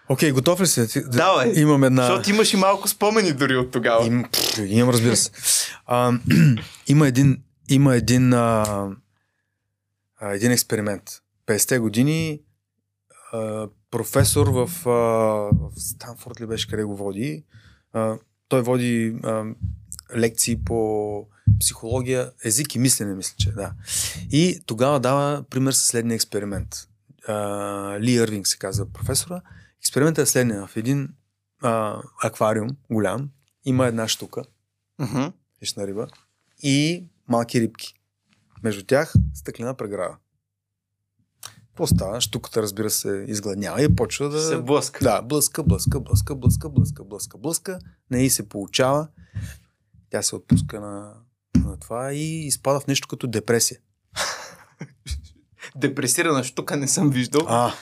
Окей, 0.10 0.32
готов 0.32 0.62
ли 0.62 0.68
си? 0.68 1.04
Давай. 1.08 1.54
Имам 1.56 1.84
една... 1.84 2.02
Защото 2.06 2.30
имаш 2.30 2.54
и 2.54 2.58
малко 2.58 2.88
спомени 2.88 3.34
дори 3.34 3.56
от 3.56 3.72
тогава. 3.72 4.06
Им, 4.06 4.26
пф, 4.32 4.58
имам, 4.68 4.90
разбира 4.90 5.16
се. 5.16 5.32
А, 5.86 6.14
има 6.88 7.08
един, 7.08 7.42
има 7.70 7.96
един, 7.96 8.34
а, 8.34 8.66
а, 10.20 10.34
един 10.34 10.52
експеримент. 10.52 11.04
50-те 11.48 11.80
години 11.80 12.40
а, 13.34 13.68
професор 13.92 14.48
в, 14.48 14.70
а, 14.86 14.90
в 14.90 15.72
Станфорд 15.78 16.42
ли 16.42 16.46
беше, 16.46 16.68
къде 16.68 16.84
го 16.84 16.96
води. 16.96 17.44
А, 17.94 18.18
той 18.48 18.62
води 18.62 19.16
а, 19.24 19.44
лекции 20.16 20.64
по 20.66 21.28
психология, 21.60 22.32
език 22.44 22.76
и 22.76 22.80
мислене, 22.80 23.16
мисля, 23.16 23.36
че 23.38 23.52
да. 23.52 23.74
И 24.32 24.60
тогава 24.66 25.00
дава 25.00 25.44
пример 25.50 25.72
със 25.72 25.86
следния 25.86 26.16
експеримент. 26.16 26.88
А, 27.28 28.00
Ли 28.00 28.12
Ирвинг 28.12 28.48
се 28.48 28.58
казва 28.58 28.86
професора. 28.86 29.42
Експериментът 29.82 30.28
е 30.28 30.32
следния. 30.32 30.68
В 30.68 30.78
един 30.78 31.10
а, 31.62 32.02
аквариум, 32.24 32.70
голям, 32.92 33.30
има 33.66 33.88
една 33.88 34.08
штука, 34.08 34.44
хищна 35.60 35.88
риба, 35.88 36.08
и 36.64 37.06
малки 37.28 37.62
рибки. 37.62 37.94
Между 38.64 38.84
тях 38.86 39.14
стъклена 39.34 39.74
преграда. 39.74 40.16
Какво 41.68 41.88
става? 41.88 42.22
Штуката, 42.22 42.62
разбира 42.62 42.90
се, 42.90 43.26
изгладнява 43.28 43.84
и 43.84 43.96
почва 43.96 44.30
да... 44.30 44.42
Се 44.42 44.58
блъска. 44.58 45.04
Да, 45.04 45.22
блъска, 45.22 45.64
блъска, 45.64 46.00
блъска, 46.00 46.36
блъска, 46.36 46.70
блъска, 46.70 47.04
блъска, 47.04 47.38
блъска. 47.38 47.80
Не 48.12 48.26
и 48.26 48.30
се 48.30 48.50
получава. 48.50 49.08
Тя 50.10 50.22
се 50.22 50.36
отпуска 50.36 50.80
на, 50.80 51.14
на 51.64 51.80
това 51.80 52.14
и 52.14 52.48
изпада 52.48 52.80
в 52.80 52.88
нещо 52.88 53.08
като 53.08 53.28
депресия. 53.28 53.80
депресирана 55.76 56.44
штука 56.44 56.78
не 56.78 56.88
съм 56.88 57.10
виждал. 57.10 57.42
А, 57.48 57.74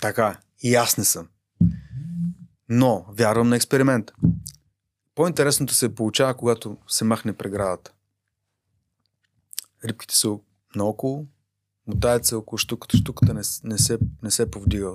така. 0.00 0.38
И 0.62 0.74
аз 0.74 0.98
не 0.98 1.04
съм. 1.04 1.28
Но 2.68 3.06
вярвам 3.08 3.48
на 3.48 3.56
експеримент. 3.56 4.10
По-интересното 5.14 5.74
се 5.74 5.94
получава, 5.94 6.36
когато 6.36 6.76
се 6.88 7.04
махне 7.04 7.32
преградата. 7.32 7.92
Рибките 9.84 10.16
са 10.16 10.38
наоколо, 10.76 11.26
мотаят 11.86 12.24
се 12.24 12.34
около 12.34 12.58
штуката, 12.58 12.96
штуката 12.96 13.34
не, 13.34 13.42
не, 13.64 13.78
се, 13.78 13.98
не 14.22 14.30
се 14.30 14.50
повдига. 14.50 14.92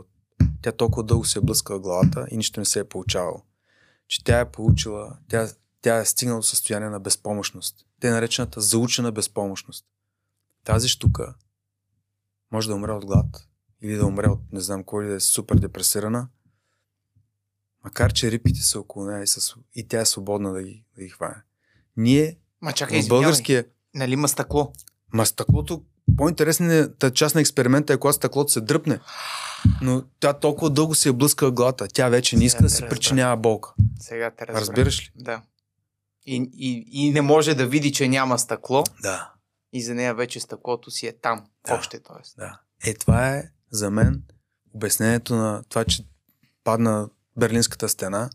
Тя 0.61 0.71
толкова 0.71 1.03
дълго 1.03 1.25
се 1.25 1.39
е 1.39 1.41
блъскала 1.41 1.79
главата 1.79 2.27
и 2.31 2.37
нищо 2.37 2.59
не 2.59 2.65
се 2.65 2.79
е 2.79 2.83
получавало. 2.83 3.43
Че 4.07 4.23
тя 4.23 4.39
е 4.39 4.51
получила, 4.51 5.17
тя, 5.29 5.49
тя 5.81 5.97
е 5.97 6.05
стигнала 6.05 6.39
до 6.39 6.43
състояние 6.43 6.89
на 6.89 6.99
безпомощност. 6.99 7.86
Те 8.01 8.07
е 8.07 8.11
наречената 8.11 8.61
заучена 8.61 9.11
безпомощност. 9.11 9.85
Тази 10.63 10.89
штука 10.89 11.35
може 12.51 12.67
да 12.67 12.75
умре 12.75 12.91
от 12.91 13.05
глад 13.05 13.47
или 13.81 13.95
да 13.95 14.05
умре 14.05 14.27
от 14.27 14.39
не 14.51 14.59
знам 14.59 14.83
кой 14.83 15.07
да 15.07 15.13
е 15.13 15.19
супер 15.19 15.55
депресирана, 15.55 16.27
макар 17.83 18.13
че 18.13 18.31
рибките 18.31 18.59
са 18.59 18.79
около 18.79 19.05
нея 19.05 19.23
и, 19.23 19.27
са, 19.27 19.55
и 19.75 19.87
тя 19.87 20.01
е 20.01 20.05
свободна 20.05 20.53
да 20.53 20.63
ги, 20.63 20.83
да 20.95 21.03
ги 21.03 21.09
хване. 21.09 21.35
Ние 21.97 22.37
Ма 22.61 22.73
чакай, 22.73 23.01
в 23.01 23.07
българския... 23.07 23.65
Нали 23.95 24.13
има 24.13 24.27
стъкло? 24.27 24.73
Ма 25.13 25.25
стъклото, 25.25 25.83
по-интересната 26.17 27.11
част 27.11 27.35
на 27.35 27.41
експеримента 27.41 27.93
е 27.93 27.97
когато 27.97 28.15
стъклото 28.15 28.51
се 28.51 28.61
дръпне. 28.61 28.99
Но 29.81 30.03
тя 30.19 30.33
толкова 30.33 30.69
дълго 30.69 30.95
се 30.95 31.09
е 31.09 31.13
блъскала 31.13 31.51
главата. 31.51 31.87
Тя 31.93 32.09
вече 32.09 32.37
не 32.37 32.45
иска 32.45 32.63
да 32.63 32.69
си 32.69 32.83
причинява 32.89 33.37
болка. 33.37 33.73
Сега 33.99 34.31
те 34.31 34.47
разбрах. 34.47 34.61
Разбираш 34.61 35.01
ли? 35.01 35.11
Да. 35.15 35.41
И, 36.27 36.49
и, 36.53 36.85
и 36.91 37.11
не 37.11 37.21
може 37.21 37.55
да 37.55 37.67
види, 37.67 37.91
че 37.91 38.07
няма 38.07 38.39
стъкло 38.39 38.83
Да. 39.01 39.33
и 39.73 39.83
за 39.83 39.95
нея 39.95 40.15
вече 40.15 40.39
стъклото 40.39 40.91
си 40.91 41.07
е 41.07 41.13
там. 41.21 41.45
Да. 41.67 41.75
Още, 41.75 41.99
т.е. 41.99 42.39
Да. 42.41 42.59
Е, 42.85 42.93
това 42.93 43.29
е 43.29 43.43
за 43.71 43.91
мен 43.91 44.23
обяснението 44.73 45.35
на 45.35 45.63
това, 45.69 45.85
че 45.85 46.05
падна 46.63 47.09
Берлинската 47.37 47.89
стена, 47.89 48.29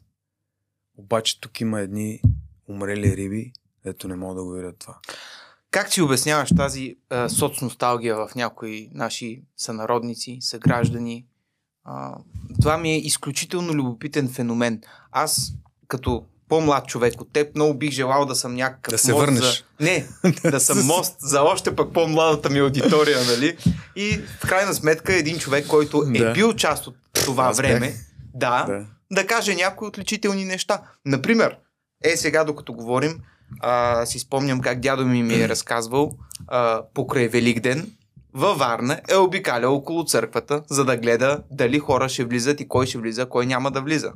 обаче 0.97 1.41
тук 1.41 1.61
има 1.61 1.81
едни 1.81 2.21
умрели 2.69 3.17
риби, 3.17 3.53
ето 3.85 4.09
не 4.09 4.17
мога 4.17 4.35
да 4.35 4.45
го 4.45 4.51
видя 4.53 4.73
това. 4.73 4.99
Как 5.71 5.93
си 5.93 6.03
обясняваш 6.03 6.51
тази 6.57 6.97
а, 7.11 7.29
соцносталгия 7.29 8.17
в 8.17 8.35
някои 8.35 8.91
наши 8.93 9.43
сънародници, 9.57 10.39
съграждани? 10.41 11.27
А, 11.85 12.19
това 12.61 12.79
ми 12.79 12.91
е 12.91 12.99
изключително 12.99 13.73
любопитен 13.73 14.29
феномен. 14.29 14.83
Аз, 15.11 15.53
като 15.89 16.27
по-млад 16.49 16.87
човек 16.87 17.21
от 17.21 17.33
теб, 17.33 17.55
много 17.55 17.75
бих 17.75 17.91
желал 17.91 18.27
да 18.27 18.35
съм 18.35 18.55
някакъв 18.55 18.93
Да 18.93 18.99
се 18.99 19.13
мост 19.13 19.21
върнеш. 19.21 19.65
За... 19.81 19.85
Не, 19.85 20.07
да 20.51 20.61
съм 20.61 20.79
мост 20.87 21.17
за 21.21 21.43
още 21.43 21.77
пък 21.77 21.93
по-младата 21.93 22.51
ми 22.51 22.59
аудитория, 22.59 23.19
нали? 23.27 23.57
И 23.97 24.21
в 24.41 24.49
крайна 24.49 24.75
сметка 24.75 25.15
един 25.15 25.39
човек, 25.39 25.67
който 25.67 26.05
е 26.15 26.19
Да. 26.19 26.33
бил 26.33 26.53
част 26.53 26.87
от 26.87 26.97
това 27.15 27.45
Аз 27.45 27.57
бях. 27.57 27.71
време, 27.71 27.95
да, 28.35 28.65
Да. 28.69 28.87
да 29.11 29.27
каже 29.27 29.55
някои 29.55 29.89
отличителни 29.89 30.45
неща. 30.45 30.83
Например, 31.07 31.57
е 32.05 32.17
сега 32.17 32.45
докато 32.45 32.73
говорим, 32.73 33.21
а, 33.61 34.07
си 34.07 34.19
спомням 34.19 34.61
как 34.61 34.81
дядо 34.81 35.07
ми 35.07 35.23
ми 35.23 35.35
е 35.35 35.49
разказвал 35.49 36.13
а, 36.49 36.83
покрай 36.95 37.29
Великден, 37.29 37.91
във 38.35 38.59
Варна 38.59 39.01
е 39.09 39.17
обикалял 39.17 39.75
около 39.75 40.05
църквата, 40.05 40.63
за 40.71 40.85
да 40.85 40.97
гледа 40.97 41.43
дали 41.51 41.79
хора 41.79 42.09
ще 42.09 42.25
влизат 42.25 42.61
и 42.61 42.69
кой 42.69 42.87
ще 42.87 42.99
влиза, 42.99 43.27
кой 43.27 43.47
няма 43.47 43.71
да 43.71 43.81
влиза. 43.81 44.13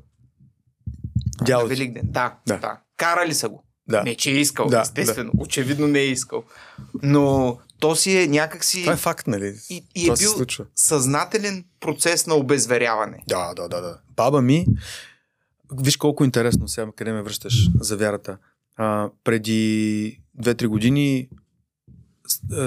На 1.41 1.45
Дялото. 1.45 1.69
Великден. 1.69 2.03
Да, 2.05 2.35
да. 2.47 2.55
Да. 2.55 2.61
да. 2.61 2.81
Карали 2.97 3.35
са 3.35 3.49
го. 3.49 3.65
Да. 3.89 4.03
Не, 4.03 4.15
че 4.15 4.31
е 4.31 4.35
искал, 4.35 4.67
Да, 4.67 4.81
естествено. 4.81 5.33
Очевидно 5.39 5.89
не 5.89 5.99
е 5.99 6.07
искал. 6.07 6.45
Но 7.03 7.59
то 7.81 7.97
си 7.97 8.23
е 8.23 8.27
някакси 8.27 8.81
Това 8.81 8.93
е 8.93 8.97
факт, 8.97 9.27
нали? 9.27 9.55
и, 9.71 9.85
и 9.95 10.11
е 10.11 10.15
бил 10.19 10.47
съзнателен 10.75 11.65
процес 11.81 12.27
на 12.27 12.35
обезверяване. 12.35 13.23
Да, 13.29 13.55
да, 13.55 13.69
да, 13.69 13.81
да. 13.81 13.99
Баба 14.17 14.43
ми, 14.43 14.67
виж 15.73 15.97
колко 15.97 16.25
интересно 16.25 16.69
сега 16.69 16.87
къде 16.97 17.13
ме 17.13 17.23
връщаш 17.23 17.69
за 17.81 17.97
вярата. 17.97 18.39
А, 18.77 19.11
преди 19.25 20.21
2-3 20.43 20.67
години 20.67 21.29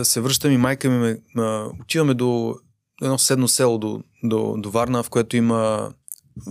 се 0.03 0.21
връщам 0.21 0.51
и 0.51 0.57
майка 0.57 0.89
ми 0.89 0.97
ме, 0.97 1.41
а, 1.43 1.69
отиваме 1.81 2.13
до 2.13 2.55
едно 3.01 3.17
съседно 3.17 3.47
село 3.47 3.77
до, 3.77 4.03
до, 4.23 4.55
до 4.57 4.71
Варна, 4.71 5.03
в 5.03 5.09
което 5.09 5.37
има 5.37 5.91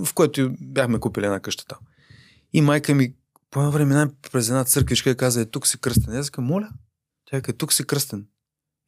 в 0.04 0.14
което 0.14 0.50
бяхме 0.60 0.98
купили 0.98 1.26
една 1.26 1.40
къща 1.40 1.64
там. 1.66 1.78
И 2.52 2.60
майка 2.60 2.94
ми 2.94 3.14
по 3.50 3.60
едно 3.60 3.72
време 3.72 3.88
минаваме 3.88 4.12
през 4.32 4.48
една 4.48 4.64
църквичка 4.64 5.10
и 5.10 5.16
каза, 5.16 5.40
е, 5.40 5.46
тук 5.46 5.66
си 5.66 5.78
кръстен. 5.78 6.16
Аз 6.16 6.30
казвам, 6.30 6.46
моля. 6.46 6.70
Тя 7.24 7.42
каза, 7.42 7.56
тук 7.56 7.72
си 7.72 7.86
кръстен. 7.86 8.26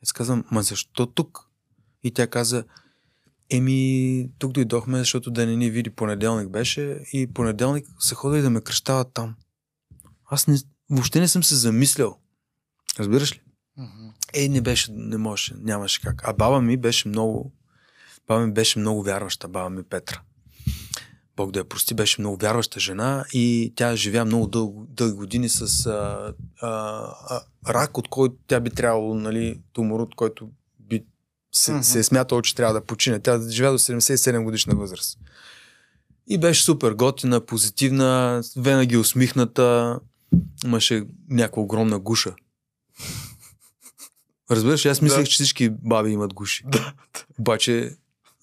Аз 0.02 0.12
казвам, 0.12 0.44
ма 0.50 0.62
защо 0.62 1.06
тук? 1.06 1.40
И 2.02 2.10
тя 2.10 2.26
каза, 2.26 2.64
Еми, 3.50 4.30
тук 4.38 4.52
дойдохме, 4.52 4.98
защото 4.98 5.30
да 5.30 5.46
не 5.46 5.56
ни 5.56 5.70
види 5.70 5.90
понеделник 5.90 6.50
беше 6.50 7.04
и 7.12 7.32
понеделник 7.34 7.86
се 7.98 8.14
ходили 8.14 8.42
да 8.42 8.50
ме 8.50 8.60
кръщават 8.60 9.12
там. 9.14 9.34
Аз 10.26 10.46
не, 10.46 10.58
въобще 10.90 11.20
не 11.20 11.28
съм 11.28 11.44
се 11.44 11.54
замислял. 11.54 12.18
Разбираш 12.98 13.32
ли? 13.32 13.40
Е, 14.34 14.48
не 14.48 14.60
беше, 14.60 14.92
не 14.92 15.16
можеше, 15.16 15.54
нямаше 15.58 16.00
как. 16.00 16.28
А 16.28 16.32
баба 16.32 16.60
ми 16.60 16.76
беше 16.76 17.08
много, 17.08 17.52
баба 18.26 18.46
ми 18.46 18.52
беше 18.52 18.78
много 18.78 19.02
вярваща, 19.02 19.48
баба 19.48 19.70
ми 19.70 19.82
Петра. 19.82 20.22
Бог 21.40 21.50
да 21.50 21.58
я 21.58 21.64
прости, 21.64 21.94
беше 21.94 22.20
много 22.20 22.36
вярваща 22.36 22.80
жена 22.80 23.24
и 23.32 23.72
тя 23.76 23.96
живя 23.96 24.24
много 24.24 24.46
дълго, 24.46 24.86
дълги 24.90 25.16
години 25.16 25.48
с 25.48 25.86
а, 25.86 26.34
а, 26.60 26.68
а, 27.28 27.40
рак, 27.74 27.98
от 27.98 28.08
който 28.08 28.34
тя 28.46 28.60
би 28.60 28.70
трябвало, 28.70 29.14
нали, 29.14 29.60
тумор, 29.72 30.00
от 30.00 30.14
който 30.14 30.48
би 30.80 31.04
се, 31.52 31.72
Мгм. 31.72 31.82
се 31.82 31.98
е 31.98 32.02
смятало, 32.02 32.42
че 32.42 32.54
трябва 32.54 32.74
да 32.74 32.84
почине. 32.84 33.20
Тя 33.20 33.40
живя 33.48 33.72
до 33.72 33.78
77 33.78 34.44
годишна 34.44 34.74
възраст. 34.74 35.18
И 36.26 36.38
беше 36.38 36.62
супер 36.64 36.92
готина, 36.92 37.40
позитивна, 37.40 38.42
винаги 38.56 38.96
усмихната. 38.96 39.98
Имаше 40.64 41.04
някаква 41.30 41.62
огромна 41.62 41.98
гуша. 41.98 42.34
Разбираш, 44.50 44.86
аз 44.86 45.02
мислех, 45.02 45.20
Да. 45.20 45.26
че 45.26 45.34
всички 45.34 45.70
баби 45.70 46.10
имат 46.10 46.34
гуши. 46.34 46.64
Да. 46.66 46.92
Обаче, 47.38 47.96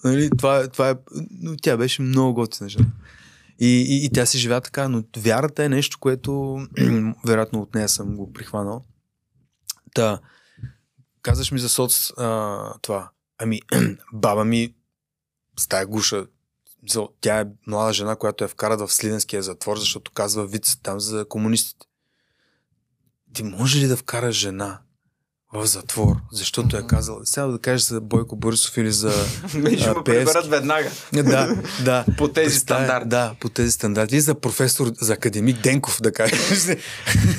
нали, 0.04 0.30
това, 0.38 0.68
това 0.68 0.90
е... 0.90 0.96
Но 1.32 1.58
тя 1.58 1.78
беше 1.78 2.02
много 2.02 2.34
готина 2.34 2.70
жена. 2.70 2.88
И, 3.60 3.68
и, 3.68 4.06
и 4.06 4.10
тя 4.10 4.26
си 4.26 4.38
живя 4.38 4.62
така, 4.62 4.90
но 4.90 5.04
вярата 5.18 5.64
е 5.64 5.70
нещо, 5.70 5.98
което 6.00 6.62
вероятно 7.26 7.62
от 7.62 7.76
нея 7.76 7.90
съм 7.90 8.16
го 8.16 8.34
прихванал. 8.34 8.86
Та, 9.94 10.20
казваш 11.22 11.52
ми 11.52 11.60
за 11.60 11.70
соц 11.70 12.12
а, 12.18 12.74
това. 12.82 13.10
Ами, 13.38 13.62
баба 14.14 14.46
ми 14.46 14.74
с 15.60 15.68
тая 15.68 15.88
гуша, 15.88 16.26
тя 17.22 17.40
е 17.40 17.46
млада 17.68 17.94
жена, 17.94 18.16
която 18.16 18.44
я 18.44 18.48
вкарат 18.48 18.80
в 18.80 18.94
Слиденския 18.94 19.44
затвор, 19.44 19.78
защото 19.78 20.12
казва 20.12 20.48
виц 20.48 20.78
там 20.84 21.00
за 21.00 21.26
комунистите. 21.30 21.86
Ти 23.34 23.44
може 23.44 23.80
ли 23.80 23.88
да 23.88 23.98
вкараш 23.98 24.36
жена 24.36 24.80
в 25.54 25.66
затвор, 25.66 26.16
защото 26.32 26.78
е 26.78 26.84
казала, 26.84 27.20
сега 27.24 27.46
да 27.46 27.60
кажеш 27.60 27.82
за 27.82 28.02
Бойко 28.02 28.36
Борисов 28.36 28.78
или 28.78 28.92
за... 28.92 29.12
Ще 29.48 29.62
Пеевски. 29.62 29.94
приберат 30.06 30.46
веднага. 30.46 30.90
да, 31.14 31.56
да. 31.82 32.06
По 32.18 32.28
тези 32.28 32.50
Представя- 32.50 32.80
стандарти. 32.80 33.10
Да, 33.10 33.36
по 33.40 33.50
тези 33.50 33.72
стандарти. 33.72 34.16
И 34.16 34.22
за 34.22 34.36
професор, 34.36 34.92
за 35.02 35.14
академик 35.14 35.58
Денков, 35.58 36.02
да 36.02 36.14
кажеш. 36.14 36.40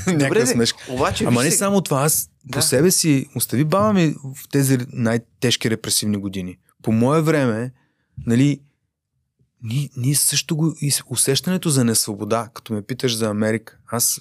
Някаква 0.06 0.47
смешка. 0.47 0.78
обаче, 0.89 1.24
Ама 1.24 1.43
не 1.43 1.51
само 1.51 1.80
това, 1.80 2.02
аз 2.02 2.30
Да. 2.44 2.59
по 2.59 2.62
себе 2.62 2.90
си 2.90 3.28
остави 3.35 3.64
баба 3.64 3.93
ми 3.93 4.14
в 4.36 4.48
тези 4.48 4.78
най-тежки 4.93 5.70
репресивни 5.70 6.16
години. 6.16 6.56
По 6.82 6.93
мое 6.93 7.20
време, 7.22 7.72
нали, 8.26 8.60
ние, 9.62 9.90
ние 9.97 10.14
също 10.14 10.56
го... 10.56 10.74
Усещането 11.06 11.70
за 11.70 11.85
несвобода, 11.85 12.48
като 12.55 12.72
ме 12.72 12.82
питаш 12.82 13.16
за 13.16 13.26
Америка, 13.26 13.76
аз 13.86 14.20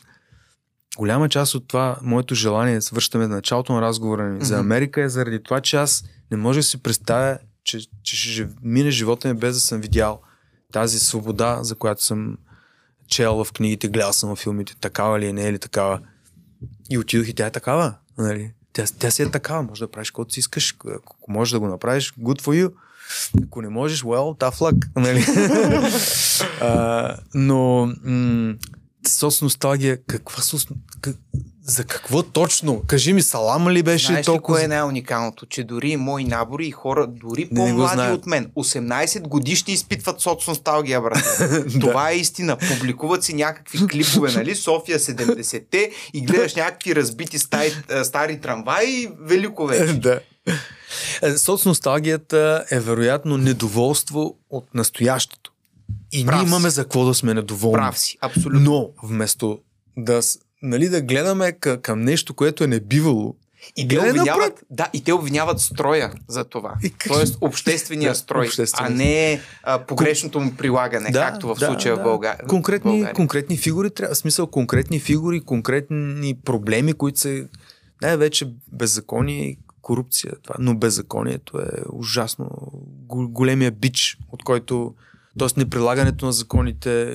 голяма 0.98 1.30
част 1.30 1.56
от 1.56 1.68
това, 1.68 1.98
моето 2.02 2.36
желание, 2.36 2.82
свършваме 2.82 3.28
на 3.28 3.36
началото 3.36 3.74
на 3.74 3.82
разговора 3.82 4.30
ни, 4.30 4.45
за. 4.45 4.60
Америка 4.60 5.02
е 5.02 5.10
заради 5.10 5.44
това, 5.44 5.61
че 5.61 5.78
аз 5.78 6.03
не 6.32 6.38
може 6.38 6.60
да 6.60 6.64
си 6.64 6.84
представя, 6.84 7.38
че, 7.64 7.80
че 8.03 8.15
ще 8.15 8.48
мине 8.64 8.91
живота 8.91 9.28
ми 9.28 9.34
без 9.34 9.56
да 9.56 9.60
съм 9.60 9.82
видял 9.82 10.22
тази 10.72 10.99
свобода, 10.99 11.60
за 11.64 11.76
която 11.76 12.03
съм 12.03 12.38
чел 13.07 13.44
в 13.44 13.53
книгите, 13.53 13.88
гледал 13.88 14.14
съм 14.14 14.36
в 14.36 14.40
филмите, 14.40 14.76
такава 14.82 15.19
ли 15.19 15.26
е, 15.26 15.34
не 15.34 15.48
е 15.48 15.53
ли 15.53 15.60
такава. 15.60 15.99
И 16.90 16.98
отидох 16.98 17.28
и 17.28 17.34
тя 17.34 17.45
е 17.45 17.52
такава. 17.52 17.94
Нали? 18.18 18.52
Тя, 18.74 18.86
тя 18.99 19.11
си 19.11 19.22
е 19.22 19.32
такава, 19.32 19.64
може 19.64 19.80
да 19.80 19.91
правиш 19.91 20.11
каквото 20.11 20.34
си 20.34 20.40
искаш. 20.40 20.76
Ако 20.95 21.32
можеш 21.32 21.52
да 21.52 21.60
го 21.60 21.68
направиш, 21.68 22.14
good 22.14 22.41
for 22.41 22.65
you. 22.65 22.74
Ако 23.44 23.61
не 23.61 23.69
можеш, 23.69 24.02
well, 24.02 24.40
tough 24.40 24.57
luck. 24.57 24.88
Нали? 24.95 25.26
а, 26.61 27.18
но 27.34 27.86
м- 28.03 28.56
соц 29.08 29.42
носталгия, 29.42 29.98
каква 30.08 30.42
соц... 30.44 30.66
Как, 31.02 31.16
за 31.64 31.84
какво 31.84 32.24
точно? 32.24 32.84
Кажи 32.88 33.14
ми, 33.14 33.22
салама 33.22 33.72
ли 33.72 33.84
беше 33.84 34.06
Знаеш 34.08 34.24
ли 34.24 34.26
толкова... 34.26 34.58
кое 34.58 34.66
е 34.66 34.68
най-уникалното? 34.68 35.46
Че 35.46 35.64
дори 35.64 35.98
мои 35.98 36.24
набори 36.24 36.68
и 36.68 36.72
хора, 36.72 37.08
дори 37.08 37.50
Не, 37.52 37.64
не 37.64 37.70
по-млади 37.70 37.94
знаят. 37.94 38.18
от 38.18 38.26
мен, 38.26 38.52
18 38.58 39.22
годишни 39.22 39.74
изпитват 39.74 40.22
соцносталгия, 40.22 41.02
брат. 41.02 41.40
Това 41.80 42.12
е 42.12 42.16
истина. 42.16 42.58
Публикуват 42.58 43.24
си 43.24 43.34
някакви 43.34 43.88
клипове, 43.88 44.32
нали? 44.32 44.56
София 44.56 45.00
70-те 45.00 45.92
и 46.14 46.22
гледаш 46.22 46.56
някакви 46.56 46.96
разбити 46.96 47.40
стаи, 47.40 47.72
а, 47.92 48.04
стари 48.04 48.42
трамваи 48.42 49.10
велико 49.20 49.68
вече. 49.68 49.94
да. 50.00 50.20
Е, 51.22 51.38
Соцносталгията 51.38 52.66
е 52.72 52.80
вероятно 52.80 53.38
недоволство 53.38 54.36
от 54.50 54.76
настоящето. 54.76 55.52
И 56.11 56.26
Прав 56.26 56.35
ние 56.35 56.47
имаме 56.47 56.69
за 56.69 56.84
какво 56.84 57.05
да 57.05 57.14
сме 57.14 57.34
недоволни. 57.34 57.73
Прав 57.73 57.99
си, 57.99 58.18
абсолютно. 58.22 58.59
Но 58.61 58.89
вместо 59.03 59.59
да, 59.97 60.19
нали, 60.61 60.89
да 60.89 61.01
гледаме 61.01 61.51
към, 61.51 62.01
нещо, 62.01 62.34
което 62.34 62.64
е 62.64 62.68
небивало, 62.68 63.35
И 63.76 63.88
те 63.88 63.99
обвиняват, 63.99 64.64
да, 64.69 64.88
и 64.93 65.01
те 65.01 65.14
обвиняват 65.14 65.59
строя 65.59 66.11
за 66.27 66.43
това. 66.43 66.73
И 66.84 66.89
как- 66.89 67.07
Тоест 67.07 67.38
обществения 67.41 68.09
Да, 68.11 68.15
строй, 68.15 68.45
обществения 68.45 68.91
а 68.91 68.95
не 68.95 69.41
а, 69.64 69.80
погрешното 69.80 70.39
му 70.39 70.53
прилагане, 70.53 71.11
както 71.14 71.47
в 71.47 71.55
случая 71.57 71.95
в 71.95 72.03
България. 72.03 72.47
Конкретни, 72.47 72.91
България. 72.91 73.14
конкретни 73.14 73.57
фигури, 73.57 73.89
трябва, 73.89 74.15
смисъл 74.15 74.47
конкретни 74.47 74.99
фигури, 74.99 75.41
конкретни 75.41 76.35
проблеми, 76.35 76.93
които 76.93 77.19
са 77.19 77.47
най-вече 78.01 78.45
беззаконие 78.69 79.41
и 79.41 79.57
корупция. 79.81 80.34
Това. 80.43 80.55
Но 80.59 80.76
беззаконието 80.76 81.59
е 81.59 81.68
ужасно 81.91 82.49
го- 83.01 83.30
големия 83.30 83.72
бич, 83.72 84.18
от 84.30 84.43
който, 84.43 84.93
т.е. 85.38 85.47
неприлагането 85.57 86.26
на 86.26 86.31
законите, 86.31 87.14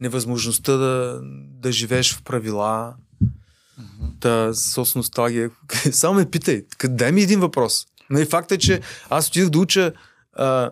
невъзможността 0.00 0.72
да, 0.76 1.20
да 1.62 1.72
живееш 1.72 2.14
в 2.14 2.22
правила, 2.22 2.94
Та, 4.20 4.54
с 4.54 4.94
носталгия. 4.94 5.50
Само 5.92 6.14
ме 6.14 6.30
питай, 6.30 6.64
дай 6.84 7.12
ми 7.12 7.22
един 7.22 7.40
въпрос. 7.40 7.86
Нали, 8.10 8.26
факт 8.26 8.52
е, 8.52 8.58
че 8.58 8.80
аз 9.10 9.28
отидох 9.28 9.50
да 9.50 9.58
уча 9.58 9.92
а, 10.32 10.70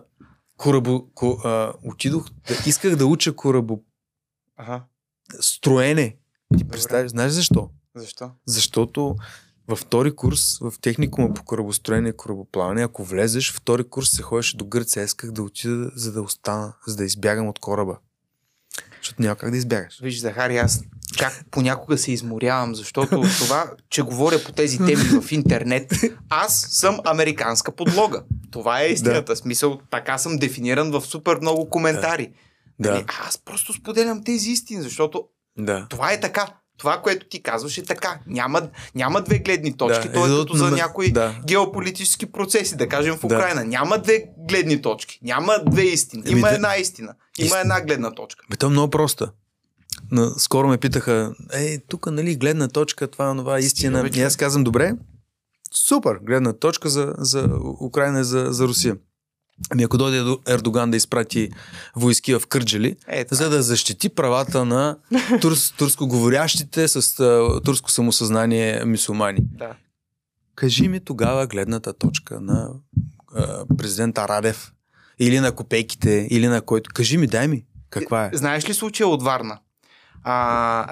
корабо, 0.57 1.07
ко, 1.13 1.41
а, 1.43 1.73
отидох, 1.83 2.29
да, 2.47 2.55
исках 2.65 2.95
да 2.95 3.05
уча 3.05 3.35
корабо 3.35 3.79
Ага. 4.57 4.83
строене. 5.39 6.17
Ти 6.57 6.67
представяш, 6.67 7.11
знаеш 7.11 7.31
защо? 7.31 7.69
Защо? 7.95 8.31
Защото 8.45 9.15
във 9.71 9.79
втори 9.79 10.15
курс, 10.15 10.59
в 10.61 10.73
техникума 10.81 11.33
по 11.33 11.43
корабостроене 11.43 12.09
и 12.09 12.17
корабоплаване, 12.17 12.83
ако 12.83 13.03
влезеш, 13.03 13.53
втори 13.53 13.83
курс 13.83 14.09
се 14.09 14.21
ходеше 14.21 14.57
до 14.57 14.65
Гърция. 14.65 15.03
Исках 15.03 15.31
да 15.31 15.43
отида, 15.43 15.91
за 15.95 16.11
да 16.11 16.21
остана, 16.21 16.73
за 16.87 16.95
да 16.95 17.05
избягам 17.05 17.47
от 17.47 17.59
кораба. 17.59 17.97
Защото 19.01 19.21
няма 19.21 19.35
как 19.35 19.51
да 19.51 19.57
избягаш. 19.57 19.99
Виж, 20.01 20.19
Захари, 20.19 20.57
аз 20.57 20.81
как 21.19 21.45
понякога 21.51 21.97
се 21.97 22.11
изморявам, 22.11 22.75
защото 22.75 23.21
това, 23.39 23.71
че 23.89 24.01
говоря 24.01 24.43
по 24.43 24.51
тези 24.51 24.77
теми 24.77 25.21
в 25.21 25.31
интернет, 25.31 25.93
аз 26.29 26.67
съм 26.69 26.99
американска 27.05 27.75
подлога. 27.75 28.23
Това 28.51 28.81
е 28.81 28.87
истината. 28.87 29.35
Смисъл, 29.35 29.79
така 29.91 30.17
съм 30.17 30.37
дефиниран 30.37 30.91
в 30.91 31.01
супер 31.01 31.37
много 31.41 31.69
коментари. 31.69 32.33
Да. 32.79 32.91
Нали, 32.91 33.05
Аз 33.27 33.37
просто 33.37 33.73
споделям 33.73 34.23
тези 34.23 34.49
истини, 34.49 34.81
защото 34.81 35.23
Да. 35.57 35.87
това 35.89 36.11
е 36.11 36.19
така. 36.19 36.47
Това, 36.81 36.97
което 36.97 37.25
ти 37.25 37.43
казваш 37.43 37.77
е 37.77 37.83
така. 37.83 38.19
Няма, 38.27 38.61
няма 38.95 39.21
две 39.21 39.39
гледни 39.39 39.77
точки. 39.77 40.07
Да, 40.07 40.13
То 40.13 40.25
е 40.27 40.39
като 40.39 40.53
за 40.53 40.71
някои 40.71 41.11
да. 41.11 41.35
геополитически 41.45 42.25
процеси, 42.25 42.77
да 42.77 42.87
кажем 42.87 43.15
в 43.15 43.19
Да. 43.19 43.27
Украина. 43.27 43.63
Няма 43.65 43.97
две 43.97 44.23
гледни 44.39 44.81
точки. 44.81 45.19
Няма 45.23 45.53
две 45.65 45.81
истини. 45.83 46.23
Еми 46.25 46.39
Има 46.39 46.47
да- 46.47 46.55
една 46.55 46.75
истина. 46.75 47.07
Има 47.37 47.45
Истина. 47.45 47.61
една 47.61 47.81
гледна 47.81 48.11
точка. 48.11 48.45
Бе, 48.49 48.57
то 48.57 48.65
е 48.65 48.69
много 48.69 48.89
проста. 48.89 49.31
Скоро 50.37 50.67
ме 50.67 50.77
питаха, 50.77 51.33
е, 51.53 51.79
тук, 51.79 52.05
нали, 52.07 52.35
гледна 52.35 52.67
точка, 52.67 53.07
това, 53.07 53.35
това, 53.37 53.59
истина. 53.59 54.03
бе, 54.03 54.09
И 54.13 54.21
аз 54.21 54.35
казвам, 54.35 54.63
добре, 54.63 54.93
супер, 55.73 56.19
гледна 56.21 56.53
точка 56.53 56.89
за, 56.89 57.13
за 57.17 57.49
Украина 57.81 58.19
и 58.19 58.23
за, 58.23 58.47
за 58.49 58.67
Русия. 58.67 58.95
Ами 59.69 59.83
ако 59.83 59.97
дойде 59.97 60.17
Ердо- 60.17 60.49
Ердоган 60.49 60.91
да 60.91 60.97
изпрати 60.97 61.51
войски 61.95 62.33
в 62.33 62.41
Кърджали, 62.41 62.95
Е, 63.07 63.25
за 63.31 63.49
да 63.49 63.61
защити 63.63 64.09
правата 64.09 64.65
на 64.65 64.97
турс, 65.41 65.71
турскоговорящите 65.77 66.87
с 66.87 67.19
а, 67.19 67.61
турско 67.61 67.91
самосъзнание 67.91 68.85
мусулмани. 68.85 69.39
Да. 69.41 69.73
Кажи 70.55 70.87
ми 70.87 70.99
тогава 70.99 71.47
гледната 71.47 71.93
точка 71.93 72.41
на 72.41 72.69
а, 73.35 73.65
президента 73.77 74.27
Радев 74.27 74.71
или 75.19 75.39
на 75.39 75.51
копейките, 75.51 76.27
или 76.29 76.47
на 76.47 76.61
който. 76.61 76.89
Кажи 76.93 77.17
ми, 77.17 77.27
дай 77.27 77.47
ми. 77.47 77.65
Каква 77.89 78.25
е? 78.25 78.29
Знаеш 78.33 78.69
ли 78.69 78.73
случая 78.73 79.07
от 79.07 79.23
Варна? 79.23 79.59
А, 80.23 80.33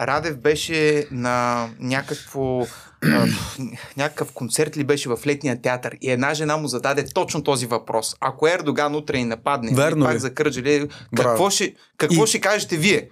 Радев 0.07 0.37
беше 0.37 1.07
на 1.11 1.67
някакво, 1.79 2.65
някакъв 3.97 4.33
концерт 4.33 4.77
ли 4.77 4.83
беше 4.83 5.09
в 5.09 5.19
летния 5.25 5.61
театър 5.61 5.97
и 6.01 6.11
една 6.11 6.33
жена 6.33 6.57
му 6.57 6.67
зададе 6.67 7.05
точно 7.05 7.43
този 7.43 7.65
въпрос. 7.65 8.15
Ако 8.19 8.47
Ердоган 8.47 8.95
утре 8.95 9.17
ни 9.17 9.25
нападне, 9.25 9.75
Верно 9.75 10.05
и 10.05 10.07
пак 10.07 10.15
ли? 10.15 10.19
за 10.19 10.33
Кърджали, 10.33 10.89
какво, 11.15 11.49
ще, 11.49 11.75
какво 11.97 12.23
И- 12.23 12.27
ще 12.27 12.41
кажете 12.41 12.77
вие? 12.77 13.09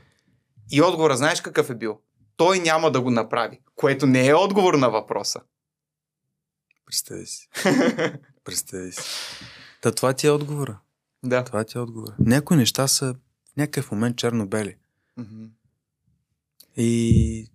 И 0.72 0.82
отговора, 0.82 1.18
знаеш 1.18 1.42
какъв 1.42 1.70
е 1.70 1.76
бил? 1.76 2.00
Той 2.38 2.60
няма 2.60 2.92
да 2.92 3.02
го 3.02 3.12
направи, 3.12 3.60
което 3.76 4.08
не 4.08 4.28
е 4.28 4.34
отговор 4.34 4.74
на 4.74 4.90
въпроса. 4.90 5.40
Представи 6.86 7.26
си. 7.26 7.50
Представи 8.44 8.92
си. 8.92 9.02
Та 9.82 9.92
това 9.92 10.14
ти 10.14 10.28
е 10.28 10.32
отговора. 10.32 10.80
Да. 11.24 11.44
Това 11.44 11.64
ти 11.64 11.78
е 11.78 11.82
отговора. 11.82 12.16
Някои 12.20 12.58
неща 12.58 12.88
са 12.88 13.14
в 13.54 13.58
някакъв 13.58 13.92
момент 13.92 14.18
черно-бели. 14.18 14.76
Мгм. 15.18 15.44
И, 16.78 17.48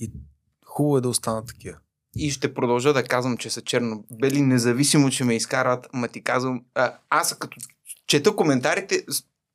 и 0.00 0.12
хубаво 0.76 0.98
е 0.98 1.00
да 1.00 1.08
останат 1.08 1.46
такива. 1.46 1.76
И 2.16 2.30
ще 2.30 2.54
продължа 2.54 2.92
да 2.92 3.04
казвам, 3.04 3.36
че 3.36 3.50
са 3.50 3.62
черно-бели, 3.62 4.42
независимо, 4.42 5.10
че 5.10 5.24
ме 5.24 5.36
изкарат, 5.36 5.86
ма 5.92 6.08
ти 6.08 6.22
казвам, 6.22 6.64
а, 6.74 6.98
аз 7.10 7.38
като 7.38 7.56
чета 8.06 8.36
коментарите, 8.36 9.04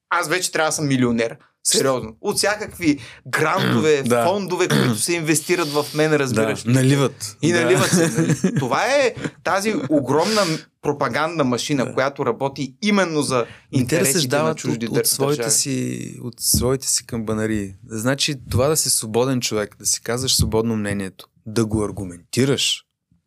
аз 0.10 0.30
вече 0.30 0.52
трябва 0.52 0.68
да 0.68 0.72
съм 0.72 0.88
милионер. 0.88 1.38
Сериозно. 1.64 2.16
От 2.22 2.38
всякакви 2.38 3.00
грантове, 3.28 4.04
Да. 4.04 4.26
фондове, 4.26 4.68
които 4.68 4.96
се 4.96 5.14
инвестират 5.14 5.68
в 5.68 5.86
мен, 5.96 6.14
разбираш. 6.16 6.64
да, 6.64 6.70
ли? 6.70 6.74
наливат. 6.74 7.38
И 7.42 7.52
да. 7.52 7.62
наливат 7.62 7.90
се. 7.90 8.08
Нали? 8.08 8.56
Това 8.60 8.86
е 8.86 9.16
тази 9.44 9.76
огромна 9.90 10.42
пропагандна 10.82 11.44
машина, 11.44 11.86
Да. 11.86 11.94
която 11.94 12.26
работи 12.26 12.76
именно 12.82 13.22
за 13.22 13.46
И 13.72 13.76
те 13.76 13.82
интересите 13.82 14.38
на 14.38 14.56
чужди 14.56 14.88
от, 14.88 14.98
от, 14.98 15.08
своите 15.08 15.38
държави. 15.38 15.56
си, 15.56 16.18
от 16.22 16.34
своите 16.40 16.88
си 16.88 17.06
камбанари. 17.06 17.76
Значи 17.88 18.36
това 18.50 18.68
да 18.68 18.78
си 18.78 18.90
свободен 18.90 19.42
човек, 19.42 19.76
да 19.80 19.86
си 19.86 20.02
казваш 20.02 20.36
свободно 20.36 20.78
мнението, 20.78 21.28
да 21.46 21.66
го 21.66 21.84
аргументираш 21.86 22.84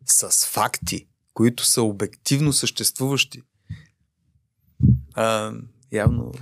с 0.06 0.46
факти, 0.46 1.06
които 1.34 1.64
са 1.64 1.82
обективно 1.82 2.52
съществуващи, 2.52 3.42
а, 5.14 5.52
явно 5.92 6.32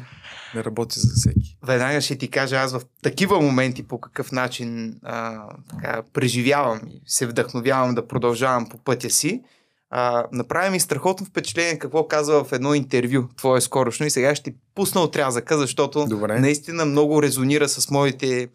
не 0.54 0.64
работи 0.64 1.00
за 1.00 1.14
всеки. 1.16 1.56
веднага 1.66 2.00
ще 2.00 2.18
ти 2.18 2.28
кажа 2.28 2.56
аз 2.56 2.72
в 2.72 2.82
такива 3.02 3.40
моменти 3.40 3.82
по 3.82 4.00
какъв 4.00 4.32
начин 4.32 4.98
а, 5.02 5.46
така, 5.70 6.02
преживявам 6.12 6.80
и 6.88 7.02
се 7.06 7.26
вдъхновявам 7.26 7.94
да 7.94 8.08
продължавам 8.08 8.68
по 8.68 8.78
пътя 8.78 9.10
си. 9.10 9.42
А, 9.90 10.24
направи 10.32 10.70
ми 10.70 10.80
страхотно 10.80 11.26
впечатление 11.26 11.78
какво 11.78 12.08
казва 12.08 12.44
в 12.44 12.52
едно 12.52 12.74
интервю 12.74 13.28
твое 13.36 13.60
скорошно 13.60 14.06
и 14.06 14.10
сега 14.10 14.34
ще 14.34 14.50
ти 14.50 14.56
пусна 14.74 15.00
отрязъка, 15.00 15.58
защото 15.58 16.06
Добре. 16.06 16.40
наистина 16.40 16.84
много 16.84 17.22
резонира 17.22 17.68
с 17.68 17.90
моите 17.90 18.48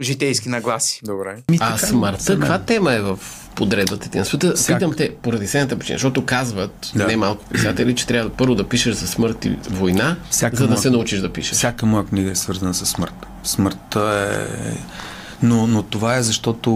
житейски 0.00 0.48
нагласи. 0.48 1.00
Добре. 1.04 1.36
А 1.60 1.78
смъртта, 1.78 2.38
каква 2.38 2.58
тема 2.58 2.92
е 2.92 3.00
в 3.00 3.18
подредбата 3.54 4.10
ти 4.10 4.18
на 4.18 4.24
света? 4.24 4.52
Всяк- 4.52 4.78
Питам 4.78 4.92
те 4.92 5.10
поради 5.12 5.46
следната 5.46 5.78
причина, 5.78 5.94
защото 5.94 6.24
казват 6.24 6.92
Да. 6.94 7.06
не 7.06 7.16
малко 7.16 7.44
писатели, 7.44 7.94
че 7.94 8.06
трябва 8.06 8.30
първо 8.30 8.54
да 8.54 8.64
пишеш 8.64 8.94
за 8.94 9.06
смърт 9.08 9.44
и 9.44 9.56
война, 9.70 10.16
Всяка 10.30 10.56
за 10.56 10.62
да 10.62 10.68
моя- 10.68 10.78
се 10.78 10.90
научиш 10.90 11.20
да 11.20 11.28
пишеш. 11.28 11.52
Всяка 11.52 11.86
моя 11.86 12.06
книга 12.06 12.30
е 12.30 12.34
свързана 12.34 12.74
с 12.74 12.86
смърт. 12.86 13.14
Смъртта 13.44 14.28
е... 14.66 14.76
Но, 15.42 15.66
но 15.66 15.82
това 15.82 16.16
е 16.16 16.22
защото 16.22 16.70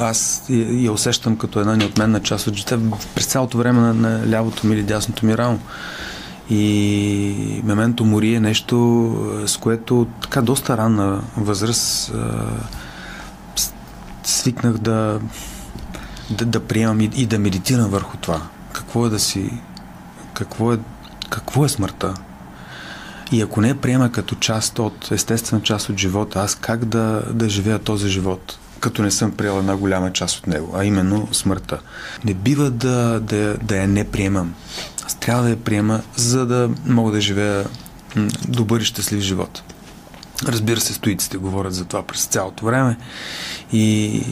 аз 0.00 0.42
я, 0.48 0.82
я 0.82 0.92
усещам 0.92 1.36
като 1.36 1.60
една 1.60 1.76
неотменна 1.76 2.20
част 2.20 2.46
от 2.46 2.54
життя 2.54 2.78
през 3.14 3.26
цялото 3.26 3.58
време 3.58 3.80
на, 3.80 3.94
на 3.94 4.30
лявото 4.30 4.66
ми 4.66 4.74
или 4.74 4.82
дясното 4.82 5.26
ми 5.26 5.38
рамо. 5.38 5.58
И 6.50 7.60
мементо 7.64 8.04
мори 8.04 8.34
е 8.34 8.40
нещо, 8.40 9.44
с 9.46 9.56
което 9.56 10.06
така 10.22 10.42
доста 10.42 10.76
ранна 10.76 11.22
възраст 11.36 12.12
с- 13.56 13.72
свикнах 14.24 14.78
да, 14.78 15.20
да, 16.30 16.44
да 16.44 16.60
приемам 16.60 17.00
и, 17.00 17.10
и 17.16 17.26
да 17.26 17.38
медитирам 17.38 17.90
върху 17.90 18.16
това. 18.16 18.42
Какво 18.72 19.06
е 19.06 19.10
да 19.10 19.18
си... 19.18 19.52
Какво 20.34 20.72
е, 20.72 20.78
какво 21.30 21.64
е 21.64 21.68
смъртта? 21.68 22.14
И 23.32 23.42
ако 23.42 23.60
не 23.60 23.68
я 23.68 23.80
приема 23.80 24.12
като 24.12 24.34
част 24.34 24.78
от, 24.78 25.12
естествена 25.12 25.62
част 25.62 25.88
от 25.88 25.98
живота, 25.98 26.40
аз 26.40 26.54
как 26.54 26.84
да, 26.84 27.22
да 27.32 27.48
живея 27.48 27.78
този 27.78 28.08
живот, 28.08 28.58
като 28.80 29.02
не 29.02 29.10
съм 29.10 29.32
приел 29.32 29.58
една 29.58 29.76
голяма 29.76 30.12
част 30.12 30.38
от 30.38 30.46
него, 30.46 30.72
а 30.76 30.84
именно 30.84 31.28
смъртта. 31.32 31.80
Не 32.24 32.34
бива 32.34 32.70
да, 32.70 33.20
да, 33.20 33.56
да 33.62 33.76
я 33.76 33.88
не 33.88 34.10
приемам. 34.10 34.54
Аз 35.06 35.20
трябва 35.20 35.42
да 35.42 35.50
я 35.50 35.56
приема, 35.56 36.02
за 36.16 36.46
да 36.46 36.70
мога 36.86 37.12
да 37.12 37.20
живея 37.20 37.66
добър 38.48 38.80
и 38.80 38.84
щастлив 38.84 39.20
живот. 39.20 39.62
Разбира 40.44 40.80
се, 40.80 40.94
стоиците 40.94 41.36
говорят 41.36 41.74
за 41.74 41.84
това 41.84 42.02
през 42.02 42.26
цялото 42.26 42.64
време 42.64 42.96
и 43.72 44.22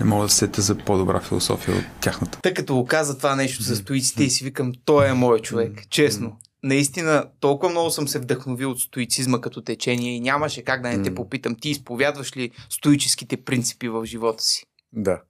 не 0.00 0.06
мога 0.06 0.24
да 0.24 0.28
се 0.28 0.36
сетя 0.36 0.62
за 0.62 0.74
по-добра 0.74 1.20
философия 1.20 1.76
от 1.76 1.84
тяхната. 2.00 2.38
Тъй 2.42 2.54
като 2.54 2.74
го 2.74 2.86
каза 2.86 3.18
това 3.18 3.36
нещо 3.36 3.62
за 3.62 3.76
стоиците 3.76 4.24
и 4.24 4.30
си 4.30 4.44
викам, 4.44 4.72
той 4.84 5.08
е 5.08 5.12
мой 5.14 5.38
човек. 5.38 5.82
Честно. 5.90 6.36
Наистина, 6.62 7.30
толкова 7.40 7.70
много 7.70 7.90
съм 7.90 8.08
се 8.08 8.18
вдъхновил 8.18 8.70
от 8.70 8.80
стоицизма 8.80 9.40
като 9.40 9.62
течение 9.62 10.16
и 10.16 10.20
нямаше 10.20 10.64
как 10.64 10.82
да 10.82 10.88
не 10.88 11.02
те 11.02 11.14
попитам, 11.14 11.54
ти 11.54 11.70
изповядваш 11.70 12.36
ли 12.36 12.50
стоическите 12.70 13.36
принципи 13.44 13.88
в 13.88 14.06
живота 14.06 14.42
си? 14.42 14.66
Да. 14.92 15.22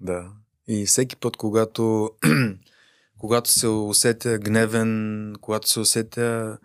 Да. 0.00 0.32
И 0.68 0.86
всеки 0.86 1.16
път, 1.16 1.36
когато, 1.36 2.10
когато 3.18 3.50
се 3.50 3.66
усетя 3.66 4.38
гневен, 4.38 5.34
когато 5.40 5.68
се 5.68 5.80
усетя 5.80 6.58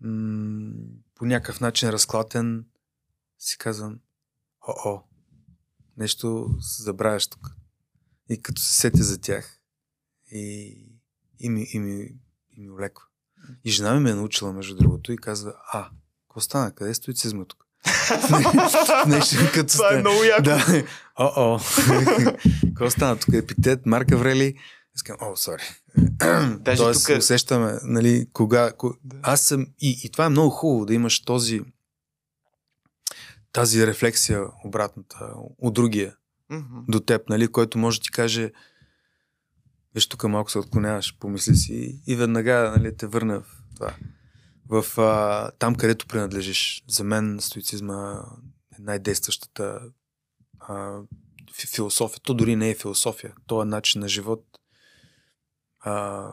м- 0.00 0.72
по 1.14 1.24
някакъв 1.24 1.60
начин 1.60 1.90
разклатен, 1.90 2.64
си 3.38 3.58
казвам, 3.58 3.98
о-о, 4.68 5.02
нещо 5.96 6.48
се 6.60 6.82
забравяш 6.82 7.26
тук. 7.26 7.56
И 8.30 8.42
като 8.42 8.62
се 8.62 8.72
сетя 8.72 9.02
за 9.02 9.20
тях, 9.20 9.60
и, 10.32 10.76
и, 11.38 11.48
ми, 11.48 11.66
и, 11.72 11.78
ми, 11.78 12.08
и 12.56 12.60
ми 12.60 12.70
олеква. 12.70 13.04
И 13.64 13.70
жена 13.70 13.94
ми 13.94 14.00
ме 14.00 14.10
е 14.10 14.14
научила, 14.14 14.52
между 14.52 14.76
другото, 14.76 15.12
и 15.12 15.16
казва, 15.16 15.54
а, 15.72 15.88
какво 16.28 16.40
стана? 16.40 16.72
Къде 16.74 16.90
е 16.90 16.94
стоицизма 16.94 17.44
тук? 17.44 17.66
Нещо 19.06 19.36
като 19.54 19.72
Това 19.72 19.94
е 19.94 19.98
много 19.98 20.24
яко. 20.24 20.42
Да. 20.42 20.84
О-о. 21.16 21.58
Какво 22.66 22.90
стана 22.90 23.16
тук? 23.18 23.34
Епитет, 23.34 23.86
Марк 23.86 24.12
Аврели. 24.12 24.54
Искам, 24.96 25.16
о, 25.20 25.36
сори. 25.36 25.62
Даже 26.58 26.82
Тоест, 26.82 27.06
тук- 27.06 27.18
усещаме, 27.18 27.78
нали, 27.82 28.26
кога... 28.32 28.72
ко... 28.72 28.94
Аз 29.22 29.40
съм... 29.40 29.66
И, 29.78 30.00
и 30.04 30.10
това 30.10 30.24
е 30.24 30.28
много 30.28 30.50
хубаво, 30.50 30.86
да 30.86 30.94
имаш 30.94 31.24
този 31.24 31.60
тази 33.52 33.86
рефлексия 33.86 34.44
обратната 34.64 35.30
от 35.58 35.74
другия 35.74 36.16
Мгм. 36.50 36.78
до 36.88 37.00
теб, 37.00 37.28
нали, 37.28 37.48
който 37.48 37.78
може 37.78 38.00
да 38.00 38.02
ти 38.04 38.10
каже 38.10 38.52
виж 39.96 40.06
тук 40.06 40.24
малко 40.24 40.50
се 40.50 40.58
отклоняваш, 40.58 41.18
помисли 41.18 41.56
си 41.56 42.00
и 42.06 42.16
веднага 42.16 42.74
нали, 42.76 42.96
те 42.96 43.06
върна 43.06 43.40
в 43.40 43.46
това. 43.74 43.94
В 44.68 44.98
а, 44.98 45.50
там, 45.50 45.74
където 45.74 46.06
принадлежиш. 46.06 46.84
За 46.88 47.04
мен 47.04 47.38
стоицизма 47.40 48.24
е 48.78 48.82
най-действащата 48.82 49.80
а, 50.60 51.00
фи- 51.52 51.74
философия. 51.74 52.20
То 52.20 52.34
дори 52.34 52.56
не 52.56 52.70
е 52.70 52.74
философия. 52.74 53.34
То 53.46 53.62
е 53.62 53.64
начин 53.64 54.00
на 54.00 54.08
живот. 54.08 54.44
А, 55.80 56.26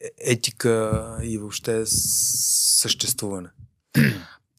е- 0.00 0.32
етика 0.32 1.18
и 1.22 1.38
въобще 1.38 1.86
съществуване. 1.86 3.48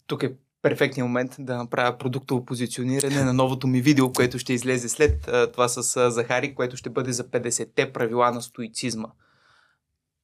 Тук 0.08 0.24
е 0.24 0.36
перфектният 0.62 1.08
момент 1.08 1.36
да 1.40 1.58
направя 1.58 1.98
продуктово 1.98 2.46
позициониране 2.46 3.24
на 3.24 3.34
новото 3.34 3.68
ми 3.68 3.82
видео, 3.82 4.14
което 4.14 4.40
ще 4.40 4.54
излезе 4.54 4.90
след 4.90 5.30
това 5.54 5.68
с 5.68 6.12
Захари, 6.12 6.56
което 6.56 6.78
ще 6.78 6.90
бъде 6.90 7.12
за 7.12 7.24
50-те 7.24 7.94
правила 7.94 8.32
на 8.32 8.42
стоицизма. 8.42 9.08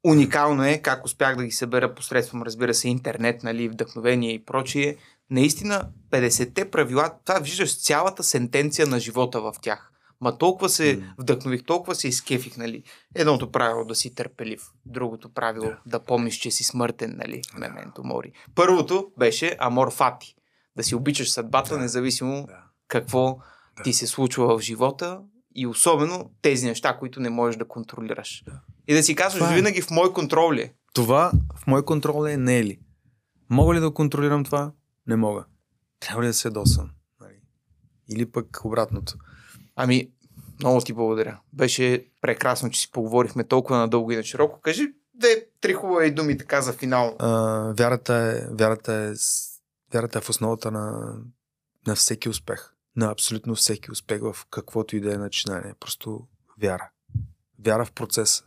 Уникално 0.03 0.65
е 0.65 0.77
как 0.77 1.05
успях 1.05 1.35
да 1.35 1.43
ги 1.43 1.51
събера 1.51 1.95
посредством, 1.95 2.43
разбира 2.43 2.73
се, 2.73 2.89
интернет, 2.89 3.43
нали, 3.43 3.69
вдъхновение 3.69 4.33
и 4.33 4.45
прочие. 4.45 4.95
Наистина, 5.29 5.89
50-те 6.11 6.71
правила, 6.71 7.11
това 7.25 7.39
виждаш 7.39 7.81
цялата 7.81 8.23
сентенция 8.23 8.87
на 8.87 8.99
живота 8.99 9.41
в 9.41 9.53
тях. 9.61 9.91
Ма 10.25 10.37
толкова 10.37 10.69
се 10.69 11.03
вдъхнових, 11.17 11.63
толкова 11.63 11.95
се 11.95 12.07
изкефих, 12.07 12.57
нали. 12.57 12.83
Едното 13.15 13.51
правило 13.51 13.85
да 13.85 13.95
си 13.95 14.15
търпелив, 14.15 14.61
другото 14.85 15.29
правило 15.29 15.65
Да. 15.65 15.77
да 15.85 15.99
помниш, 15.99 16.35
че 16.35 16.51
си 16.51 16.63
смъртен, 16.63 17.15
нали, 17.17 17.41
мементо 17.57 18.03
мори. 18.03 18.31
Първото 18.55 19.11
беше 19.19 19.55
Амор 19.59 19.93
Фати. 19.93 20.35
Да 20.75 20.83
си 20.83 20.95
обичаш 20.95 21.31
съдбата, 21.31 21.73
Да. 21.73 21.79
независимо 21.79 22.45
Да. 22.47 22.63
какво 22.87 23.37
Да. 23.77 23.83
ти 23.83 23.93
се 23.93 24.07
случва 24.07 24.57
в 24.57 24.61
живота 24.61 25.19
и 25.55 25.67
особено 25.67 26.31
тези 26.41 26.67
неща, 26.67 26.97
които 26.97 27.19
не 27.19 27.29
можеш 27.29 27.57
да 27.57 27.67
контролираш. 27.67 28.43
И 28.87 28.93
да 28.93 29.03
си 29.03 29.15
казваш 29.15 29.51
е. 29.51 29.55
винаги 29.55 29.81
в 29.81 29.91
мой 29.91 30.13
контрол 30.13 30.53
ли? 30.53 30.61
е? 30.61 30.73
Това 30.93 31.31
в 31.55 31.67
мой 31.67 31.85
контрол 31.85 32.27
е 32.27 32.37
не 32.37 32.57
е 32.59 32.63
ли. 32.63 32.79
Мога 33.49 33.75
ли 33.75 33.79
да 33.79 33.93
контролирам 33.93 34.43
това? 34.43 34.71
Не 35.07 35.15
мога. 35.15 35.45
Трябва 35.99 36.23
ли 36.23 36.27
да 36.27 36.33
се 36.33 36.49
досъм? 36.49 36.89
Нали? 37.21 37.39
Или 38.09 38.31
пък 38.31 38.61
обратното. 38.63 39.13
Ами, 39.77 40.11
много 40.59 40.81
ти 40.81 40.93
благодаря. 40.93 41.39
Беше 41.53 42.05
прекрасно, 42.21 42.69
че 42.69 42.81
си 42.81 42.91
поговорихме 42.91 43.43
толкова 43.43 43.77
надълго 43.77 44.11
и 44.11 44.15
на 44.15 44.23
широко. 44.23 44.59
Кажи 44.61 44.93
две, 45.13 45.45
три 45.61 45.73
хубави 45.73 46.11
думи 46.11 46.37
така 46.37 46.61
за 46.61 46.73
финал. 46.73 47.15
А, 47.19 47.29
вярата, 47.77 48.15
е, 48.15 48.55
вярата, 48.55 48.93
е, 48.93 49.13
вярата 49.93 50.17
е 50.19 50.21
в 50.21 50.29
основата 50.29 50.71
на, 50.71 51.15
на 51.87 51.95
всеки 51.95 52.29
успех. 52.29 52.71
На 52.95 53.11
абсолютно 53.11 53.55
всеки 53.55 53.91
успех 53.91 54.21
в 54.21 54.35
каквото 54.49 54.95
и 54.95 54.99
да 54.99 55.13
е 55.13 55.17
начинание. 55.17 55.73
Просто 55.79 56.27
вяра. 56.61 56.89
Вяра 57.65 57.85
в 57.85 57.91
процеса. 57.91 58.43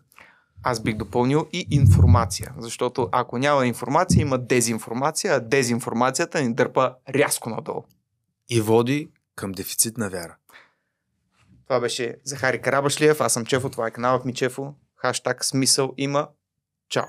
Аз 0.62 0.80
бих 0.80 0.96
допълнил 0.96 1.48
и 1.52 1.66
информация, 1.70 2.54
защото 2.58 3.08
ако 3.12 3.38
няма 3.38 3.66
информация, 3.66 4.20
има 4.20 4.38
дезинформация, 4.38 5.34
а 5.34 5.40
дезинформацията 5.40 6.42
ни 6.42 6.54
дърпа 6.54 6.94
рязко 7.08 7.50
надолу. 7.50 7.84
И 8.48 8.60
води 8.60 9.10
към 9.34 9.52
дефицит 9.52 9.98
на 9.98 10.10
вяра. 10.10 10.36
Това 11.68 11.80
беше 11.80 12.16
Захари 12.24 12.60
Карабашлиев, 12.60 13.20
аз 13.20 13.32
съм 13.32 13.46
Чефо, 13.46 13.70
това 13.70 13.86
е 13.86 13.90
каналът 13.90 14.24
ми 14.24 14.34
Чефо. 14.34 14.74
Хаштаг 14.96 15.44
смисъл 15.44 15.94
има. 15.96 16.28
Чао! 16.88 17.04